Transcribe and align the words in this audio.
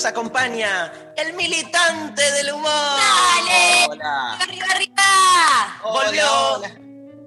nos 0.00 0.06
acompaña 0.06 1.12
el 1.14 1.34
militante 1.34 2.22
del 2.32 2.54
humor. 2.54 2.64
¡Dale! 2.72 3.86
Hola. 3.90 4.32
¡Arriba, 4.36 4.66
arriba! 4.70 5.80
Volvió 5.82 6.52
Hola, 6.54 6.80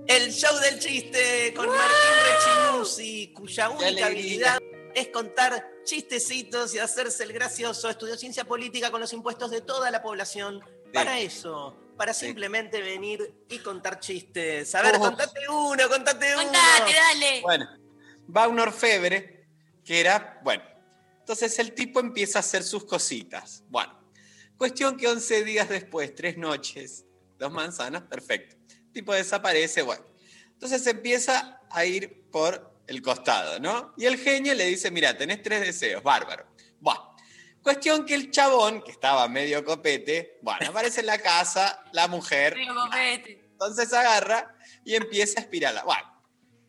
el 0.08 0.34
show 0.34 0.58
del 0.58 0.80
chiste 0.80 1.54
con 1.56 1.68
Martín 1.68 2.72
Rechimusi, 2.72 3.32
cuya 3.36 3.70
única 3.70 4.08
habilidad 4.08 4.58
es 4.96 5.10
contar 5.10 5.64
chistecitos 5.84 6.74
y 6.74 6.80
hacerse 6.80 7.26
el 7.26 7.34
gracioso. 7.34 7.92
Estudió 7.92 8.18
ciencia 8.18 8.44
política 8.44 8.90
con 8.90 9.02
los 9.02 9.14
impuestos 9.14 9.52
de 9.52 9.62
toda 9.62 9.92
la 9.92 10.02
población. 10.02 10.60
Para 10.92 11.20
eso, 11.20 11.78
para 11.96 12.12
Sí. 12.12 12.26
simplemente 12.26 12.82
venir 12.82 13.36
y 13.50 13.60
contar 13.60 14.00
chistes. 14.00 14.74
A 14.74 14.82
ver, 14.82 14.96
Oh. 14.96 15.00
contate 15.00 15.48
uno, 15.48 15.88
contate 15.90 16.34
uno. 16.34 16.44
Contate, 16.46 16.94
dale. 16.96 17.42
Bueno, 17.42 17.70
va 18.36 18.48
un 18.48 18.60
orfebre 18.60 19.46
que 19.86 20.00
era, 20.00 20.40
bueno, 20.44 20.64
entonces 21.24 21.58
el 21.58 21.72
tipo 21.72 22.02
empieza 22.02 22.40
a 22.40 22.42
hacer 22.42 22.64
sus 22.64 22.84
cositas. 22.84 23.64
Bueno, 23.70 23.98
cuestión 24.58 24.98
que 24.98 25.08
11 25.08 25.46
días 25.46 25.70
después, 25.70 26.14
tres 26.14 26.38
noches, 26.38 27.06
dos 27.40 27.50
manzanas, 27.50 28.04
perfecto. 28.04 28.58
El 28.68 28.92
tipo 28.92 29.14
desaparece, 29.14 29.84
bueno. 29.84 30.04
Entonces 30.52 30.86
empieza 30.86 31.62
a 31.72 31.86
ir 31.86 32.30
por 32.30 32.78
el 32.88 33.02
costado, 33.02 33.58
¿no? 33.62 33.94
Y 33.96 34.06
el 34.06 34.18
genio 34.18 34.54
le 34.54 34.66
dice, 34.66 34.92
mira, 34.92 35.18
tenés 35.18 35.42
tres 35.42 35.62
deseos, 35.62 36.04
bárbaro. 36.04 36.46
Bueno, 36.82 37.16
cuestión 37.62 38.06
que 38.06 38.16
el 38.16 38.30
chabón, 38.30 38.82
que 38.82 38.92
estaba 38.92 39.26
medio 39.30 39.64
copete, 39.64 40.40
bueno, 40.42 40.72
aparece 40.72 41.00
en 41.00 41.06
la 41.06 41.20
casa, 41.20 41.86
la 41.94 42.10
mujer, 42.10 42.54
Río 42.56 42.76
copete. 42.76 43.48
entonces 43.50 43.94
agarra 43.94 44.58
y 44.84 44.96
empieza 44.96 45.40
a 45.40 45.44
espirarla. 45.44 45.84
Bueno, 45.86 46.22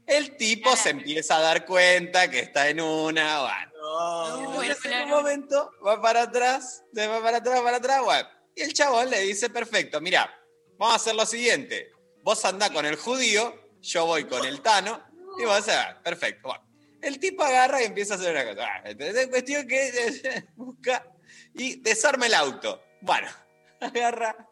el 0.07 0.37
tipo 0.37 0.77
se 0.77 0.91
empieza 0.91 1.39
a 1.39 1.41
dar 1.41 1.67
cuenta 1.67 2.31
que 2.31 2.39
está 2.39 2.69
en 2.69 2.81
una. 2.81 3.41
Bueno, 3.41 3.74
No. 3.85 4.53
Bueno, 4.55 4.63
entonces 4.63 4.85
en 4.85 4.93
un 4.93 5.09
claro. 5.09 5.17
momento 5.17 5.71
va 5.87 6.01
para 6.01 6.23
atrás, 6.23 6.85
va 6.97 7.23
para 7.23 7.39
atrás, 7.39 7.61
para 7.61 7.77
atrás. 7.77 8.03
Bueno, 8.03 8.29
y 8.57 8.63
el 8.63 8.73
chabón 8.73 9.11
le 9.11 9.21
dice: 9.21 9.51
Perfecto, 9.51 10.01
mira, 10.01 10.31
vamos 10.79 10.95
a 10.95 10.97
hacer 10.97 11.15
lo 11.15 11.27
siguiente. 11.27 11.93
Vos 12.23 12.45
andá 12.45 12.71
con 12.71 12.87
el 12.87 12.97
judío, 12.97 13.55
yo 13.81 14.07
voy 14.07 14.25
con 14.25 14.45
el 14.47 14.63
tano, 14.63 15.03
y 15.39 15.45
vos 15.45 15.69
a 15.69 16.01
perfecto. 16.03 16.49
Bueno, 16.49 16.65
el 17.03 17.19
tipo 17.19 17.45
agarra 17.45 17.83
y 17.83 17.85
empieza 17.85 18.15
a 18.15 18.17
hacer 18.17 18.33
una 18.33 18.55
cosa. 18.55 18.67
Ah, 18.67 18.83
Entonces, 18.87 19.17
es 19.17 19.29
cuestión 19.29 19.67
que 19.69 20.45
busca 20.57 21.07
y 21.53 21.81
desarma 21.81 22.27
el 22.27 22.35
auto. 22.35 22.83
Bueno, 23.03 23.29
agarra. 23.81 24.49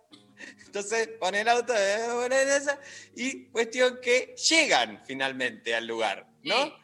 Entonces 0.67 1.09
pone 1.21 1.43
el 1.43 1.49
auto 1.49 1.73
eh, 1.77 2.61
y 3.15 3.47
cuestión 3.51 3.99
que 4.03 4.35
llegan 4.35 5.03
finalmente 5.07 5.75
al 5.75 5.87
lugar, 5.87 6.27
¿no? 6.43 6.65
Sí. 6.65 6.75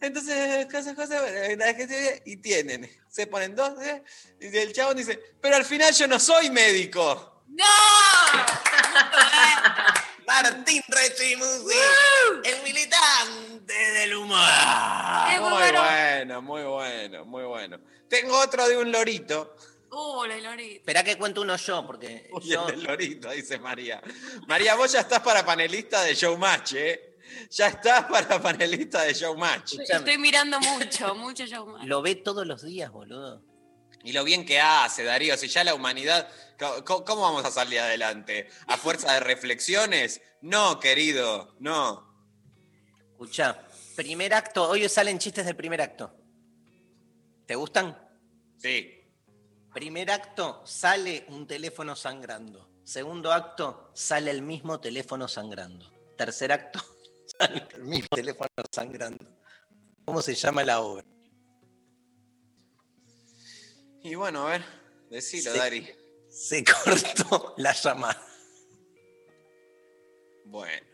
Entonces, 0.00 0.66
cosas, 0.66 0.94
cosas, 0.94 1.20
gente- 1.76 2.22
y 2.24 2.36
tienen, 2.36 2.88
se 3.08 3.26
ponen 3.26 3.56
dos, 3.56 3.82
eh, 3.82 4.02
y 4.40 4.56
el 4.56 4.72
chabón 4.72 4.96
dice, 4.96 5.18
pero 5.40 5.56
al 5.56 5.64
final 5.64 5.92
yo 5.92 6.06
no 6.06 6.20
soy 6.20 6.50
médico. 6.50 7.42
¡No! 7.48 7.64
Martín 10.26 10.82
Rechimusi, 10.88 11.76
el 12.44 12.62
militante 12.62 13.72
del 13.74 14.14
humor. 14.14 14.38
Es 15.32 15.40
muy 15.40 15.50
Muy 15.50 15.58
bueno. 15.58 15.82
bueno, 15.82 16.42
muy 16.42 16.62
bueno, 16.62 17.24
muy 17.24 17.44
bueno. 17.44 17.80
Tengo 18.08 18.38
otro 18.38 18.68
de 18.68 18.76
un 18.76 18.92
lorito. 18.92 19.56
Uh, 19.90 20.24
la 20.26 20.36
Lorita. 20.36 20.76
Espera 20.80 21.02
que 21.02 21.16
cuento 21.16 21.40
uno 21.40 21.56
yo, 21.56 21.86
porque 21.86 22.28
Uy, 22.30 22.42
yo... 22.46 22.68
el 22.68 22.76
del 22.76 22.84
lorito, 22.84 23.30
dice 23.30 23.58
María. 23.58 24.02
María, 24.46 24.74
vos 24.74 24.92
ya 24.92 25.00
estás 25.00 25.20
para 25.20 25.46
panelista 25.46 26.02
de 26.02 26.14
Showmatch, 26.14 26.72
¿eh? 26.74 27.07
Ya 27.50 27.68
estás 27.68 28.04
para 28.04 28.40
panelista 28.40 29.02
de 29.02 29.14
Showmatch. 29.14 29.78
Estoy 29.80 30.18
mirando 30.18 30.60
mucho, 30.60 31.14
mucho 31.14 31.46
show 31.46 31.66
más. 31.66 31.86
Lo 31.86 32.02
ve 32.02 32.14
todos 32.14 32.46
los 32.46 32.62
días, 32.62 32.90
boludo. 32.90 33.42
Y 34.04 34.12
lo 34.12 34.24
bien 34.24 34.46
que 34.46 34.60
hace, 34.60 35.04
Darío, 35.04 35.36
si 35.36 35.48
ya 35.48 35.64
la 35.64 35.74
humanidad, 35.74 36.28
¿cómo 36.84 37.22
vamos 37.22 37.44
a 37.44 37.50
salir 37.50 37.80
adelante? 37.80 38.48
¿A 38.68 38.76
fuerza 38.76 39.12
de 39.14 39.20
reflexiones? 39.20 40.20
No, 40.40 40.78
querido, 40.78 41.56
no. 41.58 42.08
Escucha, 43.10 43.66
primer 43.96 44.34
acto, 44.34 44.68
hoy 44.68 44.88
salen 44.88 45.18
chistes 45.18 45.44
del 45.44 45.56
primer 45.56 45.80
acto. 45.80 46.14
¿Te 47.44 47.56
gustan? 47.56 47.98
Sí. 48.56 48.94
Primer 49.74 50.10
acto, 50.10 50.62
sale 50.64 51.26
un 51.28 51.46
teléfono 51.46 51.96
sangrando. 51.96 52.70
Segundo 52.84 53.32
acto, 53.32 53.90
sale 53.94 54.30
el 54.30 54.42
mismo 54.42 54.80
teléfono 54.80 55.28
sangrando. 55.28 55.92
Tercer 56.16 56.52
acto, 56.52 56.80
mismo 57.80 58.08
teléfono 58.14 58.48
sangrando. 58.72 59.24
¿Cómo 60.04 60.22
se 60.22 60.34
llama 60.34 60.64
la 60.64 60.80
obra? 60.80 61.04
Y 64.02 64.14
bueno, 64.14 64.46
a 64.46 64.50
ver, 64.52 64.64
decilo, 65.10 65.52
Sí. 65.52 65.58
Dari. 65.58 65.88
Se 66.30 66.64
cortó 66.84 67.54
la 67.58 67.72
llamada. 67.72 68.22
Bueno, 70.44 70.86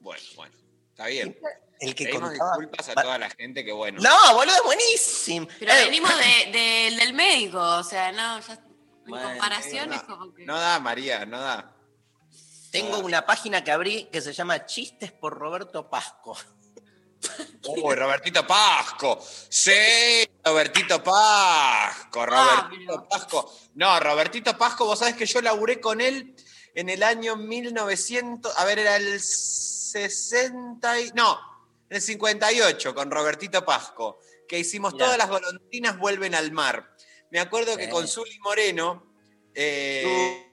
bueno, 0.00 0.22
bueno. 0.36 0.54
Está 0.90 1.06
bien. 1.06 1.38
El 1.80 1.94
que 1.94 2.06
Pedimos 2.06 2.30
contaba... 2.30 2.50
disculpas 2.58 2.88
a 2.88 2.94
toda 2.94 3.18
la 3.18 3.30
gente 3.30 3.64
que, 3.64 3.72
bueno. 3.72 4.00
No, 4.02 4.34
boludo, 4.34 4.54
es 4.56 4.62
buenísimo. 4.64 5.46
Pero 5.60 5.72
Eh, 5.72 5.84
venimos 5.84 6.10
de- 6.16 6.50
de- 6.58 6.96
del 6.96 7.14
médico, 7.14 7.60
o 7.60 7.84
sea, 7.84 8.10
no, 8.10 8.40
ya. 8.40 8.54
En 8.54 8.64
Bueno, 9.06 9.28
comparación 9.28 9.92
es 9.92 10.02
como 10.02 10.34
que. 10.34 10.44
No 10.44 10.58
da, 10.58 10.80
María, 10.80 11.24
no 11.24 11.38
da. 11.40 11.74
Tengo 12.70 12.98
una 12.98 13.24
página 13.24 13.64
que 13.64 13.70
abrí 13.70 14.04
que 14.12 14.20
se 14.20 14.32
llama 14.32 14.66
Chistes 14.66 15.12
por 15.12 15.38
Roberto 15.38 15.88
Pasco. 15.88 16.36
Uy, 17.82 17.94
Robertito 17.94 18.46
Pasco. 18.46 19.18
Sí, 19.48 19.72
Robertito 20.44 21.02
Pasco. 21.02 22.24
Robertito 22.26 22.86
pero- 22.86 23.08
Pasco. 23.08 23.52
No, 23.74 23.98
Robertito 24.00 24.56
Pasco, 24.56 24.84
vos 24.86 24.98
sabés 24.98 25.14
que 25.16 25.26
yo 25.26 25.40
laburé 25.40 25.80
con 25.80 26.00
él 26.00 26.34
en 26.74 26.88
el 26.88 27.02
año 27.02 27.36
1900. 27.36 28.56
A 28.56 28.64
ver, 28.64 28.78
era 28.78 28.96
el 28.96 29.20
60. 29.20 31.00
y- 31.00 31.10
no, 31.14 31.38
el 31.88 32.00
58 32.02 32.94
con 32.94 33.10
Robertito 33.10 33.64
Pasco. 33.64 34.18
Que 34.46 34.58
hicimos 34.58 34.92
Mirá. 34.94 35.06
todas 35.06 35.18
las 35.18 35.28
golondrinas 35.28 35.98
vuelven 35.98 36.34
al 36.34 36.52
mar. 36.52 36.94
Me 37.30 37.40
acuerdo 37.40 37.76
que 37.76 37.88
con 37.90 38.06
Zully 38.08 38.38
Moreno. 38.40 39.04
eh, 39.54 40.47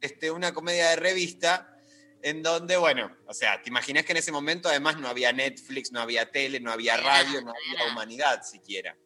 este, 0.00 0.30
una 0.30 0.52
comedia 0.52 0.90
de 0.90 0.96
revista 0.96 1.76
en 2.22 2.42
donde, 2.42 2.76
bueno, 2.76 3.16
o 3.26 3.34
sea, 3.34 3.62
te 3.62 3.70
imaginas 3.70 4.04
que 4.04 4.12
en 4.12 4.18
ese 4.18 4.32
momento 4.32 4.68
además 4.68 4.98
no 4.98 5.08
había 5.08 5.32
Netflix, 5.32 5.90
no 5.92 6.00
había 6.00 6.30
tele, 6.30 6.60
no 6.60 6.70
había 6.70 6.96
radio, 6.96 7.40
no 7.42 7.52
había 7.52 7.92
humanidad 7.92 8.42
siquiera. 8.42 8.96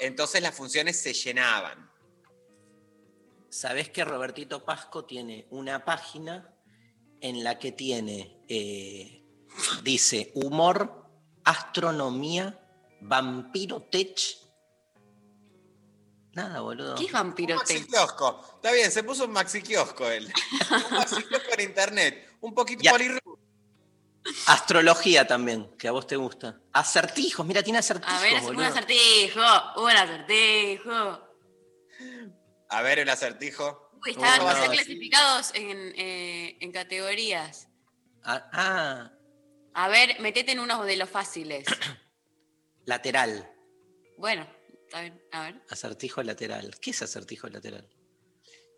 Entonces 0.00 0.42
las 0.42 0.54
funciones 0.54 1.00
se 1.00 1.14
llenaban. 1.14 1.90
¿Sabés 3.48 3.90
que 3.90 4.04
Robertito 4.04 4.64
Pasco 4.64 5.04
tiene 5.04 5.46
una 5.50 5.84
página 5.84 6.54
en 7.20 7.44
la 7.44 7.58
que 7.58 7.72
tiene, 7.72 8.38
eh, 8.48 9.22
dice, 9.82 10.32
humor, 10.34 11.06
astronomía, 11.44 12.58
vampiro 13.00 13.82
tech? 13.82 14.41
Nada, 16.34 16.60
boludo. 16.60 16.94
¿Qué 16.94 17.04
es 17.06 17.12
vampiro 17.12 17.56
Maxi 17.56 17.84
kiosco. 17.86 18.40
Está 18.56 18.72
bien, 18.72 18.90
se 18.90 19.02
puso 19.04 19.24
un 19.26 19.32
maxi 19.32 19.60
kiosco 19.62 20.08
él. 20.10 20.32
Un 20.90 20.96
maxi 20.98 21.22
kiosco 21.24 21.52
en 21.52 21.60
internet. 21.60 22.36
Un 22.40 22.54
poquito 22.54 22.82
Ya. 22.82 22.92
polirru- 22.92 23.20
Astrología 24.46 25.26
también, 25.26 25.76
que 25.76 25.88
a 25.88 25.92
vos 25.92 26.06
te 26.06 26.16
gusta. 26.16 26.60
Acertijos, 26.72 27.44
mira, 27.44 27.62
tiene 27.62 27.80
acertijos, 27.80 28.14
A 28.14 28.20
ver, 28.22 28.34
un 28.34 28.44
boludo. 28.46 28.64
acertijo, 28.64 29.40
un 29.76 29.90
acertijo. 29.90 31.28
A 32.68 32.82
ver 32.82 33.00
el 33.00 33.08
acertijo. 33.10 33.90
Uy, 34.04 34.12
estaban 34.12 34.40
No, 34.40 34.50
están 34.50 34.70
sí. 34.70 34.76
clasificados 34.76 35.50
en, 35.54 35.92
eh, 35.96 36.56
en 36.60 36.72
categorías. 36.72 37.68
Ah, 38.24 38.48
ah, 38.52 39.10
A 39.74 39.88
ver, 39.88 40.20
metete 40.20 40.52
en 40.52 40.60
unos 40.60 40.84
de 40.86 40.96
los 40.96 41.10
fáciles. 41.10 41.66
lateral. 42.84 43.50
Bueno, 44.18 44.46
está 44.92 45.00
bien. 45.00 45.22
A 45.32 45.40
ver. 45.42 45.62
Acertijo 45.70 46.22
lateral. 46.22 46.74
¿Qué 46.80 46.90
es 46.90 47.02
acertijo 47.02 47.48
lateral? 47.48 47.88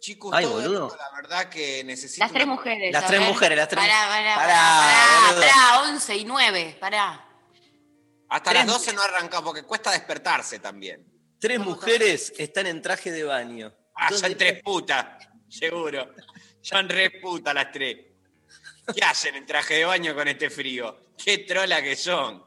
Chicos, 0.01 0.33
Ay, 0.35 0.45
todo 0.45 0.55
boludo. 0.61 0.87
esto, 0.89 0.99
la 0.99 1.17
verdad 1.23 1.49
que 1.49 1.83
necesito. 1.85 2.25
Las 2.25 2.33
tres 2.33 2.45
una- 2.45 2.55
mujeres. 2.55 2.93
Las 2.93 3.07
tres 3.07 3.21
mujeres, 3.21 3.57
las 3.59 3.69
tres- 3.69 3.83
Pará, 3.83 4.07
pará, 4.09 4.35
Pará, 4.35 4.47
pará, 4.47 5.27
boludo. 5.29 5.41
pará, 5.41 5.55
pará, 5.81 5.91
11 5.91 6.17
y 6.17 6.25
9, 6.25 6.77
pará. 6.79 7.29
Hasta 8.29 8.51
Tres 8.51 8.67
las 8.67 8.75
12 8.75 8.93
no 8.93 9.03
arrancamos 9.03 9.45
porque 9.45 9.63
cuesta 9.63 9.91
despertarse 9.93 10.59
también. 10.59 11.07
Tres 11.41 11.59
¿Cómo 11.59 11.71
mujeres 11.71 12.33
están 12.39 12.67
en 12.67 12.83
traje 12.83 13.11
de 13.13 13.25
baño. 13.25 13.75
Ah, 13.97 14.11
son 14.13 14.37
tres 14.37 14.63
putas, 14.63 15.27
seguro. 15.49 16.15
Son 16.61 16.87
tres 16.89 17.11
putas 17.23 17.55
las 17.55 17.71
tres. 17.73 17.97
¿Qué 18.95 19.03
hacen 19.05 19.35
en 19.37 19.47
traje 19.47 19.75
de 19.75 19.85
baño 19.85 20.15
con 20.15 20.29
este 20.29 20.51
frío? 20.51 21.13
Qué 21.23 21.39
trola 21.39 21.83
que 21.83 21.97
son. 21.97 22.45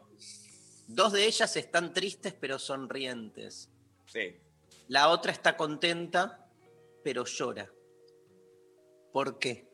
Dos 0.87 1.11
de 1.13 1.25
ellas 1.25 1.55
están 1.57 1.93
tristes 1.93 2.33
pero 2.33 2.57
sonrientes. 2.59 3.69
Sí. 4.05 4.37
La 4.87 5.09
otra 5.09 5.31
está 5.31 5.57
contenta 5.57 6.47
pero 7.03 7.25
llora. 7.25 7.69
¿Por 9.11 9.37
qué? 9.39 9.67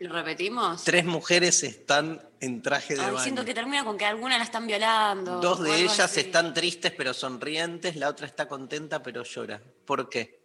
¿Lo 0.00 0.12
repetimos? 0.12 0.84
Tres 0.84 1.04
mujeres 1.04 1.62
están 1.62 2.20
en 2.40 2.60
traje 2.60 2.94
de 2.94 3.00
Ay, 3.00 3.06
baño. 3.12 3.22
siento 3.22 3.44
que 3.44 3.54
termina 3.54 3.84
con 3.84 3.96
que 3.96 4.04
alguna 4.04 4.36
la 4.36 4.44
están 4.44 4.66
violando. 4.66 5.40
Dos 5.40 5.62
de 5.62 5.76
ellas 5.80 6.00
así. 6.00 6.20
están 6.20 6.52
tristes 6.52 6.92
pero 6.92 7.14
sonrientes, 7.14 7.96
la 7.96 8.08
otra 8.10 8.26
está 8.26 8.46
contenta 8.48 9.02
pero 9.02 9.22
llora. 9.22 9.62
¿Por 9.86 10.10
qué? 10.10 10.42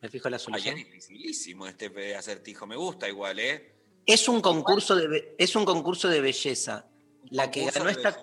¿Me 0.00 0.08
fijo 0.08 0.30
la 0.30 0.36
Ay, 0.36 0.38
es 0.38 0.42
solución? 0.42 0.76
dificilísimo 0.76 1.66
este 1.66 2.14
acertijo. 2.16 2.66
Me 2.66 2.76
gusta 2.76 3.08
igual, 3.08 3.38
¿eh? 3.40 3.73
Es 4.06 4.28
un 4.28 4.40
concurso 4.40 4.96
de 4.96 5.34
es 5.38 5.56
un 5.56 5.64
concurso 5.64 6.08
de 6.08 6.20
belleza. 6.20 6.86
La 7.30 7.50
que 7.50 7.70
ganó 7.70 7.88
esta 7.88 8.16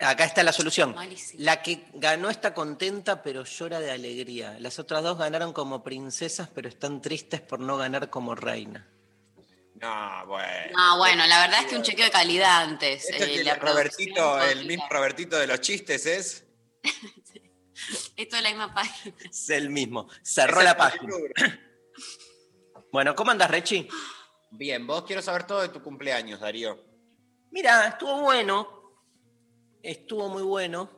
acá 0.00 0.24
está 0.24 0.42
la 0.42 0.52
solución. 0.52 0.94
La 1.34 1.62
que 1.62 1.86
ganó 1.94 2.30
está 2.30 2.54
contenta 2.54 3.22
pero 3.22 3.44
llora 3.44 3.80
de 3.80 3.90
alegría. 3.90 4.56
Las 4.60 4.78
otras 4.78 5.02
dos 5.02 5.18
ganaron 5.18 5.52
como 5.52 5.82
princesas 5.82 6.48
pero 6.54 6.68
están 6.68 7.00
tristes 7.00 7.40
por 7.40 7.60
no 7.60 7.76
ganar 7.76 8.10
como 8.10 8.34
reina. 8.34 8.88
No, 9.80 10.26
bueno. 10.26 10.72
No, 10.76 10.98
bueno, 10.98 11.26
la 11.26 11.40
verdad 11.40 11.60
es 11.60 11.66
que 11.66 11.76
un 11.76 11.82
chequeo 11.82 12.06
de 12.06 12.10
calidad 12.10 12.62
antes. 12.62 13.08
Esto 13.08 13.24
eh, 13.24 13.32
que 13.32 13.44
la 13.44 13.52
el 13.52 13.60
Robertito, 13.60 14.42
el 14.42 14.66
mismo 14.66 14.86
Robertito 14.90 15.38
de 15.38 15.46
los 15.46 15.60
chistes 15.60 16.06
es. 16.06 16.44
Esto 18.16 18.36
es 18.36 18.42
la 18.42 18.48
misma 18.48 18.74
página. 18.74 19.14
Es 19.30 19.50
el 19.50 19.70
mismo. 19.70 20.08
Cerró 20.22 20.58
es 20.58 20.64
la 20.64 20.76
página. 20.76 21.12
Bueno, 22.90 23.14
¿cómo 23.14 23.30
andas, 23.30 23.50
Rechi? 23.50 23.86
Bien, 24.50 24.86
vos 24.86 25.04
quiero 25.04 25.22
saber 25.22 25.46
todo 25.46 25.62
de 25.62 25.68
tu 25.68 25.82
cumpleaños, 25.82 26.40
Darío. 26.40 26.78
Mira, 27.50 27.88
estuvo 27.88 28.22
bueno. 28.22 28.68
Estuvo 29.82 30.28
muy 30.28 30.42
bueno. 30.42 30.90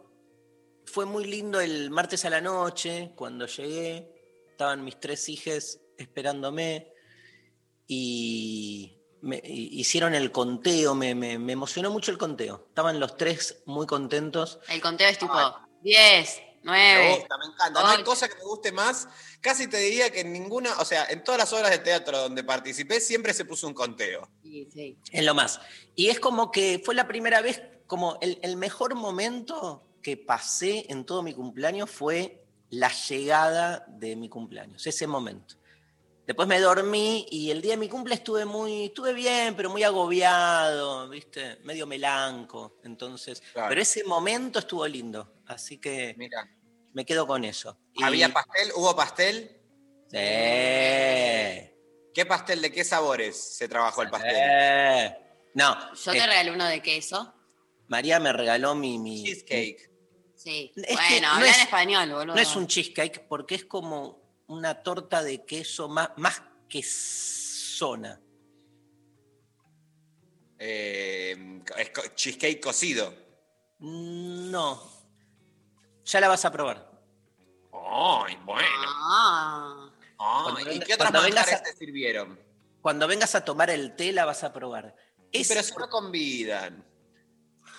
Fue 0.87 1.06
muy 1.06 1.25
lindo 1.25 1.61
el 1.61 1.91
martes 1.91 2.25
a 2.25 2.31
la 2.31 2.41
noche, 2.41 3.12
cuando 3.14 3.47
llegué. 3.47 4.12
Estaban 4.50 4.85
mis 4.85 4.99
tres 4.99 5.29
hijas 5.29 5.81
esperándome 5.97 6.93
y 7.87 9.00
me 9.23 9.41
hicieron 9.44 10.14
el 10.14 10.32
conteo, 10.32 10.94
me, 10.94 11.11
emocionó 11.11 11.91
mucho 11.91 12.11
el 12.11 12.19
conteo. 12.19 12.67
Estaban 12.69 13.00
los 13.00 13.17
tres 13.17 13.62
muy 13.67 13.87
contentos. 13.87 14.61
El 14.69 14.81
conteo 14.81 15.08
es 15.08 15.19
tipo 15.19 15.35
10, 15.82 16.43
nueve. 16.62 17.09
Me 17.09 17.17
gusta, 17.17 17.39
me 17.39 17.45
encanta. 17.47 17.83
No 17.83 17.89
hay 17.89 18.03
cosa 18.03 18.29
que 18.29 18.37
me 18.37 18.45
guste 18.45 18.73
más. 18.73 19.09
Casi 19.41 19.67
te 19.67 19.79
diría 19.79 20.11
que 20.11 20.21
en 20.21 20.33
ninguna, 20.33 20.79
o 20.79 20.85
sea, 20.85 21.07
en 21.07 21.25
todas 21.25 21.39
las 21.39 21.53
obras 21.53 21.71
de 21.71 21.79
teatro 21.79 22.19
donde 22.19 22.45
participé 22.45 23.01
siempre 23.01 23.35
se 23.35 23.45
puso 23.45 23.67
un 23.67 23.75
conteo. 23.75 24.29
Sí, 24.43 24.69
sí. 24.73 24.99
Es 25.11 25.25
lo 25.25 25.35
más. 25.35 25.61
Y 25.95 26.09
es 26.09 26.21
como 26.21 26.51
que 26.51 26.81
fue 26.85 26.95
la 26.95 27.09
primera 27.09 27.41
vez, 27.41 27.62
como 27.87 28.19
el, 28.21 28.39
el 28.43 28.57
mejor 28.57 28.95
momento 28.95 29.85
que 30.03 30.17
pasé 30.17 30.87
en 30.89 31.05
todo 31.05 31.23
mi 31.23 31.35
cumpleaños 31.35 31.91
fue 31.91 32.45
la 32.71 32.91
llegada 32.93 33.85
de 33.89 34.17
mi 34.17 34.29
cumpleaños, 34.29 34.87
ese 34.87 35.07
momento. 35.07 35.57
Después 36.27 36.47
me 36.47 36.61
dormí 36.61 37.27
y 37.31 37.51
el 37.51 37.61
día 37.61 37.73
de 37.73 37.77
mi 37.79 37.89
cumple 37.89 38.15
estuve 38.15 38.45
muy, 38.45 38.87
estuve 38.87 39.13
bien, 39.13 39.57
pero 39.57 39.69
muy 39.71 39.83
agobiado, 39.83 41.09
¿viste? 41.09 41.57
Medio 41.65 41.87
melanco. 41.87 42.79
Entonces, 42.85 43.41
Claro. 43.53 43.69
pero 43.69 43.81
ese 43.83 44.05
momento 44.05 44.61
estuvo 44.61 44.87
lindo. 44.87 45.41
Así 45.47 45.79
que 45.79 46.15
Mira. 46.17 46.49
me 46.93 47.05
quedo 47.05 47.27
con 47.27 47.45
eso. 47.45 47.79
Y- 47.95 48.05
¿Había 48.05 48.29
pastel? 48.33 48.71
¿Hubo 48.77 48.95
pastel? 48.95 49.61
Sí. 50.09 50.17
¿Qué 52.13 52.27
pastel 52.27 52.61
de 52.63 52.71
qué 52.73 52.85
sabores 52.85 53.57
se 53.57 53.69
trabajó 53.69 54.03
el 54.03 54.11
pastel? 54.11 54.35
Eh. 54.37 55.17
No, 55.55 55.77
Yo 55.95 56.13
eh, 56.13 56.19
te 56.19 56.27
regalé 56.27 56.53
uno 56.53 56.67
de 56.67 56.81
queso. 56.83 57.35
María 57.89 58.21
me 58.21 58.33
regaló 58.33 58.75
mi, 58.77 58.99
mi, 58.99 59.25
Cheesecake. 59.25 59.91
Sí. 60.37 60.73
Es 60.77 60.97
bueno, 60.97 61.29
no 61.29 61.35
habla 61.35 61.51
es- 61.51 61.57
en 61.57 61.63
español, 61.63 62.11
boludo. 62.13 62.35
No 62.37 62.41
es 62.41 62.55
un 62.57 62.67
cheesecake 62.67 63.27
porque 63.29 63.57
es 63.57 63.65
como 63.65 64.20
una 64.50 64.82
torta 64.82 65.23
de 65.23 65.44
queso 65.44 65.88
más, 65.88 66.11
más 66.17 66.43
que 66.69 66.82
zona. 66.82 68.20
Eh, 70.58 71.62
cheesecake 72.14 72.61
cocido. 72.61 73.14
No. 73.79 74.82
Ya 76.05 76.20
la 76.20 76.29
vas 76.29 76.44
a 76.44 76.50
probar. 76.52 76.91
Ay, 77.73 78.37
bueno. 78.44 78.67
Ah. 78.87 79.91
¿Y 80.61 80.64
venga- 80.64 80.85
qué 80.87 80.94
otras 80.94 81.12
manjares 81.12 81.55
a- 81.55 81.62
te 81.62 81.73
sirvieron? 81.76 82.38
Cuando 82.82 83.06
vengas 83.06 83.35
a 83.35 83.44
tomar 83.44 83.70
el 83.70 83.94
té 83.97 84.12
la 84.12 84.25
vas 84.25 84.43
a 84.44 84.52
probar. 84.52 84.94
Es 85.32 85.49
Pero 85.49 85.62
si 85.62 85.75
no 85.76 85.88
convidan. 85.88 86.85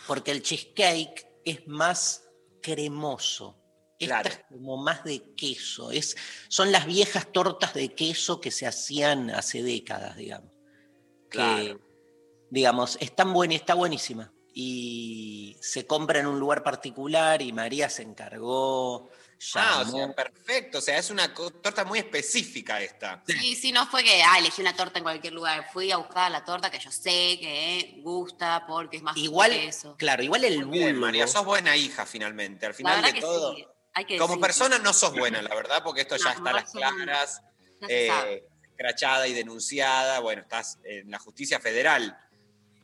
porque 0.07 0.31
el 0.31 0.41
cheesecake 0.41 1.27
es 1.45 1.67
más 1.67 2.23
cremoso. 2.61 3.60
Esta 4.01 4.21
Claro. 4.21 4.29
es 4.29 4.39
como 4.49 4.77
más 4.77 5.03
de 5.03 5.21
queso. 5.35 5.91
Es, 5.91 6.15
son 6.49 6.71
las 6.71 6.85
viejas 6.85 7.31
tortas 7.31 7.73
de 7.73 7.93
queso 7.93 8.41
que 8.41 8.51
se 8.51 8.65
hacían 8.67 9.29
hace 9.31 9.61
décadas, 9.63 10.15
digamos. 10.17 10.51
Que, 11.29 11.37
Claro. 11.37 11.79
digamos, 12.49 12.97
están 12.99 13.31
buen, 13.33 13.51
está 13.51 13.73
buenísima. 13.75 14.31
Y 14.53 15.55
se 15.61 15.87
compra 15.87 16.19
en 16.19 16.27
un 16.27 16.39
lugar 16.39 16.61
particular 16.63 17.41
y 17.41 17.53
María 17.53 17.89
se 17.89 18.01
encargó. 18.03 19.09
Ah, 19.55 19.83
o 19.87 19.89
sea, 19.89 20.13
perfecto. 20.13 20.77
O 20.77 20.81
sea, 20.81 20.97
es 20.99 21.09
una 21.09 21.33
torta 21.33 21.83
muy 21.85 21.97
específica 21.99 22.79
esta. 22.81 23.23
Sí, 23.25 23.55
sí, 23.55 23.71
no 23.71 23.87
fue 23.87 24.03
que 24.03 24.21
ah, 24.21 24.37
elegí 24.37 24.61
una 24.61 24.75
torta 24.75 24.99
en 24.99 25.03
cualquier 25.03 25.33
lugar. 25.33 25.67
Fui 25.71 25.91
a 25.91 25.97
buscar 25.97 26.29
la 26.31 26.43
torta 26.45 26.69
que 26.69 26.77
yo 26.79 26.91
sé 26.91 27.37
que 27.39 28.01
gusta 28.03 28.65
porque 28.67 28.97
es 28.97 29.03
más 29.03 29.15
igual, 29.17 29.51
eso. 29.53 29.95
claro, 29.97 30.21
igual 30.21 30.43
el 30.43 30.65
bulbo. 30.65 30.99
María, 30.99 31.25
sos 31.27 31.43
buena 31.45 31.75
hija 31.77 32.05
finalmente. 32.05 32.65
Al 32.67 32.73
final 32.75 33.01
de 33.03 33.13
que 33.13 33.21
todo. 33.21 33.55
sí. 33.55 33.65
Hay 33.93 34.05
que 34.05 34.17
Como 34.17 34.39
persona 34.39 34.79
no 34.79 34.93
sos 34.93 35.13
buena, 35.13 35.41
la 35.41 35.53
verdad, 35.53 35.83
porque 35.83 36.01
esto 36.01 36.15
No, 36.17 36.23
ya 36.23 36.31
está 36.31 36.49
a 36.49 36.53
las 36.53 36.71
claras, 36.71 37.41
eh, 37.89 38.45
escrachada 38.71 39.27
y 39.27 39.33
denunciada. 39.33 40.19
Bueno, 40.19 40.41
estás 40.43 40.79
en 40.83 41.11
la 41.11 41.19
justicia 41.19 41.59
federal. 41.59 42.17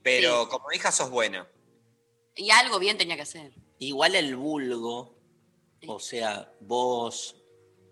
Pero 0.03 0.43
Sí. 0.43 0.49
como 0.49 0.71
hija 0.71 0.91
sos 0.91 1.09
buena. 1.09 1.49
Y 2.35 2.51
algo 2.51 2.79
bien 2.79 2.97
tenía 2.97 3.15
que 3.15 3.21
hacer. 3.23 3.53
Igual 3.79 4.15
el 4.15 4.35
vulgo, 4.35 5.17
Sí. 5.81 5.87
o 5.89 5.99
sea, 5.99 6.51
vos, 6.61 7.35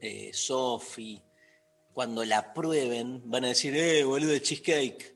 eh, 0.01 0.31
Sofi, 0.33 1.21
cuando 1.93 2.25
la 2.25 2.53
prueben, 2.53 3.21
van 3.29 3.45
a 3.45 3.49
decir, 3.49 3.75
eh, 3.77 4.03
boludo, 4.03 4.37
cheesecake. 4.39 5.15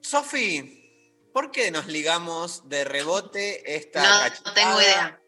Sofi, 0.00 0.73
¿por 1.34 1.50
qué 1.50 1.70
nos 1.70 1.86
ligamos 1.86 2.66
de 2.70 2.84
rebote 2.84 3.76
esta 3.76 4.02
No, 4.02 4.34
no 4.46 4.54
tengo 4.54 4.80
idea. 4.80 5.20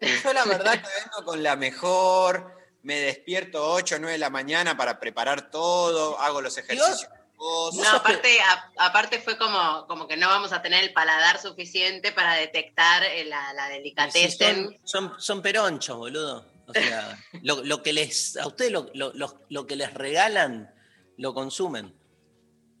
Yo 0.00 0.32
la 0.32 0.44
verdad 0.44 0.72
que 0.72 0.88
vengo 1.04 1.24
con 1.24 1.42
la 1.42 1.54
mejor, 1.54 2.52
me 2.82 2.96
despierto 2.98 3.64
8 3.72 3.96
o 3.96 3.98
9 3.98 4.12
de 4.12 4.18
la 4.18 4.30
mañana 4.30 4.76
para 4.76 4.98
preparar 4.98 5.50
todo, 5.50 6.18
hago 6.18 6.40
los 6.40 6.56
ejercicios. 6.58 7.06
No, 7.40 7.70
aparte, 7.96 8.40
a- 8.40 8.72
aparte 8.78 9.20
fue 9.20 9.38
como, 9.38 9.86
como 9.86 10.08
que 10.08 10.16
no 10.16 10.28
vamos 10.28 10.52
a 10.52 10.60
tener 10.60 10.82
el 10.82 10.92
paladar 10.92 11.40
suficiente 11.40 12.10
para 12.10 12.34
detectar 12.34 13.04
eh, 13.04 13.24
la, 13.26 13.52
la 13.52 13.68
delicatessen. 13.68 14.76
son, 14.84 15.10
son, 15.12 15.20
son 15.20 15.42
peronchos, 15.42 15.96
boludo. 15.96 16.44
O 16.66 16.72
sea, 16.72 17.16
lo, 17.42 17.62
lo 17.64 17.82
que 17.82 17.92
les, 17.92 18.36
a 18.38 18.46
ustedes 18.46 18.72
lo, 18.72 18.88
lo- 18.94 19.12
lo- 19.14 19.40
lo 19.50 19.66
que 19.68 19.76
les 19.76 19.94
regalan, 19.94 20.74
lo 21.16 21.32
consumen. 21.34 21.94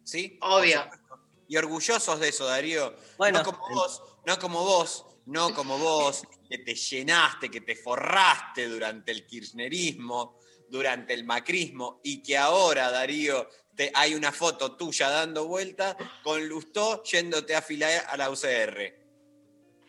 ¿Sí? 0.04 0.38
Obvio. 0.40 0.88
Y 1.48 1.56
orgullosos 1.56 2.20
de 2.20 2.28
eso, 2.28 2.44
Darío. 2.44 2.94
Bueno, 3.16 3.38
no 3.38 3.44
como 3.44 3.68
vos, 3.70 4.02
no 4.26 4.38
como 4.38 4.62
vos, 4.62 5.06
no 5.24 5.54
como 5.54 5.78
vos, 5.78 6.22
que 6.48 6.58
te 6.58 6.74
llenaste, 6.74 7.50
que 7.50 7.62
te 7.62 7.74
forraste 7.74 8.68
durante 8.68 9.12
el 9.12 9.26
kirchnerismo, 9.26 10.38
durante 10.68 11.14
el 11.14 11.24
macrismo, 11.24 12.00
y 12.04 12.22
que 12.22 12.36
ahora, 12.36 12.90
Darío, 12.90 13.48
te, 13.74 13.90
hay 13.94 14.14
una 14.14 14.30
foto 14.30 14.76
tuya 14.76 15.08
dando 15.08 15.46
vuelta 15.46 15.96
con 16.22 16.46
Lustó 16.46 17.02
yéndote 17.02 17.54
a 17.54 17.58
afiliar 17.58 18.04
a 18.08 18.16
la 18.18 18.30
UCR. 18.30 18.94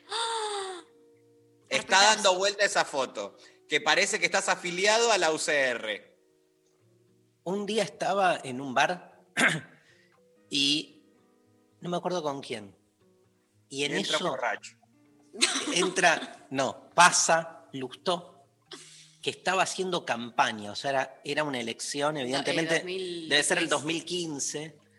Está 1.70 2.01
dando 2.16 2.36
vuelta 2.36 2.63
esa 2.63 2.86
foto, 2.86 3.36
que 3.68 3.82
parece 3.82 4.18
que 4.18 4.25
estás 4.25 4.48
afiliado 4.48 5.12
a 5.12 5.18
la 5.18 5.32
UCR. 5.32 6.08
un 7.44 7.66
día 7.66 7.84
estaba 7.84 8.39
en 8.44 8.62
un 8.62 8.74
bar 8.74 9.25
y 10.50 10.99
no 11.81 11.89
me 11.89 11.98
acuerdo 11.98 12.21
con 12.24 12.41
quién. 12.41 12.75
Y 13.69 13.83
en 13.83 13.95
Entra 13.95 14.15
eso 14.15 14.29
borracho. 14.29 14.75
entra, 15.74 16.48
no, 16.50 16.89
pasa 16.93 17.67
Lustó, 17.74 18.45
que 19.21 19.29
estaba 19.29 19.63
haciendo 19.63 20.05
campaña, 20.05 20.71
o 20.71 20.75
sea, 20.75 20.91
era, 20.91 21.21
era 21.24 21.43
una 21.43 21.59
elección, 21.59 22.17
evidentemente, 22.17 22.75
2000, 22.79 23.29
debe 23.29 23.43
ser 23.43 23.57
el 23.59 23.69
2006. 23.69 24.03
2015. 24.03 24.89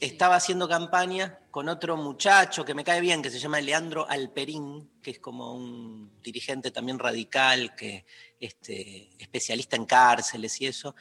Estaba 0.00 0.36
haciendo 0.36 0.66
campaña 0.66 1.40
con 1.50 1.68
otro 1.68 1.94
muchacho 1.96 2.64
que 2.64 2.74
me 2.74 2.84
cae 2.84 3.02
bien, 3.02 3.20
que 3.20 3.30
se 3.30 3.38
llama 3.38 3.60
Leandro 3.60 4.08
Alperín, 4.08 4.90
que 5.02 5.10
es 5.10 5.18
como 5.18 5.54
un 5.54 6.22
dirigente 6.22 6.70
también 6.70 6.98
radical, 6.98 7.74
que 7.74 8.06
este, 8.40 9.10
especialista 9.18 9.76
en 9.76 9.84
cárceles 9.84 10.58
y 10.62 10.66
eso, 10.66 10.94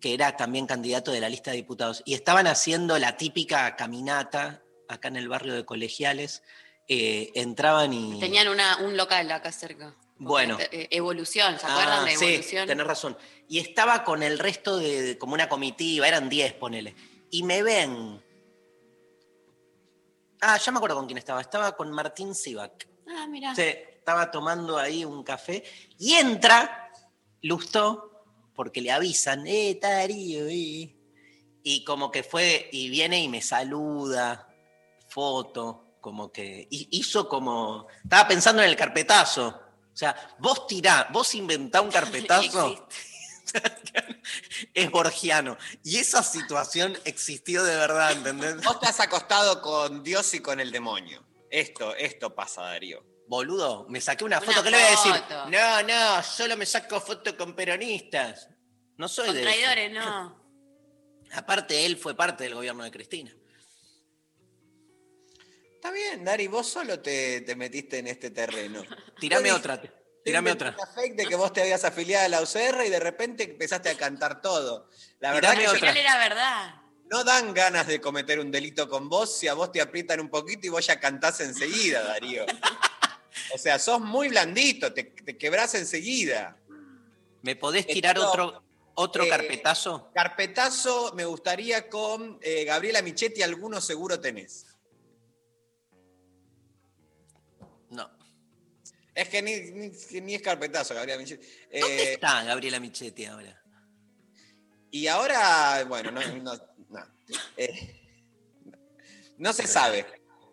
que 0.00 0.14
era 0.14 0.36
también 0.36 0.66
candidato 0.66 1.12
de 1.12 1.20
la 1.20 1.28
lista 1.28 1.50
de 1.50 1.58
diputados. 1.58 2.02
Y 2.06 2.14
estaban 2.14 2.46
haciendo 2.46 2.98
la 2.98 3.18
típica 3.18 3.76
caminata 3.76 4.62
acá 4.88 5.08
en 5.08 5.16
el 5.16 5.28
barrio 5.28 5.54
de 5.54 5.64
Colegiales. 5.64 6.42
eh, 6.88 7.32
entraban 7.34 7.92
y... 7.92 8.20
Tenían 8.20 8.46
una, 8.48 8.76
un 8.78 8.96
local 8.96 9.30
acá 9.32 9.50
cerca. 9.52 9.94
Bueno. 10.18 10.56
Eh, 10.70 10.86
Evolución, 10.92 11.58
¿se 11.58 11.66
acuerdan 11.66 12.02
Ah, 12.02 12.04
de 12.04 12.16
sí, 12.16 12.24
Evolución? 12.26 12.66
tenés 12.68 12.86
razón. 12.86 13.18
Y 13.48 13.58
estaba 13.58 14.04
con 14.04 14.22
el 14.22 14.38
resto 14.38 14.76
de, 14.78 15.02
de- 15.02 15.18
como 15.18 15.34
una 15.34 15.48
comitiva, 15.48 16.06
eran 16.06 16.28
10, 16.28 16.52
ponele. 16.54 16.94
Y 17.30 17.42
me 17.42 17.62
ven. 17.62 18.22
Ah, 20.40 20.58
ya 20.58 20.70
me 20.72 20.78
acuerdo 20.78 20.96
con 20.96 21.06
quién 21.06 21.18
estaba. 21.18 21.40
Estaba 21.40 21.76
con 21.76 21.90
Martín 21.90 22.34
Sivak. 22.34 22.88
Ah, 23.08 23.26
mira. 23.28 23.54
Sí, 23.54 23.62
estaba 23.62 24.30
tomando 24.30 24.78
ahí 24.78 25.04
un 25.04 25.22
café. 25.22 25.64
Y 25.98 26.14
entra 26.14 26.90
Lustó, 27.42 28.24
porque 28.54 28.80
le 28.80 28.92
avisan, 28.92 29.46
eh, 29.46 29.78
Darío, 29.80 30.46
eh. 30.46 30.94
Y 31.62 31.84
como 31.84 32.10
que 32.12 32.22
fue, 32.22 32.68
y 32.72 32.88
viene 32.90 33.20
y 33.22 33.28
me 33.28 33.42
saluda, 33.42 34.45
foto, 35.20 35.96
como 36.02 36.30
que 36.30 36.68
hi- 36.70 36.88
hizo 36.90 37.26
como. 37.26 37.86
Estaba 38.04 38.28
pensando 38.28 38.62
en 38.62 38.68
el 38.68 38.76
carpetazo. 38.76 39.48
O 39.48 39.96
sea, 39.96 40.14
vos 40.38 40.66
tirá, 40.66 41.08
vos 41.10 41.34
inventá 41.34 41.80
un 41.80 41.90
carpetazo. 41.98 42.86
Es 44.74 44.90
borgiano. 44.90 45.56
Y 45.82 45.96
esa 45.96 46.22
situación 46.22 46.98
existió 47.04 47.64
de 47.64 47.76
verdad, 47.76 48.12
¿entendés? 48.12 48.62
Vos 48.62 48.78
te 48.78 48.86
has 48.88 49.00
acostado 49.00 49.62
con 49.62 50.02
Dios 50.02 50.34
y 50.34 50.40
con 50.40 50.60
el 50.60 50.70
demonio. 50.70 51.24
Esto, 51.50 51.94
esto 51.96 52.34
pasa, 52.34 52.62
Darío. 52.62 53.02
Boludo, 53.28 53.86
me 53.88 54.00
saqué 54.02 54.24
una 54.24 54.38
Una 54.38 54.46
foto. 54.46 54.62
¿Qué 54.64 54.70
le 54.70 54.76
voy 54.76 54.86
a 54.86 54.90
decir? 54.90 55.12
foto. 55.14 55.50
No, 55.50 55.82
no, 55.82 56.22
solo 56.22 56.56
me 56.58 56.66
saco 56.66 57.00
fotos 57.00 57.32
con 57.34 57.54
peronistas. 57.56 58.48
No 58.98 59.08
soy 59.08 59.26
Con 59.28 59.34
de 59.36 59.40
eso. 59.42 59.50
traidores, 59.50 59.92
no. 59.92 60.46
Aparte, 61.32 61.86
él 61.86 61.96
fue 61.96 62.14
parte 62.14 62.44
del 62.44 62.54
gobierno 62.54 62.84
de 62.84 62.90
Cristina. 62.90 63.34
Está 65.86 65.94
bien, 65.94 66.24
Dari, 66.24 66.48
vos 66.48 66.66
solo 66.66 66.98
te, 66.98 67.42
te 67.42 67.54
metiste 67.54 67.98
en 67.98 68.08
este 68.08 68.32
terreno. 68.32 68.82
Tirame 69.20 69.52
otra. 69.52 69.80
Tirame 70.24 70.50
otra. 70.50 70.74
una 70.76 70.92
fake 70.92 71.14
de 71.14 71.26
que 71.26 71.36
vos 71.36 71.52
te 71.52 71.60
habías 71.62 71.84
afiliado 71.84 72.26
a 72.26 72.28
la 72.28 72.42
UCR 72.42 72.82
y 72.84 72.90
de 72.90 72.98
repente 72.98 73.44
empezaste 73.44 73.90
a 73.90 73.96
cantar 73.96 74.42
todo. 74.42 74.90
La 75.20 75.32
verdad 75.32 75.52
Tirame 75.52 75.78
que 75.78 75.86
otra. 75.86 75.92
era 75.92 76.18
verdad. 76.18 76.74
no 77.08 77.22
dan 77.22 77.54
ganas 77.54 77.86
de 77.86 78.00
cometer 78.00 78.40
un 78.40 78.50
delito 78.50 78.88
con 78.88 79.08
vos 79.08 79.38
si 79.38 79.46
a 79.46 79.54
vos 79.54 79.70
te 79.70 79.80
aprietan 79.80 80.18
un 80.18 80.28
poquito 80.28 80.66
y 80.66 80.70
vos 80.70 80.84
ya 80.84 80.98
cantás 80.98 81.40
enseguida, 81.40 82.02
Darío. 82.02 82.44
O 83.54 83.58
sea, 83.58 83.78
sos 83.78 84.00
muy 84.00 84.28
blandito, 84.28 84.92
te, 84.92 85.04
te 85.04 85.36
quebrás 85.36 85.74
enseguida. 85.74 86.56
¿Me 87.42 87.54
podés 87.54 87.86
tirar 87.86 88.16
Esto, 88.16 88.30
otro, 88.30 88.64
otro 88.94 89.24
eh, 89.24 89.28
carpetazo? 89.28 90.10
Carpetazo 90.14 91.12
me 91.14 91.26
gustaría 91.26 91.88
con 91.88 92.38
eh, 92.40 92.64
Gabriela 92.64 93.02
Michetti, 93.02 93.42
alguno 93.42 93.80
seguro 93.80 94.18
tenés. 94.18 94.66
Es 99.16 99.28
que 99.30 99.40
ni, 99.40 99.56
ni- 99.72 100.20
ni 100.20 100.34
es 100.34 100.42
carpetazo, 100.42 100.94
Gabriela 100.94 101.18
Michetti. 101.20 101.46
¿Dónde 101.80 102.02
Eh, 102.02 102.12
está 102.12 102.44
Gabriela 102.44 102.78
Michetti 102.78 103.24
ahora? 103.24 103.60
y 104.90 105.06
ahora, 105.08 105.84
bueno, 105.88 106.10
no, 106.10 106.20
no, 106.42 106.54
no. 106.90 107.14
Eh, 107.56 108.02
no 109.38 109.52
se 109.52 109.66
sabe. 109.66 110.06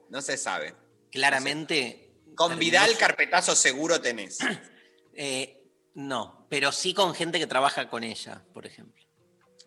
No 0.10 0.22
se 0.22 0.38
sabe. 0.38 0.74
Claramente. 1.12 2.00
Con 2.36 2.58
Vidal, 2.58 2.98
carpetazo 2.98 3.56
seguro 3.56 4.02
tenés. 4.02 4.40
Eh, 5.16 5.62
no, 5.94 6.48
pero 6.50 6.72
sí 6.72 6.96
con 6.96 7.14
gente 7.14 7.38
que 7.38 7.46
trabaja 7.46 7.88
con 7.88 8.04
ella, 8.04 8.44
por 8.52 8.66
ejemplo. 8.66 9.00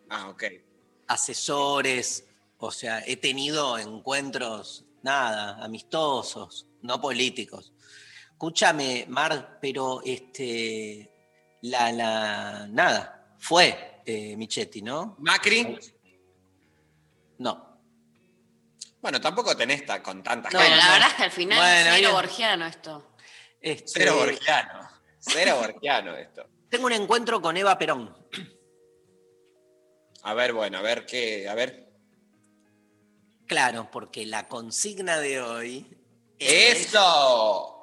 Ah, 0.09 0.27
ok. 0.27 0.43
Asesores, 1.07 2.25
o 2.57 2.69
sea, 2.69 3.01
he 3.07 3.15
tenido 3.15 3.77
encuentros, 3.77 4.83
nada, 5.03 5.63
amistosos, 5.63 6.67
no 6.81 6.99
políticos. 6.99 7.71
Escúchame, 8.41 9.05
Mar, 9.09 9.57
pero 9.59 9.99
este, 10.05 11.11
la, 11.63 11.91
la, 11.91 12.67
nada, 12.69 13.33
fue 13.39 14.03
eh, 14.05 14.37
Michetti, 14.37 14.83
¿no? 14.83 15.15
Macri, 15.17 15.75
No. 17.39 17.79
bueno, 19.01 19.19
tampoco 19.19 19.57
tenés 19.57 19.83
ta- 19.87 20.03
con 20.03 20.21
tanta 20.21 20.51
No, 20.51 20.59
la 20.59 20.69
verdad 20.69 21.07
es 21.07 21.13
que 21.15 21.23
al 21.23 21.31
final 21.31 21.57
Bueno, 21.57 21.83
cero 21.85 21.97
bien. 21.97 22.11
borgiano 22.11 22.65
esto. 22.67 23.15
Este, 23.59 23.87
Cero 24.01 24.15
borgiano. 24.17 24.87
Cero 25.19 25.57
borgiano 25.59 26.15
esto. 26.15 26.45
Tengo 26.69 26.85
un 26.85 26.93
encuentro 26.93 27.41
con 27.41 27.57
Eva 27.57 27.75
Perón. 27.79 28.15
A 30.21 30.33
ver, 30.35 30.53
bueno, 30.53 30.77
a 30.77 30.81
ver 30.83 31.07
qué, 31.07 31.49
a 31.49 31.55
ver. 31.55 31.91
Claro, 33.47 33.89
porque 33.91 34.27
la 34.27 34.47
consigna 34.47 35.17
de 35.17 35.41
hoy 35.41 35.97
es 36.37 36.85
¡Eso! 36.93 37.81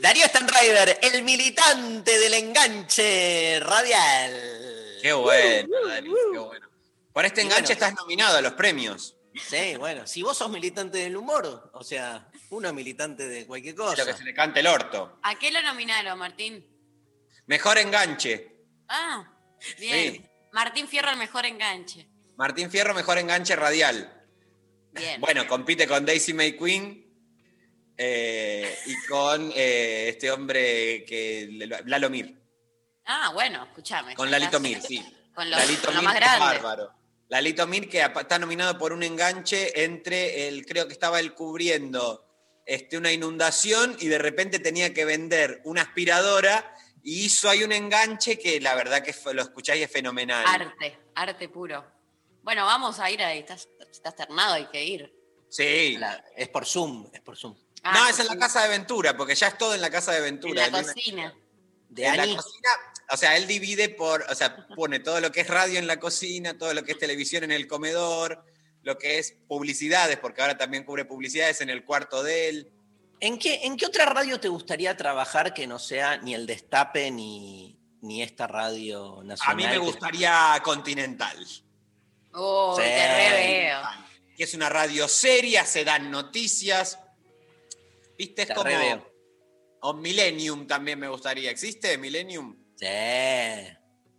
Darío 0.00 0.26
Stanriver, 0.26 1.00
el 1.02 1.22
militante 1.24 2.18
del 2.18 2.34
enganche 2.34 3.58
radial. 3.60 4.98
Qué 5.02 5.12
bueno, 5.12 5.68
Dani, 5.88 6.10
qué 6.32 6.38
bueno. 6.38 6.68
Por 7.12 7.24
este 7.24 7.42
enganche 7.42 7.74
bueno. 7.74 7.86
estás 7.86 7.94
nominado 7.94 8.38
a 8.38 8.40
los 8.40 8.52
premios. 8.52 9.16
Sí, 9.34 9.76
bueno, 9.76 10.06
si 10.06 10.22
vos 10.22 10.38
sos 10.38 10.50
militante 10.50 10.98
del 10.98 11.16
humor, 11.16 11.70
o 11.72 11.82
sea, 11.82 12.28
uno 12.50 12.68
es 12.68 12.74
militante 12.74 13.28
de 13.28 13.46
cualquier 13.46 13.76
Lo 13.76 13.86
cosa. 13.86 14.04
que 14.06 14.14
se 14.14 14.24
le 14.24 14.34
cante 14.34 14.60
el 14.60 14.68
orto. 14.68 15.18
¿A 15.22 15.36
qué 15.36 15.50
lo 15.50 15.60
nominaron, 15.62 16.18
Martín? 16.18 16.64
Mejor 17.46 17.78
enganche. 17.78 18.56
Ah, 18.88 19.28
bien. 19.78 20.14
Sí. 20.14 20.22
Martín 20.52 20.86
Fierro, 20.86 21.10
el 21.10 21.18
mejor 21.18 21.44
enganche. 21.44 22.08
Martín 22.36 22.70
Fierro, 22.70 22.94
mejor 22.94 23.18
enganche 23.18 23.56
radial. 23.56 24.12
Bien. 24.92 25.20
Bueno, 25.20 25.46
compite 25.46 25.86
con 25.86 26.06
Daisy 26.06 26.32
May 26.34 26.56
Queen 26.56 27.07
eh, 27.98 28.78
y 28.86 29.06
con 29.06 29.52
eh, 29.54 30.08
este 30.08 30.30
hombre 30.30 31.04
que. 31.04 31.48
Lalo 31.86 32.08
Mir. 32.10 32.34
Ah, 33.04 33.30
bueno, 33.34 33.64
escúchame. 33.64 34.14
Con 34.14 34.30
Lalito 34.30 34.60
Mir, 34.60 34.80
sí. 34.80 35.04
Con 35.34 35.50
Lalito 35.50 35.86
con 35.86 35.94
lo 35.94 36.00
Mir, 36.00 36.08
más 36.10 36.14
grande. 36.16 36.38
bárbaro. 36.40 36.92
Lalito 37.28 37.66
Mir, 37.66 37.88
que 37.88 38.00
está 38.00 38.38
nominado 38.38 38.78
por 38.78 38.92
un 38.92 39.02
enganche 39.02 39.84
entre 39.84 40.48
el, 40.48 40.64
creo 40.64 40.86
que 40.86 40.92
estaba 40.94 41.20
él 41.20 41.34
cubriendo 41.34 42.24
este, 42.64 42.96
una 42.96 43.12
inundación 43.12 43.96
y 44.00 44.08
de 44.08 44.18
repente 44.18 44.58
tenía 44.58 44.94
que 44.94 45.04
vender 45.04 45.60
una 45.64 45.82
aspiradora 45.82 46.74
y 47.02 47.24
hizo 47.26 47.50
ahí 47.50 47.64
un 47.64 47.72
enganche 47.72 48.38
que 48.38 48.60
la 48.60 48.74
verdad 48.74 49.02
que 49.02 49.12
fue- 49.12 49.34
lo 49.34 49.42
escucháis 49.42 49.82
es 49.84 49.90
fenomenal. 49.90 50.44
Arte, 50.46 50.98
arte 51.14 51.48
puro. 51.48 51.84
Bueno, 52.42 52.64
vamos 52.64 52.98
a 53.00 53.10
ir 53.10 53.22
ahí. 53.22 53.40
Estás, 53.40 53.68
estás 53.90 54.14
ternado, 54.16 54.54
hay 54.54 54.66
que 54.66 54.82
ir. 54.84 55.14
Sí. 55.50 55.96
La- 55.98 56.24
es 56.36 56.48
por 56.48 56.64
Zoom, 56.66 57.08
es 57.12 57.20
por 57.20 57.36
Zoom. 57.36 57.54
Ah, 57.82 57.92
no, 57.92 58.08
es 58.08 58.18
en 58.18 58.26
la 58.26 58.36
casa 58.36 58.62
de 58.62 58.68
Ventura, 58.68 59.16
porque 59.16 59.34
ya 59.34 59.48
es 59.48 59.58
todo 59.58 59.74
en 59.74 59.80
la 59.80 59.90
casa 59.90 60.12
de 60.12 60.18
En 60.18 60.24
Ventura. 60.24 60.68
la 60.68 60.78
Él- 60.80 60.86
cocina. 60.86 61.34
De 61.88 62.06
en 62.06 62.16
la 62.18 62.24
cocina, 62.26 62.68
o 63.10 63.16
sea, 63.16 63.36
él 63.38 63.46
divide 63.46 63.88
por, 63.88 64.22
o 64.28 64.34
sea, 64.34 64.54
pone 64.76 65.00
todo 65.00 65.20
lo 65.20 65.32
que 65.32 65.40
es 65.40 65.48
radio 65.48 65.78
en 65.78 65.86
la 65.86 65.98
cocina, 65.98 66.58
todo 66.58 66.74
lo 66.74 66.82
que 66.84 66.92
es 66.92 66.98
televisión 66.98 67.44
en 67.44 67.52
el 67.52 67.66
comedor, 67.66 68.44
lo 68.82 68.98
que 68.98 69.18
es 69.18 69.36
publicidades, 69.48 70.18
porque 70.18 70.42
ahora 70.42 70.58
también 70.58 70.84
cubre 70.84 71.06
publicidades 71.06 71.60
en 71.62 71.70
el 71.70 71.84
cuarto 71.84 72.22
de 72.22 72.48
él. 72.50 72.72
¿en 73.20 73.38
qué, 73.38 73.64
¿en 73.64 73.76
qué 73.76 73.86
otra 73.86 74.04
radio 74.06 74.38
te 74.38 74.48
gustaría 74.48 74.96
trabajar 74.96 75.52
que 75.54 75.66
no 75.66 75.78
sea 75.80 76.18
ni 76.18 76.34
el 76.34 76.46
Destape 76.46 77.10
ni, 77.10 77.76
ni 78.02 78.22
esta 78.22 78.46
radio 78.46 79.22
nacional? 79.24 79.52
A 79.52 79.56
mí 79.56 79.64
me 79.64 79.72
que- 79.72 79.78
gustaría 79.78 80.60
Continental, 80.62 81.36
Oh, 82.32 82.76
Sí. 82.76 82.82
te 82.82 83.08
reveo. 83.32 83.80
que 84.36 84.44
es 84.44 84.54
una 84.54 84.68
radio 84.68 85.08
seria, 85.08 85.64
se 85.64 85.84
dan 85.84 86.10
noticias. 86.10 86.98
¿Viste? 88.18 88.42
Es 88.42 88.50
como. 88.50 88.68
O 89.80 89.94
Millennium 89.94 90.66
también 90.66 90.98
me 90.98 91.08
gustaría. 91.08 91.50
¿Existe 91.52 91.96
Millennium? 91.96 92.56
Sí. 92.74 92.86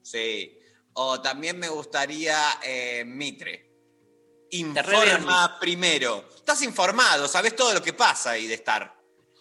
Sí. 0.01 0.59
O 0.93 1.21
también 1.21 1.59
me 1.59 1.67
gustaría 1.67 2.59
eh, 2.63 3.03
Mitre. 3.05 3.69
Informa 4.51 5.59
primero. 5.59 6.27
Estás 6.35 6.63
informado, 6.63 7.27
sabes 7.27 7.55
todo 7.55 7.73
lo 7.73 7.83
que 7.83 7.93
pasa 7.93 8.31
ahí 8.31 8.47
de 8.47 8.55
estar. 8.55 8.95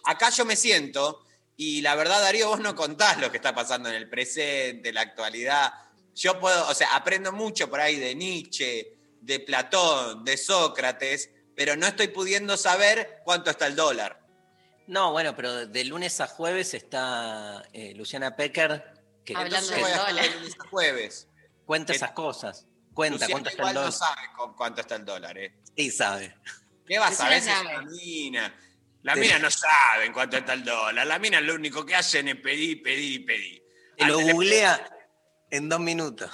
Acá 0.05 0.31
yo 0.31 0.45
me 0.45 0.57
siento 0.57 1.25
y 1.57 1.81
la 1.81 1.95
verdad, 1.95 2.21
Darío, 2.21 2.49
vos 2.49 2.61
no 2.61 2.77
contás 2.77 3.19
lo 3.19 3.31
que 3.31 3.39
está 3.39 3.55
pasando 3.55 3.89
en 3.89 3.95
el 3.97 4.09
presente, 4.09 4.93
la 4.93 5.01
actualidad. 5.01 5.73
yo 6.15 6.39
puedo, 6.39 6.69
o 6.69 6.75
sea, 6.75 6.95
aprendo 6.95 7.33
mucho 7.33 7.71
por 7.71 7.81
ahí 7.81 7.97
de 7.97 8.15
Nietzsche, 8.15 8.99
de 9.21 9.41
Platón, 9.41 10.25
de 10.25 10.37
Sócrates, 10.37 11.31
pero 11.57 11.75
no 11.77 11.87
estoy 11.87 12.09
pudiendo 12.09 12.57
saber 12.57 13.23
cuánto 13.25 13.51
está 13.51 13.67
el 13.67 13.75
dólar. 13.75 14.28
No, 14.89 15.13
bueno, 15.13 15.37
pero 15.37 15.67
de 15.67 15.85
lunes 15.85 16.21
a 16.21 16.27
jueves 16.27 16.73
está 16.75 17.63
eh, 17.73 17.95
Luciana 17.95 18.35
Pecker 18.35 18.95
que 19.25 19.37
Hablando 19.37 19.71
estar 19.75 20.07
dólar. 20.09 20.25
de 20.25 20.35
lunes 20.35 20.57
a 20.59 20.69
jueves. 20.69 21.29
cuenta 21.67 21.93
esas 21.93 22.13
cosas. 22.13 22.67
Cuenta 22.95 23.15
Luciana 23.27 23.33
cuánto 23.33 23.51
está 23.51 23.63
el 23.63 23.69
igual 23.69 23.75
no 23.75 23.81
dólar. 23.83 23.93
sabe 23.93 24.21
cu- 24.37 24.57
cuánto 24.57 24.81
está 24.81 24.95
el 24.97 25.05
dólar, 25.05 25.39
¿eh? 25.39 25.55
Sí 25.77 25.91
sabe. 25.91 26.35
¿Qué 26.87 26.99
vas 26.99 27.21
a 27.21 27.29
ver 27.29 27.43
si 27.43 27.49
es 27.51 27.55
sabe. 27.55 27.69
una 27.79 27.83
mina? 27.91 28.55
Las 29.03 29.15
Sí. 29.15 29.21
minas 29.21 29.41
no 29.43 29.51
saben 29.51 30.13
cuánto 30.15 30.37
está 30.39 30.55
el 30.55 30.65
dólar. 30.65 31.07
Las 31.07 31.21
minas 31.21 31.43
lo 31.43 31.55
único 31.55 31.85
que 31.85 31.95
hacen 31.95 32.27
es 32.29 32.37
pedir, 32.37 32.83
pedir 32.83 33.13
y 33.21 33.25
pedir. 33.25 33.63
Te 33.97 34.07
lo 34.07 34.19
googlea 34.21 34.89
en 35.51 35.69
dos 35.69 35.81
minutos. 35.81 36.31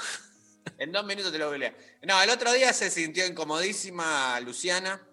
En 0.78 0.92
dos 0.92 1.04
minutos 1.04 1.30
te 1.32 1.38
lo 1.38 1.48
googlea. 1.48 1.76
No, 2.02 2.22
el 2.22 2.30
otro 2.30 2.52
día 2.52 2.72
se 2.72 2.90
sintió 2.90 3.26
incomodísima 3.26 4.38
Luciana, 4.40 5.06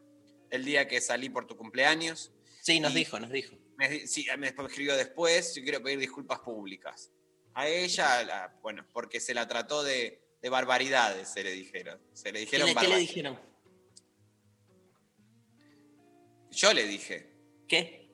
el 0.49 0.63
día 0.63 0.87
que 0.87 1.01
salí 1.01 1.29
por 1.29 1.45
tu 1.47 1.57
cumpleaños. 1.57 2.31
Sí, 2.61 2.79
nos 2.79 2.91
Y- 2.91 2.95
dijo, 2.95 3.19
nos 3.19 3.31
dijo. 3.31 3.55
Me, 3.77 4.05
sí, 4.07 4.25
me 4.37 4.47
escribió 4.49 4.95
después, 4.95 5.55
yo 5.55 5.63
quiero 5.63 5.81
pedir 5.81 5.97
disculpas 5.99 6.39
públicas. 6.39 7.11
A 7.55 7.67
ella, 7.67 8.23
la- 8.23 8.59
bueno, 8.61 8.85
porque 8.93 9.19
se 9.19 9.33
la 9.33 9.47
trató 9.47 9.83
de, 9.83 10.21
de 10.41 10.49
barbaridades, 10.49 11.27
se 11.29 11.43
le 11.43 11.51
dijeron. 11.51 11.99
Se 12.13 12.31
le 12.31 12.39
¿Qué 12.45 12.45
dijeron 12.57 12.67
le, 12.67 12.75
qué 12.75 12.87
le 12.87 12.97
dijeron? 12.97 13.39
Yo 16.51 16.73
le 16.73 16.85
dije. 16.85 17.33
¿Qué? 17.67 18.09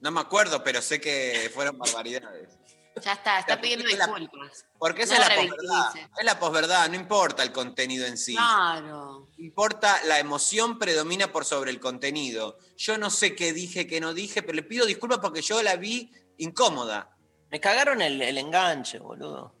No 0.00 0.10
me 0.10 0.20
acuerdo, 0.20 0.62
pero 0.62 0.82
sé 0.82 1.00
que 1.00 1.50
fueron 1.54 1.78
barbaridades. 1.78 2.57
Ya 3.00 3.12
está, 3.12 3.38
está 3.38 3.60
pidiendo 3.60 3.86
disculpas. 3.86 4.64
Porque 4.78 5.02
esa 5.02 5.16
No 5.16 5.22
es 5.22 5.28
la 5.28 5.34
posverdad. 5.36 5.84
revictimice. 5.92 6.10
Es 6.18 6.24
la 6.24 6.38
posverdad, 6.38 6.88
no 6.88 6.94
importa 6.96 7.42
el 7.42 7.52
contenido 7.52 8.06
en 8.06 8.16
sí. 8.18 8.34
Claro. 8.34 9.28
Importa, 9.38 10.00
la 10.04 10.18
emoción 10.18 10.78
predomina 10.78 11.30
por 11.32 11.44
sobre 11.44 11.70
el 11.70 11.80
contenido. 11.80 12.58
Yo 12.76 12.98
no 12.98 13.10
sé 13.10 13.34
qué 13.34 13.52
dije, 13.52 13.86
qué 13.86 14.00
no 14.00 14.14
dije, 14.14 14.42
pero 14.42 14.54
le 14.54 14.62
pido 14.62 14.86
disculpas 14.86 15.18
porque 15.18 15.42
yo 15.42 15.62
la 15.62 15.76
vi 15.76 16.12
incómoda. 16.38 17.16
Me 17.50 17.60
cagaron 17.60 18.02
el, 18.02 18.20
el 18.22 18.38
enganche, 18.38 18.98
boludo. 18.98 19.54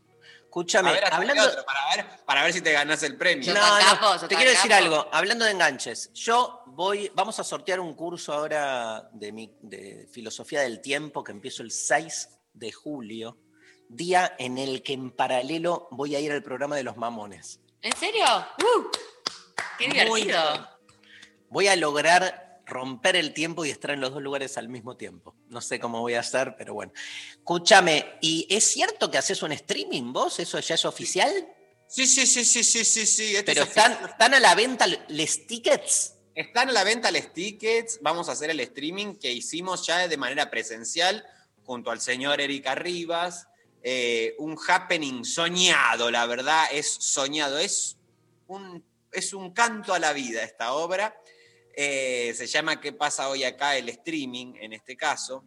Escúchame, 0.44 0.88
A 0.88 0.92
ver, 0.92 1.12
hablando. 1.12 1.42
otro, 1.44 1.64
para 1.64 1.80
ver, 1.94 2.06
para 2.24 2.42
ver 2.42 2.52
si 2.54 2.62
te 2.62 2.72
ganas 2.72 3.02
el 3.02 3.18
premio. 3.18 3.52
No, 3.52 3.60
no, 4.00 4.18
sos 4.18 4.28
te 4.28 4.34
quiero 4.34 4.50
decir 4.50 4.72
algo. 4.72 5.06
Hablando 5.12 5.44
de 5.44 5.50
enganches, 5.50 6.10
yo 6.14 6.62
voy, 6.68 7.12
vamos 7.14 7.38
a 7.38 7.44
sortear 7.44 7.80
un 7.80 7.94
curso 7.94 8.32
ahora 8.32 9.08
de, 9.12 9.30
mi, 9.30 9.54
de 9.60 10.08
filosofía 10.10 10.60
del 10.62 10.80
tiempo 10.80 11.22
que 11.22 11.32
empiezo 11.32 11.62
el 11.62 11.70
6 11.70 12.28
de 12.58 12.72
julio, 12.72 13.38
día 13.88 14.34
en 14.38 14.58
el 14.58 14.82
que 14.82 14.92
en 14.92 15.10
paralelo 15.10 15.88
voy 15.90 16.14
a 16.16 16.20
ir 16.20 16.32
al 16.32 16.42
programa 16.42 16.76
de 16.76 16.82
los 16.82 16.96
mamones. 16.96 17.60
¿En 17.82 17.96
serio? 17.96 18.24
¡Uh! 18.58 18.84
¡Qué 19.78 19.88
divertido! 19.88 20.68
Voy 21.48 21.68
a 21.68 21.76
lograr 21.76 22.62
romper 22.66 23.16
el 23.16 23.32
tiempo 23.32 23.64
y 23.64 23.70
estar 23.70 23.92
en 23.92 24.00
los 24.00 24.12
dos 24.12 24.22
lugares 24.22 24.58
al 24.58 24.68
mismo 24.68 24.96
tiempo. 24.96 25.34
No 25.48 25.60
sé 25.60 25.80
cómo 25.80 26.00
voy 26.00 26.14
a 26.14 26.20
hacer, 26.20 26.54
pero 26.58 26.74
bueno. 26.74 26.92
Escúchame, 27.32 28.18
¿y 28.20 28.46
es 28.50 28.64
cierto 28.64 29.10
que 29.10 29.18
haces 29.18 29.42
un 29.42 29.52
streaming 29.52 30.12
vos? 30.12 30.38
¿Eso 30.38 30.58
ya 30.60 30.74
es 30.74 30.84
oficial? 30.84 31.32
Sí, 31.86 32.06
sí, 32.06 32.26
sí, 32.26 32.44
sí, 32.44 32.62
sí, 32.62 32.84
sí, 32.84 33.06
sí. 33.06 33.36
este 33.36 33.44
Pero 33.44 33.62
es 33.62 33.68
están, 33.70 33.92
están 34.04 34.34
a 34.34 34.40
la 34.40 34.54
venta 34.54 34.86
les 34.86 35.46
tickets. 35.46 36.14
Están 36.34 36.68
a 36.68 36.72
la 36.72 36.84
venta 36.84 37.10
los 37.10 37.32
tickets. 37.32 37.98
Vamos 38.02 38.28
a 38.28 38.32
hacer 38.32 38.50
el 38.50 38.60
streaming 38.60 39.14
que 39.14 39.32
hicimos 39.32 39.86
ya 39.86 40.06
de 40.06 40.16
manera 40.16 40.50
presencial 40.50 41.24
junto 41.68 41.90
al 41.90 42.00
señor 42.00 42.40
Erika 42.40 42.74
Rivas. 42.74 43.46
Eh, 43.82 44.34
un 44.38 44.56
happening 44.66 45.22
soñado, 45.22 46.10
la 46.10 46.24
verdad, 46.24 46.64
es 46.72 46.90
soñado. 46.90 47.58
Es 47.58 47.98
un, 48.46 48.82
es 49.12 49.34
un 49.34 49.52
canto 49.52 49.92
a 49.92 49.98
la 49.98 50.14
vida 50.14 50.42
esta 50.42 50.72
obra. 50.72 51.14
Eh, 51.76 52.32
se 52.34 52.46
llama 52.46 52.80
¿Qué 52.80 52.94
pasa 52.94 53.28
hoy 53.28 53.44
acá? 53.44 53.76
El 53.76 53.90
streaming, 53.90 54.54
en 54.58 54.72
este 54.72 54.96
caso. 54.96 55.44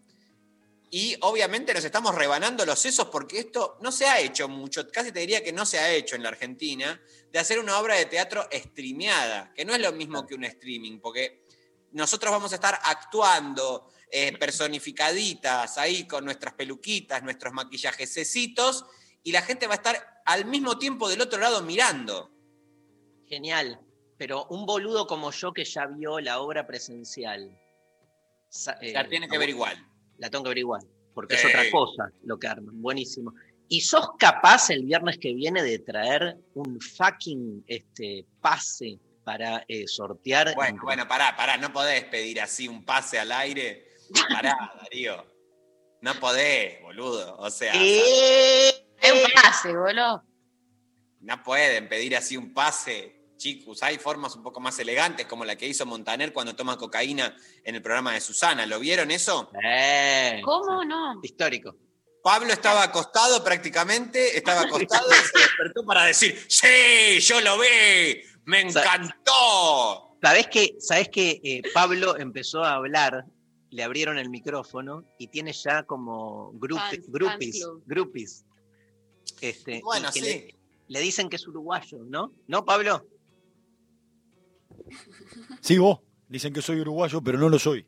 Y 0.92 1.18
obviamente 1.22 1.74
nos 1.74 1.86
estamos 1.86 2.14
rebanando 2.14 2.68
los 2.68 2.78
sesos 2.78 3.08
porque 3.08 3.40
esto 3.40 3.80
no 3.82 3.92
se 3.92 4.06
ha 4.06 4.20
hecho 4.20 4.48
mucho, 4.48 4.88
casi 4.92 5.12
te 5.12 5.22
diría 5.22 5.44
que 5.44 5.54
no 5.54 5.66
se 5.66 5.80
ha 5.80 5.92
hecho 5.92 6.16
en 6.16 6.22
la 6.22 6.30
Argentina, 6.30 7.02
de 7.32 7.40
hacer 7.40 7.58
una 7.58 7.80
obra 7.80 7.96
de 7.96 8.06
teatro 8.06 8.48
streameada, 8.54 9.52
que 9.56 9.66
no 9.66 9.74
es 9.74 9.82
lo 9.82 9.92
mismo 9.94 10.28
que 10.28 10.36
un 10.36 10.44
streaming, 10.44 11.00
porque 11.00 11.46
nosotros 11.94 12.32
vamos 12.32 12.52
a 12.52 12.56
estar 12.56 12.78
actuando 12.84 13.90
eh, 14.12 14.38
personificaditas 14.38 15.78
ahí 15.78 16.06
con 16.06 16.26
nuestras 16.26 16.54
peluquitas, 16.54 17.24
nuestros 17.24 17.54
maquillajecitos, 17.54 18.86
y 19.24 19.32
la 19.32 19.42
gente 19.42 19.68
va 19.68 19.74
a 19.74 19.78
estar 19.78 20.22
al 20.26 20.46
mismo 20.46 20.78
tiempo 20.78 21.08
del 21.10 21.22
otro 21.22 21.40
lado 21.40 21.62
mirando. 21.62 22.32
Genial. 23.28 23.80
Pero 24.18 24.46
un 24.50 24.66
boludo 24.66 25.08
como 25.08 25.32
yo 25.32 25.54
que 25.54 25.66
ya 25.66 25.88
vio 25.88 26.20
la 26.20 26.40
obra 26.42 26.68
presencial. 26.68 27.58
eh, 28.82 28.92
La 28.94 29.08
tiene 29.08 29.28
que 29.28 29.38
ver 29.38 29.50
igual. 29.50 29.78
La 30.18 30.30
tengo 30.30 30.44
que 30.44 30.50
ver 30.50 30.58
igual. 30.60 30.82
Porque 31.14 31.38
Sí. 31.38 31.48
es 31.48 31.54
otra 31.56 31.72
cosa 31.72 32.12
lo 32.24 32.38
que 32.38 32.48
arman. 32.48 32.82
Buenísimo. 32.82 33.34
¿Y 33.68 33.82
sos 33.82 34.10
capaz 34.20 34.70
el 34.70 34.84
viernes 34.84 35.18
que 35.18 35.34
viene 35.34 35.64
de 35.64 35.80
traer 35.80 36.38
un 36.56 36.80
fucking 36.82 37.64
este, 37.68 38.26
pase 38.42 39.00
para 39.24 39.64
eh, 39.68 39.88
sortear? 39.88 40.54
Bueno, 40.56 40.70
entre- 40.72 40.84
bueno, 40.86 41.08
pará, 41.08 41.36
pará, 41.36 41.58
no 41.58 41.72
podés 41.72 42.04
pedir 42.06 42.42
así 42.42 42.68
un 42.68 42.84
pase 42.86 43.18
al 43.18 43.32
aire. 43.32 43.88
Pará, 44.30 44.74
Darío. 44.84 45.26
No 46.02 46.14
podés, 46.16 46.82
boludo. 46.82 47.38
O 47.38 47.50
sea. 47.50 47.74
Es 47.76 48.84
un 49.12 49.32
pase, 49.34 49.76
boludo. 49.76 50.24
no 51.22 51.44
pueden 51.44 51.88
pedir 51.88 52.16
así 52.16 52.38
un 52.38 52.54
pase. 52.54 53.20
Chicos, 53.38 53.82
hay 53.82 53.98
formas 53.98 54.36
un 54.36 54.44
poco 54.44 54.60
más 54.60 54.78
elegantes, 54.78 55.26
como 55.26 55.46
la 55.46 55.56
que 55.56 55.68
hizo 55.68 55.84
Montaner 55.86 56.32
cuando 56.32 56.56
toma 56.56 56.78
cocaína 56.78 57.36
en 57.64 57.74
el 57.74 57.82
programa 57.82 58.14
de 58.14 58.22
Susana. 58.22 58.68
¿Lo 58.68 58.80
vieron 58.80 59.10
eso? 59.10 59.50
Eh, 59.64 60.42
¿Cómo 60.44 60.84
no? 60.84 61.20
Histórico. 61.24 61.76
Pablo 62.22 62.54
estaba 62.54 62.84
acostado 62.84 63.44
prácticamente, 63.44 64.38
estaba 64.38 64.62
acostado 64.62 65.08
y 65.10 65.16
se 65.16 65.40
despertó 65.40 65.84
para 65.86 66.06
decir, 66.06 66.40
sí, 66.48 67.20
yo 67.20 67.42
lo 67.42 67.58
vi, 67.58 68.22
me 68.46 68.62
encantó. 68.62 70.18
¿Sabés 70.22 70.48
que, 70.48 70.76
sabés 70.80 71.10
que 71.10 71.42
eh, 71.44 71.62
Pablo 71.74 72.16
empezó 72.18 72.64
a 72.64 72.76
hablar, 72.76 73.26
le 73.72 73.84
abrieron 73.84 74.18
el 74.20 74.30
micrófono 74.30 75.04
y 75.18 75.28
tiene 75.28 75.54
ya 75.54 75.84
como 75.84 76.52
Fans, 76.52 76.60
groupies, 77.10 77.64
fans 77.64 77.82
groupies. 77.86 78.46
Este, 79.42 79.82
Bueno, 79.84 80.12
sí. 80.12 80.22
le, 80.22 80.56
le 80.88 81.00
dicen 81.00 81.30
que 81.30 81.38
es 81.38 81.48
uruguayo, 81.48 82.00
¿no? 82.06 82.32
¿No, 82.48 82.64
Pablo? 82.66 83.06
Sí, 85.62 85.78
vos. 85.78 86.00
Dicen 86.28 86.52
que 86.54 86.62
soy 86.62 86.80
uruguayo, 86.82 87.22
pero 87.22 87.38
no 87.38 87.48
lo 87.50 87.60
soy. 87.60 87.86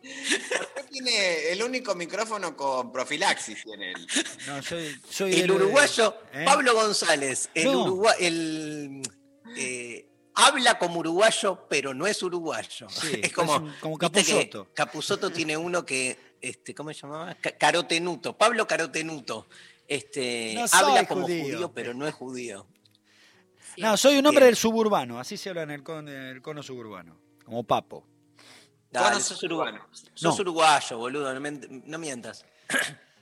¿Por 0.00 0.74
qué 0.74 0.82
tiene 0.90 1.50
el 1.52 1.62
único 1.62 1.94
micrófono 1.94 2.56
con 2.56 2.92
profilaxis? 2.92 3.62
Tiene 3.64 3.92
él? 3.92 4.06
No, 4.46 4.62
soy, 4.62 5.00
soy 5.08 5.34
El 5.40 5.50
uruguayo, 5.50 6.14
¿Eh? 6.32 6.44
Pablo 6.44 6.74
González, 6.74 7.48
el 7.54 7.64
No. 7.64 7.84
urugua- 7.86 8.16
el, 8.18 9.02
eh, 9.56 10.06
habla 10.34 10.78
como 10.78 11.00
uruguayo, 11.00 11.66
pero 11.68 11.94
no 11.94 12.06
es 12.06 12.22
uruguayo. 12.22 12.88
Sí, 12.88 13.20
es 13.22 13.32
como, 13.32 13.54
es 13.56 13.60
un- 13.60 13.74
como 13.80 13.98
tiene 15.32 15.56
uno 15.56 15.84
que, 15.84 16.36
este, 16.40 16.74
¿cómo 16.74 16.92
se 16.92 17.00
llamaba? 17.02 17.34
Ca- 17.34 17.56
Carotenuto, 17.56 18.36
Pablo 18.36 18.66
Carotenuto. 18.66 19.46
Este, 19.86 20.54
No 20.54 20.64
habla 20.72 21.06
como 21.06 21.22
judío. 21.22 21.44
judío, 21.44 21.72
pero 21.72 21.92
no 21.94 22.06
es 22.06 22.14
judío. 22.14 22.66
No, 23.78 23.96
soy 23.96 24.18
un 24.18 24.26
hombre 24.26 24.42
Bien. 24.44 24.48
del 24.50 24.56
suburbano. 24.56 25.18
Así 25.18 25.36
se 25.36 25.48
habla 25.50 25.62
en 25.62 25.70
el, 25.70 25.82
con- 25.82 26.08
en 26.08 26.14
el 26.14 26.42
cono 26.42 26.62
suburbano. 26.62 27.18
Como 27.44 27.64
papo. 27.64 28.06
Dale, 28.90 29.08
Cono 29.08 29.20
sos, 29.20 29.38
suburbano. 29.38 29.78
uruguayo, 29.78 30.10
sos 30.14 30.36
No. 30.36 30.40
uruguayo, 30.42 30.98
boludo, 30.98 31.34
no, 31.40 31.50
no 31.86 31.98
mientas. 31.98 32.44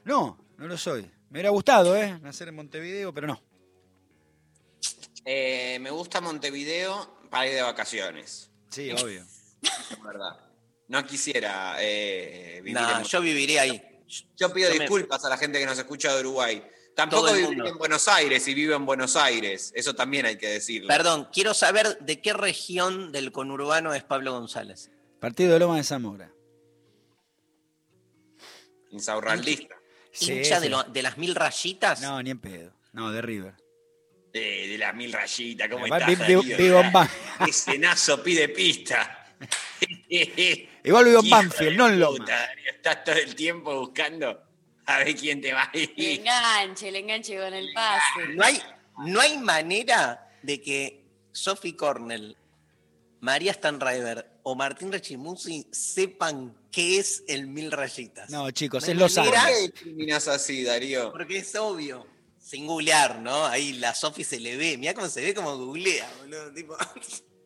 No, 0.05 0.38
no 0.59 0.66
lo 0.66 0.77
soy. 0.77 1.03
Me 1.29 1.38
hubiera 1.38 1.51
gustado, 1.51 1.96
¿eh? 1.96 2.18
Nacer 2.20 2.49
en 2.49 2.57
Montevideo, 2.57 3.14
pero 3.14 3.29
no. 3.29 3.40
Eh, 5.24 5.78
me 5.80 5.90
gusta 5.90 6.20
Montevideo 6.20 7.18
para 7.30 7.46
ir 7.46 7.54
de 7.54 7.62
vacaciones, 7.62 8.50
Sí, 8.70 8.90
obvio. 8.92 9.22
es 9.22 9.56
verdad. 10.04 10.38
No 10.88 11.04
quisiera 11.06 11.76
eh, 11.80 12.61
vivir 12.64 12.78
en 12.78 13.04
yo 13.04 13.20
viviría 13.20 13.62
ahí. 13.62 13.83
Yo 14.37 14.52
pido 14.52 14.68
Yo 14.70 14.74
me- 14.76 14.80
disculpas 14.80 15.24
a 15.24 15.28
la 15.28 15.37
gente 15.38 15.59
que 15.61 15.66
nos 15.66 15.78
escucha 15.78 16.12
de 16.14 16.20
Uruguay. 16.20 16.64
Tampoco 16.96 17.33
mundo. 17.33 17.66
en 17.66 17.78
Buenos 17.78 18.09
Aires 18.09 18.46
y 18.48 18.54
vivo 18.54 18.74
en 18.74 18.85
Buenos 18.85 19.14
Aires. 19.14 19.72
Eso 19.76 19.94
también 19.94 20.26
hay 20.26 20.37
que 20.37 20.48
decirlo. 20.48 20.88
Perdón, 20.88 21.28
quiero 21.33 21.54
saber 21.54 21.96
de 22.00 22.20
qué 22.20 22.33
región 22.33 23.12
del 23.12 23.30
conurbano 23.30 23.94
es 23.94 24.02
Pablo 24.02 24.33
González. 24.33 24.90
Partido 25.20 25.52
de 25.52 25.61
Loma 25.61 25.76
de 25.76 25.85
Zamora. 25.85 26.33
Insaurraldista. 28.90 29.76
Sí, 30.12 30.33
hincha 30.33 30.56
sí. 30.56 30.62
de, 30.64 30.68
lo- 30.70 30.83
de 30.83 31.02
las 31.02 31.16
mil 31.18 31.35
rayitas. 31.35 32.00
No, 32.02 32.20
ni 32.22 32.30
en 32.30 32.40
pedo. 32.40 32.72
No, 32.92 33.12
de 33.12 33.22
River. 33.22 33.54
De, 34.32 34.68
de 34.68 34.78
la 34.78 34.92
mil 34.92 35.12
rayita, 35.12 35.68
¿cómo 35.68 35.86
Igual 35.86 36.02
estás? 36.02 36.18
Darío? 36.18 36.42
Ese 37.48 37.78
nazo 37.78 38.22
pide 38.22 38.48
pista. 38.48 39.26
Igual 40.84 41.04
vivo 41.06 41.20
en 41.22 41.30
Banfield, 41.30 41.76
no 41.76 41.88
en 41.88 41.98
Loma. 42.00 42.26
Estás 42.66 43.04
todo 43.04 43.16
el 43.16 43.34
tiempo 43.34 43.78
buscando 43.80 44.50
sabe 44.90 45.14
quién 45.14 45.40
te 45.40 45.52
va 45.52 45.62
a 45.64 45.70
El 45.72 45.92
ir. 45.96 46.20
enganche, 46.20 46.88
el 46.88 46.96
enganche 46.96 47.36
con 47.38 47.54
el 47.54 47.72
pase. 47.72 48.34
No 48.34 48.44
hay, 48.44 48.60
no 49.06 49.20
hay 49.20 49.38
manera 49.38 50.28
de 50.42 50.60
que 50.60 51.04
Sophie 51.32 51.76
Cornell, 51.76 52.36
María 53.20 53.52
Stanriver 53.52 54.26
o 54.42 54.54
Martín 54.54 54.90
Rechimusi 54.90 55.66
sepan 55.70 56.56
qué 56.72 56.98
es 56.98 57.22
el 57.28 57.46
mil 57.46 57.70
rayitas. 57.70 58.30
No, 58.30 58.50
chicos, 58.50 58.84
No 58.84 58.92
es 58.92 58.98
Los 58.98 59.16
manera. 59.16 59.42
¿Por 59.42 59.50
qué 59.52 59.60
discriminas 59.60 60.28
así, 60.28 60.64
Darío? 60.64 61.12
Porque 61.12 61.38
es 61.38 61.54
obvio. 61.54 62.06
Sin 62.50 62.66
googlear, 62.66 63.20
¿no? 63.20 63.46
Ahí 63.46 63.74
la 63.74 63.94
Sophie 63.94 64.24
se 64.24 64.40
le 64.40 64.56
ve. 64.56 64.76
Mira 64.76 64.92
cómo 64.92 65.06
se 65.08 65.20
ve 65.20 65.32
como 65.32 65.56
googlea, 65.56 66.10
boludo. 66.18 66.52
tipo. 66.52 66.76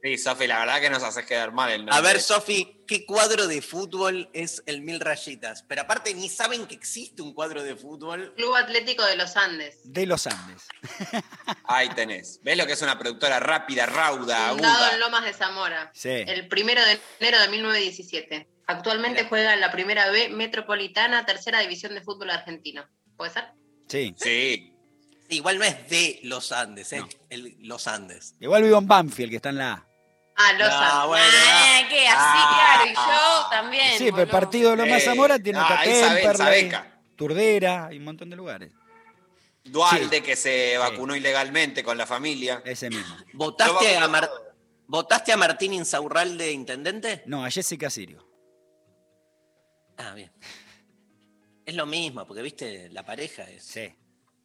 Sí, 0.02 0.18
Sofi, 0.18 0.46
la 0.46 0.58
verdad 0.58 0.82
que 0.82 0.90
nos 0.90 1.02
haces 1.02 1.24
quedar 1.24 1.52
mal 1.52 1.70
el 1.70 1.78
nombre. 1.78 1.96
A 1.96 2.02
ver, 2.02 2.20
Sofi, 2.20 2.84
¿qué 2.86 3.06
cuadro 3.06 3.46
de 3.46 3.62
fútbol 3.62 4.28
es 4.34 4.62
el 4.66 4.82
mil 4.82 5.00
rayitas? 5.00 5.62
Pero 5.62 5.80
aparte 5.80 6.12
ni 6.12 6.28
saben 6.28 6.66
que 6.66 6.74
existe 6.74 7.22
un 7.22 7.32
cuadro 7.32 7.62
de 7.62 7.74
fútbol. 7.74 8.34
Club 8.36 8.54
Atlético 8.54 9.02
de 9.06 9.16
los 9.16 9.34
Andes. 9.38 9.78
De 9.82 10.04
Los 10.04 10.26
Andes. 10.26 10.68
Ahí 11.64 11.88
tenés. 11.94 12.38
¿Ves 12.42 12.58
lo 12.58 12.66
que 12.66 12.74
es 12.74 12.82
una 12.82 12.98
productora 12.98 13.40
rápida, 13.40 13.86
rauda, 13.86 14.50
Fundado 14.50 14.74
aguda? 14.74 14.92
en 14.92 15.00
Lomas 15.00 15.24
de 15.24 15.32
Zamora. 15.32 15.90
Sí. 15.94 16.10
El 16.10 16.48
primero 16.48 16.84
de 16.84 17.00
enero 17.20 17.40
de 17.40 17.48
1917. 17.48 18.46
Actualmente 18.66 19.24
juega 19.24 19.54
en 19.54 19.60
la 19.60 19.72
primera 19.72 20.10
B 20.10 20.28
Metropolitana, 20.28 21.24
tercera 21.24 21.60
división 21.60 21.94
de 21.94 22.02
fútbol 22.02 22.28
argentino. 22.28 22.86
¿Puede 23.16 23.30
ser? 23.32 23.44
Sí. 23.88 24.14
Sí. 24.18 24.73
Igual 25.28 25.58
no 25.58 25.64
es 25.64 25.88
de 25.88 26.20
los 26.24 26.52
Andes, 26.52 26.92
es 26.92 27.00
No. 27.00 27.08
el- 27.30 27.56
los 27.60 27.86
Andes. 27.88 28.34
Igual 28.40 28.62
vivo 28.62 28.78
en 28.78 28.86
Banfield, 28.86 29.30
que 29.30 29.36
está 29.36 29.48
en 29.50 29.58
la 29.58 29.72
A. 29.72 29.86
Ah, 30.36 30.52
Los 30.54 30.68
No, 30.68 30.76
Andes. 30.76 31.06
bueno. 31.08 31.24
Ah, 31.46 31.80
¿qué? 31.88 32.08
Así, 32.08 32.16
Ah, 32.18 32.76
claro, 32.76 32.90
y 32.90 32.94
yo 32.94 33.50
también. 33.50 33.98
Sí, 33.98 34.04
pero 34.10 34.22
el 34.22 34.28
partido 34.28 34.70
de 34.70 34.76
Loma 34.76 34.96
Eh, 34.98 35.00
Zamora 35.00 35.38
tiene 35.38 35.58
ah, 35.60 35.82
sabeca. 36.36 37.00
Turdera 37.16 37.88
y 37.92 37.98
un 37.98 38.04
montón 38.04 38.30
de 38.30 38.36
lugares. 38.36 38.72
Dualde, 39.64 40.22
que 40.22 40.36
se 40.36 40.76
vacunó 40.76 41.14
ilegalmente 41.16 41.82
con 41.82 41.96
la 41.96 42.06
familia. 42.06 42.60
Ese 42.66 42.90
mismo. 42.90 43.16
¿Votaste 43.32 43.96
a, 43.96 44.08
Mar- 44.08 44.30
¿Votaste 44.88 45.32
a 45.32 45.36
Martín 45.38 45.72
Insaurral 45.72 46.36
de 46.36 46.52
intendente? 46.52 47.22
No, 47.26 47.44
a 47.44 47.50
Jessica 47.50 47.88
Sirio. 47.88 48.28
Ah, 49.96 50.12
bien. 50.14 50.30
Es 51.64 51.74
lo 51.74 51.86
mismo, 51.86 52.26
porque 52.26 52.42
viste, 52.42 52.88
la 52.90 53.06
pareja 53.06 53.44
es. 53.44 53.64
Sí. 53.64 53.94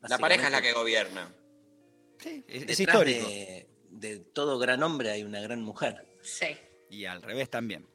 La 0.02 0.18
pareja 0.18 0.46
es 0.46 0.52
la 0.52 0.62
que 0.62 0.74
gobierna. 0.74 1.34
Sí, 2.20 2.44
es, 2.48 2.64
es 2.70 2.80
histórico. 2.80 3.28
De, 3.28 3.70
de 3.90 4.20
todo 4.20 4.60
gran 4.60 4.82
hombre 4.84 5.12
hay 5.12 5.24
una 5.24 5.40
gran 5.42 5.62
mujer. 5.62 6.18
Sí. 6.22 6.58
Y 6.90 7.06
al 7.06 7.22
revés 7.22 7.50
también. 7.50 7.88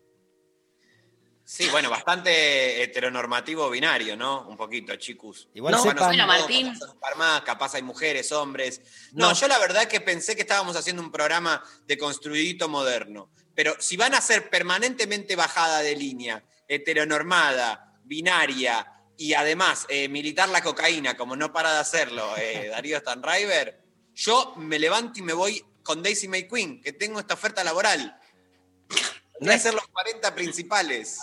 Sí, 1.47 1.69
bueno, 1.71 1.91
bastante 1.91 2.83
heteronormativo 2.83 3.69
binario, 3.69 4.17
¿no? 4.17 4.49
Un 4.49 4.57
poquito, 4.57 4.97
chicos. 4.97 5.51
Igual 5.53 5.73
No, 5.73 5.83
sepan, 5.83 6.09
Bueno, 6.09 6.27
Martín. 6.27 6.73
Más, 7.19 7.43
capaz 7.43 7.75
hay 7.75 7.83
mujeres, 7.83 8.33
hombres. 8.33 8.81
No, 9.13 9.29
No. 9.29 9.35
yo 9.35 9.47
la 9.47 9.59
verdad 9.59 9.87
que 9.87 10.01
pensé 10.01 10.35
que 10.35 10.41
estábamos 10.43 10.75
haciendo 10.75 11.03
un 11.03 11.13
programa 11.13 11.63
de 11.87 11.99
construidito 11.99 12.67
moderno. 12.71 13.31
Pero 13.55 13.77
si 13.79 13.99
van 13.99 14.15
a 14.15 14.23
ser 14.23 14.49
permanentemente 14.49 15.37
bajada 15.37 15.81
de 15.81 15.95
línea, 15.95 16.43
heteronormada, 16.67 18.01
binaria 18.05 18.91
y 19.17 19.35
además 19.35 19.87
eh, 19.89 20.09
militar 20.09 20.49
la 20.49 20.63
cocaína, 20.63 21.17
como 21.17 21.37
no 21.37 21.53
para 21.53 21.73
de 21.75 21.79
hacerlo 21.79 22.37
eh, 22.37 22.69
Darío 22.71 22.99
Stanriver, 22.99 23.81
yo 24.15 24.55
me 24.57 24.79
levanto 24.79 25.19
y 25.19 25.23
me 25.23 25.33
voy 25.33 25.65
con 25.83 26.03
Daisy 26.03 26.29
May 26.29 26.49
Queen, 26.49 26.81
que 26.81 26.93
tengo 26.93 27.21
esta 27.21 27.35
oferta 27.35 27.63
laboral. 27.63 28.19
Voy 29.41 29.51
a 29.51 29.55
hacer 29.57 29.75
los 29.75 29.87
40 29.89 30.35
principales. 30.35 31.19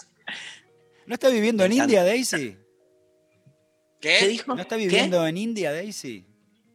¿no 1.06 1.16
está 1.16 1.30
viviendo 1.30 1.64
en 1.66 1.74
India, 1.74 2.04
Daisy? 2.04 2.58
¿Qué? 4.00 4.18
¿Qué 4.20 4.28
dijo? 4.28 4.56
¿No 4.56 4.62
está 4.62 4.76
¿Qué? 4.76 4.84
viviendo 4.84 5.26
en 5.26 5.38
India, 5.38 5.72
Daisy? 5.72 6.26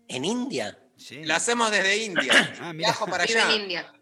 ¿En 0.08 0.24
India? 0.24 0.78
Sí. 0.96 1.24
Lo 1.24 1.34
hacemos 1.34 1.70
desde 1.70 1.96
India. 2.04 2.32
Ah, 2.60 2.72
mira. 2.72 2.88
Viajo 2.88 3.06
para 3.06 3.24
Vive 3.24 3.40
allá. 3.40 3.54
en 3.54 3.60
India. 3.62 3.92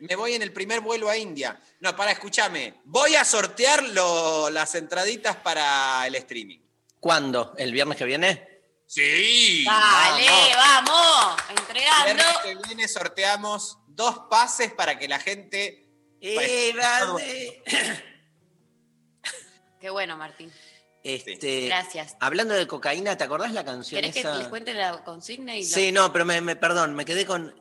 Me 0.00 0.16
voy 0.16 0.34
en 0.34 0.42
el 0.42 0.52
primer 0.52 0.80
vuelo 0.80 1.08
a 1.08 1.16
India. 1.16 1.60
No, 1.80 1.94
para, 1.96 2.12
escúchame. 2.12 2.74
Voy 2.84 3.14
a 3.16 3.24
sortear 3.24 3.82
lo- 3.82 4.50
las 4.50 4.74
entraditas 4.74 5.36
para 5.36 6.06
el 6.06 6.14
streaming. 6.16 6.58
¿Cuándo? 7.00 7.54
¿El 7.56 7.72
viernes 7.72 7.96
que 7.96 8.04
viene? 8.04 8.48
Sí. 8.86 9.64
Dale, 9.64 10.26
vamos. 10.56 10.90
vamos, 10.90 11.42
El 11.50 11.58
entregando. 11.58 12.04
viernes 12.14 12.36
que 12.42 12.54
viene 12.68 12.88
sorteamos 12.88 13.78
dos 13.88 14.20
pases 14.30 14.72
para 14.72 14.98
que 14.98 15.08
la 15.08 15.18
gente. 15.18 15.84
¡Eh! 16.20 16.72
Qué 19.80 19.90
bueno, 19.90 20.16
Martín. 20.16 20.52
Este, 21.04 21.66
Gracias. 21.66 22.16
Hablando 22.20 22.54
de 22.54 22.66
cocaína, 22.66 23.16
¿te 23.16 23.22
acordás 23.24 23.52
la 23.52 23.64
canción 23.64 24.00
¿Querés 24.00 24.14
que 24.14 24.24
les 24.28 24.48
cuente 24.48 24.74
la 24.74 25.04
consigna? 25.04 25.54
Y 25.56 25.62
lo- 25.62 25.68
Sí, 25.68 25.92
no, 25.92 26.12
pero 26.12 26.24
me, 26.24 26.40
me- 26.40 26.56
perdón, 26.56 26.94
me 26.94 27.04
quedé 27.04 27.24
con 27.24 27.54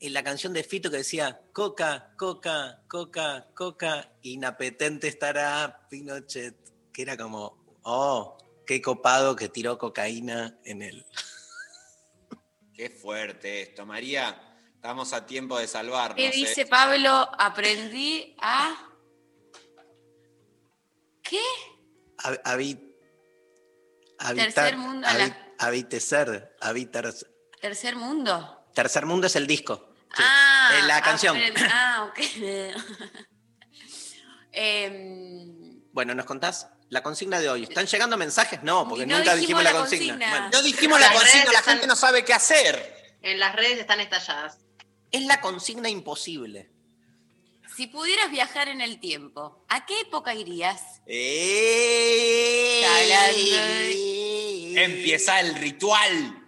en 0.00 0.12
la 0.12 0.22
canción 0.22 0.52
de 0.52 0.62
Fito 0.64 0.90
que 0.90 0.98
decía 0.98 1.40
Coca, 1.52 2.12
Coca, 2.18 2.82
Coca, 2.88 3.48
Coca, 3.54 4.12
inapetente 4.22 5.08
estará 5.08 5.86
Pinochet, 5.88 6.54
que 6.92 7.02
era 7.02 7.16
como, 7.16 7.64
oh, 7.82 8.36
qué 8.66 8.82
copado 8.82 9.34
que 9.36 9.48
tiró 9.48 9.78
cocaína 9.78 10.58
en 10.64 10.82
él. 10.82 11.06
Qué 12.74 12.90
fuerte 12.90 13.62
esto, 13.62 13.86
María. 13.86 14.42
Estamos 14.74 15.12
a 15.14 15.24
tiempo 15.24 15.58
de 15.58 15.66
salvarnos. 15.66 16.16
¿Qué 16.16 16.28
¿eh? 16.28 16.32
dice 16.32 16.66
Pablo? 16.66 17.28
Aprendí 17.38 18.36
a. 18.38 18.92
¿Qué? 21.22 21.40
Habitar- 22.18 22.84
Tercer 24.36 24.76
mundo, 24.76 25.06
a 25.06 25.14
la- 25.14 25.24
habi- 25.26 25.54
habitecer, 25.58 26.56
habitar. 26.60 27.12
¿Tercer 27.60 27.96
mundo? 27.96 28.55
Tercer 28.76 29.06
mundo 29.06 29.26
es 29.26 29.34
el 29.36 29.46
disco. 29.46 29.88
Sí. 30.14 30.22
Ah, 30.22 30.70
Eh, 30.78 30.82
la 30.86 31.00
canción. 31.00 31.34
aprend- 31.34 31.68
Ah, 31.72 32.10
ok. 32.10 32.18
Em, 34.52 35.80
Bueno, 35.92 36.14
¿nos 36.14 36.26
contás? 36.26 36.68
La 36.90 37.02
consigna 37.02 37.40
de 37.40 37.48
hoy. 37.48 37.62
¿Están 37.64 37.86
llegando 37.86 38.18
mensajes? 38.18 38.62
No, 38.62 38.86
porque 38.86 39.06
no 39.06 39.16
nunca 39.18 39.34
dijimos 39.34 39.62
dijimos 39.62 39.64
la 39.64 39.72
consigna. 39.72 40.12
consigna. 40.12 40.30
Bueno, 40.30 40.50
No 40.52 40.62
dijimos 40.62 41.00
la 41.00 41.12
consigna, 41.12 41.44
la 41.52 41.58
están- 41.58 41.74
gente 41.74 41.86
no 41.86 41.96
sabe 41.96 42.22
qué 42.24 42.34
hacer. 42.34 43.16
En 43.22 43.40
las 43.40 43.56
redes 43.56 43.78
están 43.78 44.00
estalladas. 44.00 44.58
es 45.10 45.22
la 45.24 45.40
consigna 45.40 45.88
imposible. 45.88 46.70
si 47.76 47.86
pudieras 47.86 48.30
viajar 48.30 48.68
en 48.68 48.80
el 48.82 49.00
tiempo, 49.00 49.64
¿a 49.68 49.84
qué 49.86 50.00
época 50.00 50.34
irías? 50.34 50.82
Eh. 51.06 52.84
Empieza 54.76 55.40
el 55.40 55.54
ritual. 55.56 56.45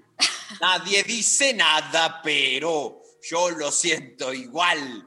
Nadie 0.60 1.02
dice 1.04 1.54
nada, 1.54 2.20
pero 2.22 3.02
yo 3.28 3.50
lo 3.50 3.70
siento 3.70 4.32
igual. 4.32 5.04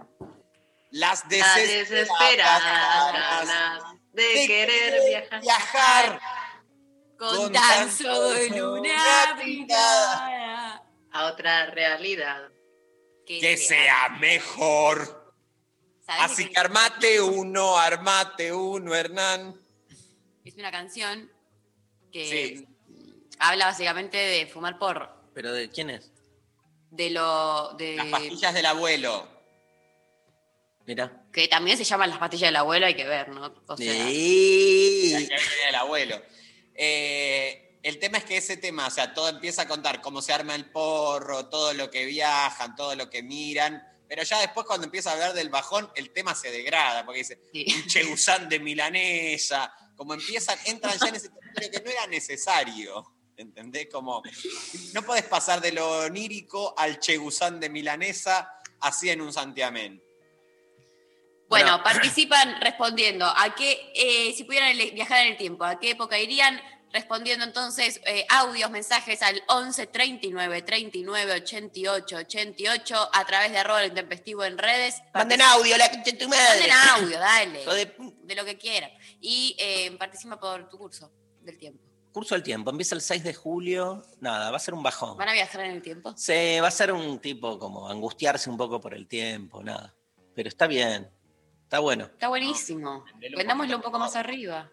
Las 0.92 1.24
La 1.30 1.56
desesperadas 1.56 3.88
de, 4.14 4.24
de 4.24 4.48
querer 4.48 5.02
viajar. 5.08 5.42
viajar. 5.42 6.22
Con, 7.18 7.36
Con 7.38 7.54
tan 7.54 7.92
solo 7.92 8.80
una 8.80 9.36
mirada. 9.44 10.84
a 11.12 11.26
otra 11.26 11.68
realidad. 11.68 12.50
Que 13.26 13.58
sea 13.58 14.10
mejor. 14.20 15.34
¿Sabés 16.06 16.24
Así 16.32 16.50
que 16.50 16.60
armate 16.60 17.22
uno, 17.22 17.78
armate 17.78 18.52
uno, 18.52 18.94
Hernán. 18.96 19.56
Es 20.44 20.56
una 20.56 20.72
canción 20.72 21.32
que 22.12 22.58
Sí. 22.58 22.68
habla 23.40 23.68
básicamente 23.68 24.18
de 24.18 24.48
fumar 24.48 24.78
porro. 24.80 25.21
¿Pero 25.34 25.54
de 25.54 25.70
quién 25.70 25.90
es? 25.90 26.12
De 26.90 27.10
lo. 27.10 27.74
de 27.78 27.96
Las 27.96 28.08
pastillas 28.08 28.54
del 28.54 28.66
abuelo. 28.66 29.28
Mira. 30.86 31.26
Que 31.32 31.48
también 31.48 31.78
se 31.78 31.84
llaman 31.84 32.10
las 32.10 32.20
pastillas 32.20 32.50
del 32.50 32.58
abuelo, 32.58 32.86
hay 32.86 32.96
que 32.96 33.06
ver, 33.06 33.30
¿no? 33.30 33.54
O 33.68 33.78
sea, 33.78 33.94
Sí. 34.06 35.12
Ya 35.12 35.20
que 35.20 35.36
venía 35.36 35.70
el 35.70 35.76
abuelo. 35.76 36.22
Eh, 36.76 37.80
el 37.84 38.00
tema 38.00 38.18
es 38.18 38.26
que 38.26 38.38
ese 38.38 38.58
tema, 38.58 38.88
o 38.88 38.92
sea, 38.92 39.14
todo 39.14 39.30
empieza 39.30 39.64
a 39.64 39.68
contar 39.68 40.02
cómo 40.02 40.22
se 40.22 40.34
arma 40.34 40.56
el 40.56 40.70
porro, 40.70 41.50
todo 41.50 41.74
lo 41.74 41.90
que 41.90 42.06
viajan, 42.06 42.76
todo 42.76 42.96
lo 42.96 43.10
que 43.10 43.24
miran, 43.24 43.82
pero 44.08 44.24
ya 44.24 44.40
después 44.42 44.68
cuando 44.68 44.86
empieza 44.86 45.10
a 45.10 45.14
hablar 45.14 45.34
del 45.34 45.50
bajón, 45.50 45.90
el 45.96 46.12
tema 46.12 46.36
se 46.36 46.52
degrada, 46.52 47.06
porque 47.06 47.20
dice, 47.20 47.40
sí. 47.54 47.66
un 47.74 47.88
chegusán 47.88 48.50
de 48.50 48.60
milanesa, 48.60 49.74
como 49.96 50.14
empiezan, 50.14 50.60
entran 50.66 51.00
ya 51.00 51.08
en 51.08 51.16
ese 51.16 51.30
territorio 51.30 51.72
que 51.72 51.82
no 51.82 51.92
era 51.92 52.08
necesario, 52.08 53.16
¿entendés? 53.42 53.88
Como, 53.92 54.22
no 54.94 55.02
podés 55.04 55.24
pasar 55.24 55.60
de 55.62 55.72
lo 55.72 56.06
onírico 56.06 56.74
al 56.78 57.00
chegusán 57.00 57.60
de 57.60 57.70
milanesa 57.70 58.50
así 58.80 59.10
en 59.10 59.22
un 59.22 59.34
santiamén. 59.34 60.02
Bueno, 61.50 61.72
Bueno. 61.72 61.84
participan 61.84 62.62
respondiendo. 62.62 63.26
¿A 63.26 63.54
qué, 63.56 63.92
eh, 63.94 64.34
si 64.34 64.46
pudieran 64.46 64.76
viajar 64.96 65.26
en 65.26 65.34
el 65.34 65.38
tiempo, 65.38 65.66
a 65.66 65.80
qué 65.80 65.92
época 65.92 66.18
irían? 66.18 66.60
Respondiendo 66.94 67.46
entonces 67.46 68.02
eh, 68.06 68.26
audios, 68.30 68.70
mensajes 68.70 69.22
al 69.22 69.42
11 69.48 69.88
39 69.88 70.62
39 70.62 71.32
88 71.34 72.18
88 72.18 73.10
a 73.14 73.26
través 73.26 73.52
de 73.52 73.60
arroba 73.60 73.86
intempestivo 73.86 74.44
en 74.44 74.58
redes. 74.58 74.96
Manden 75.14 75.42
audio, 75.42 75.78
la 75.78 75.90
concha 75.90 76.12
de 76.12 76.18
tu 76.18 76.28
madre. 76.28 76.68
Manden 76.68 76.72
audio, 76.72 77.20
dale. 77.20 77.66
De 78.24 78.36
lo 78.36 78.44
que 78.44 78.58
quieran. 78.58 78.92
Y 79.22 79.56
eh, 79.58 79.92
participa 79.98 80.38
por 80.40 80.68
tu 80.70 80.78
curso. 80.78 81.12
del 81.42 81.58
tiempo. 81.58 81.91
Curso 82.12 82.36
del 82.36 82.44
tiempo, 82.44 82.72
empieza 82.72 82.96
el 82.96 83.02
6 83.02 83.24
de 83.24 83.34
julio, 83.34 84.04
nada, 84.20 84.52
va 84.52 84.58
a 84.58 84.60
ser 84.60 84.74
un 84.74 84.84
bajón. 84.84 85.18
¿Van 85.18 85.30
a 85.30 85.34
viajar 85.34 85.62
en 85.62 85.72
el 85.72 85.82
tiempo? 85.82 86.14
Sí, 86.18 86.60
va 86.62 86.68
a 86.68 86.72
ser 86.72 86.92
un 86.92 87.20
tipo 87.20 87.58
como 87.58 87.88
angustiarse 87.88 88.50
un 88.50 88.58
poco 88.58 88.82
por 88.82 88.94
el 88.94 89.08
tiempo, 89.08 89.64
nada. 89.64 89.96
Pero 90.36 90.50
está 90.50 90.68
bien, 90.68 91.10
está 91.64 91.80
bueno. 91.80 92.06
Está 92.06 92.28
buenísimo. 92.28 93.06
Vendámoslo 93.18 93.78
un 93.78 93.82
poco 93.82 93.98
más 93.98 94.16
arriba. 94.16 94.70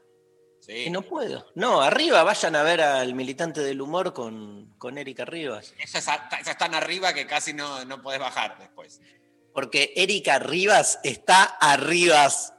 Sí. 0.60 0.84
Y 0.86 0.90
no 0.90 1.02
puedo. 1.02 1.46
No, 1.54 1.80
arriba 1.80 2.24
vayan 2.24 2.56
a 2.56 2.62
ver 2.64 2.80
al 2.80 3.14
militante 3.14 3.60
del 3.60 3.80
humor 3.80 4.12
con, 4.12 4.74
con 4.76 4.98
Erika 4.98 5.24
Rivas. 5.24 5.74
Esa 5.78 5.98
es, 6.40 6.58
tan 6.58 6.74
arriba 6.74 7.14
que 7.14 7.26
casi 7.26 7.52
no, 7.52 7.84
no 7.84 8.02
podés 8.02 8.18
bajar 8.18 8.58
después. 8.58 9.00
Porque 9.54 9.92
Erika 9.94 10.40
Rivas 10.40 10.98
está 11.04 11.44
arribas. 11.44 12.52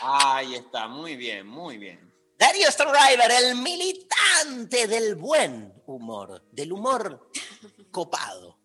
Ahí 0.00 0.54
está, 0.54 0.88
muy 0.88 1.16
bien, 1.16 1.46
muy 1.46 1.76
bien. 1.76 2.11
Darío 2.42 2.72
Stronriver, 2.72 3.30
el 3.30 3.54
militante 3.54 4.88
del 4.88 5.14
buen 5.14 5.72
humor, 5.86 6.42
del 6.50 6.72
humor 6.72 7.30
copado. 7.92 8.58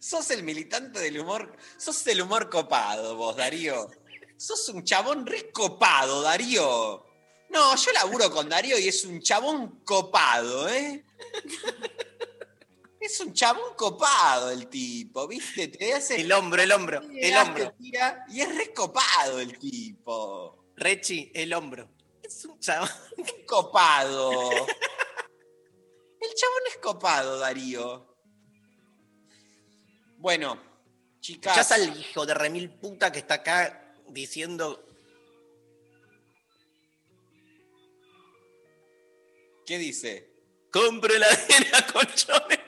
Sos 0.00 0.32
el 0.32 0.42
militante 0.42 0.98
del 0.98 1.20
humor, 1.20 1.56
sos 1.76 2.04
el 2.08 2.22
humor 2.22 2.50
copado 2.50 3.14
vos, 3.14 3.36
Darío. 3.36 3.88
Sos 4.36 4.68
un 4.70 4.82
chabón 4.82 5.24
re 5.24 5.52
copado, 5.52 6.22
Darío. 6.22 7.06
No, 7.50 7.76
yo 7.76 7.92
laburo 7.92 8.32
con 8.32 8.48
Darío 8.48 8.76
y 8.76 8.88
es 8.88 9.04
un 9.04 9.22
chabón 9.22 9.84
copado, 9.84 10.68
¿eh? 10.68 11.04
Es 12.98 13.20
un 13.20 13.32
chabón 13.32 13.76
copado 13.76 14.50
el 14.50 14.66
tipo, 14.66 15.28
¿viste? 15.28 15.68
Te 15.68 15.94
hace... 15.94 16.20
El 16.20 16.32
hombro, 16.32 16.60
el 16.60 16.72
hombro, 16.72 17.00
el 17.00 17.32
hace, 17.32 17.48
hombro. 17.48 17.74
tira, 17.78 18.24
y 18.28 18.40
es 18.40 18.52
re 18.56 18.74
copado 18.74 19.38
el 19.38 19.56
tipo. 19.56 20.66
Rechi, 20.74 21.30
el 21.32 21.54
hombro. 21.54 21.91
Es 22.42 22.46
un 22.46 22.58
chaval. 22.58 22.90
Copado. 23.46 24.50
El 24.50 26.34
chabón 26.34 26.62
es 26.68 26.76
copado, 26.80 27.38
Darío. 27.38 28.16
Bueno, 30.18 30.60
chicas. 31.20 31.68
Ya 31.68 31.74
al 31.76 31.96
hijo 31.98 32.26
de 32.26 32.34
remil 32.34 32.70
puta 32.70 33.12
que 33.12 33.18
está 33.20 33.34
acá 33.34 33.94
diciendo. 34.08 34.84
¿Qué 39.66 39.78
dice? 39.78 40.30
Compre 40.72 41.18
la 41.18 41.28
colchones. 41.92 42.58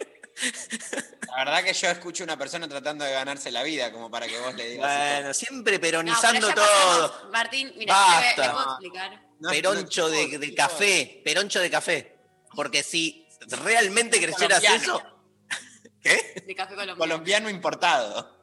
La 1.28 1.36
verdad 1.44 1.64
que 1.64 1.72
yo 1.72 1.88
escucho 1.88 2.22
a 2.22 2.26
una 2.26 2.36
persona 2.36 2.68
tratando 2.68 3.04
de 3.04 3.12
ganarse 3.12 3.50
la 3.50 3.62
vida, 3.64 3.90
como 3.92 4.10
para 4.10 4.26
que 4.28 4.38
vos 4.38 4.54
le 4.54 4.68
digas. 4.68 4.90
eso. 4.92 5.14
Bueno, 5.14 5.34
siempre 5.34 5.74
No, 5.74 5.80
pero 5.80 5.90
peronizando 5.98 6.48
ya 6.48 6.54
todo. 6.54 6.64
pasamos. 7.10 7.32
Martín, 7.32 7.72
mira, 7.76 7.94
Basta. 7.94 8.34
te 8.34 8.40
voy 8.40 8.46
a- 8.46 8.48
te 8.48 8.52
puedo 8.52 8.70
explicar. 8.72 9.23
No, 9.40 9.50
peroncho 9.50 10.08
no, 10.08 10.14
de, 10.14 10.54
café. 10.54 11.20
Peroncho 11.24 11.60
de 11.60 11.70
café. 11.70 12.16
Porque 12.54 12.82
si 12.82 13.26
realmente 13.48 14.20
crecieras 14.20 14.60
Colombiano. 14.60 14.98
eso. 14.98 15.90
¿Qué? 16.02 16.42
De 16.46 16.54
café 16.54 16.74
colombiano. 16.74 16.98
Colombiano 16.98 17.50
importado. 17.50 18.34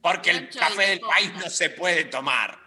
Porque 0.00 0.30
el 0.30 0.48
Peroncho 0.48 0.58
café 0.58 0.82
de 0.82 0.88
del 0.88 1.00
país 1.00 1.32
no 1.34 1.50
se 1.50 1.70
puede 1.70 2.04
tomar. 2.06 2.58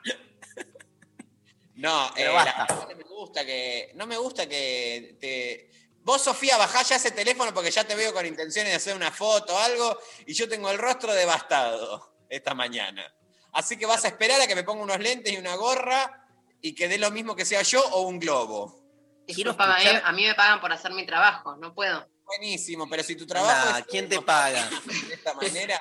No, 1.76 2.12
Pero 2.16 2.32
eh, 2.32 2.34
basta. 2.36 2.86
la 2.90 2.96
me 2.96 3.04
gusta 3.04 3.46
que. 3.46 3.92
No 3.96 4.06
me 4.06 4.18
gusta 4.18 4.48
que 4.48 5.18
te. 5.20 5.72
Vos, 6.04 6.22
Sofía, 6.22 6.58
bajá 6.58 6.84
ya 6.84 6.96
ese 6.96 7.12
teléfono 7.12 7.54
porque 7.54 7.72
ya 7.72 7.84
te 7.84 7.96
veo 7.96 8.14
con 8.14 8.26
intenciones 8.26 8.72
de 8.72 8.78
hacer 8.78 8.96
una 8.96 9.12
foto 9.12 9.56
o 9.56 9.58
algo 9.58 10.00
y 10.26 10.34
yo 10.34 10.50
tengo 10.50 10.70
el 10.70 10.78
rostro 10.78 11.14
devastado 11.14 12.16
esta 12.30 12.54
mañana. 12.54 13.14
Así 13.54 13.78
que 13.78 13.86
vas 13.86 14.06
a 14.06 14.08
esperar 14.08 14.42
a 14.42 14.48
que 14.48 14.56
me 14.56 14.64
ponga 14.64 14.84
unos 14.84 15.00
lentes 15.00 15.34
y 15.34 15.38
una 15.38 15.56
gorra 15.56 16.21
y 16.62 16.74
que 16.76 16.88
dé 16.88 16.98
lo 16.98 17.12
mismo 17.12 17.36
que 17.36 17.46
sea 17.46 17.62
yo 17.64 17.82
o 17.92 18.02
un 18.02 18.20
globo. 18.20 18.78
Quiero 19.28 19.52
Disculpa, 19.52 19.64
a 19.76 19.78
mí- 19.80 19.84
escuchar- 19.86 20.02
a 20.06 20.12
mí 20.12 20.26
me 20.26 20.36
pagan 20.36 20.62
por 20.62 20.72
hacer 20.74 20.92
mi 20.94 21.06
trabajo, 21.06 21.56
no 21.58 21.74
puedo. 21.74 22.08
Buenísimo, 22.26 22.88
pero 22.90 23.04
si 23.04 23.16
tu 23.16 23.26
trabajo 23.28 23.72
Nah, 23.72 23.80
es 23.80 23.86
¿Quién 23.88 24.08
te 24.10 24.22
paga? 24.22 24.70
de 24.86 25.14
esta 25.14 25.34
manera, 25.34 25.80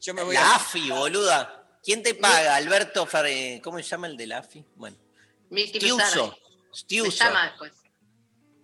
yo 0.00 0.14
me 0.14 0.22
voy 0.22 0.34
La 0.34 0.52
a. 0.52 0.56
AFI, 0.56 0.90
boluda. 0.90 1.78
¿Quién 1.82 2.02
te 2.02 2.14
paga? 2.14 2.56
Alberto 2.56 3.06
Fer- 3.06 3.60
¿Cómo 3.62 3.78
se 3.78 3.84
llama 3.84 4.06
el 4.06 4.16
de 4.16 4.26
la 4.26 4.38
AFI? 4.38 4.64
Bueno. 4.76 4.96
Milky 5.50 5.78
Stiuso. 5.78 6.36
Stiuso. 6.72 7.24
llama 7.24 7.46
después. 7.48 7.72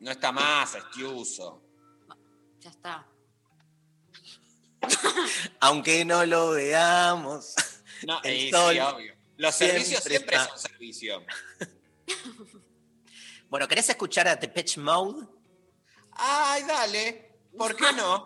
No 0.00 0.10
está 0.10 0.32
más, 0.32 0.74
Estiuso. 0.74 1.62
Ya 2.60 2.70
está. 2.70 3.06
Aunque 5.60 6.04
no 6.04 6.24
lo 6.24 6.50
veamos. 6.50 7.54
No, 8.06 8.20
El 8.22 8.30
eh, 8.32 8.40
sí, 8.40 8.50
sol 8.50 8.78
obvio. 8.78 9.14
Los 9.40 9.54
siempre 9.54 9.78
servicios 9.80 10.04
siempre 10.04 10.36
está. 10.36 10.48
son 10.48 10.58
servicio. 10.58 11.24
Bueno, 13.48 13.66
¿querés 13.66 13.88
escuchar 13.88 14.28
a 14.28 14.36
Depeche 14.36 14.80
Mode? 14.80 15.26
Ay, 16.12 16.62
dale. 16.64 17.32
¿Por 17.58 17.74
qué 17.74 17.92
no? 17.96 18.24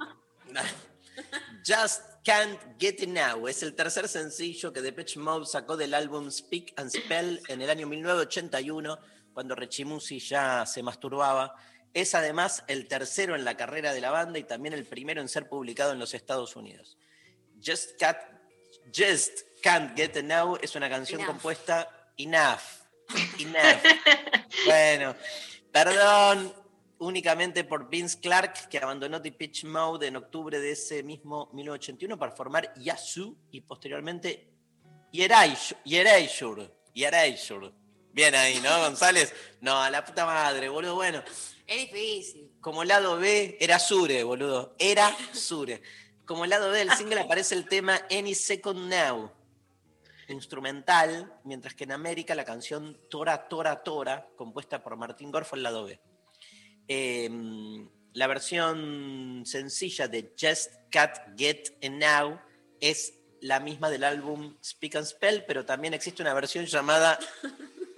Just 1.66 2.02
Can't 2.24 2.60
Get 2.78 3.00
It 3.00 3.08
Now 3.08 3.48
es 3.48 3.62
el 3.62 3.74
tercer 3.74 4.06
sencillo 4.08 4.70
que 4.72 4.82
Depeche 4.82 5.18
Mode 5.18 5.46
sacó 5.46 5.76
del 5.78 5.94
álbum 5.94 6.30
Speak 6.30 6.74
and 6.76 6.90
Spell 6.90 7.40
en 7.48 7.62
el 7.62 7.70
año 7.70 7.86
1981, 7.86 8.98
cuando 9.32 9.54
Rechimusi 9.54 10.18
ya 10.18 10.66
se 10.66 10.82
masturbaba. 10.82 11.54
Es 11.94 12.14
además 12.14 12.62
el 12.66 12.86
tercero 12.88 13.34
en 13.34 13.44
la 13.44 13.56
carrera 13.56 13.94
de 13.94 14.00
la 14.02 14.10
banda 14.10 14.38
y 14.38 14.44
también 14.44 14.74
el 14.74 14.84
primero 14.84 15.20
en 15.22 15.28
ser 15.28 15.48
publicado 15.48 15.92
en 15.92 15.98
los 16.00 16.12
Estados 16.12 16.54
Unidos. 16.56 16.98
Just, 17.64 17.98
Cat- 17.98 18.28
Just 18.94 19.38
Can't 19.64 19.96
Get 19.96 20.22
Now 20.22 20.58
es 20.60 20.74
una 20.76 20.90
canción 20.90 21.22
Enough. 21.22 21.32
compuesta 21.32 21.88
enough. 22.18 22.60
Enough. 23.38 23.82
bueno, 24.66 25.16
perdón 25.72 26.54
únicamente 26.98 27.64
por 27.64 27.88
Vince 27.88 28.20
Clark, 28.20 28.68
que 28.68 28.76
abandonó 28.76 29.20
Depeche 29.20 29.66
Mode 29.66 30.06
en 30.08 30.16
octubre 30.16 30.60
de 30.60 30.72
ese 30.72 31.02
mismo 31.02 31.48
1981 31.54 32.18
para 32.18 32.32
formar 32.32 32.74
Yazoo 32.76 33.38
y 33.52 33.62
posteriormente. 33.62 34.50
Erasure. 35.14 36.70
Erasure. 36.94 37.72
Bien 38.12 38.34
ahí, 38.34 38.60
¿no, 38.60 38.80
González? 38.80 39.32
No, 39.62 39.80
a 39.82 39.88
la 39.88 40.04
puta 40.04 40.26
madre, 40.26 40.68
boludo. 40.68 40.94
Bueno, 40.96 41.22
Es 41.66 41.90
difícil. 41.90 42.50
como 42.60 42.84
lado 42.84 43.16
B, 43.16 43.56
era 43.58 43.78
Sure, 43.78 44.22
boludo. 44.24 44.76
Era 44.78 45.10
Sure. 45.32 45.80
Como 46.26 46.44
lado 46.44 46.70
B 46.70 46.76
del 46.78 46.90
single 46.92 47.20
aparece 47.20 47.54
el 47.54 47.66
tema 47.66 48.02
Any 48.10 48.34
Second 48.34 48.90
Now, 48.92 49.32
instrumental, 50.28 51.40
mientras 51.44 51.74
que 51.74 51.84
en 51.84 51.92
América 51.92 52.34
la 52.34 52.44
canción 52.44 52.98
Tora, 53.10 53.48
Tora, 53.48 53.82
Tora, 53.82 54.26
compuesta 54.36 54.82
por 54.82 54.96
Martín 54.96 55.32
el 55.52 55.62
lado 55.62 55.84
B. 55.84 56.00
Eh, 56.88 57.30
la 58.14 58.26
versión 58.26 59.42
sencilla 59.44 60.06
de 60.06 60.34
Just 60.40 60.72
Cat 60.90 61.36
Get 61.36 61.76
It 61.80 61.90
Now 61.90 62.40
es 62.80 63.14
la 63.40 63.60
misma 63.60 63.90
del 63.90 64.04
álbum 64.04 64.56
Speak 64.62 64.96
and 64.96 65.06
Spell, 65.06 65.44
pero 65.46 65.64
también 65.64 65.94
existe 65.94 66.22
una 66.22 66.32
versión 66.32 66.64
llamada 66.64 67.18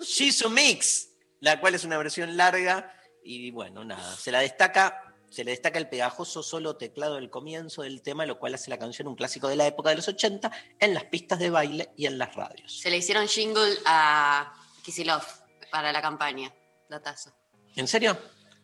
Shizu 0.01 0.51
Mix, 0.51 1.11
la 1.41 1.61
cual 1.61 1.75
es 1.75 1.85
una 1.85 1.99
versión 1.99 2.37
larga 2.37 2.93
y 3.23 3.51
bueno, 3.51 3.85
nada, 3.85 4.17
se 4.17 4.33
la 4.33 4.41
destaca, 4.41 5.06
se 5.31 5.45
le 5.45 5.51
destaca 5.51 5.79
el 5.79 5.89
pegajoso 5.89 6.43
solo 6.43 6.77
teclado 6.77 7.17
del 7.17 7.31
comienzo 7.31 7.83
del 7.83 8.03
tema, 8.03 8.27
lo 8.27 8.39
cual 8.39 8.55
hace 8.55 8.71
la 8.71 8.79
canción 8.79 9.09
un 9.09 9.17
clásico 9.17 9.49
de 9.49 9.57
la 9.57 9.67
época 9.67 9.91
de 9.91 9.97
los 9.97 10.09
80 10.09 10.51
en 10.79 10.95
las 10.95 11.05
pistas 11.05 11.39
de 11.39 11.51
baile 11.51 11.91
y 11.97 12.07
en 12.07 12.19
las 12.19 12.35
radios. 12.35 12.81
Se 12.81 12.91
le 12.91 12.99
hicieron 12.99 13.27
jingle 13.29 13.77
a 13.85 14.55
Kisilov 14.83 15.23
para 15.71 15.93
la 15.93 16.01
campaña. 16.01 16.53
Datazo. 16.89 17.33
¿En 17.75 17.87
serio? 17.89 18.19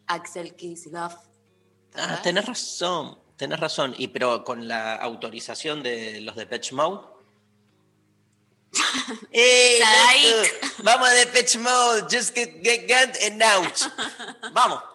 Axel 0.06 0.54
Kisilov. 0.54 1.12
¿Te 1.90 2.00
Ah, 2.00 2.20
tenés 2.22 2.46
razón, 2.46 3.18
tenés 3.36 3.60
razón. 3.60 3.94
Y 3.98 4.08
pero 4.08 4.44
con 4.44 4.66
la 4.66 4.94
autorización 4.96 5.82
de 5.82 6.20
los 6.22 6.36
de 6.36 6.46
Patch 6.46 6.72
Mode. 6.72 7.12
¡Eh! 9.30 9.80
Vamos 10.82 11.08
a 11.08 11.12
Depeche 11.12 11.58
Mode, 11.58 12.06
just 12.10 12.34
get, 12.34 12.62
get, 12.62 12.86
get 12.88 13.18
and 13.26 13.42
out. 13.42 13.78
Vamos. 14.52 14.91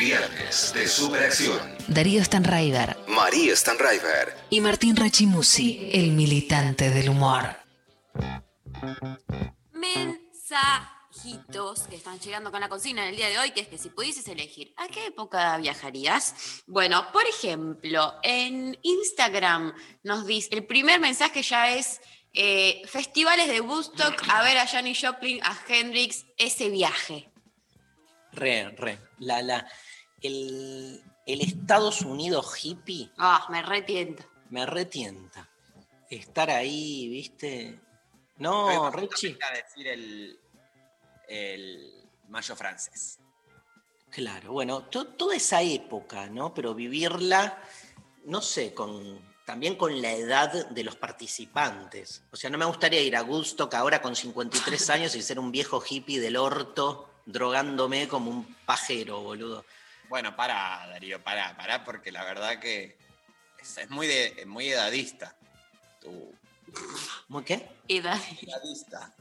Viernes 0.00 0.72
de 0.72 0.88
Superacción. 0.88 1.60
Darío 1.86 2.24
Stanraiver 2.24 2.96
María 3.06 3.54
Stanraiver. 3.54 4.34
y 4.48 4.62
Martín 4.62 4.96
Rachimusi, 4.96 5.90
el 5.92 6.12
militante 6.12 6.88
del 6.88 7.10
humor. 7.10 7.54
Mensajitos 9.74 11.82
que 11.82 11.96
están 11.96 12.18
llegando 12.18 12.50
con 12.50 12.62
la 12.62 12.70
consigna 12.70 13.02
en 13.02 13.10
el 13.10 13.16
día 13.16 13.28
de 13.28 13.40
hoy, 13.40 13.50
que 13.50 13.60
es 13.60 13.68
que 13.68 13.76
si 13.76 13.90
pudieses 13.90 14.26
elegir, 14.28 14.72
¿a 14.78 14.88
qué 14.88 15.04
época 15.04 15.54
viajarías? 15.58 16.62
Bueno, 16.66 17.12
por 17.12 17.26
ejemplo, 17.26 18.14
en 18.22 18.78
Instagram 18.80 19.74
nos 20.02 20.26
dice, 20.26 20.48
el 20.52 20.64
primer 20.64 20.98
mensaje 20.98 21.42
ya 21.42 21.76
es 21.76 22.00
eh, 22.32 22.80
festivales 22.86 23.48
de 23.48 23.60
Woodstock, 23.60 24.14
a 24.30 24.42
ver 24.44 24.56
a 24.56 24.66
Janis 24.66 24.98
Joplin, 24.98 25.40
a 25.42 25.54
Hendrix, 25.68 26.24
ese 26.38 26.70
viaje. 26.70 27.26
Re, 28.32 28.70
re. 28.78 28.98
La, 29.18 29.42
la, 29.42 29.66
el, 30.22 31.02
el 31.26 31.40
Estados 31.40 32.02
Unidos 32.02 32.62
hippie 32.64 33.10
Ah, 33.18 33.46
me 33.50 33.62
retiento. 33.62 34.24
me 34.50 34.66
retienta. 34.66 35.48
Estar 36.08 36.50
ahí, 36.50 37.08
¿viste? 37.08 37.78
No, 38.38 38.90
Rechi. 38.90 39.36
decir 39.54 39.86
el, 39.86 40.38
el 41.28 41.92
mayo 42.28 42.56
francés. 42.56 43.18
Claro, 44.10 44.52
bueno, 44.52 44.82
to- 44.84 45.06
toda 45.08 45.36
esa 45.36 45.62
época, 45.62 46.26
¿no? 46.28 46.52
Pero 46.52 46.74
vivirla, 46.74 47.62
no 48.24 48.40
sé, 48.42 48.74
con, 48.74 49.20
también 49.44 49.76
con 49.76 50.02
la 50.02 50.12
edad 50.12 50.68
de 50.68 50.82
los 50.84 50.96
participantes. 50.96 52.22
O 52.32 52.36
sea, 52.36 52.50
no 52.50 52.58
me 52.58 52.64
gustaría 52.64 53.00
ir 53.02 53.14
a 53.14 53.22
Woodstock 53.22 53.72
ahora 53.74 54.02
con 54.02 54.16
53 54.16 54.90
años 54.90 55.14
y 55.14 55.22
ser 55.22 55.38
un 55.38 55.52
viejo 55.52 55.82
hippie 55.88 56.18
del 56.20 56.36
orto 56.36 57.08
drogándome 57.26 58.08
como 58.08 58.30
un 58.30 58.56
pajero, 58.66 59.20
boludo. 59.22 59.64
Bueno, 60.10 60.34
pará, 60.34 60.86
Darío, 60.90 61.22
pará, 61.22 61.56
pará, 61.56 61.84
porque 61.84 62.10
la 62.12 62.24
verdad 62.24 62.58
que 62.58 62.98
es, 63.60 63.78
es 63.78 63.88
muy, 63.90 64.06
de, 64.08 64.34
es 64.38 64.46
muy 64.46 64.68
edadista. 64.68 65.34
Tú, 66.00 66.34
¿Muy 67.28 67.44
qué? 67.44 67.68
Edad. 67.88 68.20
edadista. 68.42 69.14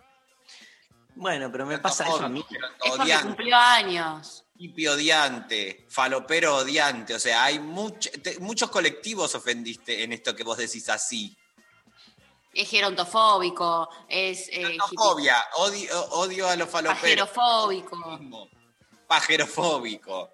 Bueno, 1.16 1.52
pero 1.52 1.66
me 1.68 1.78
pasa 1.80 2.06
eso 2.08 2.26
a 2.26 2.30
mí. 2.30 2.44
Es 2.84 2.92
porque 2.98 3.14
cumplió 3.22 3.56
años. 3.56 4.46
hippie 4.58 4.90
odiante, 4.90 5.86
falopero 5.90 6.56
odiante. 6.58 7.14
O 7.14 7.20
sea, 7.20 7.44
hay 7.44 7.60
much- 7.60 8.22
te- 8.24 8.40
muchos 8.40 8.70
colectivos 8.72 9.36
ofendiste 9.36 10.04
en 10.04 10.14
esto 10.14 10.36
que 10.36 10.44
vos 10.44 10.58
decís 10.58 10.90
así. 10.90 11.38
Es 12.54 12.68
gerontofóbico, 12.70 13.90
es 14.08 14.50
eh, 14.52 14.76
odio, 14.98 15.36
odio 16.12 16.50
a 16.50 16.56
los 16.56 16.68
faloperos. 16.68 17.30
pajerofóbico. 17.30 18.50
Pajerofóbico. 19.08 20.32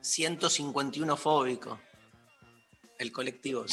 151 0.00 1.16
fóbico. 1.16 1.80
El 2.98 3.12
colectivo. 3.12 3.64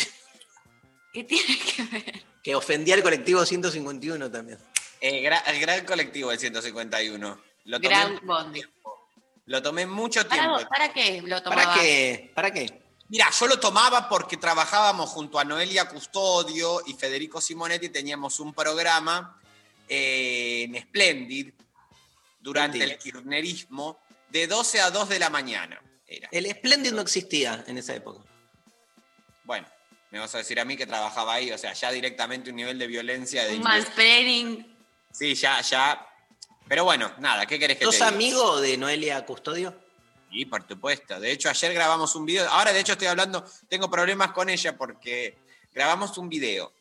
¿Qué 1.13 1.23
tiene 1.23 1.57
que 1.59 1.83
ver? 1.83 2.23
Que 2.43 2.55
ofendía 2.55 2.95
al 2.95 3.03
colectivo 3.03 3.45
151 3.45 4.31
también. 4.31 4.57
Gra- 5.01 5.43
el 5.47 5.59
gran 5.59 5.85
colectivo 5.85 6.29
del 6.29 6.39
151. 6.39 7.41
Lo 7.65 7.77
tomé, 7.81 7.89
Gran 7.89 8.19
Bondi. 8.25 8.61
lo 9.45 9.61
tomé 9.61 9.85
mucho 9.85 10.25
tiempo. 10.25 10.53
¿Para, 10.55 10.69
¿Para 10.69 10.93
qué 10.93 11.21
lo 11.21 11.41
tomaba? 11.43 11.63
¿Para 11.63 11.81
qué? 11.81 12.31
¿Para 12.33 12.51
qué? 12.51 12.81
Mira, 13.09 13.29
yo 13.37 13.47
lo 13.47 13.59
tomaba 13.59 14.07
porque 14.09 14.37
trabajábamos 14.37 15.09
junto 15.09 15.39
a 15.39 15.43
Noelia 15.45 15.87
Custodio 15.87 16.81
y 16.85 16.93
Federico 16.93 17.39
Simonetti, 17.41 17.89
teníamos 17.89 18.39
un 18.39 18.53
programa 18.53 19.39
eh, 19.87 20.63
en 20.63 20.81
Splendid 20.81 21.53
durante 22.39 22.77
Mentira. 22.79 22.95
el 22.95 23.01
kirchnerismo 23.01 23.99
de 24.29 24.47
12 24.47 24.81
a 24.81 24.91
2 24.91 25.09
de 25.09 25.19
la 25.19 25.29
mañana. 25.29 25.81
Era. 26.07 26.29
El 26.31 26.49
Splendid 26.49 26.93
no 26.93 27.01
existía 27.01 27.63
en 27.67 27.77
esa 27.77 27.93
época. 27.95 28.21
Bueno, 29.43 29.67
me 30.11 30.19
vas 30.19 30.33
a 30.35 30.39
decir 30.39 30.59
a 30.59 30.65
mí 30.65 30.77
que 30.77 30.85
trabajaba 30.87 31.33
ahí, 31.33 31.51
o 31.51 31.57
sea, 31.57 31.73
ya 31.73 31.91
directamente 31.91 32.49
un 32.49 32.55
nivel 32.55 32.79
de 32.79 32.87
violencia 32.87 33.43
de 33.43 33.49
Un 33.49 33.55
inglés. 33.57 33.73
mansplaining. 33.85 34.77
Sí, 35.11 35.35
ya, 35.35 35.61
ya. 35.61 36.07
Pero 36.67 36.83
bueno, 36.83 37.11
nada, 37.19 37.45
¿qué 37.45 37.57
querés 37.59 37.77
que 37.77 37.85
¿Sos 37.85 37.95
te 37.97 38.03
diga? 38.05 38.07
amigo 38.15 38.59
de 38.61 38.77
Noelia 38.77 39.25
Custodio? 39.25 39.73
Sí, 40.31 40.45
por 40.45 40.67
supuesto. 40.67 41.19
De 41.19 41.31
hecho, 41.31 41.49
ayer 41.49 41.73
grabamos 41.73 42.13
un 42.15 42.25
video. 42.25 42.47
Ahora, 42.49 42.73
de 42.73 42.79
hecho, 42.81 42.93
estoy 42.93 43.07
hablando, 43.07 43.45
tengo 43.69 43.89
problemas 43.89 44.31
con 44.31 44.49
ella 44.49 44.77
porque 44.77 45.37
grabamos 45.73 46.17
un 46.17 46.27
video 46.29 46.73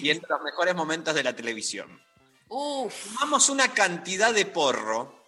viendo 0.00 0.26
los 0.28 0.40
mejores 0.42 0.74
momentos 0.74 1.14
de 1.14 1.22
la 1.22 1.34
televisión. 1.36 2.02
Uf, 2.48 2.94
Fumamos 2.94 3.48
una 3.50 3.68
cantidad 3.72 4.32
de 4.32 4.46
porro. 4.46 5.23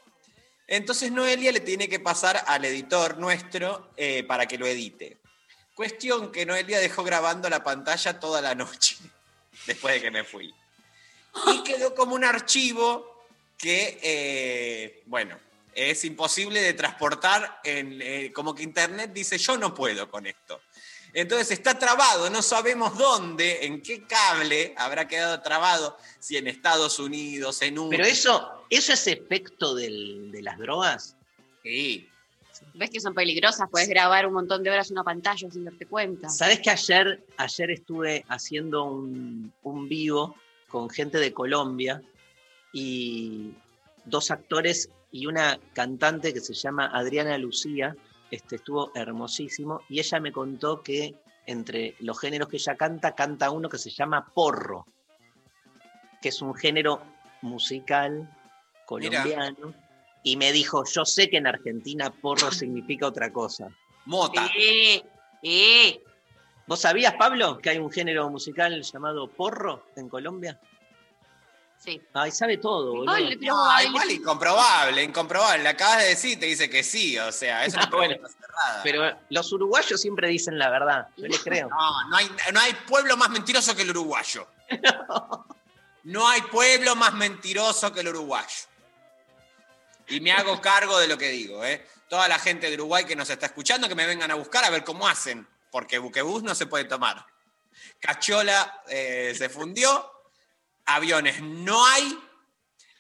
Entonces 0.67 1.13
Noelia 1.13 1.53
le 1.53 1.61
tiene 1.61 1.89
que 1.89 2.01
pasar 2.01 2.43
al 2.47 2.65
editor 2.65 3.19
nuestro 3.19 3.91
eh, 3.97 4.25
para 4.25 4.47
que 4.47 4.59
lo 4.59 4.67
edite. 4.67 5.19
Cuestión 5.75 6.33
que 6.33 6.47
Noelia 6.47 6.81
dejó 6.81 7.05
grabando 7.05 7.49
la 7.49 7.63
pantalla 7.63 8.19
toda 8.19 8.41
la 8.41 8.55
noche, 8.55 8.97
después 9.67 9.95
de 9.95 10.01
que 10.01 10.11
me 10.11 10.25
fui. 10.25 10.53
Y 11.53 11.63
quedó 11.63 11.95
como 11.95 12.15
un 12.15 12.25
archivo 12.25 13.27
que, 13.59 13.99
eh, 14.03 15.03
bueno, 15.07 15.39
es 15.75 16.05
imposible 16.05 16.63
de 16.63 16.73
transportar, 16.73 17.61
en, 17.63 18.01
eh, 18.01 18.33
como 18.33 18.55
que 18.55 18.63
Internet 18.63 19.13
dice, 19.13 19.37
yo 19.37 19.59
no 19.59 19.75
puedo 19.75 20.11
con 20.11 20.27
esto. 20.27 20.63
Entonces 21.19 21.51
está 21.51 21.79
trabado, 21.79 22.29
no 22.29 22.43
sabemos 22.43 22.99
dónde, 22.99 23.65
en 23.65 23.81
qué 23.81 24.03
cable 24.07 24.75
habrá 24.77 25.09
quedado 25.09 25.41
trabado, 25.41 25.97
si 26.19 26.37
en 26.37 26.47
Estados 26.47 26.99
Unidos, 26.99 27.63
en 27.63 27.79
un... 27.79 27.89
Pero 27.89 28.05
eso, 28.05 28.67
eso 28.69 28.93
es 28.93 29.07
efecto 29.07 29.75
del- 29.75 30.31
de 30.31 30.43
las 30.43 30.59
drogas. 30.59 31.17
Sí, 31.63 32.07
ves 32.75 32.91
que 32.91 33.01
son 33.01 33.15
peligrosas, 33.15 33.67
puedes 33.71 33.89
grabar 33.89 34.27
un 34.27 34.35
montón 34.35 34.63
de 34.63 34.69
horas 34.69 34.91
en 34.91 34.97
una 34.99 35.05
pantalla 35.05 35.51
sin 35.51 35.65
darte 35.65 35.87
cuenta. 35.87 36.29
¿Sabés 36.29 36.61
que 36.61 36.69
ayer, 36.69 37.25
ayer 37.39 37.71
estuve 37.71 38.23
haciendo 38.29 38.85
un, 38.85 39.51
un 39.63 39.89
vivo 39.89 40.37
con 40.69 40.91
gente 40.91 41.17
de 41.17 41.33
Colombia 41.33 42.03
y 42.75 43.55
dos 44.05 44.31
actores 44.31 44.91
y 45.11 45.25
una 45.25 45.59
cantante 45.73 46.35
que 46.35 46.41
se 46.41 46.53
llama 46.53 46.91
Adriana 46.93 47.39
Lucía? 47.39 47.97
Este, 48.31 48.57
estuvo 48.57 48.91
hermosísimo 48.95 49.83
y 49.89 50.01
ella 50.01 50.21
me 50.21 50.33
contó 50.33 50.83
que 50.83 51.15
entre 51.47 51.95
los 52.01 52.19
géneros 52.19 52.49
que 52.49 52.57
ella 52.57 52.77
canta, 52.77 53.15
canta 53.15 53.51
uno 53.51 53.69
que 53.69 53.79
se 53.79 53.91
llama 53.91 54.33
porro, 54.35 54.87
que 56.21 56.31
es 56.31 56.43
un 56.43 56.55
género 56.55 57.01
musical 57.43 58.29
colombiano. 58.85 59.75
Y 60.23 60.37
me 60.37 60.51
dijo, 60.51 60.85
yo 60.85 61.05
sé 61.05 61.31
que 61.31 61.37
en 61.37 61.47
Argentina 61.47 62.11
porro 62.11 62.51
significa 62.51 63.07
otra 63.07 63.33
cosa. 63.33 63.69
mota. 64.07 64.51
Eh, 64.59 65.03
eh. 65.43 66.03
¿Vos 66.67 66.81
sabías, 66.81 67.15
Pablo, 67.15 67.59
que 67.59 67.71
hay 67.71 67.79
un 67.79 67.93
género 67.93 68.29
musical 68.29 68.83
llamado 68.83 69.29
porro 69.29 69.87
en 69.95 70.09
Colombia? 70.09 70.59
Sí. 71.79 72.03
Ay, 72.15 72.31
sabe 72.33 72.57
todo, 72.59 72.91
boludo. 72.93 73.13
Ay, 73.13 73.37
pero 73.39 73.55
No, 73.55 73.83
igual 73.83 74.11
incomprobable, 74.11 75.03
incomprobable. 75.05 75.63
Le 75.63 75.69
acabas 75.69 75.99
de 75.99 76.05
decir, 76.09 76.41
te 76.41 76.47
dice 76.47 76.69
que 76.69 76.83
sí, 76.83 77.17
o 77.19 77.31
sea, 77.31 77.65
es 77.65 77.75
una 77.75 77.85
Ah, 77.85 77.91
bueno. 77.93 78.15
pregunta 78.17 78.35
cerrada. 78.41 78.81
Pero 78.83 79.19
los 79.31 79.53
uruguayos 79.53 80.01
siempre 80.01 80.29
dicen 80.29 80.59
la 80.59 80.69
verdad, 80.71 81.09
yo 81.17 81.27
les 81.29 81.39
creo. 81.45 81.69
No, 81.69 82.09
no 82.09 82.17
hay, 82.17 82.31
no 82.53 82.61
hay 82.61 82.73
pueblo 82.89 83.17
más 83.17 83.31
mentiroso 83.31 83.77
que 83.77 83.83
el 83.83 83.91
uruguayo. 83.91 84.49
No 86.05 86.29
hay 86.29 86.41
pueblo 86.43 86.97
más 86.97 87.15
mentiroso 87.15 87.93
que 87.93 88.01
el 88.01 88.09
uruguayo. 88.09 88.67
Y 90.09 90.21
me 90.21 90.33
hago 90.33 90.61
cargo 90.61 90.99
de 90.99 91.09
lo 91.09 91.19
que 91.19 91.29
digo, 91.31 91.65
¿eh? 91.65 91.85
Toda 92.09 92.29
la 92.29 92.39
gente 92.39 92.69
de 92.69 92.75
Uruguay 92.75 93.05
que 93.05 93.17
nos 93.17 93.29
está 93.29 93.47
escuchando, 93.47 93.89
que 93.89 93.97
me 93.97 94.07
vengan 94.07 94.31
a 94.31 94.37
buscar 94.37 94.65
a 94.65 94.71
ver 94.71 94.85
cómo 94.85 95.09
hacen, 95.09 95.45
porque 95.73 95.99
buquebús 95.99 96.45
no 96.45 96.55
se 96.55 96.67
puede 96.67 96.85
tomar. 96.85 97.27
Cachola 97.99 98.83
eh, 98.89 99.35
se 99.37 99.49
fundió, 99.49 100.16
aviones 100.87 101.43
no 101.43 101.85
hay, 101.85 102.19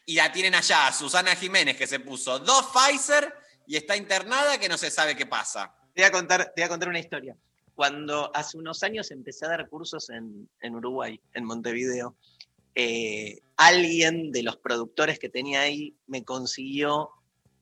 y 0.04 0.16
la 0.16 0.32
tienen 0.32 0.54
allá, 0.54 0.92
Susana 0.92 1.34
Jiménez, 1.34 1.76
que 1.76 1.86
se 1.86 2.00
puso 2.00 2.38
dos 2.38 2.66
Pfizer 2.66 3.32
y 3.66 3.76
está 3.76 3.96
internada 3.96 4.58
que 4.58 4.68
no 4.68 4.76
se 4.76 4.90
sabe 4.90 5.16
qué 5.16 5.26
pasa. 5.26 5.74
Te 5.94 6.02
voy 6.02 6.08
a 6.08 6.12
contar, 6.12 6.52
te 6.54 6.60
voy 6.60 6.64
a 6.64 6.68
contar 6.68 6.88
una 6.88 7.00
historia. 7.00 7.36
Cuando 7.74 8.30
hace 8.34 8.56
unos 8.56 8.82
años 8.82 9.10
empecé 9.10 9.46
a 9.46 9.50
dar 9.50 9.68
cursos 9.68 10.10
en, 10.10 10.48
en 10.60 10.74
Uruguay, 10.76 11.20
en 11.34 11.44
Montevideo, 11.44 12.16
eh, 12.74 13.38
alguien 13.56 14.30
de 14.32 14.42
los 14.42 14.58
productores 14.58 15.18
que 15.18 15.28
tenía 15.28 15.62
ahí 15.62 15.96
me 16.06 16.24
consiguió 16.24 17.10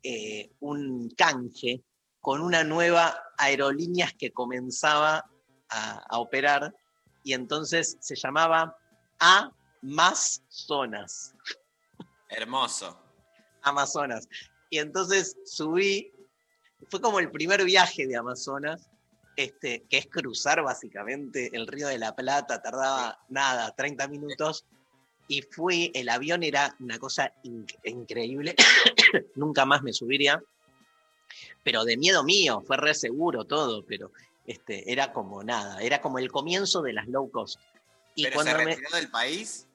eh, 0.02 0.50
un 0.60 1.08
canje 1.16 1.82
con 2.20 2.40
una 2.40 2.64
nueva 2.64 3.16
aerolíneas 3.38 4.12
que 4.12 4.32
comenzaba 4.32 5.24
a, 5.68 6.02
a 6.08 6.18
operar 6.18 6.74
y 7.22 7.32
entonces 7.32 7.96
se 8.00 8.16
llamaba 8.16 8.76
A 9.18 9.50
más 9.84 10.42
zonas. 10.48 11.34
Hermoso. 12.28 12.98
Amazonas. 13.62 14.28
Y 14.70 14.78
entonces 14.78 15.36
subí, 15.44 16.12
fue 16.88 17.00
como 17.00 17.20
el 17.20 17.30
primer 17.30 17.64
viaje 17.64 18.06
de 18.06 18.16
Amazonas, 18.16 18.88
este, 19.36 19.84
que 19.88 19.98
es 19.98 20.06
cruzar 20.06 20.62
básicamente 20.62 21.50
el 21.54 21.66
río 21.66 21.88
de 21.88 21.98
la 21.98 22.14
Plata, 22.14 22.62
tardaba 22.62 23.18
nada, 23.28 23.74
30 23.76 24.08
minutos, 24.08 24.64
y 25.28 25.42
fui, 25.42 25.90
el 25.94 26.08
avión 26.08 26.42
era 26.42 26.74
una 26.80 26.98
cosa 26.98 27.32
inc- 27.44 27.78
increíble, 27.84 28.54
nunca 29.34 29.64
más 29.64 29.82
me 29.82 29.92
subiría, 29.92 30.42
pero 31.62 31.84
de 31.84 31.96
miedo 31.96 32.22
mío, 32.24 32.62
fue 32.66 32.76
re 32.76 32.94
seguro 32.94 33.44
todo, 33.44 33.84
pero 33.84 34.12
este, 34.46 34.90
era 34.90 35.12
como 35.12 35.42
nada, 35.42 35.80
era 35.80 36.00
como 36.00 36.18
el 36.18 36.30
comienzo 36.30 36.82
de 36.82 36.92
las 36.92 37.06
low 37.08 37.30
cost. 37.30 37.58
Y 38.14 38.24
Pero 38.24 38.40
se 38.40 38.44
cuando 38.44 38.64
me, 38.64 38.74
retiró 38.76 38.96
del 38.96 39.10
país. 39.10 39.66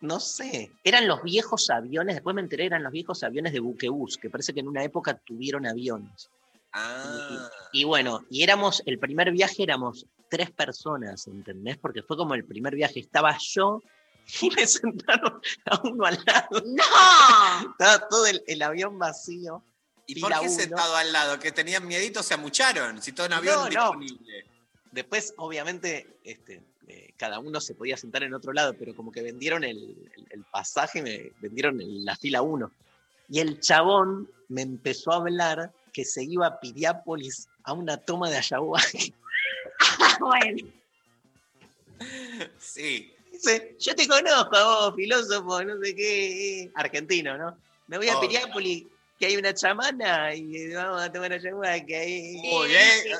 No 0.00 0.20
sé, 0.20 0.70
eran 0.84 1.08
los 1.08 1.22
viejos 1.22 1.70
aviones, 1.70 2.16
después 2.16 2.34
me 2.34 2.42
enteré, 2.42 2.66
eran 2.66 2.82
los 2.82 2.92
viejos 2.92 3.22
aviones 3.22 3.52
de 3.52 3.60
buquebús, 3.60 4.16
que 4.16 4.30
parece 4.30 4.54
que 4.54 4.60
en 4.60 4.68
una 4.68 4.82
época 4.84 5.18
tuvieron 5.18 5.66
aviones. 5.66 6.30
Ah, 6.72 7.48
Y 7.72 7.84
bueno, 7.84 8.24
y 8.30 8.42
éramos, 8.42 8.82
el 8.86 8.98
primer 8.98 9.32
viaje 9.32 9.62
éramos 9.62 10.06
tres 10.28 10.50
personas, 10.50 11.26
¿entendés? 11.26 11.78
Porque 11.78 12.02
fue 12.02 12.16
como 12.16 12.34
el 12.34 12.44
primer 12.44 12.74
viaje, 12.74 13.00
estaba 13.00 13.36
yo 13.38 13.82
y 14.42 14.50
me 14.50 14.66
sentaron 14.66 15.40
a 15.66 15.80
uno 15.84 16.04
al 16.04 16.18
lado, 16.26 16.62
¡No! 16.66 17.70
estaba 17.70 18.08
todo 18.08 18.26
el, 18.26 18.42
el 18.46 18.62
avión 18.62 18.98
vacío. 18.98 19.62
¿y 20.06 20.20
por 20.20 20.32
qué 20.32 20.38
uno. 20.40 20.48
sentado 20.50 20.96
al 20.96 21.12
lado? 21.12 21.38
¿Que 21.38 21.52
tenían 21.52 21.86
miedito? 21.86 22.22
¿Se 22.22 22.32
amucharon? 22.34 23.02
Si 23.02 23.12
todo 23.12 23.26
un 23.26 23.32
avión 23.34 23.56
No, 23.56 23.62
no. 23.64 23.68
disponible. 24.00 24.46
Después, 24.92 25.34
obviamente, 25.36 26.06
este, 26.24 26.62
eh, 26.86 27.12
cada 27.16 27.38
uno 27.38 27.60
se 27.60 27.74
podía 27.74 27.96
sentar 27.96 28.22
en 28.22 28.32
otro 28.34 28.52
lado, 28.52 28.74
pero 28.78 28.94
como 28.94 29.12
que 29.12 29.22
vendieron 29.22 29.62
el, 29.64 29.76
el- 30.16 30.26
el 30.30 30.44
pasaje, 30.44 31.02
me 31.02 31.32
vendieron 31.40 31.80
el- 31.80 32.04
la 32.04 32.16
fila 32.16 32.42
1. 32.42 32.72
Y 33.28 33.40
el 33.40 33.60
chabón 33.60 34.28
me 34.48 34.62
empezó 34.62 35.12
a 35.12 35.16
hablar 35.16 35.72
que 35.92 36.04
se 36.04 36.24
iba 36.24 36.46
a 36.46 36.60
Piriápolis 36.60 37.48
a 37.64 37.72
una 37.74 37.98
toma 37.98 38.30
de 38.30 38.36
ayahuasca. 38.38 38.98
bueno. 40.20 40.68
Sí. 42.58 43.12
Dice, 43.32 43.76
yo 43.78 43.94
te 43.94 44.08
conozco 44.08 44.56
a 44.56 44.64
vos, 44.88 44.94
filósofo, 44.96 45.62
no 45.64 45.78
sé 45.82 45.94
qué, 45.94 46.70
argentino, 46.74 47.36
¿no? 47.36 47.56
Me 47.86 47.98
voy 47.98 48.08
a 48.08 48.16
Obvio. 48.16 48.28
Piriápolis, 48.28 48.86
que 49.18 49.26
hay 49.26 49.36
una 49.36 49.52
chamana 49.52 50.34
y 50.34 50.72
vamos 50.72 51.02
a 51.02 51.12
tomar 51.12 51.32
ayahuasca. 51.32 51.96
ahí". 51.98 52.36
Muy 52.42 52.68
bien. 52.68 53.18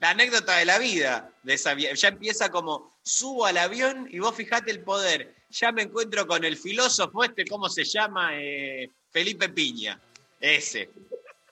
La 0.00 0.10
anécdota 0.10 0.56
de 0.56 0.64
la 0.66 0.78
vida 0.78 1.30
de 1.42 1.54
esa 1.54 1.74
Ya 1.74 2.08
empieza 2.08 2.50
como, 2.50 2.92
subo 3.02 3.46
al 3.46 3.56
avión 3.56 4.08
y 4.10 4.18
vos 4.18 4.34
fijate 4.34 4.70
el 4.70 4.80
poder. 4.80 5.34
Ya 5.50 5.72
me 5.72 5.82
encuentro 5.82 6.26
con 6.26 6.44
el 6.44 6.56
filósofo 6.56 7.24
este, 7.24 7.46
¿cómo 7.46 7.68
se 7.68 7.84
llama? 7.84 8.30
Eh, 8.34 8.90
Felipe 9.10 9.48
Piña. 9.48 10.00
Ese. 10.40 10.90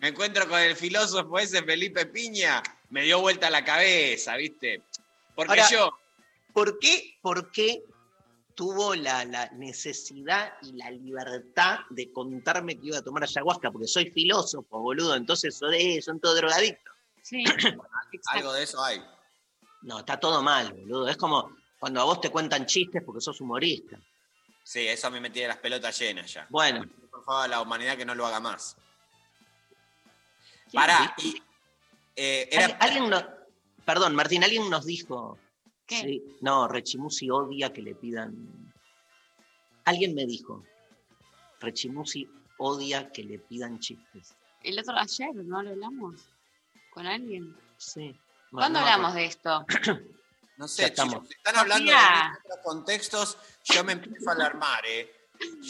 Me 0.01 0.09
encuentro 0.09 0.47
con 0.49 0.61
el 0.61 0.77
filósofo 0.77 1.39
ese, 1.39 1.63
Felipe 1.63 2.05
Piña. 2.07 2.63
Me 2.91 3.03
dio 3.03 3.21
vuelta 3.21 3.49
la 3.49 3.65
cabeza, 3.65 4.37
¿viste? 4.37 4.83
Porque 5.35 5.53
Ahora- 5.61 5.71
yo, 5.71 5.99
¿Por 6.55 6.79
qué, 6.79 7.19
por 7.21 7.51
qué 7.51 7.83
tuvo 8.55 8.95
la, 8.95 9.25
la 9.25 9.49
necesidad 9.51 10.53
y 10.63 10.73
la 10.75 10.89
libertad 10.93 11.81
de 11.91 12.13
contarme 12.13 12.79
que 12.79 12.87
iba 12.87 12.99
a 12.99 13.03
tomar 13.03 13.25
ayahuasca? 13.25 13.73
Porque 13.73 13.89
soy 13.89 14.11
filósofo, 14.11 14.79
boludo, 14.79 15.17
entonces 15.17 15.59
eh, 15.73 16.01
son 16.01 16.21
todos 16.21 16.37
drogadictos. 16.37 16.94
Sí. 17.25 17.43
algo 18.33 18.53
de 18.53 18.63
eso 18.65 18.83
hay. 18.85 19.03
No, 19.83 20.01
está 20.01 20.21
todo 20.21 20.43
mal, 20.43 20.73
boludo. 20.75 21.09
Es 21.09 21.17
como 21.17 21.57
cuando 21.79 22.01
a 22.03 22.05
vos 22.05 22.21
te 22.21 22.29
cuentan 22.31 22.67
chistes 22.67 23.03
porque 23.05 23.21
sos 23.23 23.41
humorista. 23.41 23.99
Sí, 24.63 24.87
eso 24.87 25.07
a 25.07 25.11
mí 25.11 25.21
me 25.21 25.31
tiene 25.31 25.49
las 25.49 25.57
pelotas 25.59 25.99
llenas 25.99 26.33
ya. 26.33 26.47
Bueno, 26.51 26.85
Por 27.11 27.25
favor, 27.25 27.45
a 27.45 27.49
la 27.49 27.61
humanidad 27.63 27.97
que 27.97 28.05
no 28.05 28.15
lo 28.15 28.27
haga 28.27 28.41
más. 28.41 28.77
Pará, 30.73 31.15
y, 31.19 31.41
eh, 32.17 32.49
era- 32.51 32.65
Alguien- 32.65 32.79
alguien 32.81 33.11
nos- 33.11 33.25
perdón, 33.85 34.15
Martín, 34.15 34.43
alguien 34.45 34.69
nos 34.69 34.85
dijo. 34.85 35.39
¿Qué? 35.87 36.01
Sí, 36.01 36.23
no, 36.41 36.67
Rechimusi 36.69 37.31
odia 37.31 37.73
que 37.73 37.83
le 37.83 37.95
pidan. 37.95 38.73
Alguien 39.85 40.15
me 40.15 40.27
dijo. 40.27 40.65
Rechimusi 41.61 42.29
odia 42.59 43.11
que 43.13 43.23
le 43.23 43.39
pidan 43.39 43.79
chistes. 43.79 44.35
El 44.63 44.79
otro 44.79 44.97
ayer, 44.99 45.35
¿no 45.35 45.63
lo 45.63 45.71
hablamos? 45.71 46.29
¿Con 46.95 47.07
alguien? 47.07 47.55
Sí. 47.77 48.19
¿Cuándo 48.51 48.79
No, 48.81 48.87
hablamos 48.87 49.15
de 49.15 49.25
esto? 49.27 49.67
No 50.57 50.69
sé, 50.69 50.85
estamos. 50.85 51.15
chicos, 51.15 51.29
si 51.31 51.35
están 51.35 51.57
hablando 51.57 51.91
Sofía. 51.91 52.31
de 52.33 52.49
otros 52.53 52.59
contextos, 52.65 53.39
yo 53.65 53.83
me 53.83 53.95
empiezo 53.95 54.31
a 54.31 54.35
alarmar, 54.35 54.87
¿eh? 54.87 55.13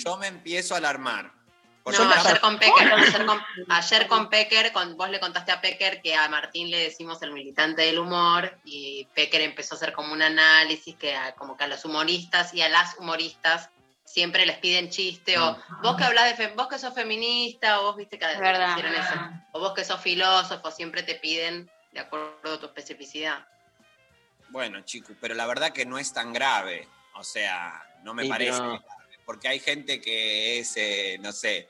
Yo 0.05 0.19
me 0.19 0.27
empiezo 0.27 0.75
a 0.75 0.77
alarmar. 0.77 1.33
No, 1.87 2.11
ayer 2.13 2.39
con 2.39 2.59
Pecker, 2.59 2.93
ayer 2.93 3.25
con, 3.25 3.41
ayer 3.71 4.07
con 4.09 4.29
Pecker, 4.29 4.73
con, 4.75 4.95
vos 4.99 5.09
le 5.09 5.21
contaste 5.21 5.53
a 5.53 5.63
Pecker 5.63 6.03
que 6.03 6.15
a 6.15 6.29
Martín 6.29 6.71
le 6.71 6.79
decimos 6.81 7.23
el 7.23 7.33
militante 7.33 7.81
del 7.81 7.99
humor 7.99 8.59
y 8.65 9.07
Pecker 9.15 9.41
empezó 9.41 9.75
a 9.75 9.77
hacer 9.79 9.95
como 9.95 10.13
un 10.13 10.21
análisis 10.21 10.95
que 10.97 11.17
a- 11.17 11.35
como 11.35 11.57
que 11.57 11.65
a 11.65 11.69
los 11.69 11.83
humoristas 11.87 12.53
y 12.53 12.61
a 12.61 12.69
las 12.69 12.99
humoristas 12.99 13.71
siempre 14.15 14.47
les 14.47 14.59
piden 14.59 14.91
chiste 14.91 15.37
o 15.41 15.59
vos 15.83 15.97
que 15.97 16.05
hablas 16.05 16.27
de 16.27 16.37
fe- 16.37 16.55
vos 16.55 16.69
que 16.69 16.79
sos 16.79 16.95
feminista 16.95 17.81
o 17.81 17.87
vos 17.87 17.97
viste 17.97 18.17
que 18.17 18.25
Es 18.31 18.39
verdad. 18.39 18.71
hicieron 18.79 18.95
eso 18.95 19.15
o 19.51 19.59
vos 19.59 19.75
que 19.75 19.85
sos 19.85 20.01
filósofo 20.01 20.71
siempre 20.71 21.03
te 21.03 21.17
piden 21.17 21.69
de 21.91 21.99
acuerdo 21.99 22.55
a 22.55 22.61
tu 22.61 22.67
especificidad. 22.67 23.45
Bueno, 24.51 24.83
chicos, 24.83 25.17
pero 25.21 25.35
la 25.35 25.47
verdad 25.47 25.73
que 25.73 25.85
no 25.85 25.99
es 25.99 26.13
tan 26.13 26.33
grave. 26.33 26.87
O 27.17 27.25
sea, 27.25 27.83
no 28.05 28.15
me 28.15 28.23
Sí, 28.23 28.29
parece 28.29 28.59
grave. 28.61 28.81
Porque 29.27 29.49
hay 29.49 29.59
gente 29.59 30.01
que 30.01 30.61
es, 30.61 30.77
eh, 30.77 31.17
no 31.21 31.33
sé, 31.33 31.69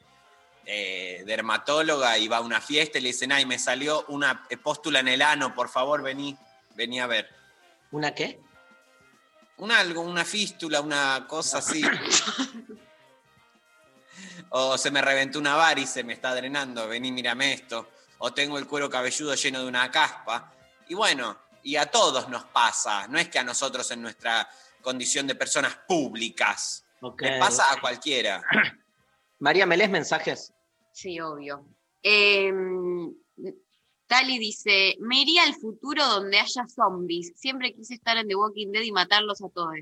eh, 0.67 1.23
dermatóloga 1.25 2.19
y 2.19 2.29
va 2.29 2.39
a 2.39 2.41
una 2.43 2.61
fiesta 2.61 2.99
y 2.99 3.01
le 3.01 3.09
dicen, 3.09 3.33
ay, 3.33 3.47
me 3.47 3.59
salió 3.59 4.05
una 4.09 4.47
póstula 4.63 5.01
en 5.01 5.09
el 5.09 5.23
ano, 5.23 5.55
por 5.55 5.71
favor, 5.71 6.03
vení, 6.03 6.37
vení 6.75 7.01
a 7.01 7.07
ver. 7.07 7.31
¿Una 7.91 8.15
qué? 8.15 8.39
Un 9.59 9.71
algo, 9.71 10.01
una 10.03 10.25
fístula, 10.25 10.81
una 10.81 11.27
cosa 11.29 11.59
así. 11.59 11.83
o 14.51 14.77
se 14.77 14.91
me 14.91 15.01
reventó 15.01 15.39
una 15.39 15.55
varice, 15.55 16.03
me 16.03 16.15
está 16.15 16.35
drenando, 16.35 16.89
vení, 16.89 17.13
mírame 17.13 17.53
esto. 17.53 17.89
O 18.19 18.33
tengo 18.33 18.59
el 18.59 18.67
cuero 18.67 18.91
cabelludo 18.91 19.35
lleno 19.35 19.63
de 19.63 19.69
una 19.69 19.91
caspa. 19.91 20.53
Y 20.89 20.95
bueno, 20.95 21.39
y 21.63 21.77
a 21.77 21.87
todos 21.87 22.29
nos 22.29 22.45
pasa. 22.45 23.07
No 23.09 23.19
es 23.19 23.29
que 23.29 23.39
a 23.39 23.45
nosotros 23.45 23.91
en 23.91 24.03
nuestra 24.03 24.49
condición 24.83 25.27
de 25.27 25.35
personas 25.35 25.77
públicas. 25.89 26.85
Ok. 27.01 27.23
Le 27.23 27.39
pasa 27.39 27.73
a 27.73 27.81
cualquiera. 27.81 28.43
María, 29.39 29.67
¿me 29.67 29.77
lees 29.77 29.91
mensajes? 29.91 30.53
Sí, 30.93 31.21
obvio. 31.21 31.67
Eh, 32.03 32.53
Tali 34.15 34.39
dice, 34.39 34.95
me 35.01 35.23
iría 35.23 35.43
al 35.43 35.55
futuro 35.57 36.07
donde 36.07 36.39
haya 36.39 36.69
zombies. 36.69 37.33
Siempre 37.35 37.75
quise 37.75 37.95
estar 37.95 38.17
en 38.17 38.29
The 38.29 38.37
Walking 38.37 38.71
Dead 38.71 38.83
y 38.83 38.93
matarlos 38.93 39.43
a 39.43 39.49
todos. 39.49 39.75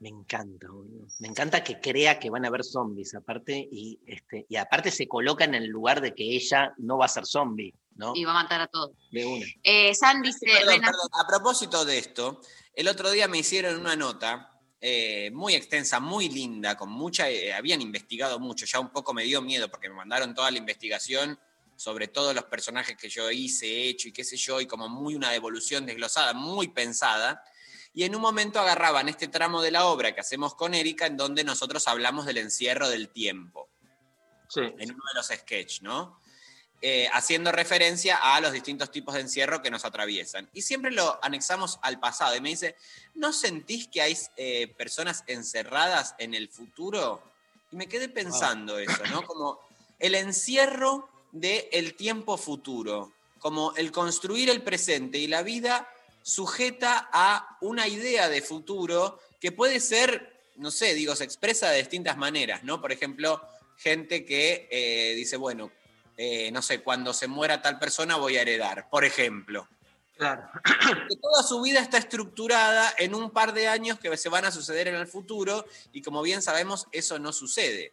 Me 0.00 0.08
encanta, 0.08 0.68
boludo. 0.70 1.06
Me 1.18 1.28
encanta 1.28 1.62
que 1.62 1.80
crea 1.80 2.18
que 2.18 2.30
van 2.30 2.46
a 2.46 2.48
haber 2.48 2.64
zombies, 2.64 3.14
aparte, 3.14 3.68
y, 3.70 3.98
este, 4.06 4.46
y 4.48 4.56
aparte 4.56 4.90
se 4.90 5.06
coloca 5.06 5.44
en 5.44 5.54
el 5.54 5.66
lugar 5.66 6.00
de 6.00 6.14
que 6.14 6.24
ella 6.34 6.72
no 6.78 6.96
va 6.96 7.04
a 7.04 7.08
ser 7.08 7.26
zombie, 7.26 7.74
¿no? 7.96 8.12
Y 8.16 8.24
va 8.24 8.30
a 8.30 8.42
matar 8.42 8.62
a 8.62 8.68
todos. 8.68 8.92
De 9.12 9.26
una. 9.26 9.44
Eh, 9.62 9.94
San 9.94 10.22
dice, 10.22 10.46
Perdón, 10.46 10.76
"Renato- 10.76 10.90
perdón. 10.92 11.08
A 11.20 11.26
propósito 11.26 11.84
de 11.84 11.98
esto, 11.98 12.40
el 12.74 12.88
otro 12.88 13.10
día 13.10 13.28
me 13.28 13.36
hicieron 13.38 13.78
una 13.78 13.96
nota 13.96 14.50
eh, 14.80 15.30
muy 15.32 15.54
extensa, 15.54 16.00
muy 16.00 16.28
linda, 16.30 16.76
con 16.76 16.90
mucha, 16.90 17.28
eh, 17.30 17.52
habían 17.52 17.80
investigado 17.82 18.38
mucho, 18.38 18.64
ya 18.66 18.80
un 18.80 18.90
poco 18.90 19.12
me 19.14 19.24
dio 19.24 19.40
miedo 19.42 19.70
porque 19.70 19.88
me 19.90 19.94
mandaron 19.94 20.34
toda 20.34 20.50
la 20.50 20.58
investigación 20.58 21.38
sobre 21.84 22.08
todos 22.08 22.34
los 22.34 22.44
personajes 22.44 22.96
que 22.96 23.10
yo 23.10 23.30
hice, 23.30 23.66
he 23.66 23.88
hecho 23.90 24.08
y 24.08 24.12
qué 24.12 24.24
sé 24.24 24.38
yo, 24.38 24.58
y 24.58 24.66
como 24.66 24.88
muy 24.88 25.14
una 25.14 25.30
devolución 25.30 25.84
desglosada, 25.84 26.32
muy 26.32 26.68
pensada. 26.68 27.44
Y 27.92 28.04
en 28.04 28.16
un 28.16 28.22
momento 28.22 28.58
agarraban 28.58 29.10
este 29.10 29.28
tramo 29.28 29.60
de 29.60 29.70
la 29.70 29.84
obra 29.84 30.14
que 30.14 30.22
hacemos 30.22 30.54
con 30.54 30.72
Erika, 30.72 31.04
en 31.04 31.18
donde 31.18 31.44
nosotros 31.44 31.86
hablamos 31.86 32.24
del 32.24 32.38
encierro 32.38 32.88
del 32.88 33.10
tiempo. 33.10 33.68
Sí. 34.48 34.60
en 34.60 34.92
uno 34.92 35.02
de 35.12 35.14
los 35.16 35.26
sketches, 35.26 35.82
¿no? 35.82 36.20
Eh, 36.80 37.08
haciendo 37.12 37.50
referencia 37.50 38.16
a 38.16 38.40
los 38.40 38.52
distintos 38.52 38.90
tipos 38.90 39.14
de 39.14 39.22
encierro 39.22 39.60
que 39.60 39.70
nos 39.70 39.84
atraviesan. 39.84 40.48
Y 40.52 40.62
siempre 40.62 40.90
lo 40.90 41.18
anexamos 41.22 41.78
al 41.82 41.98
pasado. 41.98 42.36
Y 42.36 42.40
me 42.40 42.50
dice, 42.50 42.76
¿no 43.14 43.32
sentís 43.32 43.88
que 43.88 44.00
hay 44.00 44.16
eh, 44.36 44.68
personas 44.68 45.24
encerradas 45.26 46.14
en 46.18 46.34
el 46.34 46.48
futuro? 46.48 47.22
Y 47.72 47.76
me 47.76 47.88
quedé 47.88 48.08
pensando 48.08 48.78
eso, 48.78 49.02
¿no? 49.10 49.22
Como 49.26 49.58
el 49.98 50.14
encierro 50.14 51.13
del 51.34 51.94
tiempo 51.94 52.38
futuro, 52.38 53.12
como 53.40 53.74
el 53.74 53.90
construir 53.90 54.48
el 54.48 54.62
presente 54.62 55.18
y 55.18 55.26
la 55.26 55.42
vida 55.42 55.88
sujeta 56.22 57.10
a 57.12 57.58
una 57.60 57.88
idea 57.88 58.28
de 58.28 58.40
futuro 58.40 59.20
que 59.40 59.52
puede 59.52 59.80
ser, 59.80 60.40
no 60.56 60.70
sé, 60.70 60.94
digo, 60.94 61.14
se 61.16 61.24
expresa 61.24 61.70
de 61.70 61.78
distintas 61.78 62.16
maneras, 62.16 62.62
¿no? 62.62 62.80
Por 62.80 62.92
ejemplo, 62.92 63.42
gente 63.76 64.24
que 64.24 64.68
eh, 64.70 65.14
dice, 65.16 65.36
bueno, 65.36 65.72
eh, 66.16 66.52
no 66.52 66.62
sé, 66.62 66.82
cuando 66.82 67.12
se 67.12 67.26
muera 67.26 67.60
tal 67.60 67.80
persona 67.80 68.16
voy 68.16 68.36
a 68.36 68.42
heredar, 68.42 68.88
por 68.88 69.04
ejemplo. 69.04 69.68
Claro. 70.16 70.48
Que 71.08 71.16
toda 71.16 71.42
su 71.42 71.60
vida 71.60 71.80
está 71.80 71.98
estructurada 71.98 72.94
en 72.96 73.14
un 73.14 73.30
par 73.30 73.52
de 73.52 73.66
años 73.66 73.98
que 73.98 74.16
se 74.16 74.28
van 74.28 74.44
a 74.44 74.52
suceder 74.52 74.86
en 74.86 74.94
el 74.94 75.08
futuro 75.08 75.66
y 75.92 76.00
como 76.00 76.22
bien 76.22 76.40
sabemos, 76.42 76.86
eso 76.92 77.18
no 77.18 77.32
sucede. 77.32 77.92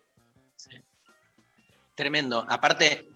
Tremendo. 1.95 2.45
Aparte, 2.47 3.10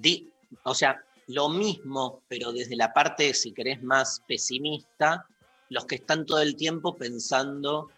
di, 0.00 0.32
o 0.64 0.74
sea, 0.74 1.02
lo 1.28 1.48
mismo, 1.48 2.22
pero 2.28 2.52
desde 2.52 2.76
la 2.76 2.92
parte, 2.92 3.34
si 3.34 3.52
querés, 3.52 3.82
más 3.82 4.22
pesimista, 4.26 5.26
los 5.68 5.84
que 5.86 5.96
están 5.96 6.26
todo 6.26 6.40
el 6.40 6.56
tiempo 6.56 6.96
pensando 6.96 7.90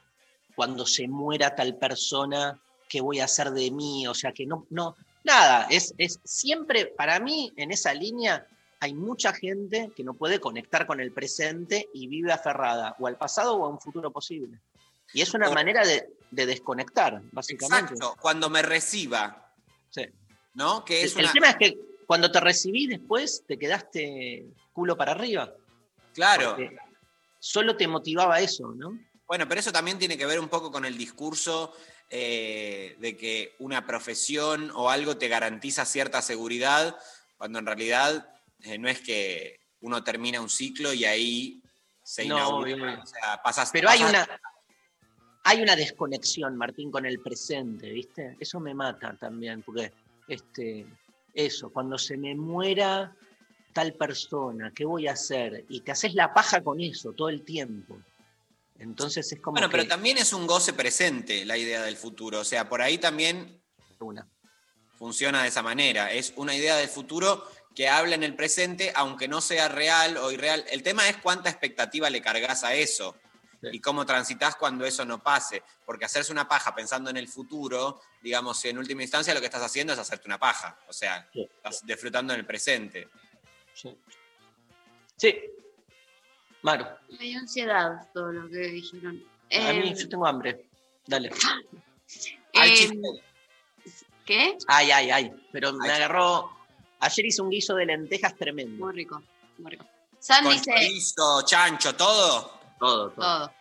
cuando 0.55 0.85
se 0.85 1.09
muera 1.09 1.55
tal 1.55 1.77
persona, 1.79 2.61
¿qué 2.89 3.01
voy 3.01 3.21
a 3.21 3.25
hacer 3.25 3.51
de 3.53 3.71
mí? 3.71 4.07
O 4.07 4.15
sea, 4.15 4.33
que 4.33 4.45
no, 4.45 4.67
no, 4.71 4.97
nada, 5.25 5.67
es, 5.71 5.95
es 5.97 6.21
siempre, 6.25 6.87
para 6.87 7.21
mí, 7.21 7.51
en 7.57 7.73
esa 7.73 7.95
línea, 7.95 8.47
hay 8.81 8.93
mucha 8.95 9.33
gente 9.33 9.93
que 9.97 10.05
no 10.05 10.13
puede 10.15 10.41
conectar 10.41 10.87
con 10.87 11.01
el 11.01 11.13
presente 11.13 11.89
y 11.95 12.09
vive 12.09 12.33
aferrada 12.33 12.97
o 12.99 13.07
al 13.07 13.17
pasado 13.17 13.55
o 13.57 13.65
a 13.65 13.69
un 13.69 13.81
futuro 13.81 14.11
posible. 14.11 14.59
Y 15.15 15.23
es 15.23 15.33
una 15.35 15.47
Por- 15.47 15.55
manera 15.55 15.87
de, 15.87 16.11
de 16.31 16.47
desconectar, 16.47 17.23
básicamente. 17.33 17.95
Exacto, 17.95 18.17
cuando 18.21 18.51
me 18.51 18.61
reciba, 18.61 19.51
Sí. 19.89 20.07
¿no? 20.55 20.85
Que 20.85 21.03
es 21.05 21.13
el, 21.17 21.21
el 21.21 21.25
una... 21.27 21.33
tema 21.33 21.51
es 21.51 21.57
que 21.57 21.92
cuando 22.07 22.31
te 22.31 22.41
recibís 22.41 22.89
después 22.89 23.45
te 23.47 23.59
quedaste 23.59 24.47
culo 24.73 24.97
para 24.97 25.13
arriba. 25.13 25.53
Claro. 26.15 26.57
Solo 27.39 27.77
te 27.77 27.89
motivaba 27.89 28.41
eso, 28.41 28.73
¿no? 28.75 28.99
Bueno, 29.27 29.49
pero 29.49 29.61
eso 29.61 29.73
también 29.73 29.99
tiene 29.99 30.17
que 30.19 30.27
ver 30.27 30.39
un 30.39 30.49
poco 30.49 30.71
con 30.71 30.85
el 30.85 30.97
discurso 30.99 31.75
eh, 32.11 32.97
de 33.01 33.17
que 33.17 33.55
una 33.59 33.87
profesión 33.87 34.71
o 34.75 34.91
algo 34.91 35.17
te 35.17 35.29
garantiza 35.29 35.85
cierta 35.87 36.21
seguridad, 36.23 36.97
cuando 37.39 37.59
en 37.59 37.67
realidad 37.67 38.29
eh, 38.61 38.79
no 38.79 38.89
es 38.89 39.01
que 39.01 39.59
uno 39.81 40.05
termina 40.05 40.41
un 40.41 40.51
ciclo 40.51 40.93
y 40.93 41.05
ahí 41.05 41.63
se 42.05 42.27
No, 42.27 42.37
inaugura. 42.37 42.75
obvio. 42.75 43.03
O 43.03 43.07
sea, 43.07 43.41
pasas, 43.43 43.71
Pero 43.73 43.89
hay 43.89 44.01
pasas- 44.01 44.11
una, 44.29 44.41
hay 45.45 45.63
una 45.63 45.75
desconexión, 45.77 46.57
Martín, 46.57 46.91
con 46.91 47.07
el 47.07 47.21
presente, 47.21 47.91
¿viste? 47.91 48.37
Eso 48.39 48.61
me 48.61 48.75
mata 48.75 49.17
también, 49.19 49.63
porque 49.63 49.93
este, 50.29 50.87
eso, 51.35 51.71
cuando 51.71 51.99
se 51.99 52.17
me 52.17 52.35
muera 52.35 53.15
tal 53.73 53.95
persona, 53.95 54.73
¿qué 54.75 54.85
voy 54.85 55.09
a 55.09 55.13
hacer? 55.13 55.65
Y 55.69 55.81
te 55.81 55.93
haces 55.93 56.15
la 56.15 56.35
paja 56.35 56.63
con 56.63 56.81
eso 56.81 57.13
todo 57.13 57.29
el 57.29 57.45
tiempo. 57.45 57.99
Entonces 58.79 59.33
es 59.33 59.41
como 59.41 59.55
Bueno, 59.55 59.71
pero 59.71 59.87
también 59.87 60.19
es 60.19 60.33
un 60.33 60.47
goce 60.47 60.73
presente 60.73 61.45
la 61.45 61.57
idea 61.57 61.83
del 61.83 61.97
futuro. 61.97 62.41
O 62.41 62.45
sea, 62.45 62.69
por 62.69 62.83
ahí 62.83 62.99
también 62.99 63.63
una. 64.01 64.29
funciona 64.99 65.43
de 65.43 65.49
esa 65.49 65.63
manera. 65.63 66.13
Es 66.13 66.33
una 66.37 66.55
idea 66.55 66.77
del 66.77 66.89
futuro 66.89 67.45
que 67.75 67.89
habla 67.89 68.15
en 68.15 68.25
el 68.25 68.35
presente, 68.35 68.93
aunque 68.95 69.29
no 69.29 69.41
sea 69.41 69.69
real 69.69 70.17
o 70.17 70.33
irreal. 70.33 70.65
El 70.71 70.83
tema 70.83 71.09
es 71.09 71.17
cuánta 71.19 71.49
expectativa 71.49 72.11
le 72.11 72.21
cargas 72.21 72.65
a 72.65 72.75
eso 72.75 73.17
Sí. 73.63 73.69
y 73.73 73.81
cómo 73.81 74.05
transitas 74.05 74.57
cuando 74.57 74.85
eso 74.85 75.05
no 75.05 75.23
pase. 75.23 75.63
Porque 75.87 76.05
hacerse 76.05 76.33
una 76.33 76.49
paja 76.49 76.75
pensando 76.75 77.09
en 77.11 77.17
el 77.17 77.29
futuro, 77.29 78.01
digamos, 78.21 78.63
en 78.65 78.77
última 78.77 79.03
instancia 79.03 79.33
lo 79.35 79.41
que 79.41 79.47
estás 79.47 79.63
haciendo 79.63 79.93
es 79.93 79.99
hacerte 80.01 80.27
una 80.27 80.39
paja. 80.39 80.77
O 80.89 80.93
sea, 80.93 81.29
Sí. 81.33 81.49
estás 81.57 81.87
disfrutando 81.87 82.33
en 82.35 82.41
el 82.41 82.47
presente. 82.47 83.09
Sí. 83.73 83.97
Sí. 85.17 85.41
Maru, 86.63 86.85
Me 87.11 87.19
dio 87.25 87.39
ansiedad 87.39 88.09
todo 88.13 88.33
lo 88.33 88.49
que 88.49 88.59
dijeron. 88.59 89.25
a 89.53 89.73
mí 89.73 89.91
Eh, 89.91 89.95
yo 89.97 90.09
tengo 90.09 90.27
hambre. 90.27 90.67
Dale. 91.07 91.31
Al 92.55 92.69
eh. 92.69 92.91
¿Qué? 94.27 94.57
Ay, 94.69 94.91
ay, 94.91 95.11
ay. 95.11 95.33
Pero 95.53 95.73
me 95.73 95.91
agarró. 95.91 96.51
Ayer 97.01 97.27
hice 97.27 97.43
un 97.43 97.51
guiso 97.51 97.75
de 97.75 97.87
lentejas 97.87 98.35
tremendo. 98.37 98.85
Muy 98.87 98.95
rico, 98.95 99.23
muy 99.59 99.73
rico. 99.73 99.85
San 100.19 100.45
Con 100.45 100.53
dice 100.53 100.71
chorizo, 100.73 101.43
chancho, 101.43 101.97
todo. 101.97 102.62
Todo, 102.83 103.11
todo. 103.11 103.15
todo. 103.15 103.53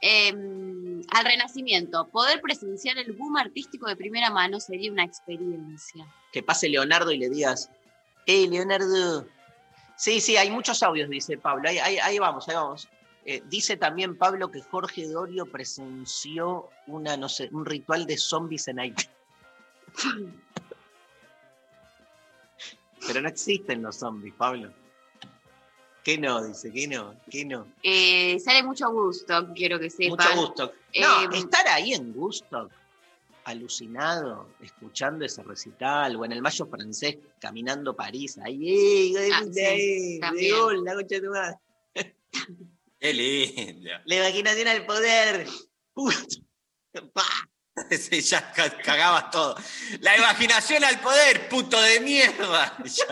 Eh, 0.00 0.28
al 0.30 1.24
renacimiento, 1.24 2.06
poder 2.06 2.40
presenciar 2.40 2.96
el 2.98 3.12
boom 3.12 3.36
artístico 3.36 3.88
de 3.88 3.96
primera 3.96 4.30
mano 4.30 4.60
sería 4.60 4.92
una 4.92 5.02
experiencia. 5.02 6.06
Que 6.32 6.44
pase 6.44 6.68
Leonardo 6.68 7.10
y 7.10 7.18
le 7.18 7.28
digas, 7.28 7.68
hey, 8.24 8.46
Leonardo. 8.48 9.26
Sí, 9.96 10.20
sí, 10.20 10.36
hay 10.36 10.48
muchos 10.52 10.80
audios, 10.84 11.10
dice 11.10 11.36
Pablo. 11.38 11.68
Ahí, 11.68 11.78
ahí- 11.78 11.98
ahí 11.98 12.20
vamos, 12.20 12.48
ahí 12.48 12.54
vamos. 12.54 12.88
Eh, 13.24 13.42
dice 13.46 13.76
también 13.76 14.16
Pablo 14.16 14.48
que 14.52 14.62
Jorge 14.62 15.08
Dorio 15.08 15.46
presenció 15.46 16.68
una, 16.86 17.16
no 17.16 17.28
sé, 17.28 17.48
un 17.50 17.66
ritual 17.66 18.06
de 18.06 18.16
zombies 18.16 18.68
en 18.68 18.78
Haití. 18.78 19.06
Pero 23.06 23.20
no 23.22 23.28
existen 23.28 23.82
los 23.82 23.96
zombies, 23.96 24.34
Pablo. 24.34 24.72
¿Qué 26.08 26.16
no? 26.16 26.42
Dice, 26.42 26.72
¿qué 26.72 26.88
no? 26.88 27.14
¿Qué 27.30 27.44
no? 27.44 27.70
Eh, 27.82 28.40
sale 28.40 28.62
mucho 28.62 28.90
gusto, 28.90 29.48
quiero 29.54 29.78
que 29.78 29.90
sepan. 29.90 30.16
Mucho 30.16 30.40
gusto. 30.40 30.72
No, 30.98 31.24
Eh, 31.24 31.28
estar 31.36 31.68
ahí 31.68 31.92
en 31.92 32.14
gusto, 32.14 32.70
alucinado, 33.44 34.48
escuchando 34.62 35.26
ese 35.26 35.42
recital, 35.42 36.16
o 36.16 36.24
en 36.24 36.32
el 36.32 36.40
Mayo 36.40 36.64
francés, 36.64 37.18
caminando 37.38 37.94
París, 37.94 38.38
ahí, 38.42 39.14
¡eh, 39.18 39.30
Ah, 39.34 39.42
sí, 39.52 40.18
de 40.18 40.50
gol, 40.52 40.82
la 40.82 40.94
concha 40.94 41.16
de 41.16 41.20
tu 41.20 41.28
madre! 41.30 41.56
Qué 43.00 43.12
lindo. 43.12 43.90
La 44.06 44.14
imaginación 44.16 44.68
al 44.68 44.86
poder. 44.86 45.46
Puto. 45.92 46.16
Pa. 47.12 47.22
Sí, 47.90 48.22
ya 48.22 48.50
ca- 48.50 48.78
cagabas 48.78 49.30
todo. 49.30 49.56
La 50.00 50.16
imaginación 50.16 50.82
al 50.84 50.98
poder, 51.00 51.50
puto 51.50 51.78
de 51.82 52.00
mierda. 52.00 52.78
Ya 52.86 53.04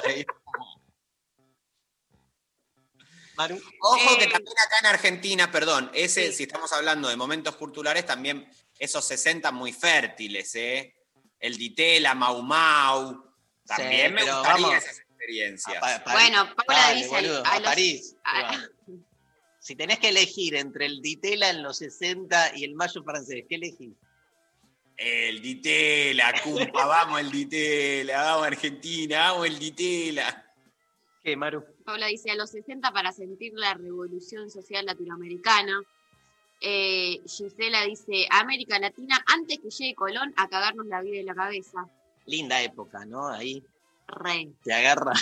Maru. 3.37 3.61
Ojo 3.81 4.19
que 4.19 4.25
Eh. 4.25 4.29
también 4.31 4.55
acá 4.59 4.77
en 4.81 4.87
Argentina, 4.87 5.51
perdón, 5.51 5.91
ese, 5.95 6.29
Sí. 6.29 6.33
si 6.39 6.43
estamos 6.45 6.73
hablando 6.73 7.09
de 7.09 7.17
momentos 7.17 7.57
culturales, 7.57 8.05
también 8.07 8.49
esos 8.79 9.05
60 9.05 9.51
muy 9.53 9.73
fértiles, 9.73 10.55
¿eh? 10.55 10.95
El 11.39 11.57
Ditela, 11.57 12.15
Mau 12.15 12.43
Mau. 12.43 13.25
También 13.67 14.09
Sí, 14.09 14.13
me 14.15 14.23
gustaría 14.23 14.53
vamos. 14.53 14.75
esas 14.75 14.99
experiencias. 15.01 15.77
A 15.77 15.81
Pa- 15.81 16.05
París. 16.05 16.21
Bueno, 16.31 16.55
Paula 16.55 16.83
Dale, 16.83 16.95
dice 16.97 17.09
boludo, 17.09 17.45
a 17.45 17.49
a 17.51 17.59
los- 17.59 17.69
París. 17.69 18.17
a-. 18.25 18.51
Si 19.59 19.75
tenés 19.75 19.99
que 19.99 20.11
elegir 20.11 20.55
entre 20.55 20.87
el 20.87 21.03
Ditela 21.03 21.51
en 21.51 21.61
los 21.65 21.79
60 21.79 22.53
y 22.55 22.63
el 22.63 22.75
Mayo 22.77 23.03
francés, 23.03 23.45
¿qué 23.49 23.57
elegís? 23.57 23.95
El 24.97 25.43
Ditela, 25.43 26.41
cumpa, 26.43 26.87
vamos 26.87 27.19
el 27.21 27.31
Ditela, 27.33 28.23
vamos 28.23 28.47
Argentina, 28.47 29.33
vamos 29.33 29.47
el 29.49 29.59
Ditela. 29.59 30.46
¿Qué, 31.27 31.37
Maru? 31.37 31.65
Paula 31.85 32.07
dice 32.07 32.31
a 32.31 32.37
los 32.37 32.51
60 32.51 32.93
para 32.93 33.11
sentir 33.11 33.53
la 33.57 33.75
revolución 33.75 34.49
social 34.49 34.87
latinoamericana. 34.87 35.83
Eh, 36.61 37.21
Gisela 37.27 37.83
dice 37.83 38.29
América 38.31 38.79
Latina 38.79 39.21
antes 39.27 39.59
que 39.59 39.69
llegue 39.71 39.97
Colón 39.97 40.33
a 40.37 40.49
cagarnos 40.49 40.87
la 40.87 41.03
vida 41.03 41.17
de 41.17 41.25
la 41.25 41.35
cabeza. 41.35 41.89
Linda 42.27 42.63
época, 42.63 43.05
¿no? 43.07 43.27
Ahí 43.27 43.61
Re. 44.07 44.53
te 44.63 44.73
agarra 44.73 45.15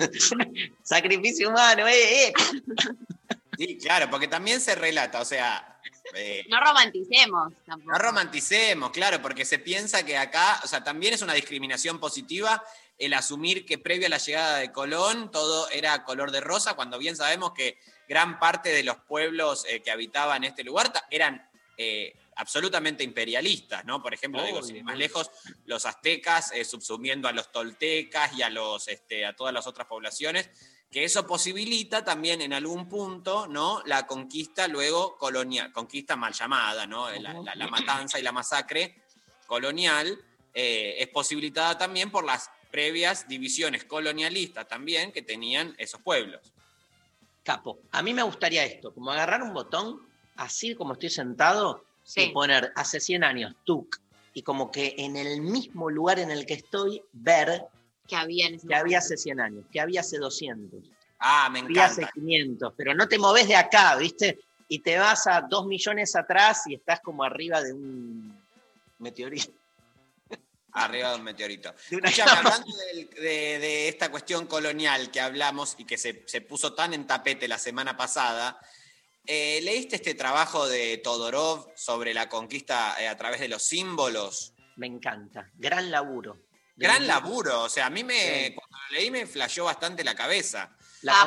sacrificio 0.82 1.50
humano, 1.50 1.86
eh, 1.86 2.28
eh. 2.28 2.32
Sí, 3.58 3.76
claro, 3.76 4.08
porque 4.08 4.28
también 4.28 4.58
se 4.58 4.74
relata, 4.74 5.20
o 5.20 5.26
sea, 5.26 5.78
eh, 6.14 6.46
No 6.48 6.60
romanticemos 6.60 7.52
tampoco. 7.66 7.92
No 7.92 7.98
romanticemos, 7.98 8.90
claro, 8.90 9.20
porque 9.20 9.44
se 9.44 9.58
piensa 9.58 10.04
que 10.04 10.16
acá, 10.16 10.60
o 10.64 10.66
sea, 10.66 10.82
también 10.82 11.12
es 11.12 11.20
una 11.20 11.34
discriminación 11.34 12.00
positiva 12.00 12.62
el 13.04 13.14
asumir 13.14 13.64
que 13.66 13.78
previo 13.78 14.06
a 14.06 14.10
la 14.10 14.18
llegada 14.18 14.58
de 14.58 14.70
Colón 14.72 15.30
todo 15.30 15.68
era 15.70 16.04
color 16.04 16.30
de 16.30 16.40
rosa, 16.40 16.74
cuando 16.74 16.98
bien 16.98 17.16
sabemos 17.16 17.52
que 17.52 17.78
gran 18.08 18.38
parte 18.38 18.68
de 18.70 18.82
los 18.84 18.96
pueblos 18.96 19.64
eh, 19.68 19.82
que 19.82 19.90
habitaban 19.90 20.44
este 20.44 20.62
lugar 20.64 20.92
eran 21.10 21.48
eh, 21.76 22.14
absolutamente 22.36 23.02
imperialistas, 23.04 23.84
¿no? 23.84 24.02
Por 24.02 24.14
ejemplo, 24.14 24.42
digo, 24.44 24.62
sin 24.62 24.76
ir 24.76 24.84
más 24.84 24.96
lejos, 24.96 25.30
los 25.66 25.84
aztecas 25.86 26.52
eh, 26.52 26.64
subsumiendo 26.64 27.28
a 27.28 27.32
los 27.32 27.50
toltecas 27.52 28.32
y 28.34 28.42
a, 28.42 28.50
los, 28.50 28.88
este, 28.88 29.24
a 29.26 29.34
todas 29.34 29.52
las 29.52 29.66
otras 29.66 29.86
poblaciones, 29.86 30.50
que 30.90 31.04
eso 31.04 31.26
posibilita 31.26 32.04
también 32.04 32.40
en 32.42 32.52
algún 32.52 32.88
punto, 32.88 33.46
¿no? 33.48 33.82
La 33.86 34.06
conquista 34.06 34.68
luego 34.68 35.16
colonial, 35.18 35.72
conquista 35.72 36.16
mal 36.16 36.34
llamada, 36.34 36.86
¿no? 36.86 37.10
La, 37.10 37.32
la- 37.32 37.54
la 37.54 37.66
matanza 37.68 38.18
y 38.18 38.22
la 38.22 38.32
masacre 38.32 39.02
colonial, 39.46 40.18
es 40.54 41.08
posibilitada 41.08 41.78
también 41.78 42.10
por 42.10 42.24
las 42.26 42.50
previas 42.72 43.28
divisiones 43.28 43.84
colonialistas 43.84 44.66
también 44.66 45.12
que 45.12 45.22
tenían 45.22 45.74
esos 45.78 46.00
pueblos. 46.00 46.40
Capo, 47.44 47.78
a 47.92 48.02
mí 48.02 48.14
me 48.14 48.22
gustaría 48.22 48.64
esto, 48.64 48.92
como 48.94 49.10
agarrar 49.12 49.42
un 49.42 49.52
botón, 49.52 50.00
así 50.36 50.74
como 50.74 50.94
estoy 50.94 51.10
sentado, 51.10 51.84
Sí. 52.04 52.22
y 52.22 52.28
poner 52.30 52.72
hace 52.74 52.98
100 52.98 53.22
años, 53.22 53.54
tuc, 53.64 54.00
y 54.34 54.42
como 54.42 54.72
que 54.72 54.94
en 54.98 55.16
el 55.16 55.40
mismo 55.40 55.88
lugar 55.88 56.18
en 56.18 56.32
el 56.32 56.44
que 56.46 56.54
estoy, 56.54 57.00
ver 57.12 57.62
Que 58.08 58.16
había 58.16 58.48
en 58.48 58.54
ese 58.56 58.66
que 58.66 58.74
había 58.74 58.98
hace 58.98 59.16
100 59.16 59.38
años, 59.40 59.64
que 59.72 59.78
había 59.80 60.00
hace 60.00 60.18
200, 60.18 60.80
Ah, 61.20 61.48
me 61.52 61.60
que 61.60 61.66
había 61.66 61.84
hace 61.84 62.00
encanta. 62.02 62.20
500, 62.20 62.72
pero 62.76 62.94
no 62.94 63.06
te 63.06 63.18
moves 63.18 63.46
de 63.46 63.54
acá, 63.54 63.94
¿viste? 63.96 64.40
Y 64.66 64.80
te 64.80 64.98
vas 64.98 65.28
a 65.28 65.42
dos 65.42 65.66
millones 65.66 66.16
atrás 66.16 66.62
y 66.66 66.74
estás 66.74 66.98
como 67.00 67.22
arriba 67.22 67.62
de 67.62 67.72
un 67.72 68.36
meteorito. 68.98 69.52
Arriba 70.74 71.10
de 71.10 71.16
un 71.16 71.22
meteorito. 71.24 71.74
De 71.90 71.96
Escuchame, 71.96 72.30
hablando 72.32 72.76
de, 72.76 73.58
de 73.58 73.88
esta 73.88 74.10
cuestión 74.10 74.46
colonial 74.46 75.10
que 75.10 75.20
hablamos 75.20 75.74
y 75.78 75.84
que 75.84 75.98
se, 75.98 76.24
se 76.26 76.40
puso 76.40 76.72
tan 76.74 76.94
en 76.94 77.06
tapete 77.06 77.46
la 77.48 77.58
semana 77.58 77.96
pasada, 77.96 78.58
eh, 79.26 79.60
¿leíste 79.62 79.96
este 79.96 80.14
trabajo 80.14 80.66
de 80.66 80.98
Todorov 80.98 81.72
sobre 81.76 82.14
la 82.14 82.28
conquista 82.28 82.96
eh, 83.00 83.06
a 83.08 83.16
través 83.16 83.40
de 83.40 83.48
los 83.48 83.62
símbolos? 83.62 84.54
Me 84.76 84.86
encanta, 84.86 85.50
gran 85.54 85.90
laburo. 85.90 86.38
Gran 86.74 87.06
laburo, 87.06 87.62
o 87.64 87.68
sea, 87.68 87.86
a 87.86 87.90
mí 87.90 88.02
me, 88.02 88.46
Sí. 88.48 88.54
cuando 88.54 88.78
lo 88.78 88.96
leí 88.98 89.10
me 89.10 89.26
flasheó 89.26 89.66
bastante 89.66 90.02
la 90.02 90.14
cabeza. 90.14 90.74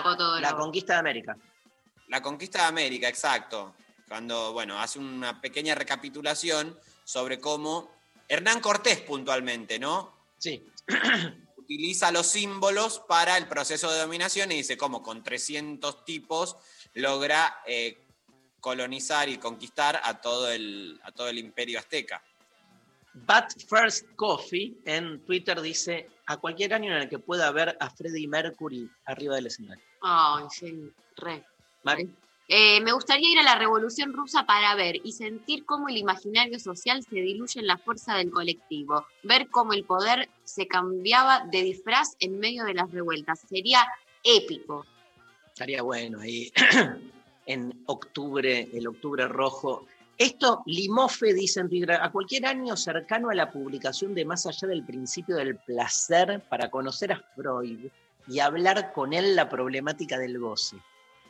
Con- 0.04 0.42
la 0.42 0.56
conquista 0.56 0.94
de 0.94 1.00
América. 1.00 1.38
La 2.08 2.22
conquista 2.22 2.62
de 2.62 2.66
América, 2.66 3.08
exacto. 3.08 3.76
Cuando, 4.08 4.54
bueno, 4.54 4.80
hace 4.80 4.98
una 5.00 5.40
pequeña 5.40 5.76
recapitulación 5.76 6.78
sobre 7.04 7.40
cómo 7.40 7.95
Hernán 8.28 8.60
Cortés 8.60 9.02
puntualmente, 9.02 9.80
¿no? 9.80 10.14
Sí, 10.38 10.66
Utiliza 11.58 12.12
los 12.12 12.28
símbolos 12.28 13.00
para 13.00 13.38
el 13.38 13.48
proceso 13.48 13.92
de 13.92 14.00
dominación 14.00 14.52
y 14.52 14.58
dice 14.58 14.78
cómo 14.78 15.02
con 15.02 15.24
300 15.24 16.06
tipos 16.06 16.58
logra 16.94 17.62
eh, 17.66 18.06
colonizar 18.60 19.30
y 19.30 19.38
conquistar 19.38 20.00
a 20.04 20.22
todo, 20.22 20.52
el, 20.52 21.00
a 21.04 21.12
todo 21.12 21.30
el 21.30 21.40
imperio 21.40 21.80
azteca. 21.80 22.24
But 23.14 23.46
First 23.68 24.08
Coffee 24.16 24.76
en 24.86 25.24
Twitter 25.26 25.62
dice, 25.62 26.10
a 26.28 26.38
cualquier 26.38 26.74
año 26.74 26.92
en 26.96 27.04
el 27.04 27.10
que 27.10 27.18
pueda 27.18 27.50
ver 27.52 27.78
a 27.80 27.90
Freddie 27.90 28.28
Mercury 28.28 28.90
arriba 29.06 29.36
del 29.36 29.48
escenario. 29.48 29.84
Ay, 30.02 30.46
sí, 30.52 30.92
re. 31.16 31.46
Mari, 31.84 32.14
Eh, 32.48 32.80
me 32.82 32.92
gustaría 32.94 33.32
ir 33.32 33.40
a 33.40 33.44
la 33.44 33.56
Revolución 33.56 34.14
Rusa 34.14 34.46
para 34.46 34.76
ver 34.76 34.98
y 35.04 35.14
sentir 35.14 35.66
cómo 35.66 35.90
el 35.90 35.98
imaginario 35.98 36.60
social 36.60 37.04
se 37.04 37.16
diluye 37.16 37.60
en 37.60 37.68
la 37.68 37.78
fuerza 37.78 38.16
del 38.16 38.30
colectivo. 38.30 39.08
Ver 39.24 39.50
cómo 39.50 39.74
el 39.74 39.84
poder 39.84 40.30
se 40.44 40.68
cambiaba 40.68 41.46
de 41.52 41.64
disfraz 41.64 42.16
en 42.20 42.38
medio 42.38 42.64
de 42.66 42.76
las 42.76 42.92
revueltas. 42.92 43.40
Sería 43.50 43.88
épico. 44.24 44.86
estaría 45.48 45.82
bueno 45.82 46.20
ahí 46.20 46.52
en 47.48 47.84
octubre, 47.88 48.70
el 48.72 48.88
octubre 48.88 49.28
rojo. 49.28 49.88
Esto, 50.18 50.62
Limofe 50.68 51.34
dice 51.34 51.62
a 52.00 52.12
cualquier 52.12 52.46
año 52.46 52.78
cercano 52.78 53.32
a 53.32 53.36
la 53.36 53.52
publicación 53.52 54.14
de 54.14 54.24
Más 54.24 54.46
allá 54.46 54.68
del 54.68 54.86
principio 54.86 55.36
del 55.36 55.58
placer 55.58 56.42
para 56.48 56.70
conocer 56.70 57.12
a 57.12 57.24
Freud 57.36 57.88
y 58.28 58.40
hablar 58.40 58.94
con 58.94 59.14
él 59.14 59.36
la 59.36 59.50
problemática 59.50 60.18
del 60.18 60.40
goce. 60.40 60.78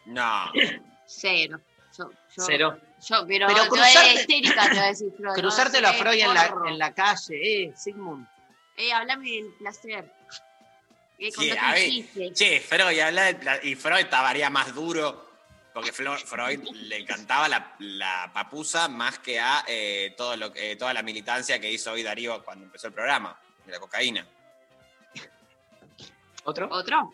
No, 0.06 0.52
Cero. 1.06 1.60
Yo, 1.98 2.10
yo, 2.36 2.44
Cero. 2.46 2.80
Yo, 3.08 3.26
pero, 3.28 3.48
Pero 3.48 3.62
a- 3.62 3.68
cruzarte- 3.68 4.14
histérica 4.16 4.64
te 4.64 4.70
voy 4.70 4.78
a 4.80 4.86
decir 4.88 5.14
Freud. 5.16 5.34
Cruzártelo 5.36 5.88
a 5.88 5.92
Eh, 5.96 6.00
Freud 6.00 6.20
en 6.22 6.34
la, 6.34 6.56
en 6.68 6.78
la 6.80 6.94
calle, 6.94 7.64
eh, 7.66 7.74
Sigmund. 7.76 8.28
Eh, 8.78 8.92
hablame 8.92 9.30
del 9.30 9.54
placer. 9.60 10.12
Eh, 11.18 11.32
Sí, 11.32 11.50
a 11.52 11.72
ver, 11.72 12.34
che, 12.34 12.60
Freud 12.60 13.00
habla 13.00 13.24
del 13.24 13.38
pla- 13.38 13.60
y 13.64 13.76
Freud 13.76 14.00
estaría 14.02 14.50
más 14.50 14.76
duro, 14.76 15.30
porque 15.74 15.94
Freud 15.94 16.60
le 16.74 16.98
encantaba 16.98 17.48
la, 17.48 17.76
la 17.80 18.32
papusa 18.34 18.90
más 18.90 19.20
que 19.20 19.40
a 19.40 19.64
eh, 19.68 20.14
todo 20.18 20.36
lo, 20.36 20.52
que- 20.52 20.72
eh, 20.72 20.76
toda 20.76 20.94
la 20.94 21.04
militancia 21.04 21.60
que 21.60 21.72
hizo 21.72 21.92
hoy 21.94 22.04
Darío 22.04 22.44
cuando 22.44 22.66
empezó 22.66 22.88
el 22.88 22.94
programa, 22.94 23.40
de 23.66 23.72
la 23.72 23.80
cocaína. 23.80 24.28
¿Otro? 26.44 26.68
¿Otro? 26.72 27.12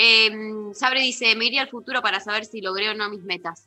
Eh, 0.00 0.30
Sabre 0.74 1.00
dice, 1.00 1.34
me 1.34 1.46
iría 1.46 1.62
al 1.62 1.68
futuro 1.68 2.00
para 2.00 2.20
saber 2.20 2.44
si 2.44 2.60
logré 2.60 2.88
o 2.88 2.94
no 2.94 3.10
mis 3.10 3.24
metas. 3.24 3.66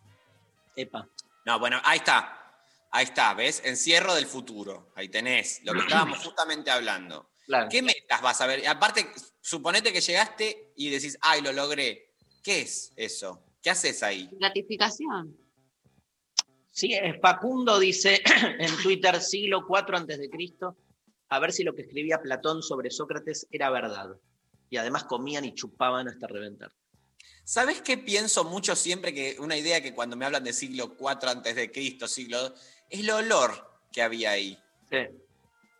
Epa. 0.77 1.05
No, 1.45 1.59
bueno, 1.59 1.81
ahí 1.83 1.97
está. 1.97 2.37
Ahí 2.89 3.03
está, 3.03 3.33
¿ves? 3.33 3.61
Encierro 3.65 4.15
del 4.15 4.25
futuro. 4.25 4.93
Ahí 4.95 5.09
tenés 5.09 5.59
lo 5.65 5.73
que 5.73 5.79
estábamos 5.79 6.19
justamente 6.23 6.71
hablando. 6.71 7.31
Claro. 7.45 7.67
¿Qué 7.69 7.81
metas 7.81 8.21
vas 8.21 8.39
a 8.39 8.47
ver? 8.47 8.65
Aparte, 8.65 9.11
suponete 9.41 9.91
que 9.91 9.99
llegaste 9.99 10.71
y 10.77 10.89
decís, 10.89 11.17
ay, 11.21 11.41
lo 11.41 11.51
logré. 11.51 12.13
¿Qué 12.41 12.61
es 12.61 12.93
eso? 12.95 13.43
¿Qué 13.61 13.69
haces 13.69 14.01
ahí? 14.01 14.29
Gratificación. 14.31 15.37
Sí, 16.71 16.97
Facundo 17.21 17.77
dice 17.77 18.21
en 18.59 18.73
Twitter, 18.81 19.19
siglo 19.19 19.65
IV 19.67 19.97
antes 19.97 20.17
de 20.17 20.29
Cristo, 20.29 20.77
a 21.27 21.39
ver 21.39 21.51
si 21.51 21.65
lo 21.65 21.75
que 21.75 21.81
escribía 21.81 22.21
Platón 22.21 22.63
sobre 22.63 22.89
Sócrates 22.89 23.47
era 23.51 23.69
verdad. 23.69 24.15
Y 24.71 24.77
además 24.77 25.03
comían 25.03 25.45
y 25.45 25.53
chupaban 25.53 26.07
hasta 26.07 26.25
reventar. 26.27 26.71
¿Sabes 27.43 27.81
qué 27.81 27.97
pienso 27.97 28.45
mucho 28.45 28.75
siempre 28.75 29.13
que 29.13 29.35
una 29.39 29.57
idea 29.57 29.81
que 29.81 29.93
cuando 29.93 30.15
me 30.15 30.25
hablan 30.25 30.43
de 30.43 30.53
siglo 30.53 30.95
IV 30.99 31.29
antes 31.29 31.55
de 31.55 31.71
Cristo, 31.71 32.07
siglo 32.07 32.39
II, 32.47 32.53
es 32.89 32.99
el 33.01 33.09
olor 33.11 33.69
que 33.91 34.01
había 34.01 34.31
ahí. 34.31 34.57
Sí. 34.89 34.97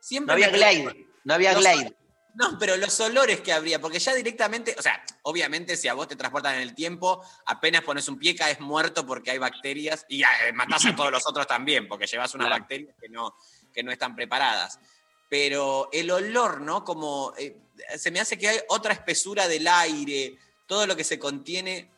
Siempre 0.02 0.28
No 0.28 0.34
había 0.34 0.50
Glade, 0.50 1.08
no 1.24 1.34
había 1.34 1.54
Los- 1.54 1.62
Glade. 1.62 1.96
No, 2.34 2.58
pero 2.58 2.78
los 2.78 2.98
olores 3.02 3.42
que 3.42 3.52
habría, 3.52 3.80
porque 3.82 4.00
ya 4.00 4.14
directamente, 4.14 4.74
o 4.80 4.82
sea, 4.82 5.04
obviamente 5.24 5.76
si 5.76 5.90
a 5.90 5.94
vos 5.94 6.08
te 6.08 6.16
transportan 6.16 6.56
en 6.56 6.62
el 6.62 6.74
tiempo, 6.74 7.22
apenas 7.46 7.82
pones 7.84 8.08
un 8.08 8.18
pie 8.18 8.36
caes 8.36 8.60
muerto 8.62 9.06
porque 9.06 9.32
hay 9.32 9.38
bacterias 9.38 10.06
y 10.08 10.24
eh, 10.24 10.28
matás 10.54 10.86
a 10.86 10.96
todos 10.96 11.12
los 11.12 11.28
otros 11.28 11.46
también, 11.46 11.90
porque 11.90 12.08
llevas 12.08 12.34
unas 12.34 12.48
Claro. 12.48 12.62
bacterias 12.62 12.96
que 13.00 13.10
no, 13.10 13.36
que 13.74 13.84
no 13.84 13.92
están 13.92 14.16
preparadas. 14.16 14.80
Pero 15.32 15.88
el 15.94 16.12
olor, 16.12 16.60
¿no? 16.60 16.84
Como 16.84 17.34
eh, 17.38 17.56
se 17.98 18.12
me 18.12 18.20
hace 18.20 18.38
que 18.38 18.50
hay 18.50 18.60
otra 18.68 18.92
espesura 18.92 19.48
del 19.48 19.66
aire, 19.66 20.38
todo 20.68 20.86
lo 20.86 20.94
que 20.94 21.06
se 21.06 21.18
contiene. 21.18 21.90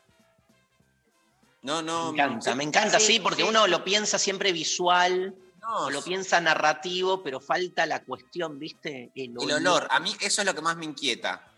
No, 1.63 1.81
no. 1.81 2.11
Me 2.11 2.21
encanta, 2.21 2.53
me 2.53 2.63
encanta, 2.63 2.99
sí, 2.99 3.19
porque 3.19 3.43
uno 3.43 3.65
lo 3.65 3.84
piensa 3.84 4.19
siempre 4.19 4.51
visual, 4.51 5.34
no, 5.59 5.86
o 5.86 5.89
lo 5.89 6.03
piensa 6.03 6.39
narrativo, 6.41 7.23
pero 7.23 7.39
falta 7.39 7.88
la 7.88 8.03
cuestión, 8.03 8.59
¿viste? 8.59 9.09
El 9.15 9.34
el 9.41 9.51
olor, 9.51 9.88
a 9.89 9.99
mí 9.99 10.15
eso 10.19 10.43
es 10.43 10.45
lo 10.45 10.53
que 10.53 10.61
más 10.61 10.77
me 10.77 10.86
inquieta. 10.86 11.51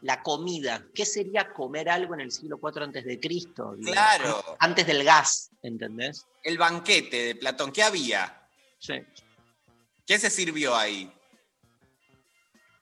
La 0.00 0.22
comida. 0.22 0.82
¿Qué 0.94 1.04
sería 1.04 1.52
comer 1.52 1.90
algo 1.90 2.14
en 2.14 2.20
el 2.20 2.32
siglo 2.32 2.58
IV 2.62 2.84
antes 2.84 3.04
de 3.04 3.20
Cristo? 3.20 3.76
Claro. 3.84 4.56
Antes 4.60 4.86
del 4.86 5.04
gas, 5.04 5.50
¿entendés? 5.60 6.24
El 6.42 6.56
banquete 6.56 7.16
de 7.18 7.34
Platón, 7.34 7.70
¿qué 7.70 7.82
había? 7.82 8.48
Sí. 8.78 8.94
¿Qué 10.06 10.18
se 10.18 10.30
sirvió 10.30 10.74
ahí? 10.74 11.12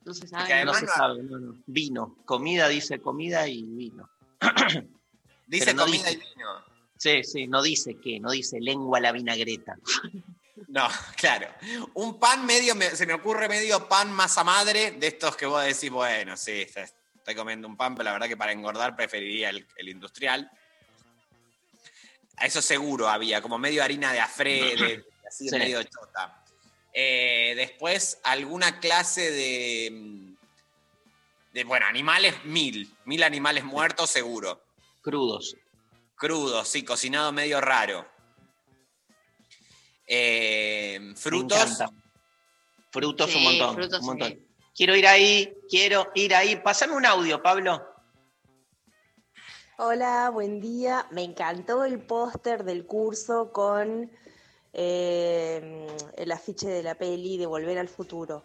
No 0.06 0.14
se 0.14 0.26
sabe. 0.28 0.48
No 0.48 0.54
además 0.54 0.78
se 0.78 0.86
sabe, 0.86 1.22
no, 1.24 1.38
no. 1.38 1.62
Vino. 1.66 2.16
Comida 2.24 2.68
dice 2.68 3.00
comida 3.00 3.46
y 3.48 3.62
vino. 3.64 4.08
Dice 5.48 5.74
no 5.74 5.84
comida 5.84 6.08
dice. 6.08 6.12
y 6.12 6.34
vino. 6.34 6.48
Sí, 6.96 7.22
sí, 7.24 7.46
no 7.46 7.62
dice 7.62 7.96
qué, 8.02 8.18
no 8.18 8.30
dice 8.30 8.58
lengua 8.60 8.98
a 8.98 9.00
la 9.02 9.12
vinagreta. 9.12 9.76
No, 10.68 10.88
claro. 11.18 11.48
Un 11.94 12.18
pan 12.18 12.46
medio, 12.46 12.74
me- 12.74 12.90
se 12.96 13.06
me 13.06 13.12
ocurre 13.12 13.46
medio 13.46 13.86
pan 13.88 14.10
masa 14.10 14.42
madre, 14.42 14.92
de 14.92 15.06
estos 15.08 15.36
que 15.36 15.44
vos 15.44 15.62
decís, 15.62 15.90
bueno, 15.90 16.34
sí, 16.34 16.62
est- 16.62 16.96
estoy 17.14 17.34
comiendo 17.34 17.68
un 17.68 17.76
pan, 17.76 17.94
pero 17.94 18.04
la 18.04 18.12
verdad 18.12 18.26
que 18.26 18.38
para 18.38 18.52
engordar 18.52 18.96
preferiría 18.96 19.50
el, 19.50 19.66
el 19.76 19.88
industrial. 19.90 20.50
Eso 22.40 22.62
seguro 22.62 23.06
había, 23.08 23.42
como 23.42 23.58
medio 23.58 23.82
harina 23.84 24.12
de 24.14 24.20
afre, 24.20 24.76
de, 24.76 25.04
así 25.28 25.46
Sí. 25.48 25.58
medio 25.58 25.82
chota. 25.82 26.42
Eh, 26.98 27.52
después, 27.56 28.18
alguna 28.24 28.80
clase 28.80 29.30
de, 29.30 29.90
mm, 29.92 30.36
de, 31.52 31.64
bueno, 31.64 31.84
animales, 31.84 32.34
mil. 32.46 32.90
Mil 33.04 33.22
animales 33.22 33.64
muertos, 33.64 34.08
seguro. 34.08 34.62
Crudos. 35.02 35.56
Crudos, 36.14 36.66
sí, 36.66 36.82
cocinado 36.84 37.32
medio 37.32 37.60
raro. 37.60 38.08
Eh, 40.06 41.12
frutos. 41.16 41.82
Frutos 42.90 43.30
Sí, 43.30 43.36
un 43.36 43.44
montón. 43.44 43.74
frutos 43.74 44.00
un 44.00 44.06
montón. 44.06 44.28
sí. 44.32 44.42
Quiero 44.74 44.96
ir 44.96 45.06
ahí, 45.06 45.54
quiero 45.68 46.10
ir 46.14 46.34
ahí. 46.34 46.56
Pásame 46.56 46.94
un 46.94 47.04
audio, 47.04 47.42
Pablo. 47.42 47.86
Hola, 49.76 50.30
buen 50.30 50.62
día. 50.62 51.06
Me 51.10 51.24
encantó 51.24 51.84
el 51.84 52.00
póster 52.00 52.64
del 52.64 52.86
curso 52.86 53.52
con 53.52 54.10
eh, 54.78 55.86
el 56.18 56.32
afiche 56.32 56.68
de 56.68 56.82
la 56.82 56.96
peli 56.96 57.38
de 57.38 57.46
Volver 57.46 57.78
al 57.78 57.88
Futuro. 57.88 58.44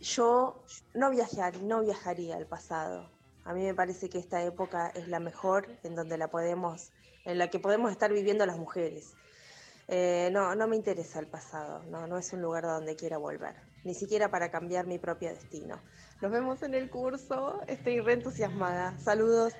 Yo 0.00 0.64
no, 0.94 1.10
viajar, 1.10 1.56
no 1.62 1.82
viajaría 1.82 2.36
al 2.36 2.46
pasado. 2.46 3.08
A 3.44 3.54
mí 3.54 3.62
me 3.62 3.72
parece 3.72 4.08
que 4.10 4.18
esta 4.18 4.42
época 4.42 4.88
es 4.88 5.06
la 5.06 5.20
mejor 5.20 5.68
en 5.84 5.94
donde 5.94 6.18
la 6.18 6.28
podemos, 6.28 6.90
en 7.24 7.38
la 7.38 7.48
que 7.48 7.60
podemos 7.60 7.92
estar 7.92 8.12
viviendo 8.12 8.44
las 8.46 8.58
mujeres. 8.58 9.14
Eh, 9.86 10.28
no, 10.32 10.56
no 10.56 10.66
me 10.66 10.74
interesa 10.74 11.20
el 11.20 11.28
pasado, 11.28 11.84
no, 11.84 12.08
no 12.08 12.18
es 12.18 12.32
un 12.32 12.42
lugar 12.42 12.64
donde 12.64 12.96
quiera 12.96 13.16
volver. 13.16 13.54
ni 13.84 13.94
siquiera 13.94 14.28
para 14.28 14.50
cambiar 14.50 14.86
mi 14.88 14.98
propio 14.98 15.28
destino. 15.28 15.80
Nos 16.20 16.32
vemos 16.32 16.62
en 16.64 16.74
el 16.74 16.90
curso, 16.90 17.60
estoy 17.68 18.00
re 18.00 18.14
entusiasmada. 18.14 18.98
Saludos. 18.98 19.52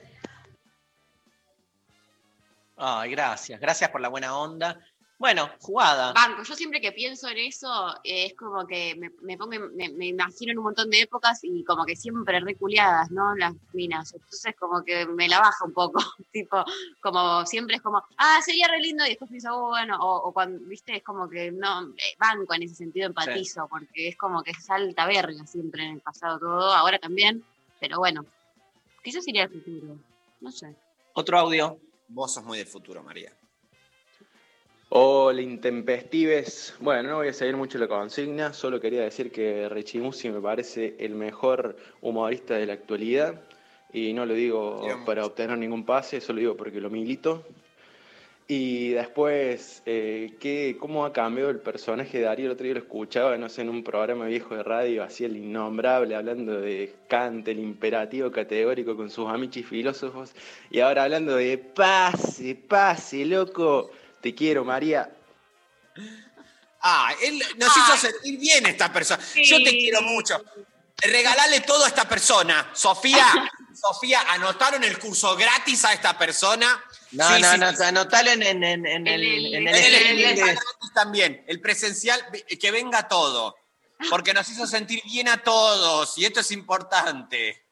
Ay, 2.76 3.12
gracias, 3.12 3.60
gracias 3.60 3.90
por 3.90 4.00
la 4.00 4.08
buena 4.08 4.36
onda. 4.36 4.80
Bueno, 5.20 5.50
jugada. 5.60 6.14
Banco, 6.14 6.42
yo 6.44 6.54
siempre 6.54 6.80
que 6.80 6.92
pienso 6.92 7.28
en 7.28 7.36
eso, 7.36 7.68
eh, 8.04 8.24
es 8.24 8.34
como 8.34 8.66
que 8.66 8.94
me, 8.94 9.10
me 9.20 9.36
pongo, 9.36 9.50
me, 9.50 9.90
me 9.90 10.06
imagino 10.06 10.52
en 10.52 10.58
un 10.58 10.64
montón 10.64 10.88
de 10.88 11.02
épocas 11.02 11.40
y 11.42 11.62
como 11.62 11.84
que 11.84 11.94
siempre 11.94 12.40
reculeadas, 12.40 13.10
¿no? 13.10 13.36
Las 13.36 13.52
minas. 13.74 14.14
Entonces 14.14 14.54
como 14.58 14.82
que 14.82 15.04
me 15.04 15.28
la 15.28 15.38
baja 15.38 15.66
un 15.66 15.74
poco. 15.74 16.00
tipo, 16.32 16.64
como 17.02 17.44
siempre 17.44 17.76
es 17.76 17.82
como, 17.82 18.02
ah, 18.16 18.40
sería 18.42 18.66
re 18.68 18.80
lindo 18.80 19.04
y 19.04 19.10
después 19.10 19.28
pienso, 19.28 19.54
oh, 19.54 19.68
bueno, 19.68 19.98
o, 20.00 20.28
o 20.28 20.32
cuando, 20.32 20.58
viste, 20.66 20.96
es 20.96 21.02
como 21.02 21.28
que 21.28 21.52
no, 21.52 21.90
eh, 21.90 22.16
banco 22.18 22.54
en 22.54 22.62
ese 22.62 22.76
sentido, 22.76 23.08
empatizo, 23.08 23.68
porque 23.68 24.08
es 24.08 24.16
como 24.16 24.42
que 24.42 24.54
salta 24.54 25.04
verga 25.04 25.46
siempre 25.46 25.84
en 25.84 25.96
el 25.96 26.00
pasado 26.00 26.38
todo, 26.38 26.72
ahora 26.72 26.98
también, 26.98 27.44
pero 27.78 27.98
bueno, 27.98 28.24
quizás 29.04 29.28
iría 29.28 29.42
al 29.42 29.50
futuro, 29.50 29.98
no 30.40 30.50
sé. 30.50 30.74
Otro 31.12 31.38
audio. 31.38 31.78
Vos 32.08 32.32
sos 32.32 32.42
muy 32.42 32.56
del 32.56 32.66
futuro, 32.66 33.02
María. 33.02 33.32
Hola, 34.92 35.40
intempestives. 35.40 36.74
Bueno, 36.80 37.10
no 37.10 37.16
voy 37.18 37.28
a 37.28 37.32
seguir 37.32 37.56
mucho 37.56 37.78
la 37.78 37.86
consigna, 37.86 38.52
solo 38.52 38.80
quería 38.80 39.02
decir 39.02 39.30
que 39.30 39.68
Rechimusi 39.68 40.30
me 40.30 40.40
parece 40.40 40.96
el 40.98 41.14
mejor 41.14 41.76
humorista 42.00 42.54
de 42.56 42.66
la 42.66 42.72
actualidad 42.72 43.40
y 43.92 44.12
no 44.12 44.26
lo 44.26 44.34
digo 44.34 44.84
para 45.06 45.24
obtener 45.24 45.56
ningún 45.58 45.86
pase, 45.86 46.16
eso 46.16 46.32
lo 46.32 46.40
digo 46.40 46.56
porque 46.56 46.80
lo 46.80 46.90
milito. 46.90 47.44
Y 48.48 48.88
después, 48.88 49.80
eh, 49.86 50.34
¿qué, 50.40 50.76
¿cómo 50.80 51.04
ha 51.04 51.12
cambiado 51.12 51.50
el 51.50 51.60
personaje 51.60 52.18
de 52.18 52.24
Darío? 52.24 52.46
El 52.46 52.52
otro 52.52 52.64
día 52.64 52.74
lo 52.74 52.80
escuchaba, 52.80 53.38
no 53.38 53.48
sé, 53.48 53.62
en 53.62 53.68
un 53.68 53.84
programa 53.84 54.26
viejo 54.26 54.56
de 54.56 54.64
radio, 54.64 55.04
así 55.04 55.24
el 55.24 55.36
innombrable, 55.36 56.16
hablando 56.16 56.60
de 56.60 56.92
Kant, 57.06 57.46
el 57.46 57.60
imperativo 57.60 58.32
categórico 58.32 58.96
con 58.96 59.08
sus 59.08 59.28
amichis 59.28 59.68
filósofos, 59.68 60.32
y 60.68 60.80
ahora 60.80 61.04
hablando 61.04 61.36
de 61.36 61.58
pase, 61.58 62.56
pase, 62.56 63.24
loco, 63.24 63.92
te 64.20 64.34
quiero, 64.34 64.64
María. 64.64 65.10
Ah, 66.82 67.12
él 67.22 67.42
nos 67.56 67.76
hizo 67.76 67.96
sentir 67.96 68.38
bien 68.38 68.66
esta 68.66 68.92
persona. 68.92 69.22
Yo 69.34 69.56
te 69.58 69.70
quiero 69.70 70.00
mucho. 70.02 70.42
Regalale 71.02 71.60
todo 71.60 71.84
a 71.84 71.88
esta 71.88 72.08
persona. 72.08 72.70
Sofía, 72.74 73.26
Sofía, 73.74 74.20
anotaron 74.28 74.82
el 74.84 74.98
curso 74.98 75.36
gratis 75.36 75.84
a 75.84 75.92
esta 75.92 76.16
persona. 76.18 76.82
No, 77.12 77.34
Sí, 77.36 77.40
no, 77.42 77.52
sí, 77.52 77.58
no, 77.58 77.72
sí. 77.76 77.82
anotalo 77.82 78.30
en, 78.30 78.42
en, 78.42 78.64
en, 78.64 78.86
en 78.86 79.06
el, 79.06 79.22
el- 79.22 79.54
en 79.54 79.68
el 79.68 79.74
El, 79.74 79.84
el- 79.84 79.94
streaming 79.94 80.24
el- 80.24 80.34
de- 80.36 80.42
gratis 80.42 80.92
también, 80.94 81.44
el 81.48 81.60
presencial, 81.60 82.22
que 82.60 82.70
venga 82.70 83.08
todo. 83.08 83.56
Porque 84.08 84.32
nos 84.32 84.48
hizo 84.48 84.66
sentir 84.66 85.02
bien 85.04 85.28
a 85.28 85.42
todos 85.42 86.16
y 86.16 86.24
esto 86.24 86.40
es 86.40 86.50
importante. 86.52 87.62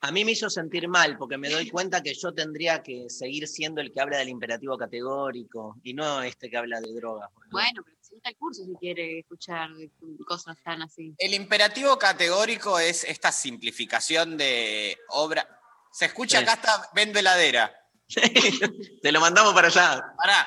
A 0.00 0.12
mí 0.12 0.24
me 0.24 0.30
hizo 0.32 0.48
sentir 0.48 0.86
mal 0.88 1.18
porque 1.18 1.36
me 1.36 1.50
doy 1.50 1.68
cuenta 1.70 2.00
que 2.02 2.14
yo 2.14 2.32
tendría 2.32 2.82
que 2.84 3.06
seguir 3.10 3.48
siendo 3.48 3.80
el 3.80 3.92
que 3.92 4.00
habla 4.00 4.18
del 4.18 4.28
imperativo 4.28 4.78
categórico 4.78 5.76
y 5.82 5.92
no 5.92 6.22
este 6.22 6.48
que 6.48 6.56
habla 6.56 6.80
de 6.80 6.92
drogas. 6.94 7.28
boludo. 7.34 7.50
Bueno, 7.50 7.82
pero 7.84 7.96
se 8.00 8.14
gusta 8.14 8.28
el 8.30 8.36
curso 8.36 8.64
si 8.64 8.74
quiere 8.76 9.18
escuchar 9.18 9.70
cosas 10.24 10.56
tan 10.62 10.82
así. 10.82 11.14
El 11.18 11.34
imperativo 11.34 11.98
categórico 11.98 12.78
es 12.78 13.02
esta 13.04 13.32
simplificación 13.32 14.36
de 14.36 14.96
obra. 15.08 15.48
Se 15.90 16.04
escucha 16.04 16.38
Sí. 16.38 16.44
acá 16.44 16.54
está 16.54 16.90
vendo 16.94 17.18
heladera. 17.18 17.74
Te 19.02 19.10
lo 19.10 19.20
mandamos 19.20 19.52
para 19.52 19.66
allá. 19.66 20.14
Pará. 20.16 20.46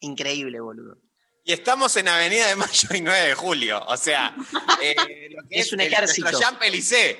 Increíble, 0.00 0.60
boludo. 0.60 0.98
Y 1.44 1.52
estamos 1.52 1.94
en 1.96 2.08
Avenida 2.08 2.46
de 2.48 2.56
Mayo 2.56 2.88
y 2.94 3.00
9 3.02 3.28
de 3.28 3.34
Julio. 3.34 3.84
O 3.86 3.96
sea, 3.98 4.34
eh, 4.80 5.28
lo 5.30 5.42
que 5.48 5.60
Es 5.60 5.72
un 5.72 5.80
el- 5.80 5.92
ejército. 5.92 6.30
Nuestro 6.30 6.40
Champs-Élysées. 6.50 7.18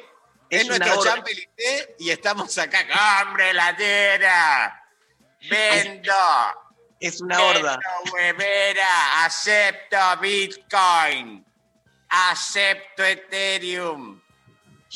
Es 0.50 0.62
Es, 0.62 0.68
nuestro 0.68 0.98
horda. 0.98 1.10
Champs-Élysées 1.14 1.88
y 1.98 2.10
estamos 2.10 2.56
acá. 2.58 3.22
¡Hombre, 3.22 3.50
heladera! 3.50 4.82
¡Vendo! 5.50 6.14
Es 7.00 7.20
una 7.20 7.38
horda. 7.42 7.78
Vendo 7.78 8.12
huevera! 8.14 9.24
¡Acepto 9.26 9.98
Bitcoin! 10.22 11.44
¡Acepto 12.08 13.04
Ethereum! 13.04 14.22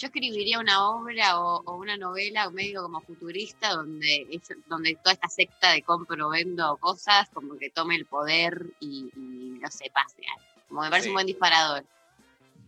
Yo 0.01 0.07
escribiría 0.07 0.61
una 0.61 0.89
obra 0.91 1.41
o, 1.41 1.61
o 1.65 1.75
una 1.77 1.97
novela 1.97 2.49
medio 2.51 2.83
como 2.83 3.01
futurista 3.01 3.71
donde, 3.71 4.27
es- 4.31 4.53
donde 4.67 4.95
toda 5.03 5.13
esta 5.15 5.29
secta 5.29 5.73
de 5.73 5.83
compro, 5.83 6.29
vendo 6.29 6.77
cosas 6.77 7.29
como 7.35 7.59
que 7.59 7.71
tome 7.71 7.97
el 7.97 8.07
poder 8.07 8.65
y, 8.81 9.11
y, 9.17 9.59
no 9.61 9.69
sé, 9.71 9.91
pase. 9.93 10.23
Como 10.69 10.83
me 10.83 10.91
parece 10.91 11.05
Sí. 11.05 11.09
un 11.11 11.15
buen 11.15 11.27
disparador. 11.27 11.85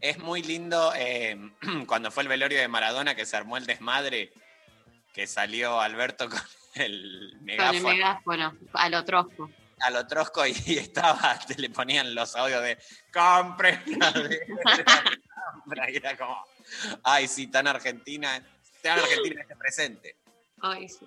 Es 0.01 0.19
muy 0.19 0.43
lindo 0.43 0.93
eh, 0.97 1.39
cuando 1.87 2.11
fue 2.11 2.23
el 2.25 2.29
velorio 2.29 2.59
de 2.59 2.67
Maradona 2.69 3.15
que 3.15 3.27
se 3.27 3.37
armó 3.37 3.57
el 3.59 3.67
desmadre, 3.67 4.33
que 5.15 5.27
salió 5.27 5.81
Alberto 5.81 6.29
con 6.29 6.41
el 6.75 7.31
Con 7.33 7.39
el 7.39 7.45
megáfono 7.45 7.89
megáfono, 7.89 8.57
a 8.73 8.89
lo 8.89 9.05
trosco. 9.05 9.51
a 9.81 9.91
lo 9.91 10.07
trosco 10.07 10.47
y 10.47 10.53
estaba, 10.79 11.39
te 11.47 11.55
le 11.61 11.71
ponían 11.71 12.13
los 12.15 12.35
audios 12.35 12.63
de 12.63 12.79
compre 13.13 13.81
ay, 17.03 17.29
sí, 17.29 17.47
tan 17.47 17.67
argentina, 17.67 18.43
tan 18.83 18.99
argentina 18.99 19.43
este 19.43 19.57
presente. 19.57 20.17
Ay, 20.61 20.89
sí. 20.89 21.07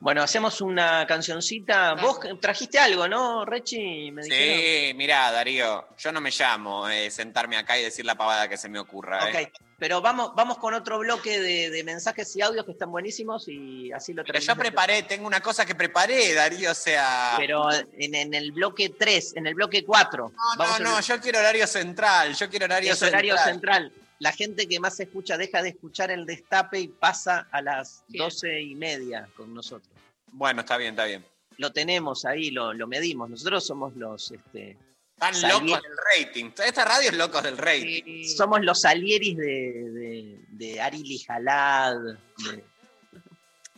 Bueno, 0.00 0.22
hacemos 0.22 0.62
una 0.62 1.06
cancioncita. 1.06 1.92
Vos 1.94 2.20
trajiste 2.40 2.78
algo, 2.78 3.06
¿no, 3.06 3.44
Rechi? 3.44 4.10
Me. 4.10 4.22
Sí, 4.22 4.94
mirá, 4.94 5.30
Darío, 5.30 5.88
yo 5.98 6.10
no 6.10 6.22
me 6.22 6.30
llamo 6.30 6.88
eh, 6.88 7.10
sentarme 7.10 7.58
acá 7.58 7.78
y 7.78 7.82
decir 7.82 8.06
la 8.06 8.14
pavada 8.14 8.48
que 8.48 8.56
se 8.56 8.70
me 8.70 8.78
ocurra. 8.78 9.28
eh. 9.28 9.50
Ok, 9.52 9.62
pero 9.78 10.00
vamos, 10.00 10.32
vamos 10.34 10.56
con 10.56 10.72
otro 10.72 10.98
bloque 10.98 11.38
de, 11.38 11.68
de 11.68 11.84
mensajes 11.84 12.34
y 12.34 12.40
audios 12.40 12.64
que 12.64 12.72
están 12.72 12.90
buenísimos 12.90 13.46
y 13.48 13.92
así 13.92 14.14
lo 14.14 14.24
Pero 14.24 14.38
yo 14.38 14.56
preparé, 14.56 15.02
tengo 15.02 15.26
una 15.26 15.40
cosa 15.40 15.66
que 15.66 15.74
preparé, 15.74 16.32
Darío, 16.34 16.70
o 16.70 16.74
sea... 16.74 17.34
Pero 17.36 17.70
en, 17.72 18.14
en 18.14 18.32
el 18.34 18.52
bloque 18.52 18.94
3, 18.98 19.36
en 19.36 19.46
el 19.46 19.54
bloque 19.54 19.84
4. 19.84 20.32
no, 20.58 20.66
no, 20.66 20.78
no, 20.78 21.00
yo 21.00 21.20
quiero 21.20 21.38
horario 21.40 21.66
central, 21.66 22.34
yo 22.34 22.48
quiero 22.48 22.64
horario 22.66 22.92
es 22.92 22.98
central. 22.98 23.14
horario 23.14 23.36
central. 23.38 23.92
La 24.20 24.32
gente 24.32 24.68
que 24.68 24.78
más 24.78 25.00
escucha 25.00 25.36
deja 25.36 25.62
de 25.62 25.70
escuchar 25.70 26.10
el 26.10 26.24
destape 26.26 26.78
y 26.78 26.88
pasa 26.88 27.48
a 27.50 27.60
las 27.62 28.04
doce 28.08 28.60
y 28.60 28.74
media 28.74 29.28
con 29.36 29.52
nosotros. 29.52 29.90
Bueno, 30.28 30.60
está 30.60 30.76
bien, 30.76 30.90
está 30.90 31.06
bien. 31.06 31.24
Lo 31.56 31.72
tenemos 31.72 32.24
ahí, 32.24 32.50
lo, 32.50 32.72
lo 32.72 32.86
medimos. 32.86 33.28
Nosotros 33.28 33.66
somos 33.66 33.96
los, 33.96 34.30
este, 34.30 34.76
Están 35.14 35.34
Salí- 35.34 35.68
locos 35.70 35.82
del 35.82 35.96
rating. 36.18 36.50
Esta 36.64 36.84
radio 36.84 37.08
es 37.10 37.16
locos 37.16 37.42
del 37.42 37.56
rating. 37.58 38.02
Sí. 38.04 38.28
somos 38.28 38.60
los 38.62 38.80
salieris 38.82 39.36
de, 39.36 39.44
de, 39.90 40.38
de 40.50 40.80
Ari 40.80 41.02
Lijalad. 41.02 41.96
de- 41.96 42.64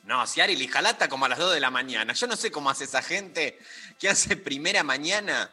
No, 0.04 0.26
si 0.26 0.40
Ari 0.40 0.56
Lijalata 0.56 1.08
como 1.08 1.24
a 1.26 1.28
las 1.28 1.38
2 1.38 1.54
de 1.54 1.60
la 1.60 1.70
mañana. 1.70 2.12
Yo 2.14 2.26
no 2.26 2.36
sé 2.36 2.50
cómo 2.50 2.68
hace 2.68 2.84
esa 2.84 3.02
gente 3.02 3.58
que 3.98 4.08
hace 4.08 4.36
primera 4.36 4.82
mañana. 4.82 5.52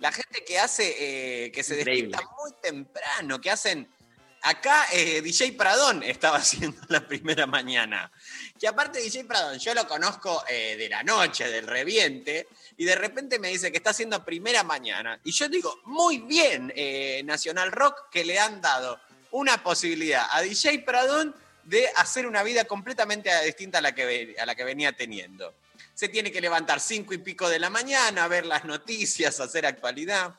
La 0.00 0.12
gente 0.12 0.44
que 0.46 0.60
hace, 0.60 0.94
eh, 1.46 1.50
que 1.52 1.64
se 1.64 1.80
Increíble. 1.80 2.10
despierta 2.16 2.36
muy 2.40 2.52
temprano, 2.62 3.40
que 3.40 3.50
hacen... 3.50 3.88
Acá 4.42 4.86
eh, 4.92 5.20
DJ 5.20 5.52
Pradón 5.52 6.02
estaba 6.02 6.36
haciendo 6.38 6.80
la 6.88 7.06
primera 7.06 7.46
mañana. 7.46 8.10
Que 8.58 8.68
aparte 8.68 9.00
DJ 9.00 9.24
Pradón, 9.24 9.58
yo 9.58 9.74
lo 9.74 9.86
conozco 9.86 10.44
eh, 10.48 10.76
de 10.76 10.88
la 10.88 11.02
noche, 11.02 11.48
del 11.48 11.66
reviente, 11.66 12.48
y 12.76 12.84
de 12.84 12.94
repente 12.94 13.38
me 13.38 13.48
dice 13.48 13.70
que 13.70 13.78
está 13.78 13.90
haciendo 13.90 14.24
primera 14.24 14.62
mañana. 14.62 15.20
Y 15.24 15.32
yo 15.32 15.48
digo, 15.48 15.80
muy 15.84 16.18
bien, 16.18 16.72
eh, 16.74 17.22
Nacional 17.24 17.72
Rock, 17.72 18.10
que 18.10 18.24
le 18.24 18.38
han 18.38 18.60
dado 18.60 19.00
una 19.30 19.62
posibilidad 19.62 20.26
a 20.30 20.40
DJ 20.42 20.80
Pradón 20.80 21.34
de 21.64 21.86
hacer 21.96 22.26
una 22.26 22.42
vida 22.42 22.64
completamente 22.64 23.30
distinta 23.44 23.78
a 23.78 23.80
la 23.82 23.94
que, 23.94 24.34
a 24.38 24.46
la 24.46 24.54
que 24.54 24.64
venía 24.64 24.92
teniendo. 24.92 25.54
Se 25.94 26.08
tiene 26.08 26.32
que 26.32 26.40
levantar 26.40 26.80
cinco 26.80 27.12
y 27.12 27.18
pico 27.18 27.48
de 27.48 27.58
la 27.58 27.68
mañana, 27.68 28.26
ver 28.28 28.46
las 28.46 28.64
noticias, 28.64 29.38
hacer 29.40 29.66
actualidad. 29.66 30.34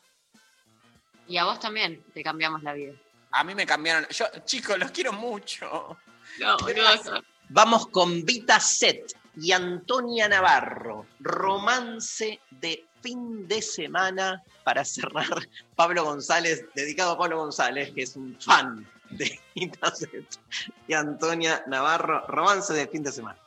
Y 1.27 1.37
a 1.37 1.43
vos 1.43 1.59
también 1.59 2.03
te 2.13 2.23
cambiamos 2.23 2.63
la 2.63 2.73
vida. 2.73 2.93
A 3.31 3.43
mí 3.43 3.55
me 3.55 3.65
cambiaron. 3.65 4.07
Yo, 4.09 4.25
chicos, 4.45 4.77
los 4.77 4.91
quiero 4.91 5.13
mucho. 5.13 5.97
No, 6.39 6.57
no, 6.57 7.21
Vamos 7.49 7.87
con 7.87 8.23
Vita 8.25 8.59
Set 8.59 9.15
y 9.35 9.51
Antonia 9.51 10.27
Navarro. 10.27 11.05
Romance 11.19 12.39
de 12.51 12.85
fin 13.01 13.47
de 13.47 13.61
semana 13.61 14.43
para 14.63 14.85
cerrar. 14.85 15.47
Pablo 15.75 16.03
González, 16.03 16.65
dedicado 16.75 17.13
a 17.13 17.17
Pablo 17.17 17.37
González, 17.37 17.91
que 17.93 18.03
es 18.03 18.15
un 18.15 18.37
fan 18.39 18.87
de 19.09 19.39
Vita 19.55 19.93
Set. 19.95 20.25
Y 20.87 20.93
Antonia 20.93 21.63
Navarro, 21.67 22.25
romance 22.27 22.73
de 22.73 22.87
fin 22.87 23.03
de 23.03 23.11
semana. 23.11 23.39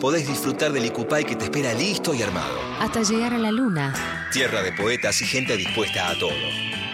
Podés 0.00 0.28
disfrutar 0.28 0.72
del 0.72 0.84
Icupay 0.86 1.24
que 1.24 1.34
te 1.34 1.44
espera 1.44 1.74
listo 1.74 2.14
y 2.14 2.22
armado. 2.22 2.56
Hasta 2.78 3.02
llegar 3.02 3.34
a 3.34 3.38
la 3.38 3.50
luna. 3.50 4.28
Tierra 4.32 4.62
de 4.62 4.72
poetas 4.72 5.20
y 5.22 5.26
gente 5.26 5.56
dispuesta 5.56 6.08
a 6.08 6.18
todo. 6.18 6.30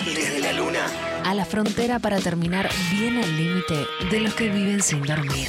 Desde 0.05 0.41
la 0.41 0.53
luna. 0.53 0.87
A 1.25 1.35
la 1.35 1.45
frontera 1.45 1.99
para 1.99 2.18
terminar 2.18 2.70
bien 2.91 3.23
al 3.23 3.37
límite 3.37 3.87
de 4.11 4.20
los 4.20 4.35
que 4.35 4.49
viven 4.49 4.83
sin 4.83 5.03
dormir. 5.03 5.49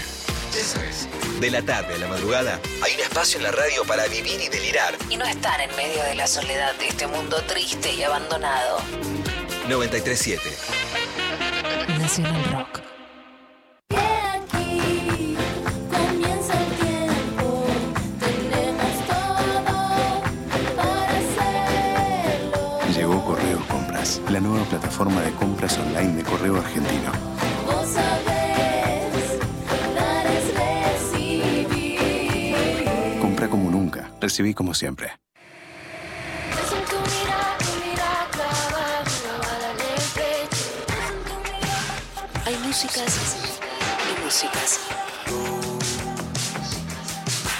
Eso 0.49 0.82
es. 0.82 1.07
De 1.39 1.49
la 1.49 1.61
tarde 1.61 1.95
a 1.95 1.97
la 1.97 2.07
madrugada 2.07 2.59
hay 2.84 2.93
un 2.95 2.99
espacio 2.99 3.38
en 3.38 3.43
la 3.43 3.51
radio 3.51 3.86
para 3.86 4.05
vivir 4.07 4.41
y 4.41 4.49
delirar. 4.49 4.93
Y 5.09 5.15
no 5.15 5.26
estar 5.26 5.61
en 5.61 5.74
medio 5.78 6.03
de 6.03 6.15
la 6.15 6.28
soledad 6.28 6.76
de 6.76 6.89
este 6.89 7.07
mundo 7.07 7.41
triste 7.47 7.93
y 7.93 8.03
abandonado. 8.03 8.80
937. 9.67 10.41
Nacional 11.99 12.43
Rock. 12.51 12.82
Plataforma 24.93 25.21
de 25.21 25.31
compras 25.33 25.77
online 25.79 26.13
de 26.17 26.23
Correo 26.23 26.57
Argentino. 26.57 27.11
Vos 27.65 27.87
sabés, 27.89 29.39
dar 29.95 30.27
es 30.27 30.53
recibir. 31.09 31.99
Compra 33.19 33.47
como 33.49 33.71
nunca, 33.71 34.11
recibí 34.21 34.53
como 34.53 34.75
siempre. 34.75 35.11
Hay 42.45 42.55
músicas 42.57 43.35
y 44.11 44.23
músicas. 44.23 44.79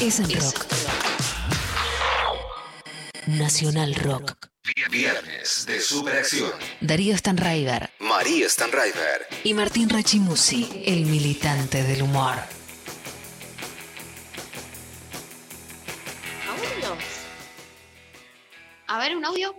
Es 0.00 0.18
en 0.18 0.40
rock. 0.40 0.66
Nacional 3.26 3.94
Rock. 3.94 4.48
Viernes 4.90 5.66
de 5.66 5.80
Superacción. 5.80 6.50
Darío 6.80 7.16
Stanraiver 7.16 7.90
María 8.00 8.48
Stanraiver. 8.48 9.26
y 9.44 9.54
Martín 9.54 9.88
Rachimusi, 9.88 10.82
el 10.86 11.06
militante 11.06 11.82
del 11.82 12.02
humor. 12.02 12.34
¿Audios? 16.48 17.04
A 18.88 18.98
ver, 18.98 19.16
un 19.16 19.24
audio. 19.24 19.54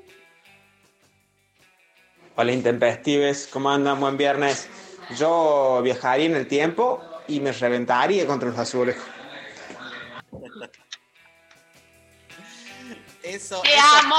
Hola 2.36 2.52
intempestives, 2.52 3.48
¿cómo 3.52 3.70
andan? 3.72 4.00
Buen 4.00 4.18
viernes. 4.18 4.68
Yo 5.18 5.82
viajaría 5.84 6.26
en 6.26 6.36
el 6.36 6.48
tiempo 6.48 7.04
y 7.28 7.40
me 7.40 7.52
reventaría 7.52 8.26
contra 8.26 8.50
los 8.50 8.58
azules. 8.58 8.96
Eso, 13.24 13.62
¡Te 13.62 13.74
eso- 13.76 13.84
amo! 14.02 14.16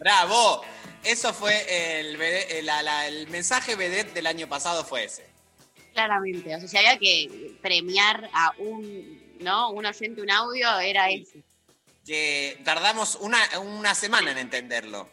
¡Bravo! 0.00 0.62
Eso 1.04 1.32
fue 1.32 2.00
el, 2.00 2.20
el- 2.20 2.66
la- 2.66 3.06
el 3.06 3.28
mensaje 3.28 3.76
vedette 3.76 4.12
del 4.12 4.26
año 4.26 4.48
pasado 4.48 4.84
fue 4.84 5.04
ese. 5.04 5.26
Claramente. 5.92 6.54
O 6.56 6.58
sea, 6.58 6.68
si 6.68 6.76
había 6.76 6.98
que 6.98 7.52
premiar 7.62 8.28
a 8.34 8.52
un, 8.58 9.36
¿no? 9.40 9.70
Un 9.70 9.86
oyente, 9.86 10.20
un 10.20 10.30
audio, 10.30 10.78
era 10.80 11.08
ese. 11.10 11.42
Que 12.04 12.60
tardamos 12.64 13.14
una, 13.20 13.38
una 13.60 13.94
semana 13.94 14.32
en 14.32 14.38
entenderlo. 14.38 15.08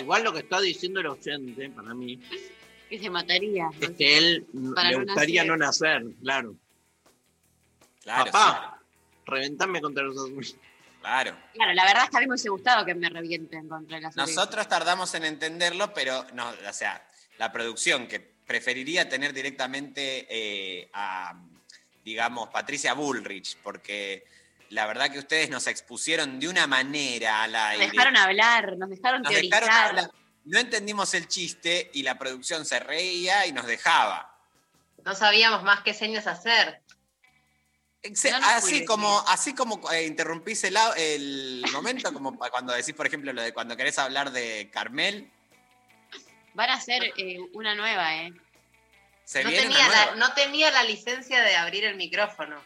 Igual 0.00 0.24
lo 0.24 0.32
que 0.32 0.40
está 0.40 0.60
diciendo 0.60 1.00
el 1.00 1.06
oyente, 1.06 1.70
para 1.70 1.94
mí, 1.94 2.20
Que 2.88 2.98
se 2.98 3.10
mataría. 3.10 3.68
es 3.80 3.90
que 3.90 4.18
él 4.18 4.46
Para 4.74 4.90
le 4.90 4.98
no 4.98 5.04
gustaría 5.04 5.44
nacer. 5.44 5.50
no 5.50 5.56
nacer, 5.56 6.02
claro. 6.22 6.54
Claro, 8.02 8.24
Papá, 8.30 8.80
reventame 9.26 9.80
contra 9.80 10.04
los 10.04 10.16
azules. 10.16 10.56
Claro. 11.00 11.36
Claro, 11.54 11.72
la 11.72 11.84
verdad 11.84 12.04
es 12.04 12.10
que 12.10 12.16
a 12.16 12.20
mí 12.20 12.26
me 12.26 12.32
hubiese 12.32 12.48
gustado 12.48 12.84
que 12.84 12.94
me 12.94 13.08
revienten 13.08 13.68
contra 13.68 13.98
el 13.98 14.04
azul. 14.04 14.22
Nosotros 14.22 14.68
tardamos 14.68 15.14
en 15.14 15.24
entenderlo, 15.24 15.92
pero 15.94 16.24
no, 16.34 16.48
o 16.48 16.72
sea, 16.72 17.04
la 17.38 17.52
producción 17.52 18.06
que 18.08 18.18
preferiría 18.20 19.08
tener 19.08 19.32
directamente 19.32 20.26
eh, 20.30 20.88
a, 20.92 21.40
digamos, 22.04 22.48
Patricia 22.50 22.94
Bullrich, 22.94 23.56
porque 23.62 24.24
la 24.70 24.86
verdad 24.86 25.10
que 25.10 25.18
ustedes 25.18 25.50
nos 25.50 25.66
expusieron 25.66 26.38
de 26.40 26.48
una 26.48 26.66
manera 26.66 27.42
al 27.44 27.52
Nos 27.52 27.60
aire. 27.62 27.90
dejaron 27.90 28.16
hablar, 28.16 28.76
nos 28.76 28.90
dejaron 28.90 29.22
Nos 29.22 29.32
teorizar. 29.32 29.62
dejaron 29.64 29.88
hablar. 29.88 30.10
No 30.44 30.58
entendimos 30.58 31.12
el 31.14 31.26
chiste 31.28 31.90
y 31.94 32.02
la 32.02 32.18
producción 32.18 32.64
se 32.64 32.78
reía 32.78 33.46
y 33.46 33.52
nos 33.52 33.66
dejaba. 33.66 34.32
No 35.04 35.14
sabíamos 35.14 35.62
más 35.64 35.80
qué 35.82 35.92
señas 35.94 36.26
hacer. 36.26 36.82
Exe- 38.02 38.30
No 38.30 38.40
nos 38.40 38.48
así 38.50 38.84
como, 38.84 39.20
así 39.28 39.54
como 39.54 39.90
eh, 39.92 40.04
interrumpís 40.06 40.62
el, 40.64 41.64
momento, 41.72 42.12
como 42.12 42.36
cuando 42.38 42.72
decís, 42.72 42.94
por 42.94 43.06
ejemplo, 43.06 43.32
lo 43.32 43.42
de 43.42 43.52
cuando 43.52 43.76
querés 43.76 43.98
hablar 43.98 44.30
de 44.32 44.70
Carmel, 44.72 45.30
Van 46.54 46.70
a 46.70 46.74
hacer 46.74 47.02
eh, 47.18 47.36
una 47.52 47.74
nueva, 47.74 48.16
¿eh? 48.16 48.32
se 49.24 49.42
No 49.44 49.50
viene 49.50 49.66
una 49.66 49.74
tenía, 49.76 49.88
la, 49.90 50.04
nueva. 50.12 50.16
no 50.28 50.34
tenía 50.34 50.70
la 50.70 50.84
licencia 50.84 51.42
de 51.42 51.54
abrir 51.56 51.84
el 51.84 51.96
micrófono. 51.96 52.62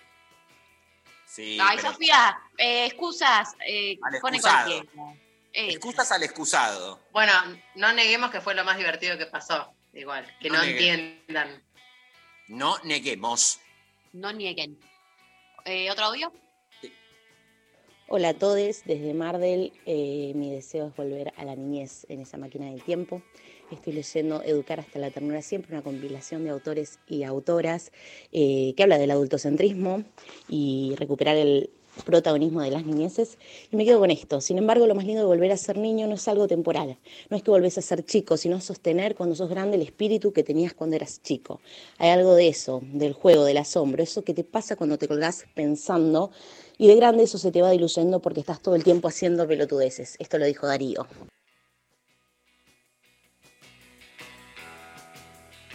Sí, 1.30 1.58
Ay, 1.60 1.76
pero- 1.76 1.92
Sofía, 1.92 2.36
eh, 2.58 2.86
excusas, 2.86 3.54
eh, 3.64 3.96
Al 4.02 4.20
pone 4.20 4.38
excusado. 4.38 4.74
cualquiera. 4.84 5.14
Eh, 5.52 5.70
Excusas 5.70 6.10
al 6.12 6.22
excusado. 6.24 7.00
Bueno, 7.12 7.32
no 7.76 7.92
neguemos 7.92 8.30
que 8.30 8.40
fue 8.40 8.54
lo 8.54 8.64
más 8.64 8.78
divertido 8.78 9.16
que 9.18 9.26
pasó. 9.26 9.72
Igual, 9.92 10.24
que 10.40 10.48
No 10.48 10.58
no, 10.58 10.62
entiendan. 10.64 11.62
No 12.48 12.78
neguemos. 12.84 13.60
no 14.12 14.32
nieguen. 14.32 14.78
Eh, 15.64 15.90
¿Otro 15.90 16.06
audio? 16.06 16.32
Hola 18.08 18.30
a 18.30 18.34
todos, 18.34 18.56
desde 18.84 19.14
Mardel 19.14 19.72
eh, 19.86 20.32
mi 20.34 20.50
deseo 20.52 20.88
es 20.88 20.96
volver 20.96 21.32
a 21.36 21.44
la 21.44 21.54
niñez 21.54 22.06
en 22.08 22.20
esa 22.20 22.38
máquina 22.38 22.66
del 22.66 22.82
tiempo. 22.82 23.22
Estoy 23.70 23.92
leyendo 23.92 24.42
Educar 24.42 24.80
hasta 24.80 24.98
la 24.98 25.10
ternura 25.10 25.42
siempre, 25.42 25.72
una 25.72 25.82
compilación 25.82 26.42
de 26.44 26.50
autores 26.50 26.98
y 27.06 27.22
autoras 27.22 27.92
eh, 28.32 28.74
que 28.76 28.82
habla 28.82 28.98
del 28.98 29.12
adultocentrismo 29.12 30.02
y 30.48 30.94
recuperar 30.96 31.36
el 31.36 31.70
protagonismo 32.04 32.62
de 32.62 32.70
las 32.70 32.84
niñeces. 32.84 33.38
Y 33.70 33.76
me 33.76 33.84
quedo 33.84 34.00
con 34.00 34.10
esto. 34.10 34.40
Sin 34.40 34.58
embargo, 34.58 34.86
lo 34.86 34.94
más 34.94 35.04
lindo 35.04 35.20
de 35.20 35.26
volver 35.26 35.52
a 35.52 35.56
ser 35.56 35.78
niño 35.78 36.06
no 36.06 36.14
es 36.14 36.26
algo 36.28 36.48
temporal. 36.48 36.98
No 37.28 37.36
es 37.36 37.42
que 37.42 37.50
volvés 37.50 37.78
a 37.78 37.82
ser 37.82 38.04
chico, 38.04 38.36
sino 38.36 38.60
sostener 38.60 39.14
cuando 39.14 39.36
sos 39.36 39.48
grande 39.48 39.76
el 39.76 39.82
espíritu 39.82 40.32
que 40.32 40.42
tenías 40.42 40.74
cuando 40.74 40.96
eras 40.96 41.22
chico. 41.22 41.60
Hay 41.98 42.10
algo 42.10 42.34
de 42.34 42.48
eso, 42.48 42.80
del 42.82 43.12
juego, 43.12 43.44
del 43.44 43.58
asombro, 43.58 44.02
eso 44.02 44.22
que 44.22 44.34
te 44.34 44.44
pasa 44.44 44.76
cuando 44.76 44.98
te 44.98 45.06
colgás 45.08 45.44
pensando 45.54 46.30
y 46.78 46.88
de 46.88 46.96
grande 46.96 47.24
eso 47.24 47.38
se 47.38 47.52
te 47.52 47.62
va 47.62 47.70
diluyendo 47.70 48.20
porque 48.20 48.40
estás 48.40 48.60
todo 48.62 48.74
el 48.74 48.84
tiempo 48.84 49.08
haciendo 49.08 49.46
pelotudeces. 49.46 50.16
Esto 50.18 50.38
lo 50.38 50.46
dijo 50.46 50.66
Darío. 50.66 51.06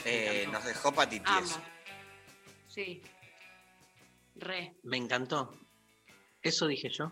Eh, 0.05 0.47
nos 0.51 0.63
dejó 0.65 0.93
patities. 0.93 1.59
Sí. 2.67 3.01
Re. 4.35 4.75
Me 4.83 4.97
encantó. 4.97 5.57
Eso 6.41 6.67
dije 6.67 6.89
yo. 6.89 7.11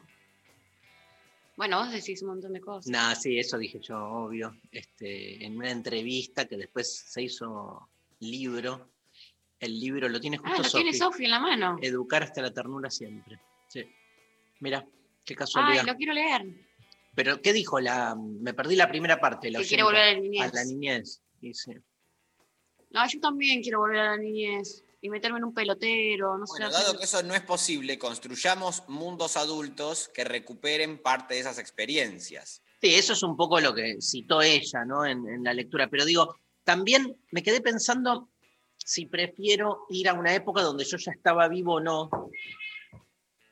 Bueno, 1.56 1.80
vos 1.80 1.92
decís 1.92 2.22
un 2.22 2.30
montón 2.30 2.54
de 2.54 2.62
cosas. 2.62 2.88
Nah, 2.88 3.14
sí, 3.16 3.38
eso 3.38 3.58
dije 3.58 3.80
yo, 3.80 3.98
obvio. 4.04 4.56
Este, 4.72 5.44
en 5.46 5.56
una 5.58 5.72
entrevista 5.72 6.46
que 6.48 6.58
después 6.58 7.04
se 7.08 7.22
hizo 7.24 7.90
libro. 8.20 8.90
El 9.60 9.80
libro 9.80 10.10
lo 10.10 10.20
tiene 10.20 10.38
Ah, 10.44 10.50
justo 10.58 10.78
lo 10.78 10.84
tiene 10.84 10.98
Sofi. 10.98 11.26
En 11.26 11.32
la 11.32 11.40
mano. 11.40 11.78
Educar 11.82 12.24
hasta 12.24 12.42
la 12.42 12.52
ternura 12.52 12.90
siempre. 12.90 13.40
Sí. 13.68 13.84
Mira, 14.60 14.86
qué 15.24 15.34
Ay, 15.34 15.38
casualidad. 15.38 15.86
lo 15.86 15.96
quiero 15.96 16.14
leer. 16.14 16.44
Pero, 17.16 17.42
¿qué 17.42 17.54
dijo 17.54 17.80
la. 17.80 18.16
Me 18.16 18.54
perdí 18.54 18.76
la 18.76 18.90
primera 18.90 19.20
parte. 19.20 19.52
La 19.52 19.60
Que 19.60 19.66
quiere 19.68 19.84
volver 19.84 20.02
a 20.02 20.12
la 20.14 20.20
niñez. 20.20 20.42
A 20.42 20.56
la 20.56 20.66
niñez. 20.66 21.22
Sí. 21.40 21.54
No, 22.94 23.08
yo 23.08 23.20
también 23.20 23.62
quiero 23.62 23.80
volver 23.80 24.00
a 24.00 24.12
la 24.12 24.18
niñez 24.18 24.84
y 25.02 25.10
meterme 25.10 25.40
en 25.40 25.46
un 25.46 25.54
pelotero, 25.54 26.38
no 26.38 26.46
Bueno, 26.46 26.68
sé. 26.68 26.72
dado 26.74 26.88
hacer- 26.90 26.98
que 27.00 27.04
eso 27.06 27.24
no 27.24 27.34
es 27.36 27.42
posible, 27.42 27.98
construyamos 28.00 28.84
mundos 28.88 29.36
adultos 29.36 30.10
que 30.14 30.24
recuperen 30.24 31.02
parte 31.02 31.34
de 31.34 31.40
esas 31.42 31.58
experiencias. 31.60 32.62
Sí, 32.82 32.94
eso 32.96 33.14
es 33.14 33.24
un 33.24 33.36
poco 33.36 33.60
lo 33.60 33.74
que 33.74 33.98
citó 34.02 34.42
ella, 34.42 34.86
¿no? 34.86 35.06
En, 35.06 35.28
en 35.28 35.44
la 35.44 35.54
lectura. 35.54 35.90
Pero 35.90 36.06
digo, 36.06 36.36
también 36.64 37.18
me 37.32 37.42
quedé 37.42 37.62
pensando 37.62 38.30
si 38.78 39.06
prefiero 39.06 39.86
ir 39.90 40.10
a 40.10 40.14
una 40.14 40.34
época 40.34 40.62
donde 40.62 40.84
yo 40.86 40.98
ya 40.98 41.12
estaba 41.14 41.48
vivo 41.48 41.76
o 41.76 41.80
no. 41.80 42.10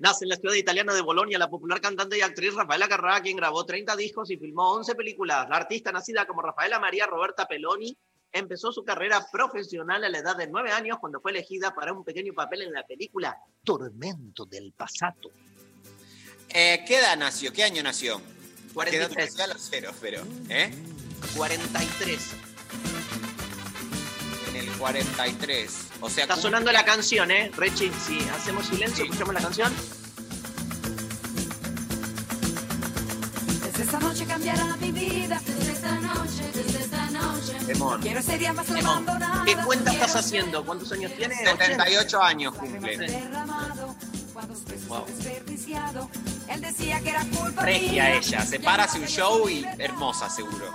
Nace 0.00 0.24
en 0.24 0.30
la 0.30 0.36
ciudad 0.36 0.56
italiana 0.56 0.92
de 0.92 1.02
Bolonia 1.02 1.38
la 1.38 1.48
popular 1.48 1.80
cantante 1.80 2.18
y 2.18 2.22
actriz 2.22 2.52
Rafaela 2.54 2.88
Carrà, 2.88 3.22
quien 3.22 3.36
grabó 3.36 3.64
30 3.64 3.94
discos 3.94 4.28
y 4.30 4.36
filmó 4.36 4.72
11 4.72 4.96
películas. 4.96 5.48
La 5.48 5.56
artista 5.56 5.92
nacida 5.92 6.26
como 6.26 6.42
Rafaela 6.42 6.80
María 6.80 7.06
Roberta 7.06 7.46
Peloni 7.46 7.96
empezó 8.32 8.72
su 8.72 8.84
carrera 8.84 9.24
profesional 9.30 10.02
a 10.02 10.08
la 10.08 10.18
edad 10.18 10.36
de 10.36 10.48
9 10.48 10.72
años 10.72 10.98
cuando 11.00 11.20
fue 11.20 11.30
elegida 11.30 11.72
para 11.74 11.92
un 11.92 12.02
pequeño 12.02 12.34
papel 12.34 12.62
en 12.62 12.72
la 12.72 12.84
película 12.84 13.38
Tormento 13.62 14.46
del 14.46 14.72
Pasado. 14.72 15.30
Eh, 16.48 16.82
¿Qué 16.86 16.98
edad 16.98 17.16
nació? 17.16 17.52
¿Qué 17.52 17.62
año 17.62 17.84
nació? 17.84 18.20
Quedó 18.74 19.08
43. 19.08 19.30
todavía 19.34 19.44
a 19.44 19.56
los 19.56 19.70
ceros, 19.70 19.94
pero. 20.00 20.22
¿Eh? 20.48 20.74
43. 21.36 22.20
En 24.48 24.56
el 24.56 24.68
43. 24.72 25.70
O 26.00 26.10
sea, 26.10 26.24
Está 26.24 26.36
sonando 26.36 26.72
la 26.72 26.84
canción, 26.84 27.30
¿eh? 27.30 27.52
Rechi, 27.56 27.90
si 28.04 28.18
hacemos 28.30 28.66
silencio, 28.66 29.04
escuchamos 29.04 29.34
la 29.34 29.40
canción. 29.40 29.72
Desde 33.62 33.82
esta 33.84 33.98
noche 34.00 34.26
cambiará 34.26 34.76
mi 34.76 34.90
vida. 34.92 35.40
Desde 35.46 35.72
esta 35.72 35.94
noche, 36.00 36.50
desde 36.52 36.78
esta 36.80 37.10
noche. 37.10 37.58
Demon. 37.66 38.00
Quiero 38.02 38.20
ese 38.20 38.38
día 38.38 38.52
más 38.52 38.66
Demon, 38.66 38.86
abandonada. 38.86 39.44
¿Qué 39.44 39.56
cuenta 39.56 39.92
estás 39.92 40.16
haciendo? 40.16 40.64
¿Cuántos 40.64 40.90
años 40.92 41.12
tienes? 41.16 41.38
78 41.38 42.22
años 42.22 42.54
cumple. 42.54 43.22
Wow. 44.88 45.06
Él 46.48 46.60
decía 46.60 47.00
que 47.00 47.10
era 47.10 47.24
culpa 47.24 47.62
Regia 47.62 47.90
mía. 47.90 48.16
ella. 48.16 48.40
Se 48.44 48.60
para, 48.60 48.84
hace 48.84 48.98
un 48.98 49.06
show 49.06 49.48
y 49.48 49.66
hermosa, 49.78 50.28
seguro. 50.28 50.74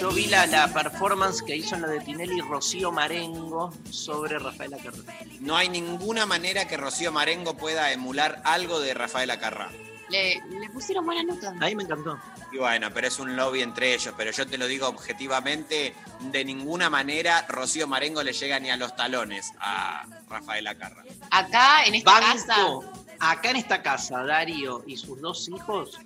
Yo 0.00 0.10
vi 0.10 0.26
la, 0.26 0.46
la 0.46 0.72
performance 0.72 1.42
que 1.42 1.54
hizo 1.54 1.74
en 1.74 1.82
la 1.82 1.88
de 1.88 2.00
Tinelli 2.00 2.40
Rocío 2.40 2.90
Marengo 2.92 3.72
sobre 3.90 4.38
Rafaela 4.38 4.78
Carrera. 4.78 5.12
No 5.40 5.54
hay 5.56 5.68
ninguna 5.68 6.24
manera 6.24 6.66
que 6.66 6.78
Rocío 6.78 7.12
Marengo 7.12 7.56
pueda 7.56 7.92
emular 7.92 8.40
algo 8.44 8.80
de 8.80 8.94
Rafael 8.94 9.30
Acarrá. 9.30 9.68
Le, 10.08 10.40
le 10.50 10.70
pusieron 10.70 11.04
buena 11.04 11.22
nota. 11.24 11.48
A 11.50 11.52
mí 11.66 11.74
me 11.74 11.82
encantó. 11.82 12.18
Y 12.52 12.58
bueno, 12.58 12.88
pero 12.94 13.08
es 13.08 13.18
un 13.18 13.36
lobby 13.36 13.60
entre 13.60 13.92
ellos. 13.92 14.14
Pero 14.16 14.30
yo 14.30 14.46
te 14.46 14.56
lo 14.56 14.66
digo 14.66 14.88
objetivamente, 14.88 15.94
de 16.20 16.44
ninguna 16.44 16.88
manera 16.88 17.44
Rocío 17.48 17.86
Marengo 17.86 18.22
le 18.22 18.32
llega 18.32 18.58
ni 18.58 18.70
a 18.70 18.76
los 18.76 18.96
talones 18.96 19.52
a 19.60 20.04
Rafael 20.30 20.66
Acarra. 20.68 21.02
Acá, 21.30 21.84
en 21.84 21.96
esta 21.96 22.20
casa. 22.20 22.56
Acá 23.20 23.50
en 23.50 23.56
esta 23.56 23.82
casa, 23.82 24.22
Darío 24.24 24.82
y 24.86 24.96
sus 24.96 25.20
dos 25.20 25.48
hijos, 25.48 25.98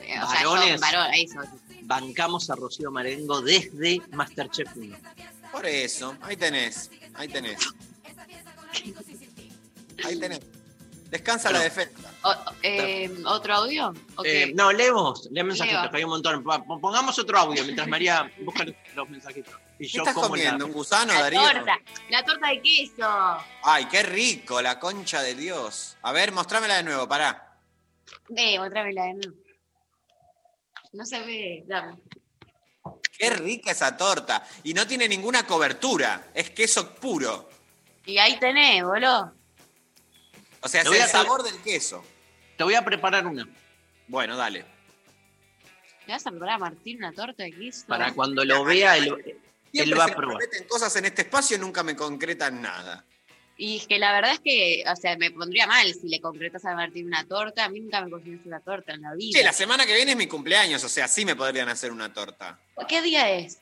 eh, 0.00 0.20
o 0.22 0.26
sea, 0.30 0.46
varones, 0.46 0.80
varón, 0.80 1.14
eso. 1.14 1.40
bancamos 1.82 2.50
a 2.50 2.54
Rocío 2.54 2.90
Marengo 2.90 3.40
desde 3.40 4.00
Masterchef 4.12 4.76
1. 4.76 4.96
Por 5.52 5.66
eso, 5.66 6.16
ahí 6.22 6.36
tenés, 6.36 6.90
ahí 7.14 7.28
tenés. 7.28 7.58
Ahí 10.04 10.16
tenés. 10.16 10.38
Descansa 11.08 11.50
la 11.50 11.60
defensa. 11.60 12.12
O- 12.22 12.34
eh, 12.62 13.10
¿Otro 13.24 13.54
audio? 13.54 13.94
¿O 14.16 14.22
qué? 14.22 14.42
Eh, 14.44 14.52
no, 14.54 14.70
leemos, 14.72 15.26
lee 15.30 15.42
mensajitos, 15.42 15.82
Leo. 15.82 15.90
que 15.90 15.96
hay 15.96 16.04
un 16.04 16.10
montón. 16.10 16.44
Pongamos 16.44 17.18
otro 17.18 17.38
audio 17.38 17.64
mientras 17.64 17.88
María 17.88 18.30
busca 18.44 18.66
los 18.94 19.08
mensajitos. 19.08 19.54
Y 19.78 19.84
¿Qué 19.86 19.88
yo 19.96 20.02
estás 20.02 20.14
como 20.14 20.26
la- 20.26 20.30
comiendo? 20.42 20.66
¿Un 20.66 20.72
gusano, 20.72 21.14
la 21.14 21.22
Darío? 21.22 21.40
torta. 21.40 21.78
La 22.10 22.24
torta 22.24 22.48
de 22.48 22.60
queso. 22.60 23.08
Ay, 23.62 23.86
qué 23.86 24.02
rico, 24.02 24.60
la 24.60 24.78
concha 24.78 25.22
de 25.22 25.34
Dios. 25.34 25.96
A 26.02 26.12
ver, 26.12 26.30
mostrámela 26.32 26.76
de 26.76 26.82
nuevo, 26.82 27.08
pará. 27.08 27.56
Eh, 28.36 28.58
otra 28.58 28.82
vez 28.82 28.94
la 28.94 29.04
de 29.04 29.14
nuevo. 29.14 29.34
No 30.92 31.06
se 31.06 31.20
ve. 31.20 31.64
Dame. 31.66 31.96
Qué 33.18 33.30
rica 33.30 33.70
esa 33.70 33.96
torta. 33.96 34.44
Y 34.62 34.74
no 34.74 34.86
tiene 34.86 35.08
ninguna 35.08 35.46
cobertura. 35.46 36.28
Es 36.34 36.50
queso 36.50 36.94
puro. 36.96 37.48
Y 38.04 38.18
ahí 38.18 38.38
tenés, 38.38 38.84
boludo. 38.84 39.32
O 40.60 40.68
sea, 40.68 40.80
es 40.80 40.84
Te 40.84 40.88
voy 40.90 40.98
el 40.98 41.04
a- 41.04 41.08
sabor 41.08 41.42
del 41.42 41.56
queso. 41.62 42.04
Te 42.56 42.64
voy 42.64 42.74
a 42.74 42.84
preparar 42.84 43.26
una. 43.26 43.48
Bueno, 44.08 44.36
dale. 44.36 44.64
¿Le 46.06 46.12
vas 46.14 46.26
a 46.26 46.30
preparar 46.30 46.54
a 46.56 46.58
Martín 46.58 46.98
una 46.98 47.12
torta 47.12 47.42
de 47.44 47.52
queso? 47.52 47.86
Para 47.86 48.12
cuando 48.14 48.44
lo 48.44 48.64
vea, 48.64 48.96
él, 48.96 49.14
él 49.72 49.98
va 49.98 50.04
a 50.04 50.08
probar. 50.08 50.38
prometen 50.38 50.64
cosas 50.66 50.94
en 50.96 51.04
este 51.04 51.22
espacio 51.22 51.56
y 51.56 51.60
nunca 51.60 51.82
me 51.82 51.94
concretan 51.94 52.62
nada. 52.62 53.04
Y 53.60 53.76
es 53.78 53.86
que 53.88 53.98
la 53.98 54.12
verdad 54.12 54.32
es 54.32 54.40
que, 54.40 54.84
o 54.90 54.94
sea, 54.96 55.16
me 55.16 55.30
pondría 55.32 55.66
mal 55.66 55.92
si 55.92 56.08
le 56.08 56.20
concretas 56.20 56.64
a 56.64 56.74
Martín 56.74 57.06
una 57.06 57.26
torta. 57.26 57.64
A 57.64 57.68
mí 57.68 57.80
nunca 57.80 58.00
me 58.02 58.10
cocinaste 58.10 58.48
una 58.48 58.60
torta 58.60 58.92
en 58.94 59.02
la 59.02 59.14
vida. 59.14 59.36
Che, 59.38 59.44
la 59.44 59.52
semana 59.52 59.84
que 59.84 59.94
viene 59.94 60.12
es 60.12 60.16
mi 60.16 60.28
cumpleaños, 60.28 60.82
o 60.84 60.88
sea, 60.88 61.08
sí 61.08 61.24
me 61.24 61.34
podrían 61.36 61.68
hacer 61.68 61.90
una 61.92 62.12
torta. 62.12 62.58
¿Qué 62.88 63.02
día 63.02 63.30
es? 63.32 63.58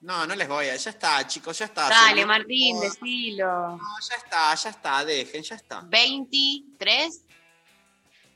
No, 0.00 0.26
no 0.26 0.34
les 0.36 0.46
voy 0.48 0.66
a. 0.68 0.76
Ya 0.76 0.90
está, 0.90 1.26
chicos, 1.26 1.58
ya 1.58 1.64
está. 1.64 1.88
Dale, 1.88 2.24
Martín, 2.24 2.76
No, 2.76 2.82
decilo. 2.82 3.46
no, 3.76 3.78
ya 4.08 4.16
está, 4.16 4.54
ya 4.54 4.70
está, 4.70 5.04
dejen, 5.04 5.42
ya 5.42 5.56
está. 5.56 5.80
23. 5.80 7.22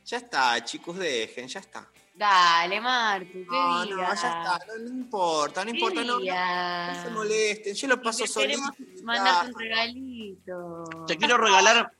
Ya 0.05 0.17
está, 0.17 0.63
chicos, 0.63 0.97
dejen, 0.97 1.47
ya 1.47 1.61
está. 1.61 1.89
Dale, 2.15 2.79
Martín, 2.81 3.45
qué 3.49 3.55
No, 3.55 3.85
día. 3.85 3.95
no, 3.95 4.01
ya 4.01 4.13
está, 4.13 4.59
no, 4.67 4.77
no 4.77 4.89
importa, 4.89 5.63
no 5.65 5.71
¿Qué 5.71 5.77
importa, 5.77 6.03
no, 6.03 6.19
no, 6.19 6.93
no 6.93 7.03
se 7.03 7.09
molesten, 7.09 7.73
yo 7.75 7.87
lo 7.87 8.01
paso 8.01 8.25
te 8.25 8.31
queremos 8.41 8.69
solito. 8.75 9.03
mandarte 9.03 9.47
un 9.51 9.59
regalito. 9.59 10.83
Te 11.07 11.17
quiero 11.17 11.37
regalar, 11.37 11.91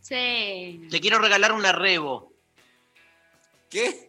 Sí. 0.00 0.86
te 0.90 1.00
quiero 1.00 1.18
regalar 1.18 1.52
una 1.52 1.72
rebo. 1.72 2.32
¿Qué? 3.70 4.08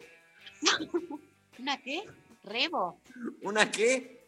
¿Una 1.58 1.78
qué? 1.78 2.04
¿Rebo? 2.44 3.00
¿Una 3.42 3.70
qué? 3.70 4.19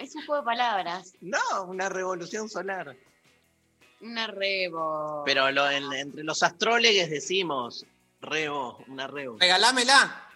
Es 0.00 0.14
un 0.14 0.24
juego 0.26 0.42
de 0.42 0.46
palabras. 0.46 1.12
No, 1.20 1.38
una 1.66 1.88
revolución 1.88 2.48
solar. 2.48 2.96
Una 4.00 4.26
rebo. 4.28 5.22
Pero 5.26 5.50
lo- 5.50 5.70
en- 5.70 5.92
entre 5.92 6.24
los 6.24 6.42
astrólegues 6.42 7.10
decimos 7.10 7.84
rebo, 8.20 8.82
una 8.88 9.06
rebo. 9.06 9.36
Regalámela. 9.38 10.26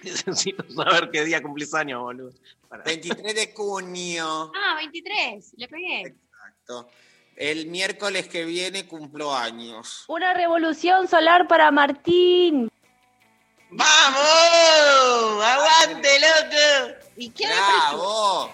Necesito 0.02 0.64
saber 0.72 1.10
qué 1.10 1.24
día 1.24 1.42
cumplís 1.42 1.72
años, 1.74 2.00
boludo. 2.02 2.32
Para- 2.68 2.82
23 2.84 3.34
de 3.34 3.52
junio. 3.54 4.50
Ah, 4.54 4.74
23. 4.76 5.52
Le 5.56 5.68
pegué. 5.68 6.00
Exacto. 6.02 6.88
El 7.36 7.66
miércoles 7.66 8.28
que 8.28 8.44
viene 8.44 8.86
cumplo 8.86 9.34
años. 9.34 10.04
Una 10.08 10.34
revolución 10.34 11.06
solar 11.08 11.46
para 11.48 11.70
Martín. 11.70 12.70
¡Vamos! 13.72 15.44
¡Aguante, 15.44 16.08
loco! 16.20 16.98
¿Y 17.16 17.30
quién 17.30 17.50
¡Bravo! 17.50 18.52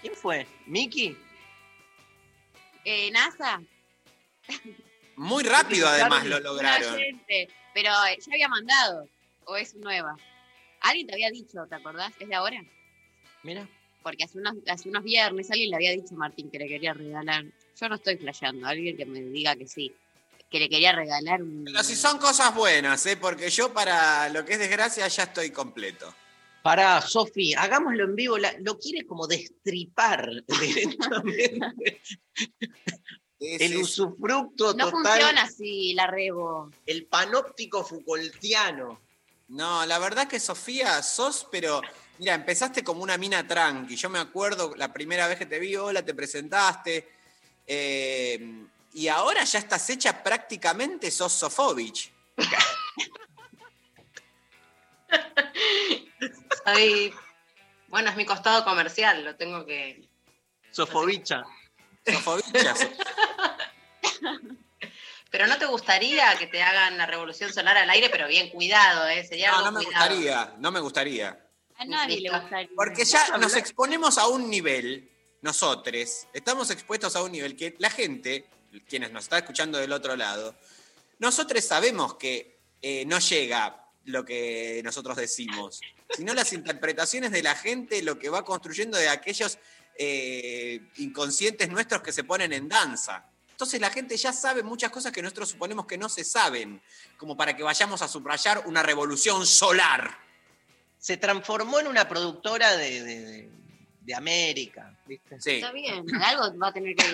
¿Quién 0.00 0.14
fue? 0.14 0.46
¿Miki? 0.66 1.16
Eh, 2.84 3.10
NASA. 3.10 3.60
Muy 5.16 5.44
rápido 5.44 5.88
además 5.88 6.24
lo 6.24 6.40
lograron. 6.40 6.94
oyente. 6.94 7.48
Pero 7.74 7.90
eh, 8.06 8.18
ya 8.24 8.32
había 8.32 8.48
mandado. 8.48 9.08
¿O 9.44 9.56
es 9.56 9.74
nueva? 9.74 10.16
Alguien 10.80 11.06
te 11.06 11.14
había 11.14 11.30
dicho, 11.30 11.66
¿te 11.68 11.74
acordás? 11.74 12.12
¿Es 12.18 12.28
de 12.28 12.34
ahora? 12.34 12.62
Mira. 13.42 13.68
Porque 14.02 14.24
hace 14.24 14.38
unos, 14.38 14.54
hace 14.68 14.88
unos 14.88 15.02
viernes 15.02 15.50
alguien 15.50 15.70
le 15.70 15.76
había 15.76 15.92
dicho 15.92 16.14
a 16.14 16.18
Martín 16.18 16.50
que 16.50 16.58
le 16.58 16.68
quería 16.68 16.94
regalar. 16.94 17.44
Yo 17.78 17.88
no 17.88 17.96
estoy 17.96 18.16
flasheando. 18.16 18.66
Alguien 18.66 18.96
que 18.96 19.04
me 19.04 19.20
diga 19.20 19.56
que 19.56 19.66
sí. 19.66 19.94
Que 20.50 20.58
le 20.58 20.68
quería 20.68 20.92
regalar 20.92 21.42
un. 21.42 21.64
Pero 21.64 21.82
si 21.84 21.94
son 21.94 22.18
cosas 22.18 22.54
buenas, 22.54 23.04
¿eh? 23.06 23.16
porque 23.16 23.50
yo 23.50 23.72
para 23.72 24.28
lo 24.30 24.44
que 24.44 24.54
es 24.54 24.58
desgracia 24.58 25.06
ya 25.08 25.24
estoy 25.24 25.50
completo. 25.50 26.14
Pará, 26.62 27.00
Sofi, 27.00 27.54
hagámoslo 27.54 28.04
en 28.04 28.16
vivo. 28.16 28.38
La- 28.38 28.54
lo 28.60 28.78
quiere 28.78 29.06
como 29.06 29.26
destripar 29.26 30.28
directamente. 30.60 32.00
el 33.40 33.76
usufructo 33.76 34.74
No 34.74 34.90
total. 34.90 34.90
funciona 35.20 35.42
así 35.42 35.92
la 35.94 36.06
rebo. 36.06 36.70
El 36.86 37.06
panóptico 37.06 37.84
Foucaultiano. 37.84 39.00
No, 39.48 39.86
la 39.86 39.98
verdad 39.98 40.28
que 40.28 40.40
Sofía, 40.40 41.02
sos, 41.02 41.46
pero 41.50 41.80
mira, 42.18 42.34
empezaste 42.34 42.82
como 42.84 43.02
una 43.02 43.16
mina 43.16 43.46
tranqui. 43.46 43.96
Yo 43.96 44.10
me 44.10 44.18
acuerdo 44.18 44.74
la 44.76 44.92
primera 44.92 45.26
vez 45.28 45.38
que 45.38 45.46
te 45.46 45.58
vi, 45.58 45.76
hola, 45.76 46.04
te 46.04 46.14
presentaste. 46.14 47.08
eh, 47.66 48.64
y 48.92 49.08
ahora 49.08 49.44
ya 49.44 49.58
estás 49.58 49.88
hecha 49.90 50.22
prácticamente 50.22 51.10
sos 51.10 51.32
Sofovich. 51.32 52.12
Soy. 56.64 57.14
Bueno, 57.88 58.10
es 58.10 58.16
mi 58.16 58.26
costado 58.26 58.64
comercial, 58.64 59.24
lo 59.24 59.36
tengo 59.36 59.64
que. 59.64 60.06
Sofovicha. 60.70 61.44
Sofovicha. 62.06 62.74
Pero 65.30 65.46
no 65.46 65.58
te 65.58 65.66
gustaría 65.66 66.36
que 66.38 66.46
te 66.46 66.62
hagan 66.62 66.96
la 66.96 67.06
revolución 67.06 67.52
solar 67.52 67.76
al 67.76 67.90
aire, 67.90 68.08
pero 68.10 68.28
bien 68.28 68.48
cuidado, 68.50 69.06
¿eh? 69.08 69.24
Sería 69.26 69.50
No, 69.50 69.58
algo 69.58 69.70
no 69.72 69.78
me 69.78 69.84
cuidado. 69.84 70.06
gustaría, 70.06 70.54
no 70.58 70.70
me 70.72 70.80
gustaría. 70.80 71.46
A 71.76 71.84
nadie 71.84 72.20
le 72.20 72.30
gustaría. 72.30 72.68
Porque 72.74 73.04
ya 73.04 73.36
nos 73.38 73.54
exponemos 73.54 74.16
a 74.18 74.26
un 74.26 74.48
nivel, 74.48 75.10
nosotros, 75.42 76.26
estamos 76.32 76.70
expuestos 76.70 77.14
a 77.14 77.22
un 77.22 77.32
nivel 77.32 77.56
que 77.56 77.76
la 77.78 77.90
gente, 77.90 78.48
quienes 78.88 79.10
nos 79.12 79.24
está 79.24 79.38
escuchando 79.38 79.78
del 79.78 79.92
otro 79.92 80.16
lado, 80.16 80.54
nosotros 81.18 81.64
sabemos 81.64 82.14
que 82.14 82.58
eh, 82.82 83.04
no 83.06 83.18
llega 83.18 83.84
lo 84.04 84.24
que 84.24 84.80
nosotros 84.84 85.16
decimos, 85.16 85.80
sino 86.16 86.32
las 86.34 86.52
interpretaciones 86.52 87.30
de 87.32 87.42
la 87.42 87.54
gente, 87.54 88.02
lo 88.02 88.18
que 88.18 88.30
va 88.30 88.44
construyendo 88.44 88.96
de 88.96 89.08
aquellos 89.08 89.58
eh, 89.96 90.80
inconscientes 90.96 91.68
nuestros 91.68 92.02
que 92.02 92.12
se 92.12 92.24
ponen 92.24 92.52
en 92.52 92.68
danza. 92.68 93.28
Entonces 93.50 93.80
la 93.80 93.90
gente 93.90 94.16
ya 94.16 94.32
sabe 94.32 94.62
muchas 94.62 94.90
cosas 94.90 95.12
que 95.12 95.20
nosotros 95.20 95.48
suponemos 95.50 95.86
que 95.86 95.98
no 95.98 96.08
se 96.08 96.22
saben, 96.24 96.80
como 97.16 97.36
para 97.36 97.56
que 97.56 97.64
vayamos 97.64 98.00
a 98.02 98.08
subrayar 98.08 98.62
una 98.66 98.82
revolución 98.84 99.44
solar. 99.44 100.16
Se 100.98 101.16
transformó 101.16 101.80
en 101.80 101.88
una 101.88 102.08
productora 102.08 102.76
de- 102.76 103.50
de 104.08 104.14
América, 104.14 104.98
¿viste? 105.06 105.38
Sí. 105.38 105.50
Está 105.56 105.70
bien. 105.70 106.02
Algo 106.24 106.58
va 106.58 106.68
a 106.68 106.72
tener 106.72 106.96
que 106.96 107.04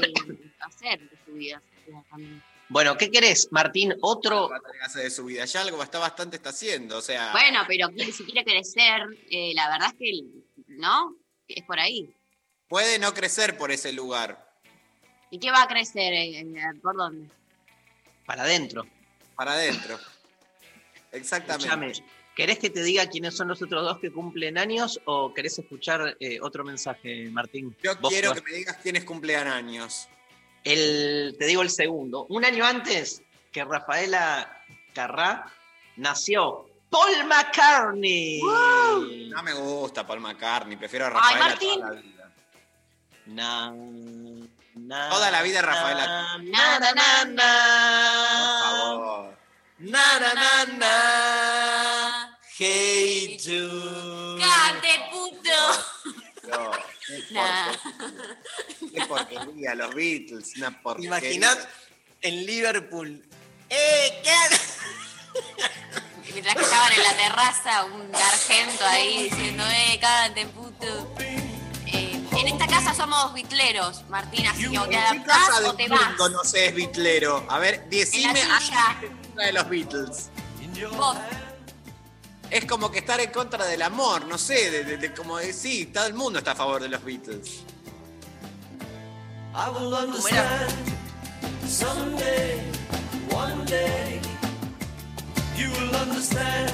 hacer 0.60 1.00
de 1.10 1.18
su 1.26 1.32
vida. 1.32 1.60
también. 2.08 2.40
Bueno, 2.68 2.96
¿qué 2.96 3.10
querés, 3.10 3.48
Martín? 3.50 3.94
Otro. 4.00 4.48
hace 4.80 5.00
de 5.00 5.10
su 5.10 5.24
vida. 5.24 5.44
Ya 5.44 5.62
algo 5.62 5.82
está 5.82 5.98
bastante 5.98 6.36
está 6.36 6.50
haciendo. 6.50 6.98
O 6.98 7.02
sea, 7.02 7.32
Bueno, 7.32 7.64
pero 7.66 7.88
si 8.12 8.24
quiere 8.24 8.44
crecer, 8.44 9.02
eh, 9.28 9.52
la 9.54 9.68
verdad 9.70 9.88
es 9.88 9.94
que, 9.98 10.20
¿no? 10.68 11.16
Es 11.48 11.64
por 11.64 11.78
ahí. 11.80 12.14
puede 12.68 12.98
no 13.00 13.12
crecer 13.12 13.56
por 13.58 13.72
ese 13.72 13.92
lugar. 13.92 14.54
¿Y 15.30 15.38
qué 15.40 15.50
va 15.50 15.62
a 15.64 15.68
crecer? 15.68 16.12
eh, 16.12 16.38
eh, 16.40 16.46
¿Por 16.80 16.96
dónde? 16.96 17.28
Para 18.24 18.44
adentro. 18.44 18.86
Para 19.34 19.52
adentro. 19.54 19.98
Exactamente. 21.10 21.66
Escuchame, 21.66 22.13
¿querés 22.34 22.58
que 22.58 22.70
te 22.70 22.82
diga 22.82 23.06
quiénes 23.08 23.36
son 23.36 23.48
los 23.48 23.60
otros 23.62 23.82
dos 23.82 23.98
que 23.98 24.10
cumplen 24.12 24.58
años 24.58 25.00
o 25.04 25.32
querés 25.32 25.58
escuchar 25.58 26.16
eh, 26.20 26.38
otro 26.42 26.64
mensaje, 26.64 27.28
Martín? 27.30 27.76
Yo 27.82 27.96
quiero 28.08 28.30
vas- 28.30 28.40
que 28.40 28.50
me 28.50 28.56
digas 28.56 28.76
quiénes 28.82 29.04
cumplen 29.04 29.46
años. 29.46 30.08
El, 30.64 31.36
te 31.38 31.46
digo 31.46 31.62
el 31.62 31.70
segundo. 31.70 32.26
Un 32.30 32.44
año 32.44 32.64
antes 32.64 33.22
que 33.52 33.64
Rafaela 33.64 34.62
Carrá 34.94 35.52
nació 35.96 36.66
Paul 36.90 37.24
McCartney. 37.26 38.40
No 39.30 39.42
me 39.42 39.52
gusta 39.52 40.06
Paul 40.06 40.20
McCartney, 40.20 40.76
prefiero 40.76 41.04
a 41.06 41.08
Ay, 41.08 41.14
Rafaela 41.14 41.44
Martín. 41.44 41.80
toda 41.80 41.90
la 41.94 42.00
vida. 42.00 42.32
Na, 43.26 43.72
na, 44.76 45.08
Toda 45.10 45.30
la 45.30 45.42
vida 45.42 45.62
Rafaela. 45.62 46.38
Na. 46.42 46.78
Por 48.58 48.62
favor. 48.62 49.34
Hey, 52.56 53.36
Jude. 53.42 54.40
¡Cante, 54.40 54.88
puto! 55.10 55.50
No, 56.48 56.70
qué 57.06 57.24
Nah. 57.32 57.72
porquería, 57.72 58.92
qué 58.92 59.06
porquería, 59.06 59.74
los 59.74 59.94
Beatles, 59.94 60.52
una 60.56 60.70
¿Te 60.70 60.76
porquería. 60.82 61.08
imaginás 61.08 61.58
en 62.22 62.46
Liverpool? 62.46 63.24
¡Eh, 63.70 64.20
qué? 64.22 64.56
Mientras 66.32 66.54
que 66.54 66.62
estaban 66.62 66.92
en 66.92 67.02
la 67.02 67.16
terraza, 67.16 67.84
un 67.86 68.14
argento 68.14 68.84
ahí 68.86 69.24
diciendo, 69.30 69.64
eh, 69.66 69.98
cante, 70.00 70.46
puto. 70.46 71.14
Eh, 71.18 72.20
en 72.38 72.46
esta 72.48 72.66
casa 72.68 72.94
somos 72.94 73.32
bitleros, 73.34 74.04
Martín, 74.08 74.46
así 74.46 74.70
que 74.70 74.78
o 74.78 74.82
te 74.82 74.84
¿En 74.84 74.90
qué 74.90 74.96
adaptás 74.98 75.48
casa 75.48 75.68
o 75.70 75.74
te 75.74 75.88
vas. 75.88 76.30
no 76.30 76.44
sé 76.44 76.66
es 76.66 76.74
bitlero? 76.74 77.44
A 77.48 77.58
ver, 77.58 77.84
decime 77.88 78.40
esté 78.40 79.10
de 79.44 79.52
los 79.52 79.68
Beatles. 79.68 80.30
Vos. 80.96 81.16
Es 82.50 82.64
como 82.66 82.90
que 82.90 82.98
estar 83.00 83.18
en 83.20 83.30
contra 83.32 83.64
del 83.66 83.82
amor, 83.82 84.26
no 84.26 84.38
sé, 84.38 84.70
de, 84.70 84.84
de- 84.84 84.96
de- 84.98 85.12
como 85.14 85.38
de 85.38 85.52
sí, 85.52 85.86
todo 85.86 86.06
el 86.06 86.14
mundo 86.14 86.38
está 86.38 86.52
a 86.52 86.54
favor 86.54 86.80
de 86.82 86.88
los 86.88 87.02
Beatles. 87.04 87.62
I 89.56 89.68
will 89.70 89.92
understand 89.94 90.72
someday, 91.66 92.60
one 93.32 93.64
day. 93.66 94.20
You 95.56 95.70
will 95.70 95.94
understand. 95.96 96.70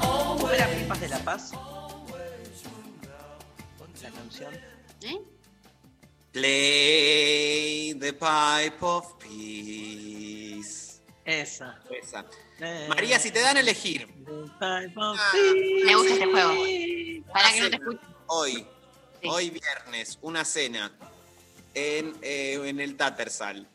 ¿Cómo 0.00 0.50
era 0.50 0.66
Pipas 0.68 1.00
de 1.00 1.08
la 1.08 1.18
Paz? 1.20 1.52
La 4.02 4.10
canción. 4.10 4.54
¿Eh? 5.02 5.20
Play 6.32 7.94
the 7.98 8.12
pipe 8.12 8.76
of 8.82 9.14
peace. 9.18 11.00
Esa. 11.24 11.78
Esa. 11.90 12.24
María, 12.88 13.18
si 13.18 13.30
te 13.30 13.40
dan 13.40 13.56
a 13.56 13.60
elegir 13.60 14.08
Me 14.08 14.32
gusta 14.32 14.82
este 14.82 16.26
juego. 16.26 16.54
Para 17.32 17.52
que 17.52 17.60
no 17.60 17.70
te 17.70 17.76
escuche. 17.76 18.00
hoy, 18.26 18.66
hoy 19.24 19.50
viernes, 19.50 20.18
una 20.22 20.44
cena 20.44 20.96
en, 21.74 22.16
eh, 22.22 22.60
en 22.64 22.80
el 22.80 22.96
Tattersall. 22.96 23.68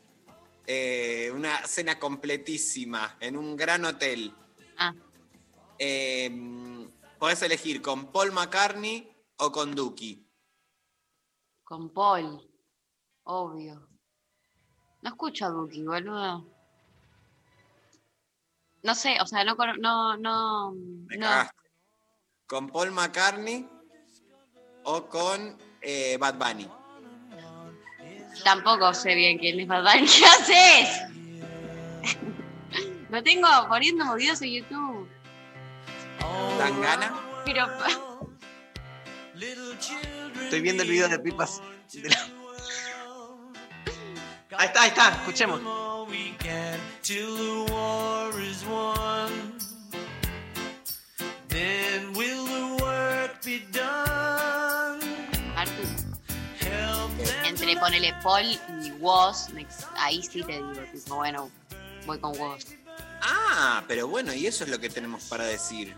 Eh, 0.66 1.30
una 1.34 1.66
cena 1.66 1.98
completísima 1.98 3.16
en 3.20 3.36
un 3.36 3.56
gran 3.56 3.84
hotel. 3.84 4.34
Ah. 4.78 4.94
Eh, 5.78 6.30
podés 7.18 7.42
elegir 7.42 7.82
con 7.82 8.10
Paul 8.10 8.32
McCartney 8.32 9.12
o 9.38 9.52
con 9.52 9.74
Duki. 9.74 10.26
Con 11.64 11.90
Paul. 11.90 12.48
Obvio. 13.24 13.88
No 15.02 15.10
escucho 15.10 15.46
a 15.46 15.50
Duki, 15.50 15.84
boludo. 15.84 16.51
No 18.82 18.94
sé, 18.94 19.16
o 19.20 19.26
sea, 19.26 19.44
no, 19.44 19.56
cono- 19.56 19.76
no, 19.76 20.16
no, 20.16 20.72
Me 21.06 21.16
no. 21.16 21.28
¿Con 22.46 22.68
Paul 22.68 22.90
McCartney 22.90 23.68
o 24.84 25.06
con 25.08 25.56
eh, 25.80 26.16
Bad 26.18 26.34
Bunny? 26.34 26.68
Tampoco 28.44 28.92
sé 28.92 29.14
bien 29.14 29.38
quién 29.38 29.60
es 29.60 29.68
Bad 29.68 29.84
Bunny. 29.84 30.06
¿Qué 30.18 30.24
haces? 30.26 31.02
Lo 33.10 33.22
tengo 33.22 33.46
poniendo 33.68 34.14
videos 34.14 34.42
en 34.42 34.50
YouTube. 34.52 35.08
¿Dan 36.58 36.80
gana? 36.80 37.14
Pero 37.44 37.66
Estoy 40.42 40.60
viendo 40.60 40.82
el 40.82 40.88
video 40.90 41.08
de 41.08 41.18
Pipas. 41.18 41.60
de 41.92 42.08
la- 42.08 42.41
Ahí 44.58 44.66
está, 44.66 44.82
ahí 44.82 44.88
está, 44.88 45.08
escuchemos. 45.12 45.60
entre 57.46 57.76
ponele 57.76 58.14
Paul 58.22 58.44
y 58.82 58.90
Woz, 58.92 59.48
ahí 59.96 60.22
sí 60.22 60.42
te 60.42 60.52
digo, 60.54 60.72
tipo, 60.92 61.16
bueno, 61.16 61.50
voy 62.06 62.18
con 62.18 62.36
Woz. 62.38 62.64
Ah, 63.22 63.84
pero 63.86 64.08
bueno, 64.08 64.32
y 64.34 64.46
eso 64.46 64.64
es 64.64 64.70
lo 64.70 64.78
que 64.78 64.88
tenemos 64.88 65.24
para 65.24 65.44
decir. 65.44 65.94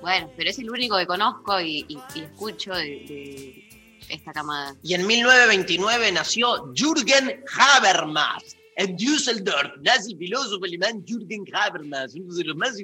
Bueno, 0.00 0.30
pero 0.36 0.50
es 0.50 0.58
el 0.58 0.70
único 0.70 0.96
que 0.98 1.06
conozco 1.06 1.60
y, 1.60 1.84
y- 1.88 1.98
y 2.14 2.20
escucho 2.22 2.72
de, 2.74 2.84
de 2.84 3.69
esta 4.10 4.32
camada. 4.32 4.74
Y 4.82 4.94
en 4.94 5.06
1929 5.06 6.12
nació 6.12 6.72
Jürgen 6.74 7.42
Habermas. 7.58 8.56
En 8.76 8.96
Düsseldorf 8.96 9.72
el 9.84 10.18
filósofo 10.18 10.64
alemán 10.64 11.04
Jürgen 11.06 11.44
Habermas, 11.52 12.14
uno 12.14 12.34
de 12.34 12.44
los 12.44 12.56
más. 12.56 12.76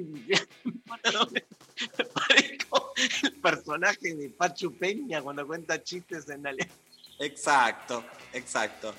Parezco 2.13 2.93
el 3.23 3.33
personaje 3.41 4.15
de 4.15 4.29
Pachu 4.29 4.77
Peña 4.77 5.21
cuando 5.21 5.47
cuenta 5.47 5.81
chistes 5.81 6.29
en 6.29 6.45
alemán. 6.45 6.75
Exacto, 7.19 8.03
exacto. 8.33 8.93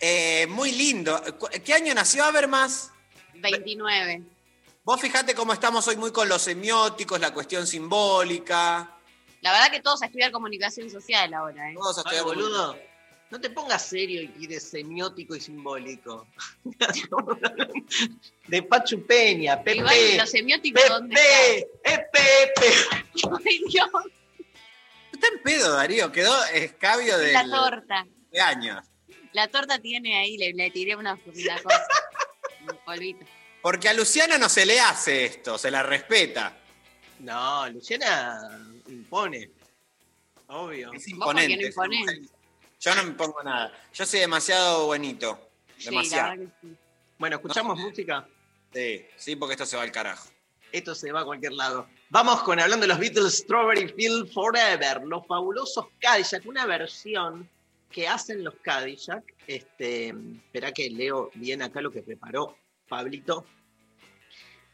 Eh, 0.00 0.46
muy 0.48 0.72
lindo. 0.72 1.20
¿Qué 1.64 1.74
año 1.74 1.92
nació 1.92 2.24
Habermas? 2.24 2.92
29. 3.34 4.22
Vos 4.84 5.00
fijate 5.00 5.34
cómo 5.34 5.52
estamos 5.52 5.86
hoy 5.88 5.96
muy 5.96 6.12
con 6.12 6.28
los 6.28 6.42
semióticos, 6.42 7.20
la 7.20 7.34
cuestión 7.34 7.66
simbólica. 7.66 8.97
La 9.40 9.52
verdad 9.52 9.70
que 9.70 9.80
todos 9.80 10.02
a 10.02 10.06
estudiar 10.06 10.32
comunicación 10.32 10.90
social 10.90 11.32
ahora, 11.34 11.70
¿eh? 11.70 11.74
Todos 11.74 11.98
a 11.98 12.02
Ay, 12.06 12.16
estudiar 12.16 12.24
boludo, 12.24 12.78
no 13.30 13.40
te 13.40 13.50
pongas 13.50 13.86
serio 13.86 14.22
y 14.38 14.46
de 14.46 14.58
semiótico 14.58 15.36
y 15.36 15.40
simbólico. 15.40 16.26
de 18.48 18.62
Pachu 18.62 19.06
Peña, 19.06 19.62
Pepe. 19.62 19.78
Igual 19.78 20.16
los 20.16 20.30
semióticos, 20.30 20.88
¿dónde 20.88 21.68
Pepe, 21.84 22.52
Pepe. 22.54 22.72
Ay, 23.46 23.60
Dios, 23.68 23.88
Está 25.12 25.26
en 25.34 25.42
pedo, 25.42 25.74
Darío. 25.74 26.12
Quedó 26.12 26.44
escabio 26.46 27.18
de 27.18 27.32
la 27.32 27.44
torta. 27.44 28.06
años. 28.40 28.86
La 29.32 29.48
torta 29.48 29.78
tiene 29.78 30.16
ahí, 30.18 30.38
le, 30.38 30.52
le 30.54 30.70
tiré 30.70 30.96
una, 30.96 31.14
una 31.14 31.62
cosa. 31.62 31.86
un 32.62 32.78
polvito. 32.84 33.26
Porque 33.60 33.88
a 33.88 33.92
Luciana 33.92 34.38
no 34.38 34.48
se 34.48 34.64
le 34.64 34.80
hace 34.80 35.24
esto, 35.24 35.58
se 35.58 35.70
la 35.70 35.82
respeta. 35.82 36.56
No, 37.20 37.68
Luciana 37.70 38.60
impone. 38.88 39.50
Obvio. 40.48 40.92
Es 40.92 41.04
¿Vos 41.16 41.26
por 41.26 41.36
qué 41.36 41.44
imponente. 41.44 41.70
no. 42.20 42.28
Yo 42.80 42.94
no 42.94 43.04
me 43.04 43.10
pongo 43.12 43.42
nada. 43.42 43.72
Yo 43.92 44.06
soy 44.06 44.20
demasiado 44.20 44.86
la 44.96 45.38
Demasiado. 45.84 46.34
sí. 46.60 46.76
Bueno, 47.18 47.36
escuchamos 47.36 47.78
música. 47.78 48.26
Sí, 48.72 49.04
sí, 49.16 49.36
porque 49.36 49.54
esto 49.54 49.66
se 49.66 49.76
va 49.76 49.82
al 49.82 49.90
carajo. 49.92 50.28
Esto 50.70 50.94
se 50.94 51.10
va 51.10 51.20
a 51.20 51.24
cualquier 51.24 51.52
lado. 51.52 51.88
Vamos 52.10 52.42
con 52.42 52.60
hablando 52.60 52.82
de 52.84 52.88
los 52.88 52.98
Beatles 52.98 53.38
Strawberry 53.38 53.88
Field 53.88 54.32
Forever, 54.32 55.02
los 55.04 55.26
fabulosos 55.26 55.86
Cadillac, 55.98 56.46
una 56.46 56.66
versión 56.66 57.48
que 57.90 58.06
hacen 58.06 58.44
los 58.44 58.54
Cadillac. 58.62 59.24
Este, 59.46 60.08
espera 60.08 60.70
que 60.72 60.90
leo 60.90 61.30
bien 61.34 61.62
acá 61.62 61.80
lo 61.80 61.90
que 61.90 62.02
preparó 62.02 62.56
Pablito. 62.88 63.44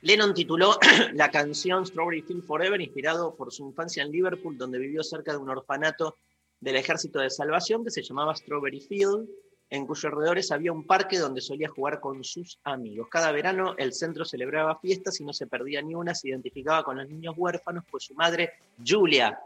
Lennon 0.05 0.35
tituló 0.35 0.79
la 1.15 1.31
canción 1.31 1.87
Strawberry 1.87 2.21
Field 2.21 2.45
Forever, 2.45 2.79
inspirado 2.79 3.35
por 3.35 3.51
su 3.51 3.67
infancia 3.67 4.03
en 4.03 4.13
Liverpool, 4.13 4.59
donde 4.59 4.79
vivió 4.79 5.03
cerca 5.03 5.33
de 5.33 5.39
un 5.39 5.49
orfanato 5.49 6.19
del 6.61 6.77
Ejército 6.77 7.21
de 7.21 7.31
Salvación 7.31 7.83
que 7.83 7.91
se 7.91 8.03
llamaba 8.03 8.37
Strawberry 8.37 8.83
Field, 8.83 9.27
en 9.71 9.87
cuyos 9.87 10.05
alrededores 10.05 10.53
había 10.53 10.73
un 10.73 10.87
parque 10.87 11.19
donde 11.19 11.41
solía 11.41 11.71
jugar 11.71 12.01
con 12.01 12.23
sus 12.23 12.61
amigos. 12.65 13.09
Cada 13.11 13.33
verano 13.33 13.75
el 13.79 13.95
centro 13.95 14.27
celebraba 14.27 14.79
fiestas 14.79 15.19
y 15.21 15.25
no 15.25 15.33
se 15.33 15.47
perdía 15.47 15.81
ni 15.81 15.95
una, 15.95 16.15
se 16.15 16.29
identificaba 16.29 16.85
con 16.85 16.99
los 16.99 17.09
niños 17.09 17.35
huérfanos, 17.39 17.83
pues 17.91 18.05
su 18.05 18.15
madre, 18.15 18.53
Julia, 18.87 19.41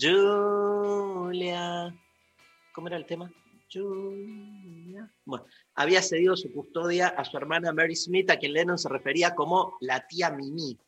Julia, 0.00 1.92
¿cómo 2.72 2.86
era 2.86 2.96
el 2.96 3.04
tema? 3.04 3.32
Bueno, 5.24 5.46
había 5.74 6.02
cedido 6.02 6.36
su 6.36 6.52
custodia 6.52 7.08
a 7.08 7.24
su 7.24 7.36
hermana 7.36 7.72
Mary 7.72 7.96
Smith, 7.96 8.30
a 8.30 8.38
quien 8.38 8.52
Lennon 8.52 8.78
se 8.78 8.88
refería 8.88 9.34
como 9.34 9.76
la 9.80 10.06
tía 10.06 10.30
Mimi. 10.30 10.78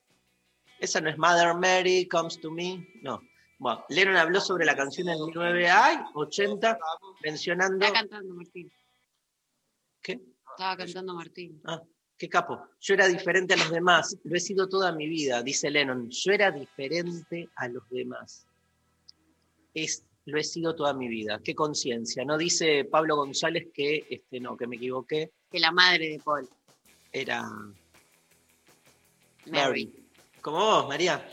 Esa 0.78 1.00
no 1.00 1.08
es 1.08 1.18
Mother 1.18 1.54
Mary 1.54 2.06
Comes 2.06 2.40
to 2.40 2.50
Me, 2.50 2.86
no. 3.02 3.20
Bueno, 3.58 3.84
Lennon 3.88 4.16
habló 4.16 4.40
sobre 4.40 4.66
la 4.66 4.76
canción 4.76 5.08
en 5.08 5.14
1980, 5.14 6.78
mencionando. 7.24 7.86
Estaba 7.86 8.00
cantando 8.00 8.34
Martín. 8.34 8.70
¿Qué? 10.02 10.20
Estaba 10.50 10.76
cantando 10.76 11.14
Martín. 11.14 11.62
Ah, 11.64 11.82
qué 12.18 12.28
capo. 12.28 12.68
Yo 12.80 12.94
era 12.94 13.08
diferente 13.08 13.54
a 13.54 13.56
los 13.56 13.70
demás, 13.70 14.16
lo 14.24 14.36
he 14.36 14.40
sido 14.40 14.68
toda 14.68 14.92
mi 14.92 15.08
vida, 15.08 15.42
dice 15.42 15.70
Lennon. 15.70 16.10
Yo 16.10 16.32
era 16.32 16.50
diferente 16.50 17.48
a 17.56 17.68
los 17.68 17.88
demás. 17.88 18.46
Es, 19.72 20.05
lo 20.26 20.38
he 20.38 20.44
sido 20.44 20.74
toda 20.74 20.92
mi 20.92 21.08
vida. 21.08 21.40
Qué 21.42 21.54
conciencia. 21.54 22.24
No 22.24 22.36
dice 22.36 22.84
Pablo 22.84 23.16
González 23.16 23.68
que, 23.72 24.06
este, 24.10 24.40
no, 24.40 24.56
que 24.56 24.66
me 24.66 24.76
equivoqué, 24.76 25.30
Que 25.50 25.58
la 25.60 25.70
madre 25.72 26.10
de 26.10 26.18
Paul. 26.18 26.48
era 27.12 27.42
Mary. 29.46 29.50
Mary. 29.50 29.94
Como 30.40 30.58
vos, 30.58 30.88
María. 30.88 31.24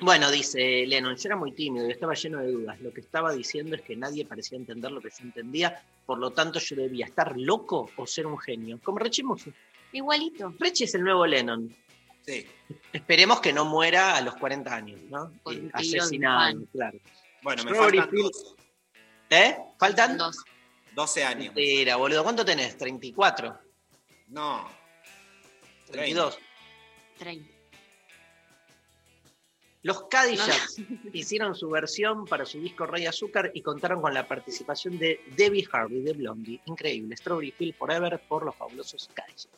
Bueno, 0.00 0.30
dice 0.30 0.86
Lennon, 0.86 1.16
yo 1.16 1.28
era 1.28 1.36
muy 1.36 1.52
tímido 1.52 1.86
y 1.86 1.90
estaba 1.90 2.14
lleno 2.14 2.38
de 2.38 2.52
dudas. 2.52 2.80
Lo 2.80 2.92
que 2.92 3.00
estaba 3.00 3.32
diciendo 3.32 3.76
es 3.76 3.82
que 3.82 3.96
nadie 3.96 4.24
parecía 4.24 4.56
entender 4.56 4.90
lo 4.92 5.00
que 5.00 5.10
se 5.10 5.22
entendía, 5.24 5.82
por 6.06 6.18
lo 6.18 6.30
tanto 6.30 6.60
yo 6.60 6.76
debía 6.76 7.06
estar 7.06 7.36
loco 7.36 7.90
o 7.96 8.06
ser 8.06 8.26
un 8.26 8.38
genio. 8.38 8.78
Como 8.82 8.98
Richie 8.98 9.24
Musso. 9.24 9.50
Igualito. 9.92 10.54
Richie 10.58 10.84
es 10.84 10.94
el 10.94 11.02
nuevo 11.02 11.26
Lennon. 11.26 11.74
Sí. 12.24 12.46
Esperemos 12.92 13.40
que 13.40 13.52
no 13.52 13.64
muera 13.64 14.16
a 14.16 14.20
los 14.20 14.36
40 14.36 14.74
años, 14.74 15.00
¿no? 15.10 15.32
Eh, 15.50 15.68
Asesinado, 15.72 16.64
claro. 16.72 16.98
Bueno, 17.42 17.64
me 17.64 17.70
Strawberry 17.70 17.98
faltan 17.98 18.16
dos- 18.20 18.54
¿Eh? 19.30 19.56
¿Faltan? 19.78 20.16
Dos. 20.18 20.36
12 20.94 21.24
años. 21.24 21.54
Mentira, 21.54 21.96
boludo. 21.96 22.22
¿Cuánto 22.24 22.44
tenés? 22.44 22.76
¿34? 22.78 23.58
No. 24.28 24.68
32. 25.86 26.38
30. 27.18 27.48
Los 29.82 30.02
Cadillacs 30.08 30.76
hicieron 31.12 31.54
su 31.54 31.68
versión 31.70 32.26
para 32.26 32.44
su 32.44 32.60
disco 32.60 32.84
Rey 32.86 33.06
Azúcar 33.06 33.52
y 33.54 33.62
contaron 33.62 34.02
con 34.02 34.12
la 34.12 34.26
participación 34.26 34.98
de 34.98 35.20
Debbie 35.36 35.68
Harvey 35.70 36.00
de 36.02 36.12
Blondie. 36.14 36.60
Increíble. 36.66 37.16
Strawberry 37.16 37.52
Field 37.52 37.74
Forever 37.76 38.18
por 38.28 38.44
los 38.44 38.56
fabulosos 38.56 39.08
Cadillacs. 39.14 39.48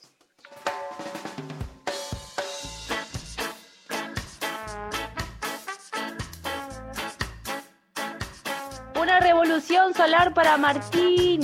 Solar 9.94 10.34
para 10.34 10.56
Martín. 10.58 11.42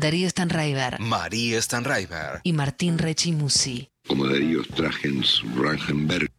Darío 0.00 0.28
Stanraiver 0.30 0.98
María 0.98 1.60
Stanraiver. 1.60 2.40
y 2.42 2.52
Martín 2.54 2.98
Rechimusi. 2.98 3.90
como 4.08 4.26
Darío 4.26 4.64
Stragens 4.64 5.42
Rangenberg. 5.54 6.30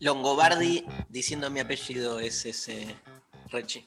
Longobardi 0.00 0.84
diciendo 1.08 1.48
mi 1.50 1.60
apellido 1.60 2.18
es 2.20 2.44
ese 2.44 2.96
Rechi. 3.50 3.86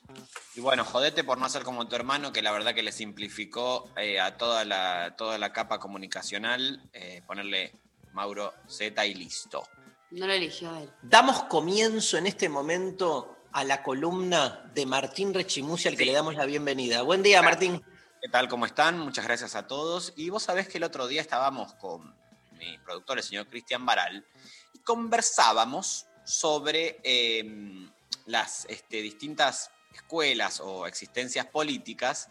Y 0.56 0.62
bueno, 0.62 0.86
jodete 0.86 1.24
por 1.24 1.38
no 1.38 1.50
ser 1.50 1.64
como 1.64 1.88
tu 1.88 1.96
hermano, 1.96 2.32
que 2.32 2.42
la 2.42 2.52
verdad 2.52 2.74
que 2.74 2.84
le 2.84 2.92
simplificó 2.92 3.90
eh, 3.98 4.20
a 4.20 4.38
toda 4.38 4.64
la, 4.64 5.16
toda 5.18 5.38
la 5.38 5.52
capa 5.52 5.80
comunicacional, 5.80 6.82
eh, 6.94 7.22
ponerle 7.28 7.74
Mauro 8.14 8.54
Z 8.68 9.06
y 9.06 9.14
listo. 9.16 9.68
No 10.12 10.28
lo 10.28 10.34
eligió 10.34 10.74
él. 10.78 10.90
Damos 11.02 11.44
comienzo 11.44 12.18
en 12.18 12.28
este 12.28 12.48
momento 12.48 13.35
a 13.56 13.64
la 13.64 13.82
columna 13.82 14.70
de 14.74 14.86
Martín 14.86 15.34
Rechimusi, 15.34 15.88
al 15.88 15.96
que 15.96 16.04
le 16.04 16.12
damos 16.12 16.36
la 16.36 16.46
bienvenida. 16.46 17.04
Buen 17.04 17.24
día, 17.24 17.42
Martín. 17.42 17.82
¿Qué 18.22 18.28
tal? 18.28 18.50
¿Cómo 18.50 18.66
están? 18.66 19.00
Muchas 19.00 19.24
gracias 19.24 19.56
a 19.56 19.66
todos. 19.66 20.12
Y 20.18 20.30
vos 20.30 20.44
sabés 20.44 20.68
que 20.68 20.78
el 20.78 20.84
otro 20.84 21.08
día 21.08 21.22
estábamos 21.22 21.74
con 21.76 22.14
mi 22.52 22.78
productor, 22.80 23.18
el 23.18 23.24
señor 23.24 23.48
Cristian 23.48 23.86
Baral, 23.86 24.26
y 24.74 24.80
conversábamos 24.80 26.06
sobre 26.26 27.00
eh, 27.02 27.90
las 28.26 28.66
este, 28.66 29.02
distintas 29.02 29.72
escuelas 29.94 30.60
o 30.60 30.86
existencias 30.86 31.46
políticas, 31.46 32.28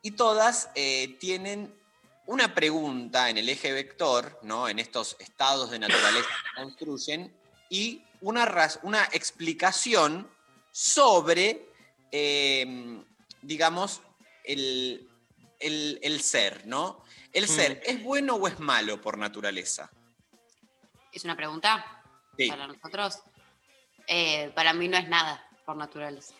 y 0.00 0.12
todas 0.12 0.70
eh, 0.76 1.16
tienen 1.18 1.74
una 2.26 2.54
pregunta 2.54 3.30
en 3.30 3.38
el 3.38 3.48
eje 3.48 3.72
vector, 3.72 4.38
¿no? 4.42 4.68
en 4.68 4.78
estos 4.78 5.16
estados 5.18 5.72
de 5.72 5.80
naturaleza 5.80 6.28
que 6.28 6.62
construyen, 6.62 7.36
y 7.68 8.04
una, 8.24 8.50
una 8.82 9.04
explicación 9.12 10.28
sobre, 10.72 11.68
eh, 12.10 13.02
digamos, 13.42 14.00
el, 14.44 15.08
el- 15.60 15.98
el 16.02 16.20
ser, 16.20 16.66
¿no? 16.66 17.04
El 17.32 17.48
ser, 17.48 17.82
¿es 17.84 18.02
bueno 18.02 18.36
o 18.36 18.46
es 18.48 18.58
malo 18.60 19.00
por 19.00 19.18
naturaleza? 19.18 19.90
¿Es 21.12 21.24
una 21.24 21.36
pregunta 21.36 22.02
Sí. 22.36 22.48
para 22.48 22.66
nosotros? 22.66 23.20
Eh, 24.06 24.50
para 24.54 24.72
mí 24.72 24.88
no 24.88 24.96
es 24.96 25.08
nada 25.08 25.46
por 25.64 25.76
naturaleza. 25.76 26.34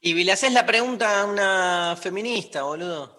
Y 0.00 0.14
le 0.24 0.32
haces 0.32 0.52
la 0.52 0.66
pregunta 0.66 1.20
a 1.20 1.24
una 1.26 1.96
feminista, 2.00 2.62
boludo. 2.62 3.18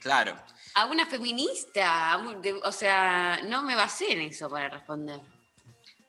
Claro. 0.00 0.36
A 0.74 0.86
una 0.86 1.06
feminista, 1.06 2.12
a 2.12 2.16
un- 2.18 2.40
de- 2.40 2.54
o 2.54 2.72
sea, 2.72 3.40
no 3.44 3.62
me 3.62 3.74
basé 3.74 4.12
en 4.12 4.22
eso 4.22 4.48
para 4.48 4.68
responder. 4.68 5.20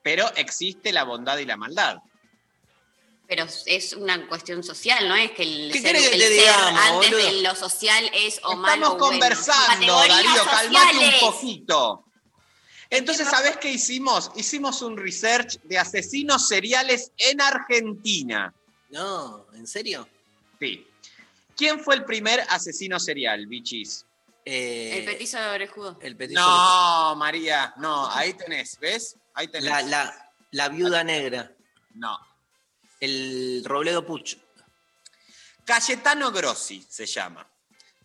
Pero 0.02 0.30
existe 0.36 0.92
la 0.92 1.04
bondad 1.04 1.38
y 1.38 1.46
la 1.46 1.58
maldad. 1.58 1.98
Pero 3.28 3.46
es 3.66 3.94
una 3.94 4.28
cuestión 4.28 4.64
social, 4.64 5.08
¿no 5.08 5.16
es 5.16 5.32
que 5.32 5.44
el 5.44 5.72
¿Qué 5.72 5.82
ser, 5.82 5.96
que 5.96 6.06
el 6.06 6.12
te 6.12 6.20
ser 6.20 6.32
digamos, 6.32 6.82
antes 6.82 7.12
boludo? 7.12 7.26
de 7.26 7.42
lo 7.42 7.56
social 7.56 8.12
es 8.14 8.40
o 8.44 8.56
malo 8.56 8.74
Estamos 8.84 9.00
bueno. 9.00 9.12
conversando, 9.12 9.96
Darío, 9.96 10.44
calmate 10.46 10.98
un 10.98 11.20
poquito. 11.32 12.04
Entonces, 12.90 13.28
¿sabés 13.28 13.58
qué 13.58 13.72
hicimos? 13.72 14.30
Hicimos 14.36 14.82
un 14.82 14.98
research 14.98 15.60
de 15.64 15.80
asesinos 15.80 16.48
seriales 16.48 17.12
en 17.18 17.42
Argentina. 17.42 18.54
No, 18.90 19.48
¿en 19.56 19.66
serio? 19.66 20.08
Sí. 20.60 20.86
¿Quién 21.56 21.80
fue 21.80 21.96
el 21.96 22.06
primer 22.06 22.42
asesino 22.50 23.00
serial, 23.00 23.48
bichis? 23.48 24.06
El 24.46 25.06
petizo 25.06 25.40
de 25.40 25.50
orejudo. 25.50 26.00
El 26.02 26.16
petiso 26.18 26.42
No, 26.42 27.16
María, 27.16 27.74
no, 27.78 28.10
ahí 28.10 28.34
tenés, 28.34 28.78
¿ves? 28.80 29.18
Ahí 29.34 29.48
tenés. 29.48 29.70
La, 29.70 29.82
la, 29.82 30.32
la 30.52 30.70
viuda 30.70 31.04
negra. 31.04 31.52
No. 31.96 32.18
El 33.00 33.64
Robledo 33.66 34.06
Puch. 34.06 34.38
Cayetano 35.66 36.32
Grossi 36.32 36.86
se 36.90 37.06
llama. 37.06 37.48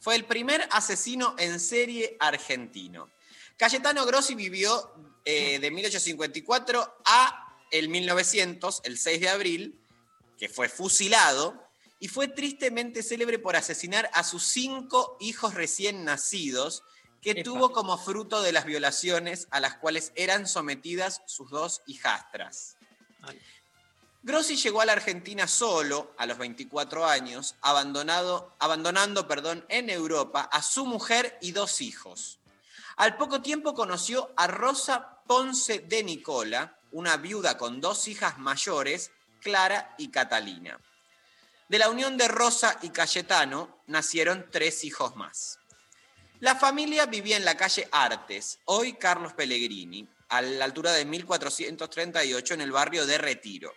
Fue 0.00 0.14
el 0.14 0.24
primer 0.24 0.68
asesino 0.70 1.34
en 1.38 1.58
serie 1.58 2.16
argentino. 2.20 3.10
Cayetano 3.56 4.06
Grossi 4.06 4.34
vivió 4.34 4.92
eh, 5.24 5.58
de 5.58 5.70
1854 5.70 7.02
a 7.04 7.56
el 7.70 7.88
1900, 7.88 8.82
el 8.84 8.98
6 8.98 9.20
de 9.20 9.28
abril, 9.28 9.80
que 10.38 10.48
fue 10.48 10.68
fusilado 10.68 11.67
y 12.00 12.08
fue 12.08 12.28
tristemente 12.28 13.02
célebre 13.02 13.38
por 13.38 13.56
asesinar 13.56 14.08
a 14.12 14.24
sus 14.24 14.44
cinco 14.44 15.16
hijos 15.20 15.54
recién 15.54 16.04
nacidos 16.04 16.82
que 17.20 17.42
tuvo 17.42 17.72
como 17.72 17.98
fruto 17.98 18.42
de 18.42 18.52
las 18.52 18.64
violaciones 18.64 19.48
a 19.50 19.60
las 19.60 19.76
cuales 19.76 20.12
eran 20.14 20.46
sometidas 20.46 21.22
sus 21.26 21.50
dos 21.50 21.82
hijastras. 21.86 22.76
Grossi 24.22 24.56
llegó 24.56 24.80
a 24.80 24.86
la 24.86 24.92
Argentina 24.92 25.48
solo 25.48 26.14
a 26.18 26.26
los 26.26 26.38
24 26.38 27.06
años, 27.06 27.56
abandonado, 27.60 28.54
abandonando 28.58 29.26
perdón, 29.26 29.64
en 29.68 29.90
Europa 29.90 30.42
a 30.52 30.62
su 30.62 30.86
mujer 30.86 31.38
y 31.40 31.52
dos 31.52 31.80
hijos. 31.80 32.38
Al 32.96 33.16
poco 33.16 33.42
tiempo 33.42 33.74
conoció 33.74 34.32
a 34.36 34.46
Rosa 34.46 35.22
Ponce 35.26 35.80
de 35.80 36.02
Nicola, 36.02 36.78
una 36.90 37.16
viuda 37.16 37.56
con 37.56 37.80
dos 37.80 38.08
hijas 38.08 38.38
mayores, 38.38 39.12
Clara 39.40 39.94
y 39.98 40.08
Catalina. 40.08 40.80
De 41.68 41.78
la 41.78 41.90
unión 41.90 42.16
de 42.16 42.28
Rosa 42.28 42.78
y 42.80 42.88
Cayetano 42.88 43.82
nacieron 43.88 44.46
tres 44.50 44.84
hijos 44.84 45.16
más. 45.16 45.58
La 46.40 46.56
familia 46.56 47.04
vivía 47.04 47.36
en 47.36 47.44
la 47.44 47.58
calle 47.58 47.86
Artes, 47.92 48.58
hoy 48.64 48.94
Carlos 48.94 49.34
Pellegrini, 49.34 50.08
a 50.30 50.40
la 50.40 50.64
altura 50.64 50.92
de 50.92 51.04
1438 51.04 52.54
en 52.54 52.60
el 52.62 52.72
barrio 52.72 53.04
de 53.04 53.18
Retiro. 53.18 53.74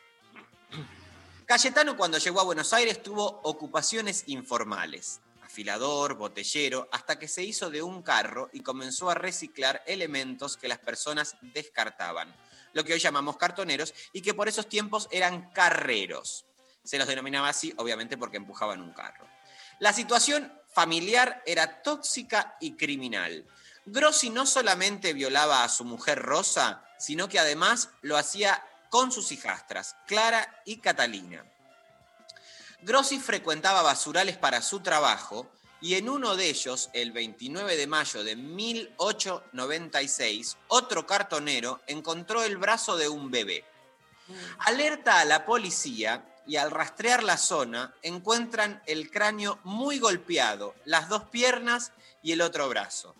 Cayetano 1.45 1.97
cuando 1.97 2.17
llegó 2.17 2.39
a 2.39 2.45
Buenos 2.45 2.71
Aires 2.71 3.03
tuvo 3.03 3.41
ocupaciones 3.43 4.23
informales, 4.27 5.19
afilador, 5.43 6.15
botellero, 6.15 6.87
hasta 6.93 7.19
que 7.19 7.27
se 7.27 7.43
hizo 7.43 7.69
de 7.69 7.81
un 7.81 8.03
carro 8.03 8.49
y 8.53 8.61
comenzó 8.61 9.09
a 9.09 9.15
reciclar 9.15 9.83
elementos 9.85 10.55
que 10.55 10.69
las 10.69 10.79
personas 10.79 11.35
descartaban, 11.41 12.33
lo 12.71 12.85
que 12.85 12.93
hoy 12.93 12.99
llamamos 12.99 13.35
cartoneros 13.35 13.93
y 14.13 14.21
que 14.21 14.33
por 14.33 14.47
esos 14.47 14.69
tiempos 14.69 15.09
eran 15.11 15.51
carreros. 15.51 16.45
Se 16.83 16.97
los 16.97 17.07
denominaba 17.07 17.49
así, 17.49 17.73
obviamente, 17.77 18.17
porque 18.17 18.37
empujaban 18.37 18.81
un 18.81 18.93
carro. 18.93 19.27
La 19.79 19.93
situación 19.93 20.51
familiar 20.73 21.41
era 21.45 21.81
tóxica 21.81 22.55
y 22.59 22.75
criminal. 22.75 23.45
Grossi 23.85 24.29
no 24.29 24.45
solamente 24.45 25.13
violaba 25.13 25.63
a 25.63 25.69
su 25.69 25.85
mujer 25.85 26.19
Rosa, 26.19 26.83
sino 26.99 27.27
que 27.27 27.39
además 27.39 27.89
lo 28.01 28.17
hacía 28.17 28.63
con 28.89 29.11
sus 29.11 29.31
hijastras, 29.31 29.95
Clara 30.05 30.61
y 30.65 30.77
Catalina. 30.77 31.43
Grossi 32.81 33.19
frecuentaba 33.19 33.81
basurales 33.81 34.37
para 34.37 34.61
su 34.61 34.81
trabajo 34.81 35.51
y 35.81 35.95
en 35.95 36.09
uno 36.09 36.35
de 36.35 36.49
ellos, 36.49 36.91
el 36.93 37.11
29 37.11 37.75
de 37.75 37.87
mayo 37.87 38.23
de 38.23 38.35
1896, 38.35 40.57
otro 40.67 41.07
cartonero 41.07 41.81
encontró 41.87 42.43
el 42.43 42.57
brazo 42.57 42.97
de 42.97 43.09
un 43.09 43.31
bebé. 43.31 43.65
Alerta 44.59 45.19
a 45.19 45.25
la 45.25 45.43
policía 45.43 46.23
y 46.45 46.55
al 46.55 46.71
rastrear 46.71 47.23
la 47.23 47.37
zona 47.37 47.95
encuentran 48.01 48.81
el 48.85 49.11
cráneo 49.11 49.59
muy 49.63 49.99
golpeado, 49.99 50.75
las 50.85 51.09
dos 51.09 51.23
piernas 51.25 51.91
y 52.23 52.31
el 52.31 52.41
otro 52.41 52.67
brazo. 52.69 53.15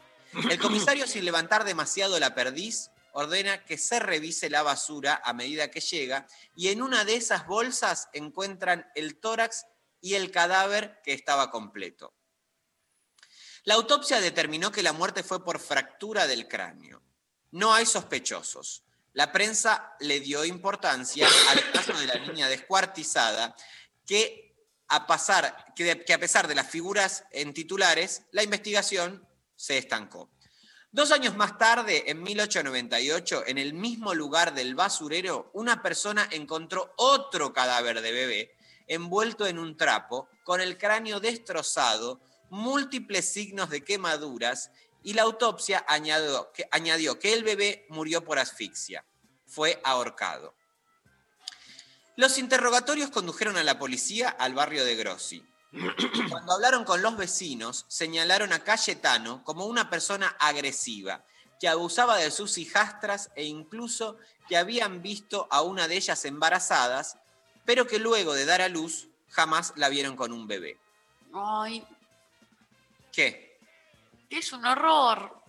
El 0.50 0.60
comisario, 0.60 1.08
sin 1.08 1.26
levantar 1.26 1.64
demasiado 1.64 2.20
la 2.20 2.34
perdiz, 2.34 2.90
ordena 3.14 3.66
que 3.66 3.78
se 3.78 4.00
revise 4.00 4.50
la 4.50 4.64
basura 4.64 5.22
a 5.24 5.34
medida 5.34 5.70
que 5.70 5.82
llega 5.82 6.28
y 6.56 6.70
en 6.70 6.82
una 6.82 7.04
de 7.04 7.16
esas 7.16 7.46
bolsas 7.46 8.10
encuentran 8.14 8.90
el 8.96 9.20
tórax 9.20 9.66
y 10.00 10.16
el 10.16 10.32
cadáver 10.32 11.02
que 11.04 11.14
estaba 11.14 11.52
completo. 11.52 12.14
La 13.64 13.76
autopsia 13.76 14.20
determinó 14.20 14.72
que 14.72 14.82
la 14.82 14.94
muerte 14.94 15.22
fue 15.22 15.44
por 15.44 15.60
fractura 15.60 16.26
del 16.26 16.48
cráneo. 16.48 17.04
No 17.52 17.74
hay 17.74 17.86
sospechosos. 17.86 18.84
La 19.14 19.32
prensa 19.32 19.96
le 20.00 20.20
dio 20.20 20.46
importancia 20.46 21.28
al 21.50 21.72
caso 21.72 21.94
de 21.94 22.08
la 22.08 22.20
niña 22.20 22.48
descuartizada, 22.48 23.56
que 24.06 24.56
a, 24.88 25.08
pasar, 25.08 25.74
que, 25.76 26.14
a 26.14 26.20
pesar 26.20 26.48
de 26.48 26.56
las 26.56 26.70
figuras 26.70 27.26
en 27.32 27.54
titulares, 27.54 28.24
la 28.32 28.44
investigación 28.44 29.28
se 29.56 29.78
estancó. 29.78 30.30
Dos 30.92 31.12
años 31.12 31.38
más 31.38 31.58
tarde, 31.58 32.12
en 32.12 32.22
1898, 32.22 33.46
en 33.48 33.58
el 33.58 33.74
mismo 33.74 34.14
lugar 34.14 34.54
del 34.54 34.76
basurero, 34.76 35.50
una 35.54 35.82
persona 35.82 36.28
encontró 36.32 36.94
otro 36.98 37.54
cadáver 37.54 38.02
de 38.02 38.12
bebé 38.12 38.56
envuelto 38.88 39.48
en 39.48 39.58
un 39.58 39.78
trapo, 39.78 40.28
con 40.44 40.60
el 40.60 40.78
cráneo 40.78 41.22
destrozado, 41.22 42.20
múltiples 42.50 43.32
signos 43.32 43.70
de 43.70 43.86
quemaduras 43.86 44.70
y 45.04 45.14
la 45.14 45.24
autopsia 45.24 45.84
añadió 45.88 46.52
que, 46.52 46.68
añadió 46.72 47.20
que 47.20 47.34
el 47.34 47.44
bebé 47.44 47.86
murió 47.90 48.24
por 48.24 48.40
asfixia. 48.40 49.06
Fue 49.46 49.82
ahorcado. 49.84 50.54
Los 52.16 52.38
interrogatorios 52.38 53.10
condujeron 53.10 53.58
a 53.58 53.64
la 53.64 53.80
policía 53.80 54.30
al 54.30 54.54
barrio 54.54 54.86
de 54.86 54.96
Grossi. 54.96 55.46
Cuando 56.30 56.54
hablaron 56.54 56.84
con 56.84 57.02
los 57.02 57.16
vecinos, 57.16 57.86
señalaron 57.88 58.52
a 58.54 58.64
Cayetano 58.64 59.44
como 59.44 59.66
una 59.66 59.90
persona 59.90 60.36
agresiva, 60.40 61.24
que 61.60 61.68
abusaba 61.68 62.18
de 62.18 62.32
sus 62.32 62.58
hijastras 62.58 63.32
e 63.36 63.46
incluso 63.46 64.18
que 64.50 64.58
habían 64.58 65.02
visto 65.02 65.48
a 65.50 65.62
una 65.62 65.88
de 65.88 65.96
ellas 65.96 66.26
embarazadas, 66.26 67.18
pero 67.66 67.88
que 67.88 68.00
luego 68.00 68.34
de 68.34 68.46
dar 68.46 68.62
a 68.62 68.70
luz 68.70 69.08
jamás 69.30 69.74
la 69.76 69.88
vieron 69.90 70.16
con 70.16 70.34
un 70.34 70.48
bebé. 70.48 70.78
Ay, 71.34 71.88
¿Qué? 73.12 73.51
Es 74.32 74.52
un 74.54 74.66
horror. 74.66 75.42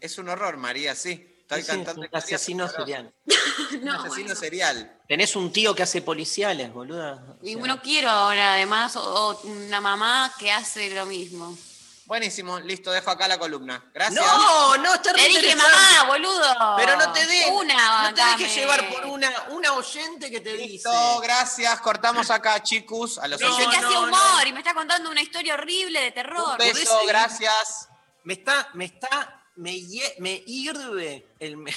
Es 0.00 0.18
un 0.18 0.28
horror, 0.28 0.56
María, 0.56 0.94
sí. 0.94 1.28
Estoy 1.40 1.60
es 1.60 1.66
cantando 1.66 2.02
un 2.02 2.08
asesino 2.12 2.68
serial. 2.68 3.12
Un 3.82 3.88
asesino 3.88 4.34
serial. 4.34 5.00
Tenés 5.08 5.34
un 5.36 5.52
tío 5.52 5.74
que 5.74 5.82
hace 5.82 6.02
policiales, 6.02 6.72
boluda. 6.72 7.36
O 7.40 7.46
Y 7.46 7.54
sea, 7.54 7.66
no 7.66 7.80
quiero 7.82 8.08
ahora, 8.10 8.54
además, 8.54 8.96
o- 8.96 9.02
o 9.30 9.40
una 9.42 9.80
mamá 9.80 10.32
que 10.38 10.50
hace 10.52 10.94
lo 10.94 11.06
mismo. 11.06 11.56
Buenísimo, 12.12 12.60
listo, 12.60 12.90
dejo 12.90 13.10
acá 13.10 13.26
la 13.26 13.38
columna. 13.38 13.82
Gracias. 13.94 14.22
No, 14.22 14.76
no, 14.76 14.94
está 14.96 15.14
Te 15.14 15.28
dije 15.28 15.56
mamá, 15.56 16.04
boludo. 16.08 16.76
Pero 16.76 16.94
no 16.96 17.10
te 17.10 17.24
dejes, 17.24 17.50
Una, 17.50 18.02
no 18.02 18.14
te 18.14 18.22
dejes 18.22 18.54
llevar 18.54 18.86
por 18.90 19.06
una, 19.06 19.32
una 19.48 19.72
oyente 19.72 20.30
que 20.30 20.42
te 20.42 20.52
dice. 20.52 20.90
Listo, 20.90 21.20
gracias. 21.20 21.80
Cortamos 21.80 22.30
acá, 22.30 22.62
chicos. 22.62 23.18
A 23.18 23.28
los 23.28 23.40
que 23.40 23.46
oyentes. 23.46 23.78
hacía 23.82 23.98
humor 23.98 24.46
y 24.46 24.52
me 24.52 24.58
está 24.58 24.74
contando 24.74 25.10
una 25.10 25.22
historia 25.22 25.54
horrible 25.54 26.02
de 26.02 26.12
terror. 26.12 26.50
Un 26.50 26.58
beso, 26.58 27.00
gracias. 27.06 27.88
Me 28.24 28.34
está, 28.34 28.68
me 28.74 28.84
está, 28.84 29.46
me, 29.56 29.74
me 30.18 30.42
hirve 30.46 31.34
el. 31.38 31.56
Me, 31.56 31.74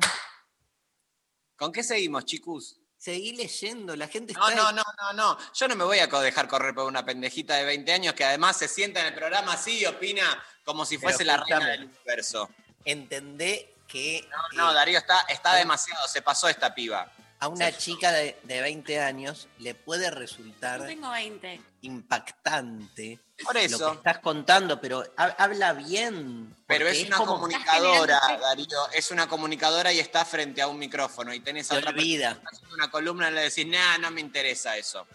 ¿Con 1.58 1.72
qué 1.72 1.84
seguimos, 1.84 2.26
chicos? 2.26 2.78
Seguí 2.98 3.34
leyendo, 3.34 3.96
la 3.96 4.08
gente 4.08 4.34
No, 4.34 4.48
está. 4.50 4.62
no, 4.62 4.72
no, 4.72 4.84
no, 4.98 5.14
no. 5.14 5.38
Yo 5.54 5.68
no 5.68 5.76
me 5.76 5.84
voy 5.84 6.00
a 6.00 6.08
dejar 6.08 6.48
correr 6.48 6.74
por 6.74 6.86
una 6.86 7.04
pendejita 7.04 7.56
de 7.56 7.66
20 7.66 7.92
años 7.92 8.14
que 8.14 8.24
además 8.24 8.58
se 8.58 8.68
sienta 8.70 9.02
en 9.02 9.08
el 9.08 9.14
programa 9.14 9.54
así 9.54 9.80
y 9.80 9.86
opina 9.86 10.24
como 10.64 10.86
si 10.86 10.98
Pero 10.98 11.10
fuese 11.10 11.26
la 11.26 11.38
reina 11.38 11.68
del 11.68 11.86
universo. 11.86 12.50
Entendé 12.86 13.76
que 13.88 14.26
No, 14.54 14.72
eh, 14.72 14.74
Darío, 14.74 14.98
está, 14.98 15.22
está 15.28 15.56
demasiado, 15.56 16.08
se 16.08 16.22
pasó 16.22 16.48
esta 16.48 16.74
piba. 16.74 17.12
A 17.44 17.48
una 17.50 17.76
chica 17.78 18.12
de, 18.12 18.38
de 18.44 18.62
20 18.62 19.00
años 19.02 19.48
le 19.60 19.76
puede 19.76 20.10
resultar 20.10 20.80
No 20.80 20.86
tengo 20.86 21.10
20. 21.12 21.62
impactante 21.82 23.20
Por 23.44 23.56
lo 23.56 23.60
eso. 23.60 23.92
que 23.92 23.98
estás 23.98 24.20
contando, 24.20 24.80
pero 24.80 25.04
ha- 25.18 25.36
habla 25.44 25.74
bien. 25.74 26.56
Pero 26.68 26.86
porque 26.86 27.02
es 27.02 27.08
una 27.08 27.18
como- 27.18 27.34
comunicadora, 27.36 28.20
generando 28.22 28.48
Darío. 28.48 28.90
Es 28.94 29.12
una 29.12 29.28
comunicadora 29.28 29.92
y 29.92 30.00
está 30.00 30.24
frente 30.26 30.62
a 30.62 30.68
un 30.68 30.80
micrófono. 30.80 31.34
Y 31.34 31.42
tenés 31.42 31.70
a 31.72 31.76
otra 31.78 31.92
olvida. 31.92 32.30
persona 32.36 32.50
haciendo 32.54 32.76
una 32.76 32.92
columna 32.92 33.30
y 33.30 33.34
le 33.34 33.42
decís, 33.42 33.68
nah, 33.68 33.98
no 33.98 34.12
me 34.12 34.22
interesa 34.22 34.78
eso. 34.78 35.06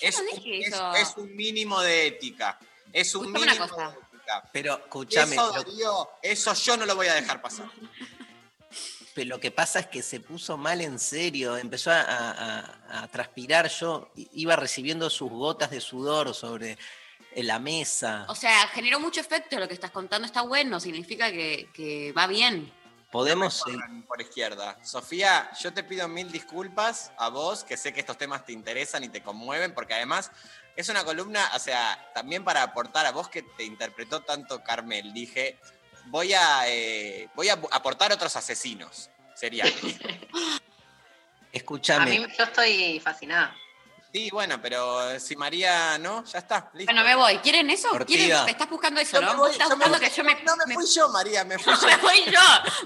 Yo 0.00 0.08
Es, 0.08 0.16
no 0.16 0.22
un, 0.22 0.36
dije 0.36 0.60
es- 0.62 0.74
eso. 0.74 0.94
es 0.94 1.14
un 1.16 1.36
mínimo 1.36 1.80
de 1.82 2.06
ética. 2.08 2.58
Es 2.92 3.14
un 3.14 3.26
Escuchame 3.26 3.42
una 3.44 3.52
mínimo 3.54 3.68
cosa. 3.68 3.88
de 3.90 4.16
ética. 4.16 4.50
Pero 4.52 4.74
escúchame, 4.78 5.34
Eso, 5.36 5.46
lo, 5.46 5.52
Darío, 5.52 6.10
eso 6.22 6.54
yo 6.54 6.76
no 6.76 6.84
lo 6.86 6.96
voy 6.96 7.06
a 7.06 7.14
dejar 7.14 7.40
pasar. 7.40 7.66
pero 9.16 9.30
lo 9.30 9.40
que 9.40 9.50
pasa 9.50 9.80
es 9.80 9.86
que 9.86 10.02
se 10.02 10.20
puso 10.20 10.56
mal 10.58 10.80
en 10.82 10.98
serio, 10.98 11.56
empezó 11.56 11.90
a, 11.90 12.02
a- 12.02 13.02
a 13.02 13.08
transpirar. 13.08 13.68
Yo 13.68 14.12
iba 14.34 14.54
recibiendo 14.54 15.08
sus 15.10 15.30
gotas 15.30 15.70
de 15.70 15.80
sudor 15.80 16.34
sobre 16.34 16.76
la 17.34 17.58
mesa. 17.58 18.26
O 18.28 18.34
sea, 18.34 18.68
generó 18.68 19.00
mucho 19.00 19.20
efecto 19.20 19.58
lo 19.58 19.66
que 19.66 19.74
estás 19.74 19.90
contando. 19.90 20.26
Está 20.26 20.42
bueno, 20.42 20.78
significa 20.80 21.30
que, 21.32 21.68
que 21.72 22.12
va 22.12 22.26
bien. 22.26 22.70
Podemos. 23.10 23.62
Corran 23.62 24.02
por 24.02 24.20
izquierda. 24.20 24.78
Sofía, 24.84 25.50
yo 25.60 25.72
te 25.72 25.82
pido 25.82 26.06
mil 26.08 26.30
disculpas 26.30 27.10
a 27.16 27.30
vos, 27.30 27.64
que 27.64 27.76
sé 27.78 27.94
que 27.94 28.00
estos 28.00 28.18
temas 28.18 28.44
te 28.44 28.52
interesan 28.52 29.02
y 29.04 29.08
te 29.08 29.22
conmueven, 29.22 29.72
porque 29.74 29.94
además 29.94 30.30
es 30.76 30.90
una 30.90 31.04
columna, 31.04 31.50
o 31.54 31.58
sea, 31.58 32.10
también 32.14 32.44
para 32.44 32.62
aportar 32.62 33.06
a 33.06 33.12
vos 33.12 33.28
que 33.30 33.42
te 33.42 33.64
interpretó 33.64 34.20
tanto 34.20 34.62
Carmel, 34.62 35.14
dije, 35.14 35.58
voy 36.06 36.32
a, 36.34 36.62
eh, 36.68 37.28
voy 37.34 37.48
a 37.48 37.54
aportar 37.72 38.12
otros 38.12 38.34
asesinos 38.36 39.10
seriales. 39.34 39.74
A 41.56 41.58
Escúchame. 41.58 42.10
mí 42.18 42.26
yo 42.36 42.44
estoy 42.44 43.00
fascinada. 43.00 43.56
Sí, 44.12 44.28
bueno, 44.30 44.60
pero 44.60 45.18
si 45.18 45.36
María 45.36 45.96
no, 45.98 46.22
ya 46.24 46.38
está, 46.38 46.70
listo. 46.74 46.92
Bueno, 46.92 47.02
me 47.06 47.14
voy. 47.16 47.38
¿Quieren 47.38 47.68
eso? 47.70 47.88
¿Me 47.94 48.50
estás 48.50 48.68
buscando 48.68 49.00
eso, 49.00 49.20
no? 49.20 49.32
me 49.32 49.36
voy, 49.38 49.50
¿Estás 49.52 49.68
yo 49.70 49.76
me 49.76 49.84
buscando 49.86 49.98
voy. 49.98 50.08
que 50.08 50.14
yo 50.16 50.24
me... 50.24 50.42
No 50.42 50.56
me 50.56 50.66
me- 50.66 50.74
fui 50.74 50.86
yo, 50.86 51.08
María, 51.08 51.44
me 51.44 51.58
fui 51.58 51.72
yo. 51.74 51.86
me 51.86 51.96
voy 51.96 52.24
yo, 52.26 52.40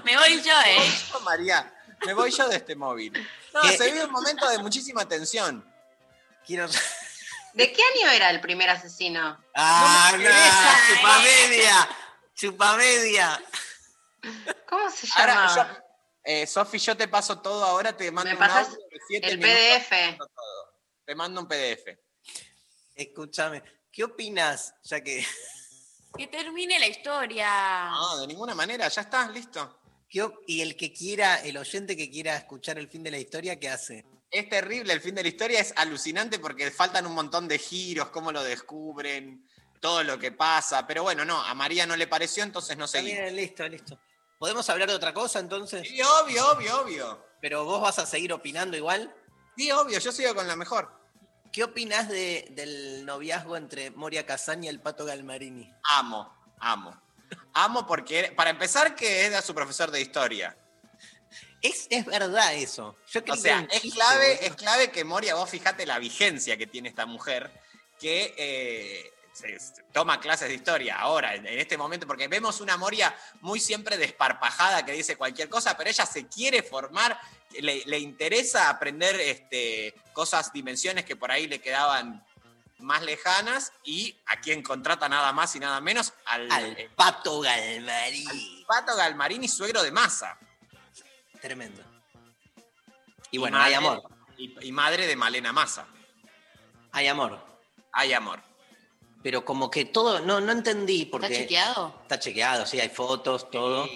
me 0.05 0.17
voy 0.17 0.41
yo, 0.41 0.53
Me 0.55 0.75
voy 0.75 0.85
¿eh? 0.87 0.91
yo, 1.11 1.19
María. 1.21 1.73
Me 2.05 2.13
voy 2.13 2.31
yo 2.31 2.47
de 2.49 2.55
este 2.55 2.75
móvil. 2.75 3.11
No, 3.53 3.61
¿Qué? 3.61 3.77
se 3.77 3.91
vive 3.91 4.05
un 4.05 4.11
momento 4.11 4.47
de 4.49 4.57
muchísima 4.59 5.05
tensión. 5.07 5.65
Quiero. 6.45 6.67
¿De 7.53 7.71
qué 7.73 7.81
año 7.97 8.09
era 8.11 8.29
el 8.29 8.39
primer 8.41 8.69
asesino? 8.69 9.37
¡Ah, 9.53 10.11
No 10.13 10.17
me 10.17 10.23
no! 10.23 11.87
¡Chupamedia! 12.41 13.39
¿Cómo 14.67 14.89
se 14.89 15.07
Ahora, 15.15 15.33
llama? 15.47 15.73
yo, 15.77 15.83
eh, 16.23 16.47
Sofi, 16.47 16.79
yo 16.79 16.97
te 16.97 17.07
paso 17.07 17.39
todo 17.39 17.63
ahora, 17.63 17.95
te 17.95 18.09
mando 18.09 18.29
¿Me 18.29 18.33
un 18.33 18.39
pasas 18.39 18.69
audio 18.69 18.79
de 18.89 18.99
siete 19.07 19.27
el 19.29 19.37
minutos, 19.37 19.59
PDF? 19.59 19.89
te 19.89 20.07
mando 20.07 20.27
todo. 20.33 20.79
Te 21.05 21.15
mando 21.15 21.41
un 21.41 21.47
PDF. 21.47 21.99
Escúchame, 22.95 23.61
¿qué 23.91 24.03
opinas? 24.05 24.73
Ya 24.83 25.01
que. 25.01 25.23
Que 26.17 26.27
termine 26.27 26.77
la 26.79 26.87
historia. 26.87 27.89
No, 27.91 28.17
de 28.21 28.27
ninguna 28.27 28.53
manera, 28.55 28.87
ya 28.89 29.01
está, 29.01 29.29
listo. 29.29 29.79
¿qué 30.09 30.23
op- 30.23 30.43
y 30.47 30.61
el 30.61 30.75
que 30.75 30.91
quiera, 30.91 31.35
el 31.43 31.55
oyente 31.57 31.95
que 31.95 32.09
quiera 32.09 32.35
escuchar 32.35 32.77
el 32.79 32.89
fin 32.89 33.01
de 33.03 33.11
la 33.11 33.17
historia, 33.19 33.57
¿qué 33.59 33.69
hace? 33.69 34.03
Es 34.31 34.49
terrible, 34.49 34.91
el 34.93 34.99
fin 34.99 35.13
de 35.15 35.21
la 35.21 35.29
historia 35.29 35.59
es 35.61 35.73
alucinante 35.77 36.39
porque 36.39 36.69
faltan 36.71 37.05
un 37.05 37.13
montón 37.13 37.47
de 37.47 37.57
giros, 37.59 38.09
cómo 38.09 38.31
lo 38.33 38.43
descubren, 38.43 39.47
todo 39.81 40.03
lo 40.03 40.17
que 40.17 40.31
pasa. 40.31 40.87
Pero 40.87 41.03
bueno, 41.03 41.25
no, 41.25 41.41
a 41.43 41.53
María 41.53 41.85
no 41.85 41.95
le 41.97 42.07
pareció, 42.07 42.43
entonces 42.43 42.77
no 42.77 42.87
seguimos. 42.87 43.19
bien, 43.21 43.35
listo, 43.35 43.67
listo. 43.67 43.99
¿Podemos 44.39 44.67
hablar 44.69 44.87
de 44.89 44.95
otra 44.95 45.13
cosa 45.13 45.39
entonces? 45.39 45.87
Sí, 45.87 46.01
obvio, 46.01 46.51
obvio, 46.51 46.81
obvio. 46.81 47.25
¿Pero 47.41 47.65
vos 47.65 47.81
vas 47.81 47.99
a 47.99 48.05
seguir 48.05 48.31
opinando 48.31 48.77
igual? 48.77 49.13
Sí, 49.57 49.71
obvio, 49.71 49.99
yo 49.99 50.11
sigo 50.11 50.33
con 50.33 50.47
la 50.47 50.55
mejor. 50.55 50.89
¿Qué 51.51 51.63
opinás 51.63 52.07
de- 52.07 52.47
del 52.51 53.05
noviazgo 53.05 53.57
entre 53.57 53.91
Moria 53.91 54.25
Kazan 54.25 54.63
y 54.63 54.67
el 54.69 54.79
Pato 54.79 55.03
Galmarini? 55.05 55.69
Amo, 55.83 56.33
amo. 56.59 56.99
Amo 57.53 57.85
porque, 57.85 58.31
para 58.35 58.49
empezar, 58.51 58.95
que 58.95 59.25
era 59.25 59.41
su 59.41 59.53
profesor 59.53 59.91
de 59.91 59.99
historia. 60.01 60.57
Es, 61.61 61.87
es 61.89 62.05
verdad 62.05 62.53
eso. 62.55 62.95
Yo 63.11 63.21
O 63.29 63.35
sea, 63.35 63.67
es 63.69 63.81
chiste, 63.81 63.97
clave, 63.97 64.45
es 64.45 64.55
clave 64.55 64.91
que 64.91 65.03
Moria, 65.03 65.35
vos 65.35 65.49
fijate 65.49 65.85
la 65.85 65.99
vigencia 65.99 66.57
que 66.57 66.65
tiene 66.67 66.89
esta 66.89 67.05
mujer, 67.05 67.51
que 67.99 68.33
eh, 68.37 69.13
se- 69.33 69.59
se 69.59 69.83
toma 69.93 70.19
clases 70.19 70.47
de 70.49 70.55
historia 70.55 70.99
ahora, 70.99 71.35
en, 71.35 71.45
en 71.45 71.59
este 71.59 71.77
momento, 71.77 72.05
porque 72.07 72.27
vemos 72.27 72.61
una 72.61 72.77
Moria 72.77 73.15
muy 73.41 73.59
siempre 73.59 73.97
desparpajada 73.97 74.85
que 74.85 74.91
dice 74.93 75.15
cualquier 75.15 75.49
cosa, 75.49 75.75
pero 75.77 75.89
ella 75.89 76.05
se 76.05 76.27
quiere 76.27 76.63
formar, 76.63 77.19
le, 77.59 77.83
le 77.85 77.99
interesa 77.99 78.69
aprender 78.69 79.19
este, 79.19 79.93
cosas, 80.13 80.51
dimensiones 80.53 81.05
que 81.05 81.15
por 81.15 81.31
ahí 81.31 81.47
le 81.47 81.59
quedaban 81.61 82.25
más 82.79 83.03
lejanas 83.03 83.73
y 83.83 84.17
a 84.25 84.41
quien 84.41 84.63
contrata 84.63 85.07
nada 85.07 85.31
más 85.33 85.55
y 85.55 85.59
nada 85.59 85.79
menos 85.81 86.13
al, 86.25 86.51
Al 86.51 86.65
eh, 86.77 86.89
Pato 86.95 87.39
Galmarini. 87.41 88.65
Pato 88.67 88.95
Galmarini, 88.95 89.47
suegro 89.47 89.83
de 89.83 89.91
Massa. 89.91 90.37
Tremendo. 91.41 91.83
Y 93.29 93.37
bueno, 93.37 93.59
hay 93.59 93.73
amor. 93.75 94.01
Y, 94.37 94.67
y 94.67 94.71
madre 94.71 95.05
de 95.07 95.15
Malena 95.15 95.53
Massa. 95.53 95.85
Hay 96.91 97.07
amor. 97.07 97.39
Hay 97.93 98.13
amor. 98.13 98.41
Pero 99.23 99.45
como 99.45 99.69
que 99.69 99.85
todo, 99.85 100.19
no, 100.19 100.41
no 100.41 100.51
entendí 100.51 101.05
porque... 101.05 101.27
¿Está 101.27 101.39
chequeado? 101.39 101.95
Está 102.01 102.19
chequeado, 102.19 102.65
sí, 102.65 102.79
hay 102.79 102.89
fotos, 102.89 103.49
todo. 103.51 103.87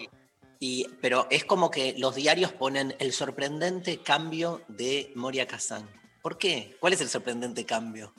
Y, 0.60 0.88
pero 1.02 1.28
es 1.30 1.46
como 1.46 1.72
que 1.72 1.96
los 1.98 2.16
diarios 2.16 2.52
ponen 2.52 2.96
el 3.00 3.12
sorprendente 3.12 3.98
cambio 4.00 4.62
de 4.68 5.12
Moria 5.16 5.48
Kazan. 5.48 5.90
¿Por 6.22 6.38
qué? 6.38 6.76
¿Cuál 6.80 6.94
es 6.94 7.02
el 7.02 7.10
sorprendente 7.10 7.66
cambio? 7.66 8.14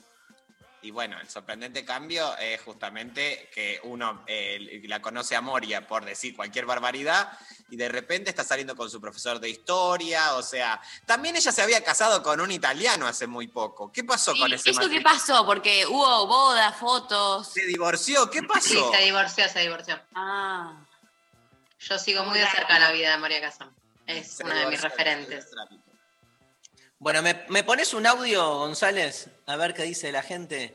Y 0.87 0.91
bueno, 0.91 1.19
el 1.19 1.27
sorprendente 1.29 1.83
cambio 1.83 2.37
es 2.37 2.61
justamente 2.61 3.49
que 3.53 3.77
uno 3.83 4.23
eh, 4.25 4.81
la 4.85 5.01
conoce 5.01 5.35
a 5.35 5.41
Moria 5.41 5.85
por 5.85 6.05
decir 6.05 6.33
cualquier 6.33 6.65
barbaridad 6.65 7.37
y 7.69 7.75
de 7.75 7.89
repente 7.89 8.29
está 8.29 8.45
saliendo 8.45 8.73
con 8.73 8.89
su 8.89 9.01
profesor 9.01 9.41
de 9.41 9.49
historia. 9.49 10.35
O 10.35 10.41
sea, 10.41 10.79
también 11.05 11.35
ella 11.35 11.51
se 11.51 11.61
había 11.61 11.83
casado 11.83 12.23
con 12.23 12.39
un 12.39 12.51
italiano 12.51 13.05
hace 13.05 13.27
muy 13.27 13.49
poco. 13.49 13.91
¿Qué 13.91 14.05
pasó 14.05 14.33
con 14.37 14.53
ese 14.53 14.69
¿Eso 14.69 14.87
qué 14.89 15.01
pasó? 15.01 15.45
Porque 15.45 15.85
hubo 15.85 16.25
bodas, 16.25 16.73
fotos. 16.77 17.49
Se 17.51 17.65
divorció, 17.65 18.29
¿qué 18.29 18.39
Sí, 18.39 18.45
pasó? 18.47 18.91
se 18.93 19.03
divorció, 19.03 19.49
se 19.49 19.59
divorció. 19.59 19.99
Ah. 20.15 20.71
Yo 21.81 21.99
sigo 21.99 22.23
muy 22.23 22.39
de 22.39 22.47
cerca 22.47 22.79
la 22.79 22.93
vida 22.93 23.11
de 23.11 23.17
María 23.17 23.41
Casán. 23.41 23.75
Es 24.05 24.37
Se 24.37 24.45
una 24.45 24.55
de 24.61 24.67
mis 24.67 24.81
referentes. 24.81 25.49
Bueno, 26.97 27.21
¿me, 27.21 27.43
me 27.49 27.65
pones 27.65 27.93
un 27.93 28.07
audio, 28.07 28.59
González? 28.59 29.27
A 29.47 29.55
ver 29.55 29.73
qué 29.73 29.83
dice 29.83 30.11
la 30.11 30.21
gente. 30.21 30.73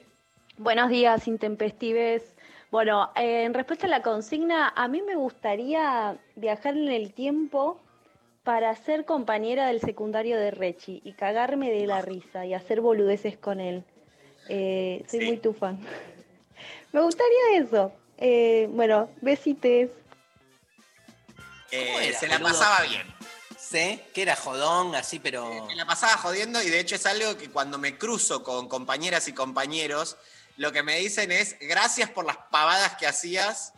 Buenos 0.56 0.88
días, 0.88 1.28
intempestives. 1.28 2.22
Bueno, 2.70 3.10
eh, 3.16 3.44
en 3.44 3.52
respuesta 3.52 3.86
a 3.86 3.90
la 3.90 4.00
consigna, 4.02 4.72
a 4.74 4.88
mí 4.88 5.02
me 5.02 5.14
gustaría 5.14 6.16
viajar 6.36 6.74
en 6.76 6.88
el 6.88 7.12
tiempo 7.12 7.78
para 8.44 8.74
ser 8.74 9.04
compañera 9.04 9.66
del 9.66 9.80
secundario 9.80 10.38
de 10.38 10.50
Rechi 10.50 11.02
y 11.04 11.12
cagarme 11.12 11.70
de 11.70 11.86
la 11.86 12.00
risa 12.00 12.46
y 12.46 12.54
hacer 12.54 12.80
boludeces 12.80 13.36
con 13.36 13.60
él. 13.60 13.84
Eh, 14.48 15.04
soy 15.08 15.20
Sí. 15.20 15.26
muy 15.26 15.36
tu 15.36 15.52
fan. 15.52 15.78
me 16.92 17.02
gustaría 17.02 17.58
eso. 17.58 17.92
Eh, 18.16 18.68
bueno, 18.70 19.10
besites. 19.20 19.90
Eh, 21.70 22.12
se 22.18 22.26
la 22.26 22.38
pasaba 22.38 22.80
bien. 22.88 23.02
¿Sí? 23.72 24.00
Que 24.14 24.22
era 24.22 24.36
jodón, 24.36 24.94
así, 24.94 25.18
pero. 25.18 25.64
Me 25.66 25.74
la 25.74 25.86
pasaba 25.86 26.16
jodiendo 26.18 26.62
y 26.62 26.68
de 26.70 26.78
hecho 26.78 26.94
es 26.94 27.06
algo 27.06 27.36
que 27.36 27.50
cuando 27.50 27.78
me 27.78 27.96
cruzo 27.98 28.42
con 28.44 28.68
compañeras 28.68 29.26
y 29.28 29.32
compañeros, 29.32 30.16
lo 30.58 30.70
que 30.72 30.82
me 30.82 30.98
dicen 30.98 31.32
es 31.32 31.56
gracias 31.60 32.10
por 32.10 32.26
las 32.26 32.36
pavadas 32.50 32.96
que 32.96 33.06
hacías 33.06 33.72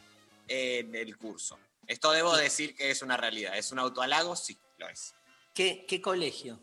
en 0.49 0.95
el 0.95 1.17
curso. 1.17 1.59
Esto 1.87 2.11
debo 2.11 2.37
decir 2.37 2.75
que 2.75 2.91
es 2.91 3.03
una 3.03 3.17
realidad. 3.17 3.57
¿Es 3.57 3.71
un 3.71 3.79
autohalago? 3.79 4.35
Sí, 4.37 4.59
lo 4.79 4.89
es. 4.89 5.15
¿Qué, 5.55 5.87
qué 5.89 6.01
colegio? 6.03 6.59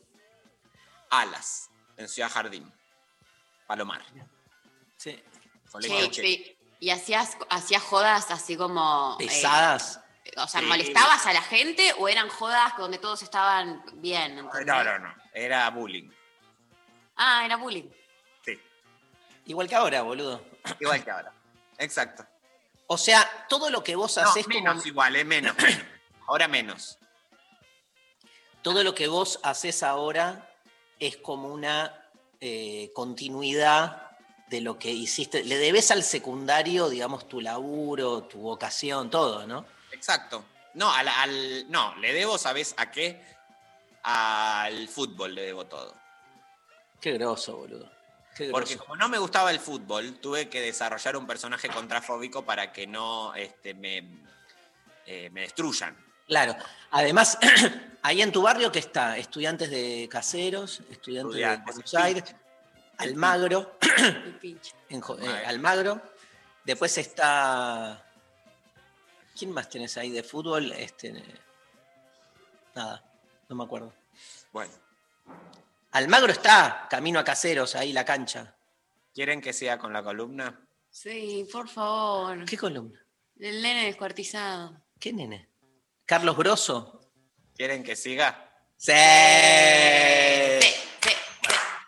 Alas, 1.09 1.69
en 1.97 2.09
Ciudad 2.09 2.29
Jardín. 2.29 2.71
Palomar. 3.67 4.03
Sí. 4.97 5.17
Colegio 5.71 6.07
Che, 6.07 6.11
Che. 6.11 6.27
y, 6.27 6.57
y 6.81 6.89
hacías, 6.89 7.37
hacías 7.49 7.81
jodas 7.83 8.29
así 8.31 8.57
como. 8.57 9.15
eh, 9.19 9.27
Pesadas. 9.27 10.00
O 10.37 10.47
sea. 10.47 10.61
¿molestabas 10.61 11.25
a 11.25 11.33
la 11.33 11.41
gente 11.41 11.93
o 11.99 12.07
eran 12.07 12.29
jodas 12.29 12.73
donde 12.77 12.97
todos 12.97 13.21
estaban 13.23 13.83
bien? 13.95 14.37
¿entendés? 14.37 14.65
No, 14.65 14.83
no, 14.83 14.99
no. 14.99 15.13
Era 15.33 15.69
bullying. 15.69 16.09
Ah, 17.15 17.43
era 17.45 17.55
bullying. 17.57 17.89
Sí. 18.45 18.59
Igual 19.45 19.67
que 19.67 19.75
ahora, 19.75 20.01
boludo. 20.01 20.43
Igual 20.79 21.03
que 21.03 21.11
ahora. 21.11 21.33
Exacto. 21.77 22.25
O 22.87 22.97
sea, 22.97 23.27
todo 23.47 23.69
lo 23.69 23.83
que 23.83 23.95
vos 23.95 24.17
No, 24.17 24.23
haces 24.23 24.47
menos 24.47 24.73
como- 24.75 24.87
igual, 24.87 25.15
eh, 25.15 25.23
menos, 25.23 25.55
menos. 25.57 25.83
Ahora 26.27 26.47
menos. 26.47 26.97
todo 28.61 28.83
lo 28.83 28.93
que 28.93 29.07
vos 29.07 29.39
haces 29.43 29.81
ahora 29.83 30.49
es 30.99 31.17
como 31.17 31.47
una 31.49 32.09
eh, 32.39 32.91
continuidad 32.93 34.11
de 34.47 34.61
lo 34.61 34.77
que 34.77 34.91
hiciste. 34.91 35.43
Le 35.43 35.57
debes 35.57 35.89
al 35.91 36.03
secundario, 36.03 36.89
digamos, 36.89 37.27
tu 37.27 37.39
laburo, 37.41 38.23
tu 38.23 38.39
vocación, 38.39 39.09
todo, 39.09 39.47
¿no? 39.47 39.65
Exacto. 40.01 40.43
No, 40.73 40.91
al, 40.91 41.07
al- 41.07 41.69
no, 41.69 41.95
le 41.97 42.11
debo, 42.11 42.39
¿sabes 42.39 42.73
a 42.75 42.89
qué? 42.89 43.21
Al 44.01 44.87
fútbol 44.87 45.35
le 45.35 45.43
debo 45.43 45.67
todo. 45.67 45.93
Qué 46.99 47.11
groso, 47.13 47.55
boludo. 47.57 47.87
Qué 48.35 48.49
Porque 48.49 48.77
como 48.77 48.95
no 48.95 49.07
me 49.09 49.19
gustaba 49.19 49.51
el 49.51 49.59
fútbol, 49.59 50.15
tuve 50.15 50.49
que 50.49 50.59
desarrollar 50.59 51.15
un 51.17 51.27
personaje 51.27 51.69
contrafóbico 51.69 52.43
para 52.43 52.71
que 52.71 52.87
no 52.87 53.35
este, 53.35 53.75
me, 53.75 54.25
eh, 55.05 55.29
me 55.29 55.41
destruyan. 55.41 55.95
Claro. 56.25 56.55
Además, 56.89 57.37
ahí 58.01 58.23
en 58.23 58.31
tu 58.31 58.41
barrio 58.41 58.71
que 58.71 58.79
está, 58.79 59.19
estudiantes 59.19 59.69
de 59.69 60.09
caseros, 60.09 60.81
estudiantes 60.89 61.35
de 61.35 61.57
Buenos 61.57 61.93
Aires, 61.93 62.23
Almagro, 62.97 63.77
en 64.41 65.03
eh. 65.21 65.43
Almagro. 65.45 66.01
Después 66.63 66.97
está. 66.97 68.03
¿Quién 69.37 69.51
más 69.51 69.69
tenés 69.69 69.97
ahí 69.97 70.09
de 70.11 70.23
fútbol? 70.23 70.71
Este, 70.73 71.13
nada, 72.75 73.03
no 73.49 73.55
me 73.55 73.63
acuerdo. 73.63 73.93
Bueno, 74.51 74.73
Almagro 75.91 76.31
está, 76.31 76.87
camino 76.89 77.19
a 77.19 77.23
caseros, 77.23 77.75
ahí 77.75 77.93
la 77.93 78.05
cancha. 78.05 78.55
¿quieren 79.13 79.41
que 79.41 79.51
siga 79.51 79.77
con 79.77 79.91
la 79.91 80.01
columna? 80.03 80.65
Sí, 80.89 81.45
por 81.51 81.67
favor. 81.67 82.45
¿Qué 82.45 82.57
columna? 82.57 82.97
El 83.39 83.61
nene 83.61 83.85
descuartizado. 83.85 84.81
¿Qué 84.99 85.11
nene? 85.11 85.49
¿Carlos 86.05 86.37
Grosso? 86.37 87.01
¿Quieren 87.55 87.83
que 87.83 87.95
siga? 87.95 88.49
¡Sí! 88.77 88.91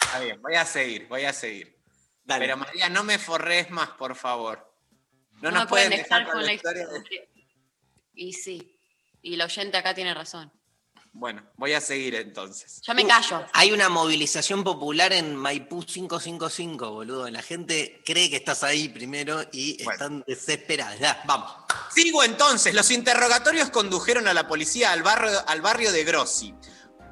Está 0.01 0.19
bien, 0.21 0.41
voy 0.41 0.55
a 0.55 0.65
seguir, 0.65 1.07
voy 1.07 1.23
a 1.25 1.33
seguir. 1.33 1.77
Dale. 2.23 2.45
Pero 2.45 2.57
María, 2.57 2.89
no 2.89 3.03
me 3.03 3.17
forres 3.19 3.69
más, 3.69 3.89
por 3.91 4.15
favor. 4.15 4.73
No, 5.41 5.51
No 5.51 5.59
nos 5.59 5.67
pueden 5.67 5.89
dejar 5.89 6.19
dejar 6.21 6.31
con 6.31 6.41
la 6.41 6.47
la 6.47 6.53
historia 6.53 6.87
de- 6.87 7.29
Y 8.13 8.33
sí. 8.33 8.77
Y 9.21 9.35
el 9.35 9.41
oyente 9.41 9.77
acá 9.77 9.93
tiene 9.93 10.13
razón. 10.13 10.51
Bueno, 11.15 11.43
voy 11.57 11.73
a 11.73 11.79
seguir 11.79 12.15
entonces. 12.15 12.81
Yo 12.81 12.95
me 12.95 13.05
callo. 13.05 13.45
Hay 13.53 13.71
una 13.71 13.87
movilización 13.87 14.63
popular 14.63 15.13
en 15.13 15.35
Maipú 15.35 15.85
555, 15.85 16.89
boludo. 16.89 17.29
La 17.29 17.43
gente 17.43 18.01
cree 18.03 18.31
que 18.31 18.37
estás 18.37 18.63
ahí 18.63 18.89
primero 18.89 19.43
y 19.51 19.79
están 19.79 20.23
desesperadas. 20.25 20.99
Ya, 20.99 21.21
vamos. 21.25 21.51
Sigo 21.93 22.23
entonces. 22.23 22.73
Los 22.73 22.89
interrogatorios 22.89 23.69
condujeron 23.69 24.27
a 24.27 24.33
la 24.33 24.47
policía 24.47 24.91
al 24.91 25.03
barrio, 25.03 25.47
al 25.47 25.61
barrio 25.61 25.91
de 25.91 26.03
Grossi. 26.03 26.55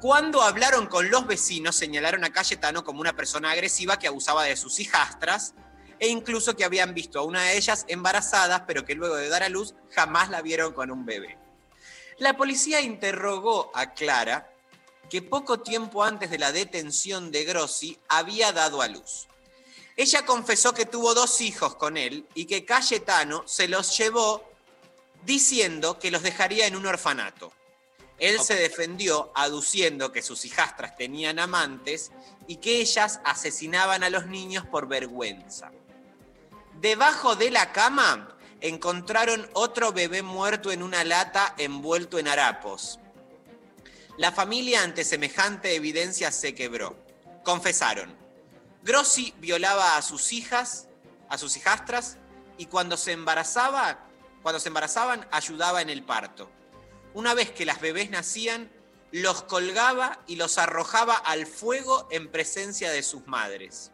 Cuando 0.00 0.42
hablaron 0.42 0.88
con 0.88 1.08
los 1.08 1.28
vecinos, 1.28 1.76
señalaron 1.76 2.24
a 2.24 2.32
Cayetano 2.32 2.82
como 2.82 3.00
una 3.00 3.14
persona 3.14 3.52
agresiva 3.52 4.00
que 4.00 4.08
abusaba 4.08 4.42
de 4.42 4.56
sus 4.56 4.80
hijastras 4.80 5.54
e 6.02 6.08
incluso 6.08 6.56
que 6.56 6.64
habían 6.64 6.94
visto 6.94 7.20
a 7.20 7.22
una 7.22 7.44
de 7.44 7.56
ellas 7.56 7.84
embarazadas, 7.86 8.64
pero 8.66 8.84
que 8.84 8.96
luego 8.96 9.14
de 9.14 9.28
dar 9.28 9.44
a 9.44 9.48
luz 9.48 9.74
jamás 9.92 10.30
la 10.30 10.42
vieron 10.42 10.72
con 10.72 10.90
un 10.90 11.06
bebé. 11.06 11.38
La 12.18 12.36
policía 12.36 12.80
interrogó 12.80 13.70
a 13.72 13.94
Clara, 13.94 14.52
que 15.08 15.22
poco 15.22 15.60
tiempo 15.60 16.02
antes 16.02 16.28
de 16.28 16.40
la 16.40 16.50
detención 16.50 17.30
de 17.30 17.44
Grossi 17.44 18.00
había 18.08 18.50
dado 18.50 18.82
a 18.82 18.88
luz. 18.88 19.28
Ella 19.96 20.26
confesó 20.26 20.74
que 20.74 20.86
tuvo 20.86 21.14
dos 21.14 21.40
hijos 21.40 21.76
con 21.76 21.96
él 21.96 22.26
y 22.34 22.46
que 22.46 22.64
Cayetano 22.64 23.44
se 23.46 23.68
los 23.68 23.96
llevó 23.96 24.42
diciendo 25.24 26.00
que 26.00 26.10
los 26.10 26.24
dejaría 26.24 26.66
en 26.66 26.74
un 26.74 26.86
orfanato. 26.86 27.52
Él 28.18 28.40
se 28.40 28.56
defendió 28.56 29.30
aduciendo 29.36 30.10
que 30.10 30.22
sus 30.22 30.44
hijastras 30.44 30.96
tenían 30.96 31.38
amantes 31.38 32.10
y 32.48 32.56
que 32.56 32.80
ellas 32.80 33.20
asesinaban 33.24 34.02
a 34.02 34.10
los 34.10 34.26
niños 34.26 34.66
por 34.66 34.88
vergüenza. 34.88 35.70
Debajo 36.82 37.36
de 37.36 37.52
la 37.52 37.70
cama 37.70 38.36
encontraron 38.60 39.48
otro 39.52 39.92
bebé 39.92 40.22
muerto 40.22 40.72
en 40.72 40.82
una 40.82 41.04
lata 41.04 41.54
envuelto 41.56 42.18
en 42.18 42.26
harapos. 42.26 42.98
La 44.18 44.32
familia 44.32 44.82
ante 44.82 45.04
semejante 45.04 45.76
evidencia 45.76 46.32
se 46.32 46.56
quebró. 46.56 46.96
Confesaron. 47.44 48.12
Grossi 48.82 49.32
violaba 49.38 49.96
a 49.96 50.02
sus 50.02 50.32
hijas, 50.32 50.88
a 51.28 51.38
sus 51.38 51.56
hijastras, 51.56 52.16
y 52.58 52.66
cuando 52.66 52.96
se 52.96 53.12
embarazaba, 53.12 54.00
cuando 54.42 54.58
se 54.58 54.66
embarazaban, 54.66 55.28
ayudaba 55.30 55.82
en 55.82 55.88
el 55.88 56.02
parto. 56.02 56.50
Una 57.14 57.32
vez 57.32 57.52
que 57.52 57.64
las 57.64 57.80
bebés 57.80 58.10
nacían, 58.10 58.72
los 59.12 59.44
colgaba 59.44 60.18
y 60.26 60.34
los 60.34 60.58
arrojaba 60.58 61.14
al 61.14 61.46
fuego 61.46 62.08
en 62.10 62.28
presencia 62.28 62.90
de 62.90 63.04
sus 63.04 63.24
madres. 63.28 63.91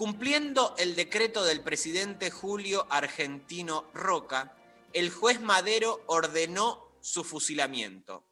Cumpliendo 0.00 0.74
el 0.78 0.96
decreto 0.96 1.44
del 1.44 1.60
presidente 1.60 2.30
Julio 2.30 2.86
Argentino 2.88 3.90
Roca, 3.92 4.56
el 4.94 5.10
juez 5.10 5.42
Madero 5.42 6.02
ordenó 6.06 6.90
su 7.02 7.22
fusilamiento. 7.22 8.24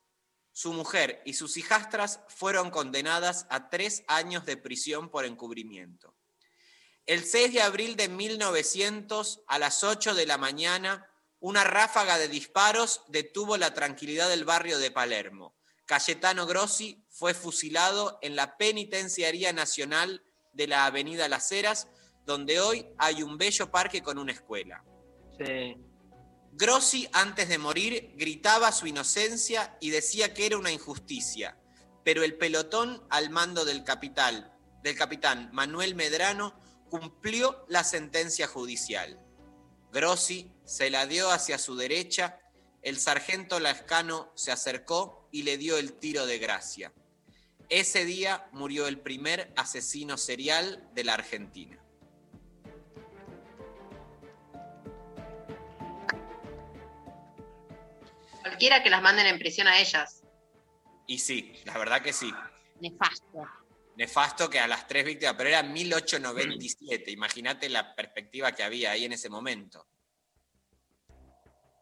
Su 0.50 0.72
mujer 0.72 1.20
y 1.26 1.34
sus 1.34 1.58
hijastras 1.58 2.20
fueron 2.28 2.70
condenadas 2.70 3.46
a 3.50 3.68
tres 3.68 4.02
años 4.08 4.46
de 4.46 4.56
prisión 4.56 5.10
por 5.10 5.26
encubrimiento. 5.26 6.14
El 7.04 7.26
6 7.26 7.52
de 7.52 7.60
abril 7.60 7.96
de 7.96 8.08
1900, 8.08 9.42
a 9.46 9.58
las 9.58 9.84
8 9.84 10.14
de 10.14 10.24
la 10.24 10.38
mañana, 10.38 11.06
una 11.38 11.64
ráfaga 11.64 12.16
de 12.16 12.28
disparos 12.28 13.02
detuvo 13.08 13.58
la 13.58 13.74
tranquilidad 13.74 14.30
del 14.30 14.46
barrio 14.46 14.78
de 14.78 14.90
Palermo. 14.90 15.54
Cayetano 15.84 16.46
Grossi 16.46 17.04
fue 17.10 17.34
fusilado 17.34 18.18
en 18.22 18.36
la 18.36 18.56
Penitenciaría 18.56 19.52
Nacional 19.52 20.22
de 20.58 20.66
la 20.66 20.86
Avenida 20.86 21.28
Las 21.28 21.50
Heras, 21.52 21.86
donde 22.26 22.60
hoy 22.60 22.86
hay 22.98 23.22
un 23.22 23.38
bello 23.38 23.70
parque 23.70 24.02
con 24.02 24.18
una 24.18 24.32
escuela. 24.32 24.84
Grossi, 26.52 27.08
antes 27.12 27.48
de 27.48 27.58
morir, 27.58 28.12
gritaba 28.16 28.72
su 28.72 28.88
inocencia 28.88 29.78
y 29.80 29.90
decía 29.90 30.34
que 30.34 30.46
era 30.46 30.58
una 30.58 30.72
injusticia, 30.72 31.56
pero 32.04 32.24
el 32.24 32.36
pelotón 32.36 33.06
al 33.08 33.30
mando 33.30 33.64
del 33.64 33.84
capital, 33.84 34.52
del 34.82 34.96
capitán 34.96 35.48
Manuel 35.52 35.94
Medrano, 35.94 36.60
cumplió 36.90 37.64
la 37.68 37.84
sentencia 37.84 38.48
judicial. 38.48 39.24
Grossi 39.92 40.50
se 40.64 40.90
la 40.90 41.06
dio 41.06 41.30
hacia 41.30 41.56
su 41.56 41.76
derecha, 41.76 42.40
el 42.82 42.98
sargento 42.98 43.60
Lascano 43.60 44.32
se 44.34 44.50
acercó 44.50 45.28
y 45.30 45.44
le 45.44 45.56
dio 45.56 45.78
el 45.78 45.92
tiro 45.92 46.26
de 46.26 46.38
gracia. 46.38 46.92
Ese 47.68 48.06
día 48.06 48.48
murió 48.52 48.86
el 48.86 48.98
primer 48.98 49.52
asesino 49.56 50.16
serial 50.16 50.88
de 50.94 51.04
la 51.04 51.14
Argentina. 51.14 51.78
Cualquiera 58.40 58.82
que 58.82 58.88
las 58.88 59.02
manden 59.02 59.26
en 59.26 59.38
prisión 59.38 59.66
a 59.66 59.78
ellas. 59.78 60.22
Y 61.06 61.18
sí, 61.18 61.54
la 61.64 61.76
verdad 61.76 62.00
que 62.00 62.14
sí. 62.14 62.32
Nefasto. 62.80 63.46
Nefasto 63.96 64.48
que 64.48 64.60
a 64.60 64.68
las 64.68 64.86
tres 64.86 65.04
víctimas, 65.04 65.34
pero 65.36 65.50
era 65.50 65.62
1897. 65.62 67.10
Imagínate 67.10 67.68
la 67.68 67.94
perspectiva 67.94 68.52
que 68.52 68.62
había 68.62 68.92
ahí 68.92 69.04
en 69.04 69.12
ese 69.12 69.28
momento. 69.28 69.86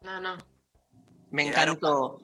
No, 0.01 0.19
no. 0.19 0.37
Me 1.31 1.45
Quedaron 1.45 1.75
encantó. 1.75 2.19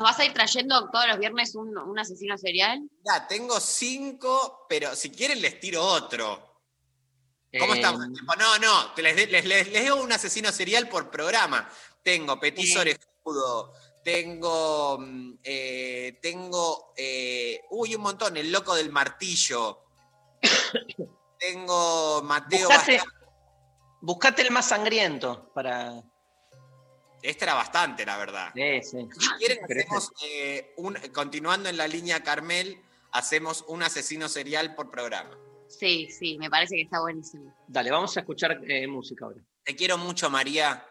¿Nos 0.00 0.08
vas 0.08 0.18
a 0.18 0.24
ir 0.24 0.32
trayendo 0.32 0.88
todos 0.90 1.06
los 1.08 1.18
viernes 1.18 1.54
un, 1.54 1.76
un 1.76 1.98
asesino 1.98 2.38
serial? 2.38 2.80
Ya, 3.04 3.26
tengo 3.28 3.60
cinco, 3.60 4.64
pero 4.66 4.96
si 4.96 5.10
quieren 5.10 5.42
les 5.42 5.60
tiro 5.60 5.84
otro. 5.84 6.62
¿Cómo 7.58 7.74
Eh, 7.74 7.76
estamos? 7.76 8.06
No, 8.38 8.58
no, 8.58 8.92
te 8.94 9.02
les, 9.02 9.14
les, 9.14 9.30
les- 9.30 9.44
les 9.44 9.68
leo 9.70 9.96
un 10.02 10.10
asesino 10.10 10.50
serial 10.52 10.88
por 10.88 11.10
programa. 11.10 11.68
Tengo 12.02 12.40
Petit 12.40 12.74
Orejudo, 12.78 13.74
tengo. 14.02 14.96
mm, 15.00 15.32
eh, 15.44 16.18
tengo. 16.22 16.94
eh, 16.96 17.60
uy, 17.68 17.94
un 17.94 18.00
montón, 18.00 18.38
el 18.38 18.50
loco 18.50 18.74
del 18.74 18.90
martillo. 18.90 19.84
tengo 21.38 22.22
Mateo 22.22 22.68
Buscate, 22.70 23.02
buscate 24.00 24.42
el 24.42 24.50
más 24.50 24.66
sangriento 24.68 25.52
para. 25.52 26.02
Este 27.22 27.44
era 27.44 27.54
bastante, 27.54 28.04
la 28.06 28.16
verdad. 28.16 28.50
Sí, 28.54 28.82
sí. 28.82 29.08
Si 29.18 29.28
quieren, 29.38 29.58
hacemos 29.64 30.12
eh, 30.24 30.72
un, 30.76 30.94
continuando 31.12 31.68
en 31.68 31.76
la 31.76 31.86
línea 31.88 32.22
Carmel, 32.22 32.80
hacemos 33.12 33.64
un 33.68 33.82
asesino 33.82 34.28
serial 34.28 34.74
por 34.74 34.90
programa. 34.90 35.36
Sí, 35.68 36.08
sí, 36.10 36.36
me 36.38 36.50
parece 36.50 36.76
que 36.76 36.82
está 36.82 37.00
buenísimo. 37.00 37.54
Dale, 37.68 37.90
vamos 37.90 38.16
a 38.16 38.20
escuchar 38.20 38.60
eh, 38.66 38.86
música 38.86 39.24
ahora. 39.26 39.40
Te 39.62 39.76
quiero 39.76 39.98
mucho, 39.98 40.28
María. 40.30 40.84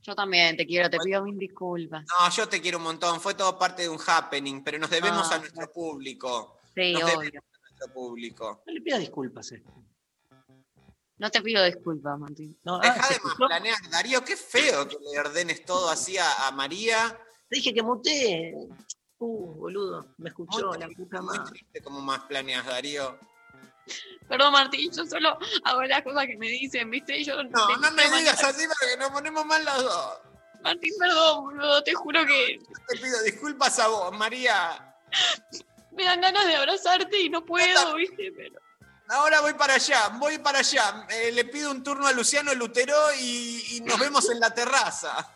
Yo 0.00 0.14
también 0.16 0.56
te 0.56 0.66
quiero, 0.66 0.88
te 0.90 0.98
pido 0.98 1.22
mil 1.22 1.38
disculpas. 1.38 2.04
No, 2.18 2.30
yo 2.30 2.48
te 2.48 2.60
quiero 2.60 2.78
un 2.78 2.84
montón. 2.84 3.20
Fue 3.20 3.34
todo 3.34 3.58
parte 3.58 3.82
de 3.82 3.88
un 3.88 3.98
happening, 4.04 4.62
pero 4.64 4.78
nos 4.78 4.90
debemos 4.90 5.30
Ah, 5.30 5.36
a 5.36 5.38
nuestro 5.38 5.70
público. 5.70 6.58
Sí, 6.74 6.92
nos 6.94 7.02
obvio. 7.04 7.18
debemos 7.20 7.44
a 7.54 7.60
nuestro 7.60 7.92
público. 7.92 8.62
No 8.66 8.72
le 8.72 8.80
pidas 8.80 9.00
disculpas. 9.00 9.52
eh. 9.52 9.62
No 11.22 11.30
te 11.30 11.40
pido 11.40 11.62
disculpas, 11.64 12.18
Martín. 12.18 12.58
No, 12.64 12.76
ah, 12.76 12.80
Deja 12.82 13.00
¿se 13.04 13.14
de 13.14 13.20
más 13.20 13.34
planear. 13.36 13.78
Darío, 13.90 14.24
qué 14.24 14.36
feo 14.36 14.88
que 14.88 14.96
le 15.00 15.20
ordenes 15.20 15.64
todo 15.64 15.88
así 15.88 16.18
a, 16.18 16.48
a 16.48 16.50
María. 16.50 17.16
Te 17.48 17.56
dije 17.56 17.72
que 17.72 17.80
muté. 17.80 18.52
Uh, 19.18 19.54
boludo, 19.54 20.04
me 20.18 20.30
escuchó 20.30 20.66
Muy 20.70 20.78
la 20.78 20.86
triste, 20.86 21.02
puta 21.04 21.22
muy 21.22 21.38
madre. 21.38 21.50
triste 21.52 21.80
como 21.80 22.00
más 22.00 22.24
planeas, 22.24 22.66
Darío. 22.66 23.16
Perdón, 24.28 24.52
Martín, 24.52 24.90
yo 24.92 25.06
solo 25.06 25.38
hago 25.62 25.82
las 25.84 26.02
cosas 26.02 26.26
que 26.26 26.36
me 26.36 26.48
dicen, 26.48 26.90
¿viste? 26.90 27.16
Y 27.16 27.24
yo 27.24 27.40
No, 27.44 27.76
no 27.76 27.90
me 27.92 28.02
digas 28.18 28.42
así 28.42 28.64
porque 28.66 28.96
nos 28.98 29.10
ponemos 29.12 29.46
mal 29.46 29.64
los 29.64 29.80
dos. 29.84 30.18
Martín, 30.64 30.92
perdón, 30.98 31.44
boludo, 31.44 31.84
te 31.84 31.94
juro 31.94 32.26
que 32.26 32.58
Te 32.88 32.96
pido 32.96 33.22
disculpas 33.22 33.78
a 33.78 33.86
vos, 33.86 34.18
María. 34.18 34.96
me 35.92 36.02
dan 36.02 36.20
ganas 36.20 36.46
de 36.46 36.56
abrazarte 36.56 37.20
y 37.20 37.30
no 37.30 37.44
puedo, 37.44 37.94
¿viste? 37.94 38.32
Pero 38.36 38.61
Ahora 39.12 39.40
voy 39.42 39.54
para 39.54 39.74
allá, 39.74 40.08
voy 40.18 40.38
para 40.38 40.60
allá. 40.60 41.06
Eh, 41.10 41.32
le 41.32 41.44
pido 41.44 41.70
un 41.70 41.82
turno 41.82 42.06
a 42.06 42.12
Luciano 42.12 42.54
Lutero 42.54 42.96
y, 43.20 43.76
y 43.76 43.80
nos 43.82 43.98
vemos 43.98 44.28
en 44.30 44.40
la 44.40 44.52
terraza. 44.54 45.30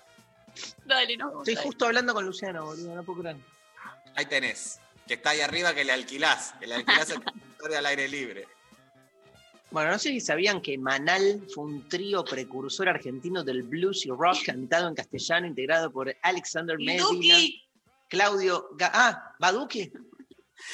dale, 0.85 1.17
no. 1.17 1.39
Estoy 1.43 1.57
justo 1.57 1.87
hablando 1.87 2.15
con 2.15 2.25
Luciano, 2.25 2.65
boludo, 2.65 2.95
no 2.95 3.03
puedo 3.05 3.21
creer. 3.21 3.37
Ahí 4.15 4.27
tenés, 4.27 4.81
que 5.07 5.15
está 5.15 5.31
ahí 5.31 5.41
arriba 5.43 5.75
que 5.75 5.85
le 5.85 5.93
alquilás, 5.93 6.55
que 6.59 6.67
le 6.67 6.77
alquilás 6.77 7.11
el 7.11 7.23
consultorio 7.23 7.79
al 7.79 7.87
aire 7.87 8.09
libre. 8.09 8.49
Bueno, 9.71 9.91
no 9.91 9.99
sé 9.99 10.09
si 10.11 10.21
sabían 10.21 10.63
que 10.63 10.79
Manal 10.79 11.43
fue 11.53 11.65
un 11.65 11.89
trío 11.89 12.25
precursor 12.25 12.89
argentino 12.89 13.45
del 13.45 13.63
blues 13.63 14.07
y 14.07 14.11
rock 14.11 14.39
cantado 14.47 14.89
en 14.89 14.95
castellano, 14.95 15.47
integrado 15.47 15.91
por 15.91 16.17
Alexander 16.23 16.79
Medina. 16.79 17.37
Claudio. 18.09 18.71
Ga- 18.79 18.91
ah, 18.95 19.35
Baduque. 19.39 19.93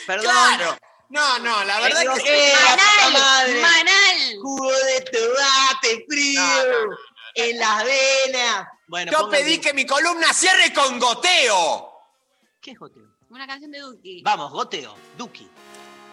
Perdón. 0.06 0.30
Claro. 0.30 0.76
No, 1.12 1.38
no, 1.40 1.62
la 1.64 1.78
verdad 1.78 1.98
Pero 2.00 2.14
que 2.24 2.54
Manal, 2.54 3.12
madre. 3.12 3.60
Manal. 3.60 4.36
Jugo 4.40 4.72
de 4.72 5.00
tomate 5.02 6.06
frío 6.08 6.40
No, 6.40 6.64
no, 6.64 6.86
no, 6.86 6.96
en 7.34 7.58
las 7.58 7.84
venas. 7.84 8.68
Bueno, 8.86 9.12
yo 9.12 9.28
pedí 9.28 9.58
que 9.58 9.74
mi 9.74 9.84
columna 9.84 10.32
cierre 10.32 10.72
con 10.72 10.98
goteo. 10.98 11.92
¿Qué 12.62 12.70
es 12.70 12.78
goteo? 12.78 13.04
Una 13.28 13.46
canción 13.46 13.70
de 13.70 13.80
Duki. 13.80 14.22
Vamos, 14.22 14.52
goteo, 14.52 14.96
Duki. 15.18 15.50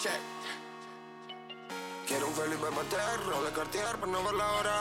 Check. 0.00 0.29
Un 2.30 2.36
Felipe 2.36 2.70
Pater, 2.70 3.26
roble 3.26 3.50
Cartier, 3.50 3.96
para 3.98 4.12
no 4.12 4.22
ver 4.22 4.34
la 4.34 4.52
hora. 4.52 4.74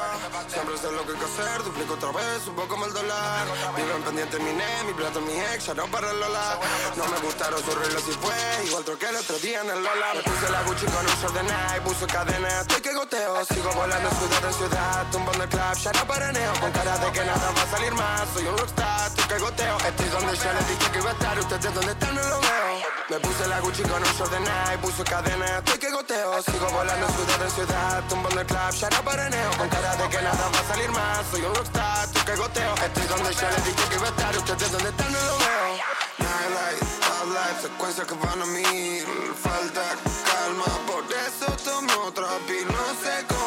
Siempre 0.47 0.77
sé 0.77 0.91
lo 0.91 1.01
que 1.03 1.13
hay 1.13 1.17
que 1.17 1.25
hacer, 1.25 1.63
duplico 1.63 1.93
otra 1.95 2.11
vez, 2.11 2.41
poco 2.45 2.67
como 2.67 2.85
el 2.85 2.93
dólar. 2.93 3.47
Vivo 3.75 3.95
en 3.95 4.03
pendiente 4.03 4.37
mi 4.37 4.53
ne, 4.53 4.83
mi 4.85 4.93
plata, 4.93 5.19
mi 5.19 5.33
ex, 5.33 5.65
ya 5.65 5.73
no 5.73 5.87
para 5.87 6.11
el 6.11 6.19
Lola. 6.19 6.59
No 6.95 7.07
me 7.07 7.17
gustaron 7.25 7.59
sus 7.63 7.73
relojes 7.73 8.07
y 8.07 8.17
fue, 8.21 8.65
igual 8.67 8.83
troqué 8.83 9.09
el 9.09 9.15
otro 9.15 9.39
día 9.39 9.61
en 9.61 9.69
el 9.71 9.81
Lola. 9.81 10.13
Me 10.13 10.21
puse 10.21 10.49
la 10.51 10.61
Gucci 10.61 10.85
con 10.85 11.01
un 11.01 11.15
short 11.21 11.33
de 11.33 11.43
Nike, 11.43 11.81
puso 11.85 12.05
cadena, 12.05 12.61
estoy 12.61 12.81
que 12.81 12.93
goteo. 12.93 13.45
Sigo 13.45 13.71
volando 13.73 14.09
ciudad 14.11 14.45
en 14.45 14.53
ciudad, 14.53 15.05
tumbando 15.11 15.43
el 15.43 15.49
club, 15.49 15.73
ya 15.73 15.91
no 15.91 16.05
paraneo. 16.05 16.53
Con 16.61 16.71
cara 16.71 16.97
de 16.99 17.11
que 17.11 17.25
nada 17.25 17.51
va 17.57 17.61
a 17.63 17.71
salir 17.71 17.93
más, 17.93 18.29
soy 18.31 18.45
un 18.45 18.57
rockstar, 18.59 19.07
estoy 19.07 19.25
que 19.25 19.39
goteo. 19.39 19.77
Estoy 19.89 20.09
donde 20.09 20.37
yo 20.37 20.53
les 20.53 20.67
dije 20.69 20.91
que 20.91 20.99
iba 20.99 21.09
a 21.09 21.13
estar, 21.13 21.39
ustedes 21.39 21.73
donde 21.73 21.91
están 21.93 22.13
no 22.13 22.21
lo 22.21 22.41
veo. 22.41 22.68
Puse 23.39 23.49
la 23.51 23.61
Gucci 23.61 23.83
con 23.83 24.03
un 24.03 24.13
short 24.17 24.31
de 24.33 24.39
Nike, 24.41 24.77
puso 24.81 25.01
cadena, 25.05 25.59
estoy 25.59 25.79
que 25.79 25.89
goteo. 25.91 26.43
Sigo 26.43 26.67
volando 26.71 27.07
ciudad 27.07 27.41
en 27.41 27.51
ciudad, 27.51 28.03
tumbando 28.09 28.41
el 28.41 28.45
club, 28.45 28.71
ya 28.71 28.89
no 28.89 29.01
paraneo. 29.01 29.51
Con 29.57 29.69
cara 29.69 29.95
de 29.95 30.09
que 30.09 30.21
nada 30.21 30.49
va 30.53 30.59
a 30.59 30.67
salir 30.67 30.89
más, 30.89 31.25
soy 31.31 31.41
un 31.43 31.55
rockstar, 31.55 32.03
estoy 32.03 32.21
que 32.23 32.35
goteo. 32.35 32.75
Estoy 32.75 33.07
donde 33.07 33.33
yo 33.33 33.47
les 33.49 33.63
dije 33.63 33.89
que 33.89 33.95
iba 33.95 34.07
a 34.07 34.09
estar, 34.09 34.37
ustedes 34.37 34.71
donde 34.73 34.89
están 34.89 35.11
no 35.13 35.19
lo 35.23 35.37
veo. 35.39 35.67
Nightlight, 36.19 36.79
top 36.99 37.27
life, 37.31 37.61
secuencias 37.61 38.07
que 38.07 38.15
van 38.15 38.41
a 38.41 38.45
mil, 38.45 39.07
falta 39.41 39.87
calma, 40.27 40.65
por 40.85 41.05
eso 41.07 41.47
tomo 41.63 42.07
otra 42.07 42.27
no 42.27 42.85
sé 42.99 43.38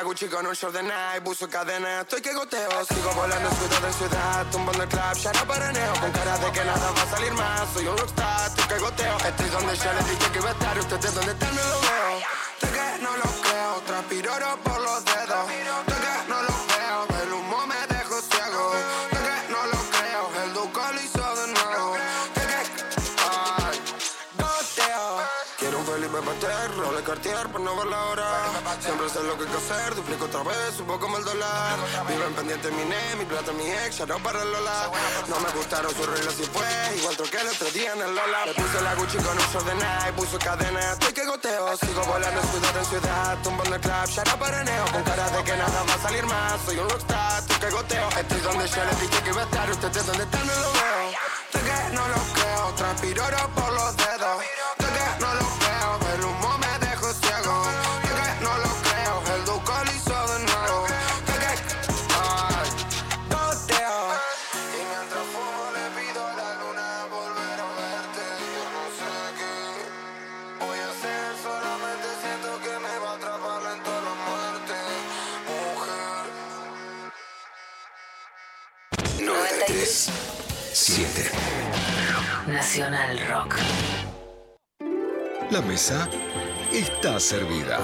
la 0.00 0.06
Gucci 0.06 0.24
un 0.24 0.54
short 0.54 0.74
de 0.74 0.82
Nike, 0.82 1.20
puso 1.22 1.48
cadena, 1.48 2.00
estoy 2.00 2.22
que 2.22 2.32
goteo. 2.32 2.84
Sigo 2.86 3.12
volando 3.12 3.50
ciudad 3.50 3.84
en 3.84 3.92
ciudad, 3.92 4.46
tumbando 4.50 4.82
el 4.82 4.88
club, 4.88 5.14
ya 5.22 5.32
no 5.32 5.46
paraneo. 5.46 5.92
Con 6.00 6.10
cara 6.12 6.38
de 6.38 6.52
que 6.52 6.64
nada 6.64 6.90
va 6.90 7.02
a 7.02 7.06
salir 7.06 7.32
más, 7.32 7.68
soy 7.74 7.86
un 7.86 7.98
rockstar, 7.98 8.48
estoy 8.48 8.64
que 8.64 8.78
goteo. 8.78 9.16
Estoy 9.18 9.48
donde 9.50 9.76
yo 9.76 9.92
les 9.92 10.10
dije 10.10 10.32
que 10.32 10.38
iba 10.38 10.48
a 10.48 10.52
estar, 10.52 10.78
ustedes 10.78 11.14
donde 11.14 11.32
están 11.32 11.54
no 11.54 11.62
lo 11.62 11.80
veo. 11.80 11.99
Cartier, 27.10 27.48
por 27.50 27.60
no 27.60 27.74
ver 27.74 27.88
la 27.88 28.04
hora. 28.04 28.28
Siempre 28.78 29.08
sé 29.08 29.20
lo 29.24 29.36
que 29.36 29.42
hay 29.42 29.50
que 29.50 29.56
hacer, 29.56 29.96
duplico 29.96 30.26
otra 30.26 30.44
vez, 30.44 30.78
poco 30.78 31.00
como 31.00 31.18
el 31.18 31.24
dólar. 31.24 31.76
Vivo 32.06 32.22
en 32.24 32.34
pendiente 32.34 32.70
mi 32.70 32.84
ne, 32.84 33.16
mi 33.18 33.24
plata, 33.24 33.50
mi 33.50 33.66
ex, 33.66 33.98
ya 33.98 34.06
no 34.06 34.16
para 34.20 34.40
el 34.40 34.52
Lola. 34.52 34.88
No 35.26 35.40
me 35.40 35.50
gustaron 35.50 35.90
sus 35.92 36.06
reglas 36.06 36.38
y 36.38 36.44
fue, 36.44 36.70
igual 36.98 37.16
troqué 37.16 37.40
el 37.40 37.48
otro 37.48 37.68
día 37.72 37.94
en 37.94 38.02
el 38.02 38.14
Lola. 38.14 38.46
Me 38.46 38.54
puse 38.54 38.80
la 38.80 38.94
Gucci 38.94 39.18
con 39.18 39.36
un 39.36 39.44
short 39.50 39.66
de 39.66 39.74
Nike, 39.74 40.12
puso 40.14 40.38
cadena, 40.38 40.92
estoy 40.92 41.12
que 41.12 41.26
goteo. 41.26 41.76
Sigo 41.78 42.02
volando 42.04 42.42
ciudad 42.42 42.76
en 42.78 42.84
ciudad, 42.84 43.38
tumbando 43.42 43.74
el 43.74 43.80
club, 43.80 44.06
ya 44.06 44.24
no 44.30 44.38
paraneo. 44.38 44.84
Con 44.92 45.02
cara 45.02 45.30
de 45.30 45.42
que 45.42 45.56
nada 45.56 45.82
va 45.82 45.94
a 45.94 45.98
salir 45.98 46.24
más, 46.26 46.60
soy 46.64 46.78
un 46.78 46.88
rockstar, 46.90 47.40
estoy 47.40 47.56
que 47.56 47.70
goteo. 47.70 48.08
Estoy 48.20 48.40
donde 48.40 48.68
yo 48.68 48.84
les 48.84 49.00
dije 49.00 49.22
que 49.24 49.30
iba 49.30 49.40
a 49.40 49.44
estar, 49.46 49.68
ustedes 49.68 50.06
donde 50.06 50.22
están 50.22 50.46
no 50.46 50.54
lo 50.54 50.72
veo. 50.78 51.10
Que 51.50 51.92
no 51.92 52.06
lo 52.06 52.20
creo, 52.34 52.74
transpiro 52.76 53.24
por 53.56 53.72
los 53.72 53.99
Rock. 82.90 83.54
La 85.50 85.60
mesa 85.62 86.08
está 86.72 87.20
servida. 87.20 87.78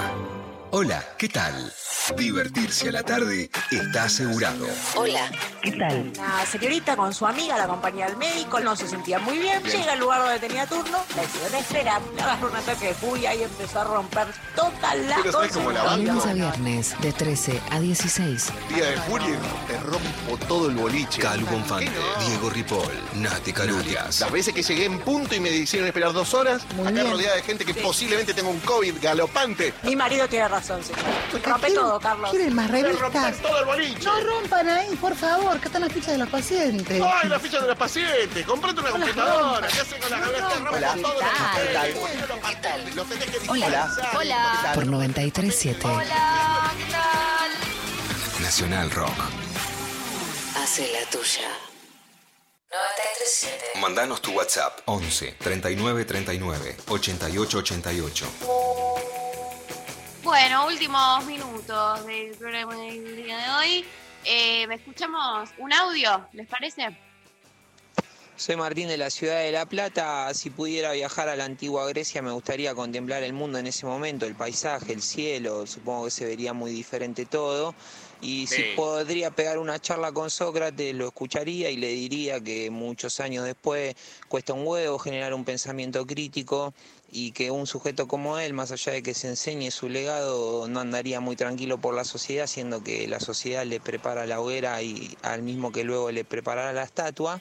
Hola, 0.73 1.01
¿qué 1.17 1.29
tal? 1.29 1.73
Divertirse 2.17 2.89
a 2.89 2.93
la 2.93 3.03
tarde 3.03 3.51
está 3.71 4.05
asegurado. 4.05 4.67
Hola. 4.95 5.31
¿Qué 5.61 5.73
tal? 5.73 6.13
La 6.17 6.47
señorita 6.47 6.97
con 6.97 7.13
su 7.13 7.27
amiga 7.27 7.59
la 7.59 7.65
acompañía 7.65 8.07
al 8.07 8.17
médico, 8.17 8.61
no 8.61 8.77
se 8.77 8.87
sentía 8.87 9.19
muy 9.19 9.39
bien. 9.39 9.61
Bien. 9.65 9.81
Llega 9.81 9.93
al 9.95 9.99
lugar 9.99 10.23
donde 10.23 10.39
tenía 10.39 10.67
turno, 10.67 10.99
la 11.17 11.25
hicieron 11.25 11.55
esperar, 11.57 12.01
le 12.15 12.23
agarró 12.23 12.49
un 12.49 12.57
ataque 12.57 12.87
de 12.87 12.95
furia 12.95 13.35
y 13.35 13.43
empezó 13.43 13.81
a 13.81 13.85
romper 13.85 14.29
toda 14.55 14.95
la 14.95 15.17
De 15.17 16.05
lunes 16.05 16.27
a 16.27 16.33
viernes, 16.33 16.95
de 17.01 17.13
13 17.13 17.61
a 17.71 17.81
16. 17.81 18.53
Día 18.73 18.87
de 18.87 18.97
julio 18.99 19.37
te 19.67 19.77
rompo 19.81 20.47
todo 20.47 20.69
el 20.69 20.77
boliche. 20.77 21.21
Calvo 21.21 21.51
Bonfante, 21.51 21.91
Diego 22.27 22.51
Ripoll, 22.51 22.93
Nati 23.15 23.53
Calurias. 23.53 24.21
Las 24.21 24.31
veces 24.31 24.55
que 24.55 24.63
llegué 24.63 24.85
en 24.85 25.01
punto 25.01 25.35
y 25.35 25.41
me 25.41 25.51
hicieron 25.51 25.89
esperar 25.89 26.13
dos 26.13 26.35
horas, 26.35 26.63
acá 26.81 26.91
bien. 26.91 27.11
rodeada 27.11 27.35
de 27.35 27.43
gente 27.43 27.65
que 27.65 27.75
posiblemente 27.75 28.33
tenga 28.33 28.49
un 28.49 28.61
COVID 28.61 28.95
galopante. 29.03 29.75
Mi 29.83 29.97
marido 29.97 30.29
tiene 30.29 30.47
razón, 30.47 30.83
señor. 30.85 31.01
Rompe 31.45 31.71
todo, 31.73 31.86
Carlos. 32.01 32.31
¿Quieren 32.31 32.55
más 32.55 32.71
revistas? 32.71 33.37
todo 33.43 33.59
el 33.61 33.65
boliche. 33.65 34.05
No 34.05 34.21
rompan 34.21 34.69
ahí, 34.69 34.95
por 34.97 35.15
favor, 35.17 35.59
que 35.61 35.67
están 35.67 35.83
las 35.83 35.93
fichas 35.93 36.13
de 36.13 36.19
los 36.19 36.29
pacientes. 36.29 37.03
¡Ay, 37.03 37.29
la 37.29 37.39
ficha 37.39 37.61
de 37.61 37.69
los 37.69 37.77
pacientes! 37.77 38.47
¡Comprate 38.47 38.81
una 38.81 38.91
computadora! 38.91 39.69
¿Qué 39.69 39.81
hacen 39.81 40.01
con 40.01 40.11
la 40.11 40.21
cabeza? 40.21 40.49
Rompen 40.55 40.75
Hola. 40.75 40.95
todo 41.03 41.15
¿Qué 41.19 41.25
los 41.25 41.33
tal? 41.33 42.41
papeles. 42.41 42.95
Los 42.97 43.09
tenés 43.09 43.25
que 43.31 43.39
Hola. 43.49 44.73
Por 44.75 44.87
937 44.87 45.87
Hola, 45.87 46.73
¿qué 46.77 46.93
tal? 46.93 48.43
Nacional 48.43 48.91
Rock. 48.91 49.15
Hace 50.63 50.91
la 50.93 51.09
tuya. 51.11 51.49
937. 52.71 53.79
Mandanos 53.81 54.21
tu 54.21 54.33
WhatsApp 54.33 54.81
11 54.87 55.37
39 55.39 56.05
39 56.05 56.77
88 56.89 57.59
88. 57.59 58.27
Bueno, 60.27 60.67
últimos 60.67 61.25
minutos 61.25 62.05
del 62.05 62.35
programa 62.35 62.75
del 62.75 63.15
día 63.15 63.39
de 63.39 63.49
hoy. 63.51 63.85
Eh, 64.25 64.67
¿Escuchamos 64.75 65.51
un 65.59 65.73
audio? 65.73 66.27
¿Les 66.33 66.49
parece? 66.49 66.89
Soy 68.35 68.57
Martín 68.57 68.89
de 68.89 68.97
la 68.97 69.09
ciudad 69.09 69.39
de 69.39 69.53
La 69.53 69.67
Plata. 69.67 70.35
Si 70.35 70.51
pudiera 70.51 70.91
viajar 70.91 71.29
a 71.29 71.37
la 71.37 71.45
antigua 71.45 71.87
Grecia, 71.89 72.23
me 72.23 72.33
gustaría 72.33 72.75
contemplar 72.75 73.23
el 73.23 73.35
mundo 73.35 73.59
en 73.59 73.69
ese 73.69 73.87
momento, 73.87 74.27
el 74.27 74.35
paisaje, 74.35 74.93
el 74.93 75.01
cielo. 75.01 75.65
Supongo 75.65 76.07
que 76.07 76.11
se 76.11 76.25
vería 76.25 76.53
muy 76.53 76.73
diferente 76.73 77.25
todo. 77.25 77.73
Y 78.21 78.47
si 78.49 78.57
Sí. 78.57 78.65
podría 78.75 79.31
pegar 79.31 79.59
una 79.59 79.79
charla 79.79 80.11
con 80.11 80.31
Sócrates, 80.31 80.95
lo 80.95 81.07
escucharía 81.07 81.71
y 81.71 81.77
le 81.77 81.89
diría 81.89 82.41
que 82.41 82.69
muchos 82.71 83.21
años 83.21 83.45
después 83.45 83.95
cuesta 84.27 84.55
un 84.55 84.67
huevo 84.67 84.99
generar 84.99 85.33
un 85.35 85.45
pensamiento 85.45 86.05
crítico 86.05 86.75
y 87.11 87.33
que 87.33 87.51
un 87.51 87.67
sujeto 87.67 88.09
como 88.09 88.39
él, 88.39 88.53
más 88.53 88.73
allá 88.73 88.93
de 88.93 89.03
que 89.03 89.15
se 89.15 89.29
enseñe 89.29 89.71
su 89.71 89.89
legado, 89.89 90.67
no 90.69 90.81
andaría 90.81 91.21
muy 91.21 91.37
tranquilo 91.37 91.79
por 91.79 91.95
la 91.95 92.05
sociedad, 92.05 92.47
siendo 92.47 92.83
que 92.83 93.07
la 93.07 93.21
sociedad 93.21 93.65
le 93.65 93.81
prepara 93.81 94.27
la 94.27 94.41
hoguera 94.41 94.83
y 94.83 95.17
al 95.23 95.43
mismo 95.43 95.71
que 95.71 95.85
luego 95.85 96.11
le 96.11 96.25
preparará 96.25 96.73
la 96.73 96.83
estatua. 96.83 97.41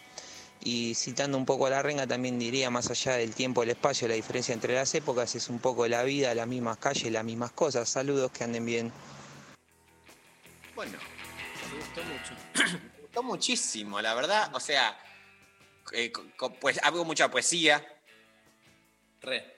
Y 0.61 0.95
citando 0.95 1.37
un 1.37 1.45
poco 1.45 1.67
a 1.67 1.69
la 1.69 1.81
renga, 1.83 2.07
también 2.07 2.39
diría, 2.39 2.69
más 2.69 2.89
allá 2.89 3.13
del 3.13 3.35
tiempo 3.35 3.61
y 3.61 3.65
el 3.65 3.71
espacio, 3.71 4.07
la 4.07 4.15
diferencia 4.15 4.53
entre 4.53 4.73
las 4.73 4.95
épocas 4.95 5.35
es 5.35 5.49
un 5.49 5.59
poco 5.59 5.87
la 5.87 6.03
vida, 6.03 6.33
las 6.33 6.47
mismas 6.47 6.77
calles, 6.77 7.11
las 7.11 7.23
mismas 7.23 7.51
cosas. 7.51 7.87
Saludos, 7.87 8.31
que 8.31 8.43
anden 8.43 8.65
bien. 8.65 8.91
Bueno, 10.75 10.97
me 11.71 11.77
gustó 11.77 12.01
mucho. 12.03 12.79
Me 12.95 13.01
gustó 13.01 13.23
muchísimo, 13.23 14.01
la 14.01 14.13
verdad. 14.13 14.51
O 14.55 14.59
sea, 14.59 14.97
eh, 15.93 16.11
pues 16.59 16.79
hago 16.83 17.05
mucha 17.05 17.29
poesía. 17.29 17.85
Re. 19.25 19.55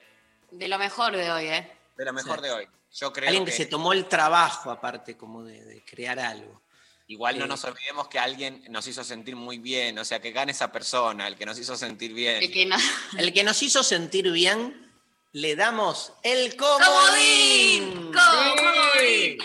De 0.52 0.68
lo 0.68 0.78
mejor 0.80 1.16
de 1.16 1.32
hoy, 1.32 1.46
¿eh? 1.48 1.72
De 1.98 2.06
lo 2.06 2.14
mejor 2.14 2.42
de 2.42 2.52
hoy. 2.52 2.68
Yo 2.94 3.12
creo 3.12 3.28
Alguien 3.28 3.46
que, 3.46 3.52
que, 3.52 3.58
se 3.58 3.66
tomó 3.66 3.92
el 3.94 4.08
trabajo, 4.08 4.72
aparte, 4.72 5.18
como 5.18 5.44
de, 5.44 5.64
de 5.64 5.84
crear 5.84 6.20
algo. 6.20 6.62
igual 7.08 7.38
no 7.38 7.46
Eh, 7.46 7.48
nos 7.48 7.64
olvidemos 7.66 8.08
que 8.08 8.18
alguien 8.20 8.64
nos 8.70 8.88
hizo 8.88 9.04
sentir 9.04 9.36
muy 9.36 9.58
bien. 9.60 9.98
O 10.00 10.06
sea, 10.06 10.20
que 10.22 10.32
gane 10.32 10.52
esa 10.54 10.72
persona, 10.72 11.28
el 11.28 11.36
que 11.36 11.46
nos 11.46 11.58
hizo 11.60 11.76
sentir 11.76 12.14
bien. 12.14 12.42
El 12.44 12.52
que 12.52 12.66
no- 12.66 12.78
El 13.18 13.34
que 13.34 13.44
nos 13.44 13.62
hizo 13.62 13.84
sentir 13.84 14.32
bien, 14.32 14.92
le 15.34 15.56
damos 15.56 16.14
el 16.24 16.56
¡Comodín! 16.56 18.12
comodín. 18.12 18.14
¡Comodín! 18.14 19.38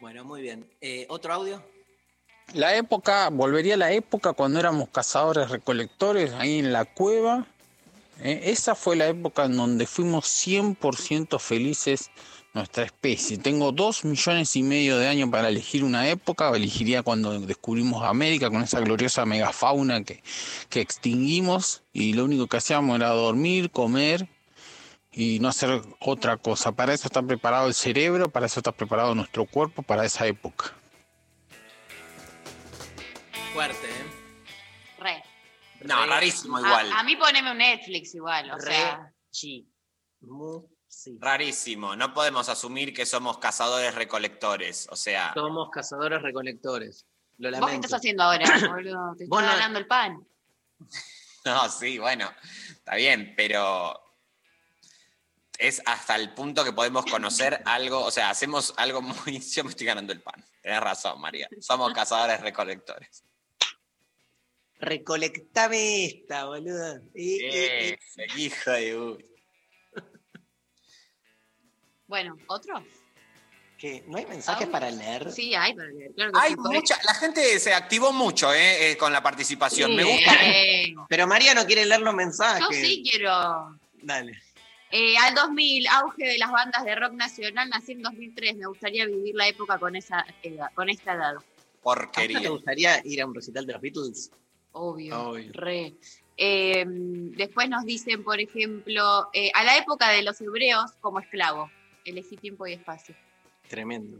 Bueno, 0.00 0.24
muy 0.24 0.40
bien. 0.40 0.68
Eh, 0.80 1.06
¿Otro 1.10 1.32
audio? 1.34 1.62
La 2.54 2.74
época, 2.74 3.28
volvería 3.30 3.74
a 3.74 3.76
la 3.76 3.92
época 3.92 4.32
cuando 4.32 4.58
éramos 4.58 4.88
cazadores 4.88 5.50
recolectores 5.50 6.32
ahí 6.32 6.58
en 6.58 6.72
la 6.72 6.84
cueva. 6.84 7.46
Eh, 8.20 8.40
esa 8.46 8.74
fue 8.74 8.96
la 8.96 9.06
época 9.06 9.44
en 9.44 9.56
donde 9.56 9.86
fuimos 9.86 10.24
100% 10.24 11.38
felices 11.38 12.10
nuestra 12.52 12.82
especie. 12.82 13.38
Tengo 13.38 13.70
dos 13.70 14.04
millones 14.04 14.56
y 14.56 14.64
medio 14.64 14.98
de 14.98 15.06
años 15.06 15.30
para 15.30 15.48
elegir 15.48 15.84
una 15.84 16.08
época. 16.08 16.50
Elegiría 16.50 17.04
cuando 17.04 17.38
descubrimos 17.38 18.02
América 18.02 18.50
con 18.50 18.62
esa 18.62 18.80
gloriosa 18.80 19.24
megafauna 19.24 20.02
que, 20.02 20.20
que 20.68 20.80
extinguimos 20.80 21.82
y 21.92 22.14
lo 22.14 22.24
único 22.24 22.48
que 22.48 22.56
hacíamos 22.56 22.96
era 22.96 23.10
dormir, 23.10 23.70
comer 23.70 24.28
y 25.12 25.38
no 25.38 25.48
hacer 25.48 25.82
otra 26.00 26.36
cosa. 26.36 26.72
Para 26.72 26.94
eso 26.94 27.06
está 27.06 27.22
preparado 27.22 27.68
el 27.68 27.74
cerebro, 27.74 28.28
para 28.28 28.46
eso 28.46 28.58
está 28.58 28.72
preparado 28.72 29.14
nuestro 29.14 29.46
cuerpo, 29.46 29.82
para 29.82 30.04
esa 30.04 30.26
época. 30.26 30.79
Fuerte, 33.52 33.86
¿eh? 33.88 34.06
Re. 34.98 35.22
No, 35.82 36.06
rarísimo 36.06 36.58
igual. 36.58 36.92
A, 36.92 37.00
a 37.00 37.02
mí 37.04 37.16
poneme 37.16 37.50
un 37.50 37.58
Netflix 37.58 38.14
igual, 38.14 38.50
o 38.50 38.56
Re. 38.58 38.72
sea. 38.72 39.12
Rarísimo. 41.18 41.96
No 41.96 42.12
podemos 42.12 42.48
asumir 42.48 42.92
que 42.92 43.06
somos 43.06 43.38
cazadores 43.38 43.94
recolectores. 43.94 44.86
O 44.90 44.96
sea, 44.96 45.32
Somos 45.34 45.70
cazadores 45.70 46.20
recolectores. 46.22 47.06
Lo 47.38 47.48
¿Vos 47.50 47.56
qué 47.58 47.60
lamento. 47.60 47.86
estás 47.86 47.98
haciendo 48.00 48.22
ahora, 48.24 48.44
boludo? 48.68 49.14
Te 49.16 49.26
Vos 49.26 49.40
está 49.40 49.52
no- 49.52 49.58
ganando 49.58 49.78
el 49.78 49.86
pan. 49.86 50.26
no, 51.44 51.68
sí, 51.70 51.98
bueno, 51.98 52.30
está 52.70 52.94
bien, 52.96 53.32
pero 53.36 53.98
es 55.58 55.80
hasta 55.86 56.16
el 56.16 56.34
punto 56.34 56.62
que 56.64 56.72
podemos 56.72 57.06
conocer 57.06 57.62
algo, 57.66 58.04
o 58.04 58.10
sea, 58.10 58.30
hacemos 58.30 58.74
algo 58.76 59.00
muy... 59.00 59.40
Yo 59.54 59.64
me 59.64 59.70
estoy 59.70 59.86
ganando 59.86 60.12
el 60.12 60.22
pan. 60.22 60.44
Tenés 60.60 60.80
razón, 60.80 61.18
María. 61.20 61.48
Somos 61.60 61.92
cazadores 61.94 62.40
recolectores. 62.42 63.24
Recolectame 64.80 66.06
esta, 66.06 66.46
boludo. 66.46 66.96
Eh, 67.14 67.38
eh, 67.42 67.98
eh. 68.16 68.26
Hijo 68.36 68.70
de... 68.70 68.96
uy. 68.96 69.24
Bueno, 72.06 72.36
¿otro? 72.48 72.82
¿Qué? 73.78 74.04
¿No 74.08 74.18
hay 74.18 74.26
mensajes 74.26 74.68
para 74.68 74.90
leer? 74.90 75.30
Sí, 75.32 75.54
hay 75.54 75.74
para 75.74 75.88
leer. 75.88 76.12
Claro 76.12 76.32
que 76.32 76.38
Hay 76.40 76.50
sí, 76.50 76.56
mucha, 76.58 76.98
la 77.04 77.14
gente 77.14 77.58
se 77.60 77.72
activó 77.72 78.12
mucho 78.12 78.52
eh, 78.52 78.90
eh, 78.90 78.96
con 78.96 79.12
la 79.12 79.22
participación. 79.22 79.94
Me 79.94 80.04
gusta. 80.04 80.32
Eh, 80.42 80.94
Pero 81.08 81.26
María 81.26 81.54
no 81.54 81.64
quiere 81.64 81.86
leer 81.86 82.00
los 82.00 82.12
mensajes. 82.12 82.60
Yo 82.60 82.72
sí 82.72 83.02
quiero. 83.08 83.78
Dale. 84.02 84.38
Eh, 84.90 85.16
al 85.18 85.34
2000, 85.34 85.86
auge 85.86 86.26
de 86.26 86.38
las 86.38 86.50
bandas 86.50 86.84
de 86.84 86.94
rock 86.96 87.12
nacional, 87.12 87.70
nací 87.70 87.92
en 87.92 88.02
2003. 88.02 88.56
Me 88.56 88.66
gustaría 88.66 89.06
vivir 89.06 89.34
la 89.36 89.46
época 89.46 89.78
con, 89.78 89.94
esa 89.94 90.26
edad, 90.42 90.66
con 90.74 90.90
esta 90.90 91.14
edad. 91.14 91.36
¿A 91.36 91.82
Porquería. 91.82 92.40
te 92.40 92.48
gustaría 92.48 93.00
ir 93.04 93.22
a 93.22 93.26
un 93.26 93.34
recital 93.34 93.64
de 93.66 93.72
los 93.72 93.80
Beatles? 93.80 94.30
Obvio. 94.72 95.30
Obvio. 95.30 95.50
Re. 95.52 95.94
Eh, 96.36 96.84
después 96.86 97.68
nos 97.68 97.84
dicen, 97.84 98.24
por 98.24 98.40
ejemplo, 98.40 99.28
eh, 99.32 99.50
a 99.54 99.64
la 99.64 99.76
época 99.76 100.08
de 100.10 100.22
los 100.22 100.40
hebreos 100.40 100.92
como 101.00 101.20
esclavo. 101.20 101.70
Elegí 102.04 102.36
tiempo 102.36 102.66
y 102.66 102.72
espacio. 102.72 103.14
Tremendo. 103.68 104.18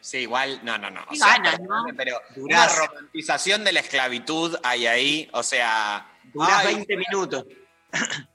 Sí, 0.00 0.18
igual, 0.18 0.60
no, 0.62 0.78
no, 0.78 0.88
no. 0.90 1.04
O 1.10 1.14
sea, 1.16 1.38
ganas, 1.38 1.60
¿no? 1.60 1.84
Pero 1.96 2.20
una 2.36 2.68
romantización 2.68 3.64
de 3.64 3.72
la 3.72 3.80
esclavitud 3.80 4.56
hay 4.62 4.86
ahí, 4.86 5.28
o 5.32 5.42
sea. 5.42 6.08
Durás 6.32 6.66
ay, 6.66 6.74
20 6.76 6.96
minutos. 6.96 7.44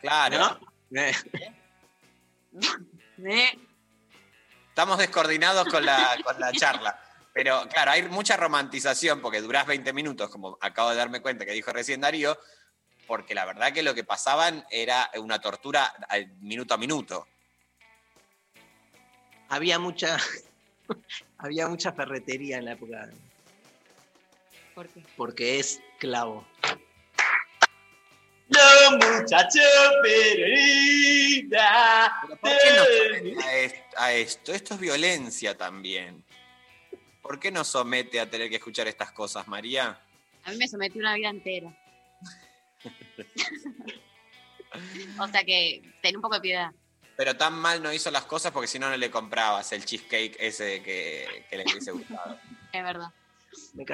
Claro. 0.00 0.60
¿No? 0.90 1.00
Eh, 1.00 1.12
¿Eh? 3.24 3.58
Estamos 4.68 4.98
descoordinados 4.98 5.66
con 5.68 5.84
la, 5.84 6.16
con 6.22 6.38
la 6.38 6.52
charla. 6.52 7.00
Pero 7.36 7.68
claro, 7.68 7.90
hay 7.90 8.02
mucha 8.08 8.34
romantización 8.38 9.20
porque 9.20 9.42
durás 9.42 9.66
20 9.66 9.92
minutos, 9.92 10.30
como 10.30 10.56
acabo 10.58 10.88
de 10.88 10.96
darme 10.96 11.20
cuenta 11.20 11.44
que 11.44 11.52
dijo 11.52 11.70
recién 11.70 12.00
Darío, 12.00 12.38
porque 13.06 13.34
la 13.34 13.44
verdad 13.44 13.74
que 13.74 13.82
lo 13.82 13.94
que 13.94 14.04
pasaban 14.04 14.64
era 14.70 15.10
una 15.18 15.38
tortura 15.38 15.84
al 16.08 16.28
minuto 16.40 16.72
a 16.72 16.78
minuto. 16.78 17.28
había 19.50 19.78
mucha. 19.78 20.16
había 21.36 21.68
mucha 21.68 21.92
ferretería 21.92 22.56
en 22.56 22.64
la 22.64 22.72
época. 22.72 23.10
¿Por 24.74 24.88
qué? 24.88 25.02
Porque 25.14 25.58
es 25.58 25.82
clavo. 25.98 26.48
Los 28.48 28.92
muchachos 28.92 29.62
peronistas. 30.02 31.52
¿Por 32.40 32.50
qué 32.50 32.76
nos 32.76 33.74
a 33.98 34.12
esto? 34.14 34.54
Esto 34.54 34.72
es 34.72 34.80
violencia 34.80 35.54
también. 35.54 36.24
¿Por 37.26 37.40
qué 37.40 37.50
nos 37.50 37.66
somete 37.66 38.20
a 38.20 38.30
tener 38.30 38.48
que 38.48 38.56
escuchar 38.56 38.86
estas 38.86 39.10
cosas, 39.10 39.48
María? 39.48 40.00
A 40.44 40.50
mí 40.50 40.56
me 40.58 40.68
sometió 40.68 41.00
una 41.00 41.14
vida 41.14 41.28
entera. 41.28 41.76
o 45.18 45.26
sea 45.26 45.44
que 45.44 45.82
ten 46.00 46.16
un 46.16 46.22
poco 46.22 46.36
de 46.36 46.40
piedad. 46.40 46.70
Pero 47.16 47.36
tan 47.36 47.54
mal 47.54 47.82
no 47.82 47.92
hizo 47.92 48.12
las 48.12 48.26
cosas 48.26 48.52
porque 48.52 48.68
si 48.68 48.78
no, 48.78 48.88
no 48.88 48.96
le 48.96 49.10
comprabas 49.10 49.72
el 49.72 49.84
cheesecake 49.84 50.36
ese 50.38 50.82
que, 50.82 51.46
que 51.50 51.56
le 51.56 51.64
hubiese 51.64 51.90
gustado. 51.90 52.38
Es 52.72 52.82
verdad. 52.82 53.10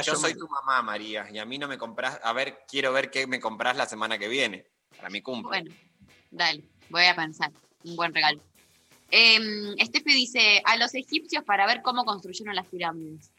Yo 0.05 0.17
soy 0.17 0.35
tu 0.35 0.49
mamá, 0.49 0.83
María, 0.83 1.29
y 1.31 1.39
a 1.39 1.45
mí 1.45 1.57
no 1.57 1.69
me 1.69 1.79
compras. 1.79 2.21
A 2.25 2.33
ver, 2.33 2.65
quiero 2.69 2.93
ver 2.93 3.11
qué 3.11 3.27
me 3.27 3.39
compras 3.39 3.77
la 3.77 3.87
semana 3.87 4.19
que 4.19 4.27
viene, 4.27 4.67
para 4.97 5.09
mi 5.09 5.23
cumple. 5.23 5.61
Bueno, 5.61 5.75
dale, 6.31 6.65
voy 6.91 7.05
a 7.05 7.15
pensar. 7.15 7.53
Un 7.85 7.95
buen 7.95 8.13
regalo. 8.13 8.43
Eh, 9.15 9.39
dice, 10.07 10.63
a 10.65 10.77
los 10.79 10.95
egipcios 10.95 11.45
para 11.45 11.67
ver 11.67 11.83
cómo 11.83 12.05
construyeron 12.05 12.55
las 12.55 12.67
pirámides. 12.67 13.31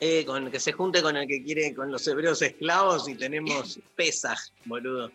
Eh, 0.00 0.24
con 0.24 0.50
que 0.50 0.58
se 0.58 0.72
junte 0.72 1.02
con 1.02 1.16
el 1.16 1.28
que 1.28 1.44
quiere 1.44 1.74
con 1.74 1.92
los 1.92 2.06
hebreos 2.08 2.42
esclavos 2.42 3.08
y 3.08 3.14
tenemos 3.14 3.78
Pesaj, 3.96 4.38
boludo. 4.64 5.12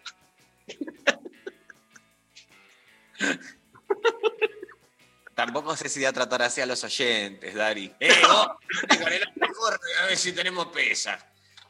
Tampoco 5.35 5.75
sé 5.75 5.89
si 5.89 5.99
voy 5.99 6.05
a 6.05 6.13
tratar 6.13 6.43
así 6.43 6.61
a 6.61 6.65
los 6.65 6.83
oyentes, 6.83 7.53
Dari. 7.55 7.91
¡Eh, 7.99 8.11
vos! 8.27 8.47
Con 9.01 9.11
el 9.11 9.23
corre, 9.53 9.77
a 10.01 10.05
ver 10.05 10.17
si 10.17 10.33
tenemos 10.33 10.67
pesas. 10.67 11.25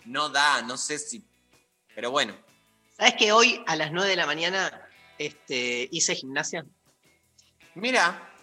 No 0.05 0.29
da, 0.29 0.61
no 0.61 0.75
sé 0.75 0.97
si. 0.97 1.23
Pero 1.95 2.11
bueno, 2.11 2.35
¿Sabes 2.99 3.13
que 3.13 3.31
hoy 3.31 3.63
a 3.65 3.77
las 3.77 3.93
9 3.93 4.09
de 4.09 4.15
la 4.17 4.25
mañana 4.25 4.89
este, 5.17 5.87
hice 5.89 6.15
gimnasia? 6.15 6.65
Mira, 7.79 8.33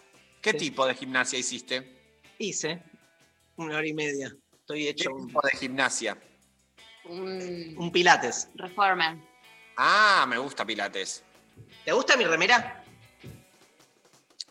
¿qué 0.40 0.54
tipo 0.54 0.86
de 0.86 0.94
gimnasia 0.94 1.38
hiciste? 1.38 2.20
Hice 2.38 2.82
una 3.56 3.76
hora 3.76 3.86
y 3.86 3.94
media. 3.94 4.34
Estoy 4.52 4.84
¿Qué 4.84 4.90
hecho 4.90 5.14
un, 5.14 5.26
tipo 5.26 5.40
de 5.42 5.58
gimnasia? 5.58 6.18
Un 7.04 7.74
un 7.78 7.92
pilates. 7.92 8.48
reformer. 8.54 9.18
Ah, 9.76 10.24
me 10.28 10.38
gusta 10.38 10.64
Pilates. 10.64 11.22
¿Te 11.84 11.92
gusta 11.92 12.16
mi 12.16 12.24
remera? 12.24 12.82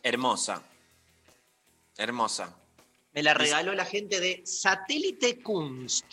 Hermosa. 0.03 0.62
Hermosa. 1.98 2.56
Me 3.14 3.24
la 3.24 3.34
regaló 3.34 3.74
la 3.74 3.86
gente 3.86 4.20
de 4.20 4.41
Satélite 4.45 5.41
Kunst. 5.41 6.06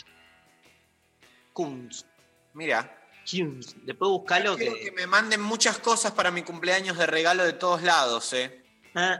Kunst. 1.52 2.06
Mira. 2.54 2.98
Kunst. 3.30 3.76
Después 3.78 4.10
buscalo 4.10 4.56
Quiero 4.56 4.74
que... 4.74 4.84
que 4.84 4.92
me 4.92 5.06
manden 5.06 5.42
muchas 5.42 5.78
cosas 5.78 6.12
para 6.12 6.30
mi 6.30 6.42
cumpleaños 6.42 6.96
de 6.96 7.06
regalo 7.06 7.44
de 7.44 7.52
todos 7.52 7.82
lados, 7.82 8.32
¿eh? 8.32 8.61
Ah, 8.94 9.18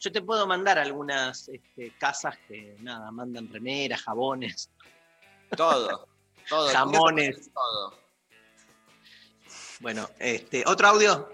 yo 0.00 0.10
te 0.10 0.20
puedo 0.20 0.46
mandar 0.46 0.78
algunas 0.78 1.48
este, 1.48 1.92
casas 1.98 2.36
que, 2.48 2.76
nada, 2.80 3.10
mandan 3.12 3.48
remeras, 3.52 4.02
jabones, 4.02 4.70
Todo. 5.56 6.08
Todo. 6.48 6.68
jamones. 6.70 7.50
Todo. 7.52 7.94
Bueno, 9.80 10.08
este, 10.18 10.64
¿otro 10.66 10.88
audio? 10.88 11.28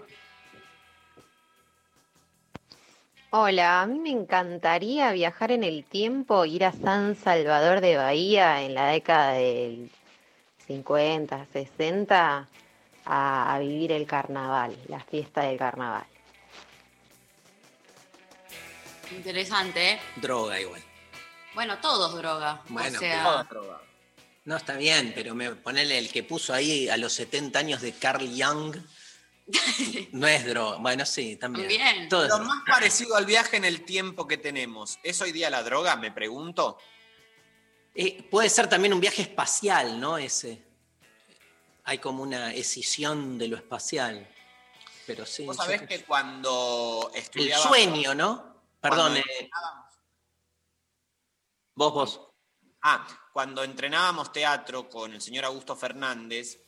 Hola, 3.31 3.81
a 3.81 3.87
mí 3.87 3.99
me 3.99 4.09
encantaría 4.09 5.11
viajar 5.11 5.51
en 5.51 5.63
el 5.63 5.83
tiempo, 5.83 6.45
ir 6.45 6.65
a 6.65 6.71
San 6.71 7.15
Salvador 7.15 7.81
de 7.81 7.95
Bahía 7.95 8.63
en 8.63 8.75
la 8.75 8.87
década 8.87 9.33
del 9.33 9.91
50, 10.67 11.45
60, 11.53 12.47
a, 13.05 13.55
a 13.55 13.59
vivir 13.59 13.91
el 13.91 14.05
carnaval, 14.05 14.75
la 14.87 14.99
fiesta 14.99 15.41
del 15.41 15.57
carnaval. 15.57 16.05
Interesante, 19.11 19.91
¿eh? 19.93 19.99
Droga 20.17 20.59
igual. 20.59 20.83
Bueno, 21.53 21.77
todos 21.79 22.15
droga. 22.15 22.61
Bueno, 22.69 22.97
o 22.97 22.99
sea, 22.99 23.23
toda 23.23 23.43
droga. 23.43 23.81
No, 24.45 24.57
está 24.57 24.75
bien, 24.77 25.11
pero 25.13 25.35
me, 25.35 25.51
ponele 25.51 25.97
el 25.97 26.11
que 26.11 26.23
puso 26.23 26.53
ahí 26.53 26.89
a 26.89 26.97
los 26.97 27.13
70 27.13 27.59
años 27.59 27.81
de 27.81 27.93
Carl 27.93 28.27
Jung. 28.27 28.77
No 30.11 30.27
es 30.27 30.45
droga. 30.45 30.77
Bueno, 30.77 31.05
sí, 31.05 31.35
también. 31.35 31.67
Bien. 31.67 32.07
Todo 32.07 32.27
Lo 32.27 32.37
droga. 32.37 32.43
más 32.45 32.63
parecido 32.67 33.15
al 33.15 33.25
viaje 33.25 33.57
en 33.57 33.65
el 33.65 33.83
tiempo 33.83 34.27
que 34.27 34.37
tenemos, 34.37 34.99
¿es 35.01 35.21
hoy 35.21 35.31
día 35.31 35.49
la 35.49 35.63
droga? 35.63 35.95
Me 35.95 36.11
pregunto. 36.11 36.77
Eh, 37.95 38.27
puede 38.29 38.49
ser 38.49 38.67
también 38.67 38.93
un 38.93 38.99
viaje 38.99 39.23
espacial, 39.23 39.99
¿no? 39.99 40.17
Ese. 40.17 40.63
Hay 41.83 41.97
como 41.97 42.21
una 42.21 42.53
escisión 42.53 43.39
de 43.39 43.47
lo 43.47 43.57
espacial. 43.57 44.27
Pero 45.07 45.25
sí. 45.25 45.45
Vos 45.45 45.57
sabés 45.57 45.81
que 45.83 46.03
cuando 46.03 47.09
El 47.13 47.21
estudiaba... 47.21 47.63
sueño, 47.63 48.13
¿no? 48.13 48.48
Perdón. 48.79 49.17
Eh, 49.17 49.49
vos, 51.75 51.93
vos. 51.93 52.21
Ah, 52.81 53.05
cuando 53.33 53.63
entrenábamos 53.63 54.31
teatro 54.31 54.89
con 54.89 55.13
el 55.13 55.21
señor 55.21 55.45
Augusto 55.45 55.75
Fernández, 55.75 56.59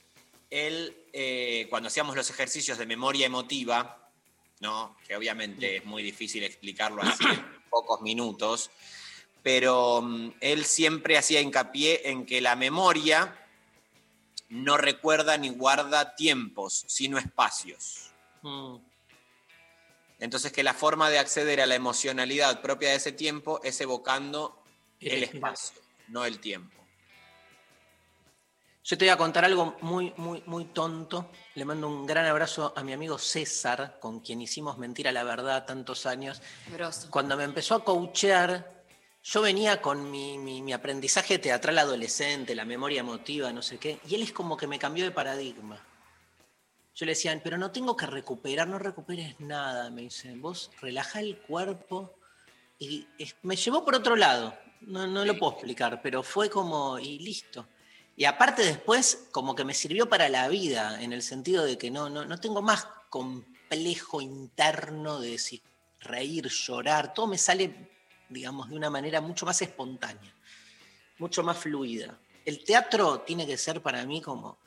él, 0.50 1.08
eh, 1.14 1.68
cuando 1.70 1.88
hacíamos 1.88 2.16
los 2.16 2.30
ejercicios 2.30 2.78
de 2.78 2.86
memoria 2.86 3.26
emotiva, 3.26 4.12
¿no? 4.60 4.98
que 5.08 5.16
obviamente 5.16 5.78
es 5.78 5.86
muy 5.86 6.04
difícil 6.04 6.44
explicarlo 6.44 7.02
así 7.02 7.24
en 7.24 7.62
pocos 7.70 8.02
minutos, 8.02 8.70
pero 9.42 10.02
mm, 10.02 10.34
él 10.42 10.66
siempre 10.66 11.18
hacía 11.18 11.40
hincapié 11.42 12.10
en 12.10 12.26
que 12.26 12.42
la 12.42 12.56
memoria 12.56 13.38
no 14.50 14.76
recuerda 14.76 15.38
ni 15.38 15.50
guarda 15.50 16.16
tiempos, 16.16 16.84
sino 16.88 17.18
espacios. 17.18 18.12
Mm. 18.42 18.76
Entonces 20.22 20.52
que 20.54 20.64
la 20.64 20.74
forma 20.74 21.10
de 21.10 21.20
acceder 21.20 21.60
a 21.60 21.66
la 21.66 21.76
emocionalidad 21.76 22.62
propia 22.62 22.92
de 22.92 22.96
ese 22.96 23.12
tiempo 23.12 23.60
es 23.64 23.82
evocando 23.82 24.64
el 25.00 25.24
espacio, 25.24 25.82
no 26.08 26.24
el 26.26 26.40
tiempo. 26.40 26.80
Yo 28.84 28.98
te 28.98 29.06
voy 29.06 29.10
a 29.10 29.18
contar 29.18 29.46
algo 29.46 29.78
muy, 29.82 30.14
muy, 30.18 30.44
muy 30.46 30.66
tonto. 30.66 31.30
Le 31.56 31.66
mando 31.66 31.88
un 31.88 32.06
gran 32.06 32.26
abrazo 32.26 32.74
a 32.76 32.84
mi 32.84 32.94
amigo 32.94 33.18
César, 33.20 33.98
con 34.00 34.20
quien 34.22 34.42
hicimos 34.42 34.78
Mentira 34.78 35.12
la 35.12 35.24
Verdad 35.24 35.66
tantos 35.66 36.06
años. 36.06 36.42
grosso. 36.72 37.10
Cuando 37.12 37.36
me 37.38 37.44
empezó 37.44 37.76
a 37.76 37.84
coachear, 37.84 38.84
yo 39.24 39.42
venía 39.42 39.82
con 39.82 40.10
mi, 40.10 40.38
mi- 40.40 40.62
mi 40.64 40.74
aprendizaje 40.74 41.38
teatral 41.40 41.78
adolescente, 41.78 42.56
la 42.56 42.66
memoria 42.66 43.02
emotiva, 43.02 43.52
no 43.54 43.62
sé 43.62 43.78
qué, 43.78 44.00
y 44.08 44.16
él 44.16 44.24
es 44.24 44.34
como 44.34 44.58
que 44.58 44.66
me 44.68 44.80
cambió 44.80 45.04
de 45.06 45.12
paradigma. 45.12 45.84
Yo 47.02 47.06
le 47.08 47.14
decía, 47.14 47.42
pero 47.44 47.58
no 47.58 47.72
tengo 47.72 47.98
que 47.98 48.06
recuperar, 48.06 48.68
no 48.68 48.78
recuperes 48.78 49.40
nada, 49.40 49.90
me 49.90 50.04
dice, 50.04 50.36
vos 50.36 50.70
relaja 50.82 51.20
el 51.20 51.40
cuerpo. 51.40 52.14
Y 52.78 53.08
me 53.42 53.56
llevó 53.56 53.84
por 53.84 53.96
otro 53.96 54.16
lado, 54.16 54.56
no, 54.82 55.08
no 55.08 55.26
lo 55.26 55.36
puedo 55.36 55.54
explicar, 55.54 56.00
pero 56.04 56.22
fue 56.22 56.48
como, 56.48 57.00
y 57.00 57.18
listo. 57.18 57.68
Y 58.16 58.26
aparte 58.26 58.62
después, 58.62 59.30
como 59.32 59.56
que 59.56 59.66
me 59.66 59.74
sirvió 59.74 60.08
para 60.08 60.30
la 60.30 60.48
vida, 60.48 61.02
en 61.02 61.12
el 61.12 61.24
sentido 61.24 61.66
de 61.66 61.76
que 61.76 61.90
no, 61.90 62.08
no, 62.08 62.24
no 62.24 62.40
tengo 62.40 62.62
más 62.62 62.88
complejo 63.10 64.22
interno 64.22 65.20
de 65.20 65.32
decir, 65.32 65.64
reír, 66.02 66.50
llorar, 66.50 67.16
todo 67.16 67.26
me 67.26 67.40
sale, 67.40 67.90
digamos, 68.30 68.70
de 68.70 68.76
una 68.76 68.92
manera 68.92 69.22
mucho 69.22 69.48
más 69.48 69.60
espontánea, 69.64 70.36
mucho 71.18 71.42
más 71.42 71.58
fluida. 71.58 72.16
El 72.46 72.64
teatro 72.64 73.22
tiene 73.22 73.48
que 73.48 73.58
ser 73.58 73.82
para 73.82 74.06
mí 74.06 74.22
como 74.22 74.60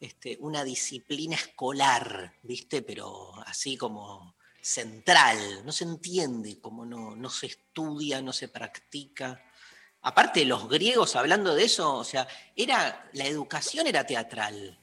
este, 0.00 0.36
una 0.40 0.64
disciplina 0.64 1.36
escolar, 1.36 2.32
¿viste? 2.42 2.82
Pero 2.82 3.32
así 3.46 3.76
como 3.76 4.34
central, 4.60 5.64
no 5.64 5.72
se 5.72 5.84
entiende, 5.84 6.58
como 6.60 6.84
no, 6.84 7.14
no 7.16 7.30
se 7.30 7.46
estudia, 7.46 8.20
no 8.22 8.32
se 8.32 8.48
practica. 8.48 9.42
Aparte, 10.02 10.44
los 10.46 10.68
griegos 10.68 11.16
hablando 11.16 11.54
de 11.54 11.64
eso, 11.64 11.94
o 11.96 12.04
sea, 12.04 12.26
era, 12.56 13.08
la 13.12 13.26
educación 13.26 13.86
era 13.86 14.06
teatral. 14.06 14.78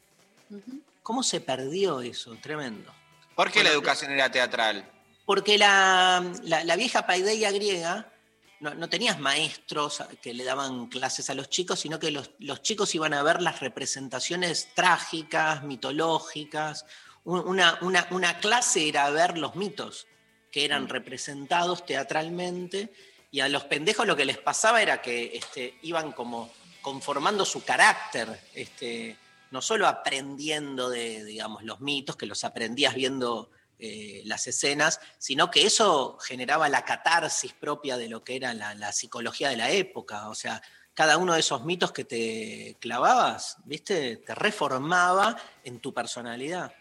¿Cómo 1.04 1.24
se 1.24 1.42
perdió 1.42 2.02
eso? 2.02 2.36
Tremendo. 2.42 2.94
¿Por 3.36 3.52
qué 3.52 3.64
la 3.64 3.70
educación 3.72 4.12
era 4.12 4.32
teatral? 4.32 4.90
Porque 5.26 5.58
la, 5.58 6.24
la- 6.44 6.64
la 6.64 6.76
vieja 6.76 7.06
paideia 7.06 7.52
griega 7.52 8.12
no, 8.60 8.74
no 8.74 8.90
tenías 8.90 9.20
maestros 9.20 10.04
que 10.22 10.34
le 10.34 10.44
daban 10.44 10.88
clases 10.88 11.30
a 11.30 11.34
los 11.36 11.50
chicos, 11.50 11.80
sino 11.80 12.00
que 12.00 12.12
los, 12.12 12.32
los 12.40 12.62
chicos 12.62 12.94
iban 12.96 13.14
a 13.14 13.24
ver 13.24 13.42
las 13.42 13.60
representaciones 13.60 14.70
trágicas, 14.74 15.64
mitológicas. 15.64 16.86
Un- 17.24 17.40
Una, 17.48 17.78
una- 17.82 18.08
una 18.12 18.40
clase 18.40 18.88
era 18.88 19.10
ver 19.10 19.38
los 19.38 19.56
mitos 19.56 20.08
que 20.52 20.66
eran 20.66 20.88
representados 20.90 21.86
teatralmente 21.86 22.92
y 23.32 23.42
a 23.42 23.50
los 23.50 23.66
pendejos 23.66 24.08
lo 24.08 24.16
que 24.16 24.26
les 24.26 24.38
pasaba 24.38 24.82
era 24.82 25.02
que 25.02 25.36
este, 25.36 25.78
iban 25.84 26.14
como 26.14 26.50
conformando 26.82 27.44
su 27.44 27.64
carácter, 27.66 28.40
este, 28.54 29.18
no 29.52 29.62
solo 29.62 29.88
aprendiendo 29.88 30.90
de, 30.90 31.24
digamos, 31.26 31.64
los 31.64 31.82
mitos, 31.82 32.16
que 32.16 32.26
los 32.26 32.44
aprendías 32.46 32.96
viendo 32.96 33.52
eh, 33.80 34.22
las 34.26 34.48
escenas, 34.48 35.00
sino 35.18 35.50
que 35.52 35.66
eso 35.66 36.18
generaba 36.20 36.70
la 36.70 36.84
catarsis 36.86 37.54
propia 37.54 37.98
de 37.98 38.10
lo 38.10 38.24
que 38.24 38.36
era 38.36 38.54
la, 38.54 38.74
la 38.76 38.92
psicología 38.92 39.50
de 39.50 39.58
la 39.58 39.70
época. 39.72 40.30
O 40.30 40.36
sea, 40.36 40.62
cada 40.94 41.18
uno 41.18 41.34
de 41.36 41.40
esos 41.42 41.64
mitos 41.64 41.92
que 41.92 42.04
te 42.06 42.76
clavabas, 42.80 43.58
¿viste? 43.66 44.18
Te 44.18 44.34
reformaba 44.36 45.36
en 45.64 45.80
tu 45.80 45.94
personalidad. 45.94 46.74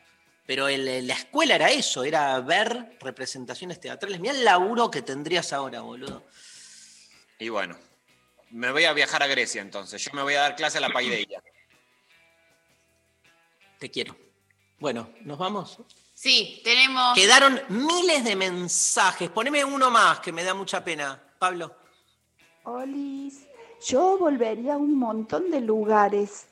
Pero 0.46 0.68
el- 0.68 1.06
la 1.06 1.14
escuela 1.14 1.56
era 1.56 1.70
eso, 1.70 2.04
era 2.04 2.38
ver 2.40 2.96
representaciones 3.00 3.80
teatrales. 3.80 4.20
Mira 4.20 4.32
el 4.32 4.44
laburo 4.44 4.90
que 4.90 5.02
tendrías 5.02 5.52
ahora, 5.52 5.80
boludo. 5.80 6.24
Y 7.38 7.48
bueno, 7.48 7.76
Me 8.50 8.70
voy 8.70 8.84
a 8.84 8.92
viajar 8.92 9.24
a 9.24 9.26
Grecia 9.26 9.60
entonces. 9.60 10.02
Yo 10.04 10.12
me 10.14 10.22
voy 10.22 10.34
a 10.34 10.42
dar 10.42 10.54
clase 10.54 10.78
a 10.78 10.80
la 10.80 10.88
paideia. 10.88 11.42
Te 13.80 13.90
quiero. 13.90 14.16
Bueno, 14.78 15.10
¿nos 15.22 15.36
vamos? 15.36 15.78
Sí, 16.16 16.62
tenemos. 16.64 17.12
Quedaron 17.14 17.60
miles 17.68 18.24
de 18.24 18.36
mensajes. 18.36 19.28
Poneme 19.28 19.62
uno 19.66 19.90
más 19.90 20.20
que 20.20 20.32
me 20.32 20.44
da 20.44 20.54
mucha 20.54 20.82
pena. 20.82 21.22
Pablo. 21.38 21.74
Olis, 22.64 23.46
yo 23.86 24.16
volvería 24.16 24.74
a 24.74 24.76
un 24.78 24.98
montón 24.98 25.50
de 25.50 25.60
lugares. 25.60 26.46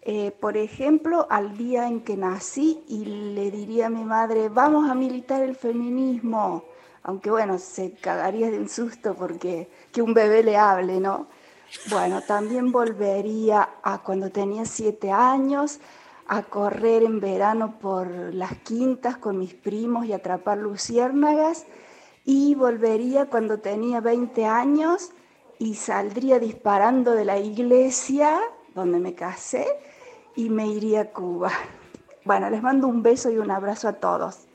Eh, 0.00 0.30
por 0.40 0.56
ejemplo, 0.56 1.26
al 1.28 1.54
día 1.58 1.86
en 1.86 2.00
que 2.00 2.16
nací 2.16 2.82
y 2.88 3.04
le 3.04 3.50
diría 3.50 3.86
a 3.86 3.90
mi 3.90 4.04
madre, 4.04 4.48
vamos 4.48 4.88
a 4.88 4.94
militar 4.94 5.42
el 5.42 5.54
feminismo. 5.54 6.64
Aunque 7.02 7.30
bueno, 7.30 7.58
se 7.58 7.92
cagaría 7.92 8.50
de 8.50 8.56
un 8.56 8.70
susto 8.70 9.14
porque 9.14 9.68
que 9.92 10.00
un 10.00 10.14
bebé 10.14 10.42
le 10.42 10.56
hable, 10.56 10.98
¿no? 10.98 11.28
Bueno, 11.90 12.22
también 12.22 12.72
volvería 12.72 13.68
a 13.82 13.98
cuando 13.98 14.30
tenía 14.30 14.64
siete 14.64 15.12
años, 15.12 15.78
a 16.32 16.44
correr 16.44 17.02
en 17.02 17.18
verano 17.18 17.80
por 17.80 18.06
las 18.32 18.56
quintas 18.58 19.16
con 19.16 19.36
mis 19.36 19.52
primos 19.52 20.06
y 20.06 20.12
atrapar 20.12 20.58
luciérnagas. 20.58 21.66
Y 22.24 22.54
volvería 22.54 23.26
cuando 23.26 23.58
tenía 23.58 24.00
20 24.00 24.46
años 24.46 25.10
y 25.58 25.74
saldría 25.74 26.38
disparando 26.38 27.12
de 27.12 27.24
la 27.24 27.40
iglesia 27.40 28.38
donde 28.76 29.00
me 29.00 29.16
casé 29.16 29.66
y 30.36 30.50
me 30.50 30.68
iría 30.68 31.00
a 31.00 31.04
Cuba. 31.06 31.50
Bueno, 32.24 32.48
les 32.48 32.62
mando 32.62 32.86
un 32.86 33.02
beso 33.02 33.28
y 33.30 33.38
un 33.38 33.50
abrazo 33.50 33.88
a 33.88 33.94
todos. 33.94 34.46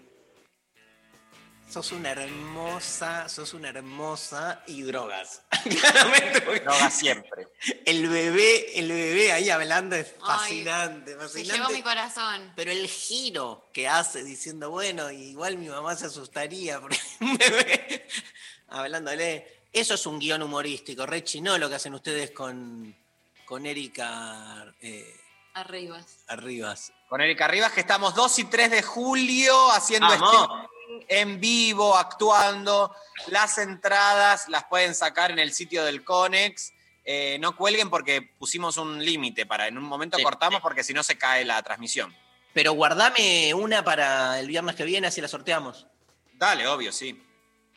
Sos 1.69 1.91
una 1.91 2.11
hermosa, 2.11 3.27
sos 3.27 3.53
una 3.53 3.69
hermosa 3.69 4.63
y 4.67 4.83
drogas. 4.83 5.41
Claramente. 5.63 6.59
Drogas 6.61 6.93
siempre. 6.93 7.47
El 7.85 8.07
bebé, 8.07 8.79
el 8.79 8.87
bebé 8.87 9.31
ahí 9.31 9.49
hablando 9.49 9.95
es 9.95 10.13
Ay, 10.21 10.37
fascinante, 10.37 11.11
Se 11.13 11.17
fascinante. 11.17 11.57
llevó 11.57 11.69
mi 11.71 11.81
corazón. 11.81 12.53
Pero 12.55 12.71
el 12.71 12.87
giro 12.87 13.69
que 13.73 13.87
hace 13.87 14.23
diciendo, 14.23 14.69
bueno, 14.69 15.11
igual 15.11 15.57
mi 15.57 15.67
mamá 15.67 15.95
se 15.95 16.05
asustaría 16.05 16.79
porque 16.79 16.99
un 17.19 17.37
bebé 17.37 18.07
hablándole. 18.69 19.65
Eso 19.73 19.95
es 19.95 20.05
un 20.05 20.19
guion 20.19 20.41
humorístico, 20.43 21.05
Rechi, 21.05 21.41
no 21.41 21.57
lo 21.57 21.67
que 21.67 21.75
hacen 21.75 21.93
ustedes 21.93 22.31
con, 22.31 22.95
con 23.43 23.65
Erika 23.65 24.73
eh, 24.79 25.13
Arribas. 25.55 26.23
Arribas. 26.27 26.93
Con 27.09 27.19
Erika 27.21 27.47
Rivas, 27.47 27.73
que 27.73 27.81
estamos 27.81 28.15
2 28.15 28.39
y 28.39 28.43
3 28.45 28.71
de 28.71 28.83
julio 28.83 29.71
haciendo 29.71 30.07
Vamos. 30.07 30.69
En 31.07 31.39
vivo, 31.39 31.95
actuando. 31.95 32.95
Las 33.27 33.57
entradas 33.57 34.47
las 34.49 34.65
pueden 34.65 34.95
sacar 34.95 35.31
en 35.31 35.39
el 35.39 35.53
sitio 35.53 35.83
del 35.83 36.03
Conex. 36.03 36.73
Eh, 37.03 37.37
no 37.39 37.55
cuelguen 37.55 37.89
porque 37.89 38.21
pusimos 38.21 38.77
un 38.77 39.03
límite 39.03 39.45
para 39.45 39.67
en 39.67 39.77
un 39.77 39.83
momento 39.83 40.17
cortamos 40.23 40.59
porque 40.61 40.83
si 40.83 40.93
no 40.93 41.03
se 41.03 41.17
cae 41.17 41.45
la 41.45 41.61
transmisión. 41.61 42.15
Pero 42.53 42.73
guardame 42.73 43.53
una 43.53 43.83
para 43.83 44.39
el 44.39 44.47
viernes 44.47 44.75
que 44.75 44.85
viene, 44.85 45.07
así 45.07 45.21
la 45.21 45.27
sorteamos. 45.27 45.85
Dale, 46.33 46.67
obvio, 46.67 46.91
sí. 46.91 47.21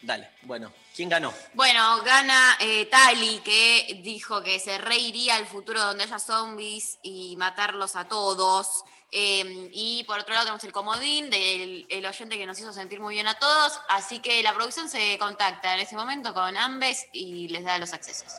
Dale, 0.01 0.31
bueno. 0.43 0.73
¿Quién 0.95 1.09
ganó? 1.09 1.33
Bueno, 1.55 2.03
gana 2.03 2.57
eh, 2.61 2.87
Tali, 2.87 3.41
que 3.45 4.01
dijo 4.03 4.43
que 4.43 4.59
se 4.61 4.79
reiría 4.79 5.37
al 5.37 5.47
futuro 5.47 5.81
donde 5.81 6.05
haya 6.05 6.19
zombies 6.19 6.99
y 7.03 7.37
matarlos 7.37 7.97
a 7.97 8.09
todos. 8.09 8.85
Eh, 9.11 9.71
y 9.73 10.05
por 10.05 10.19
otro 10.19 10.35
lado 10.35 10.45
tenemos 10.45 10.65
el 10.65 10.73
comodín 10.73 11.31
del 11.31 11.87
el 11.89 12.05
oyente 12.05 12.37
que 12.37 12.45
nos 12.45 12.59
hizo 12.59 12.73
sentir 12.73 13.01
muy 13.01 13.15
bien 13.15 13.27
a 13.27 13.39
todos. 13.39 13.81
Así 13.89 14.21
que 14.21 14.43
la 14.43 14.55
producción 14.55 14.89
se 14.89 15.19
contacta 15.19 15.75
en 15.75 15.81
ese 15.81 15.97
momento 15.97 16.35
con 16.35 16.57
Ambes 16.57 17.07
y 17.13 17.49
les 17.49 17.65
da 17.65 17.79
los 17.79 17.93
accesos. 17.93 18.35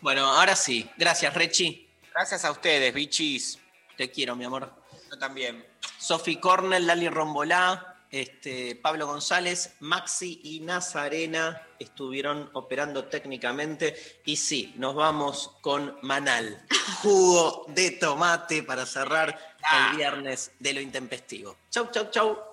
Bueno, 0.00 0.26
ahora 0.26 0.56
sí. 0.56 0.88
Gracias, 0.96 1.34
Rechi. 1.34 1.88
Gracias 2.12 2.44
a 2.44 2.50
ustedes, 2.50 2.92
bichis. 2.94 3.58
Te 3.96 4.10
quiero, 4.10 4.34
mi 4.34 4.44
amor. 4.44 4.72
Yo 5.10 5.18
también. 5.18 5.64
Sofi 5.98 6.36
Cornell, 6.36 6.86
Lali 6.86 7.08
Rombolá, 7.08 7.90
este, 8.10 8.74
Pablo 8.76 9.06
González, 9.06 9.74
Maxi 9.80 10.40
y 10.42 10.60
Nazarena 10.60 11.62
estuvieron 11.78 12.50
operando 12.54 13.04
técnicamente. 13.04 14.20
Y 14.24 14.36
sí, 14.36 14.74
nos 14.76 14.94
vamos 14.94 15.52
con 15.60 15.98
Manal, 16.02 16.66
jugo 17.02 17.66
de 17.68 17.92
tomate 17.92 18.62
para 18.62 18.86
cerrar 18.86 19.49
el 19.72 19.96
viernes 19.96 20.52
de 20.58 20.72
lo 20.72 20.80
intempestivo. 20.80 21.56
Chau, 21.70 21.90
chau, 21.90 22.10
chau. 22.10 22.49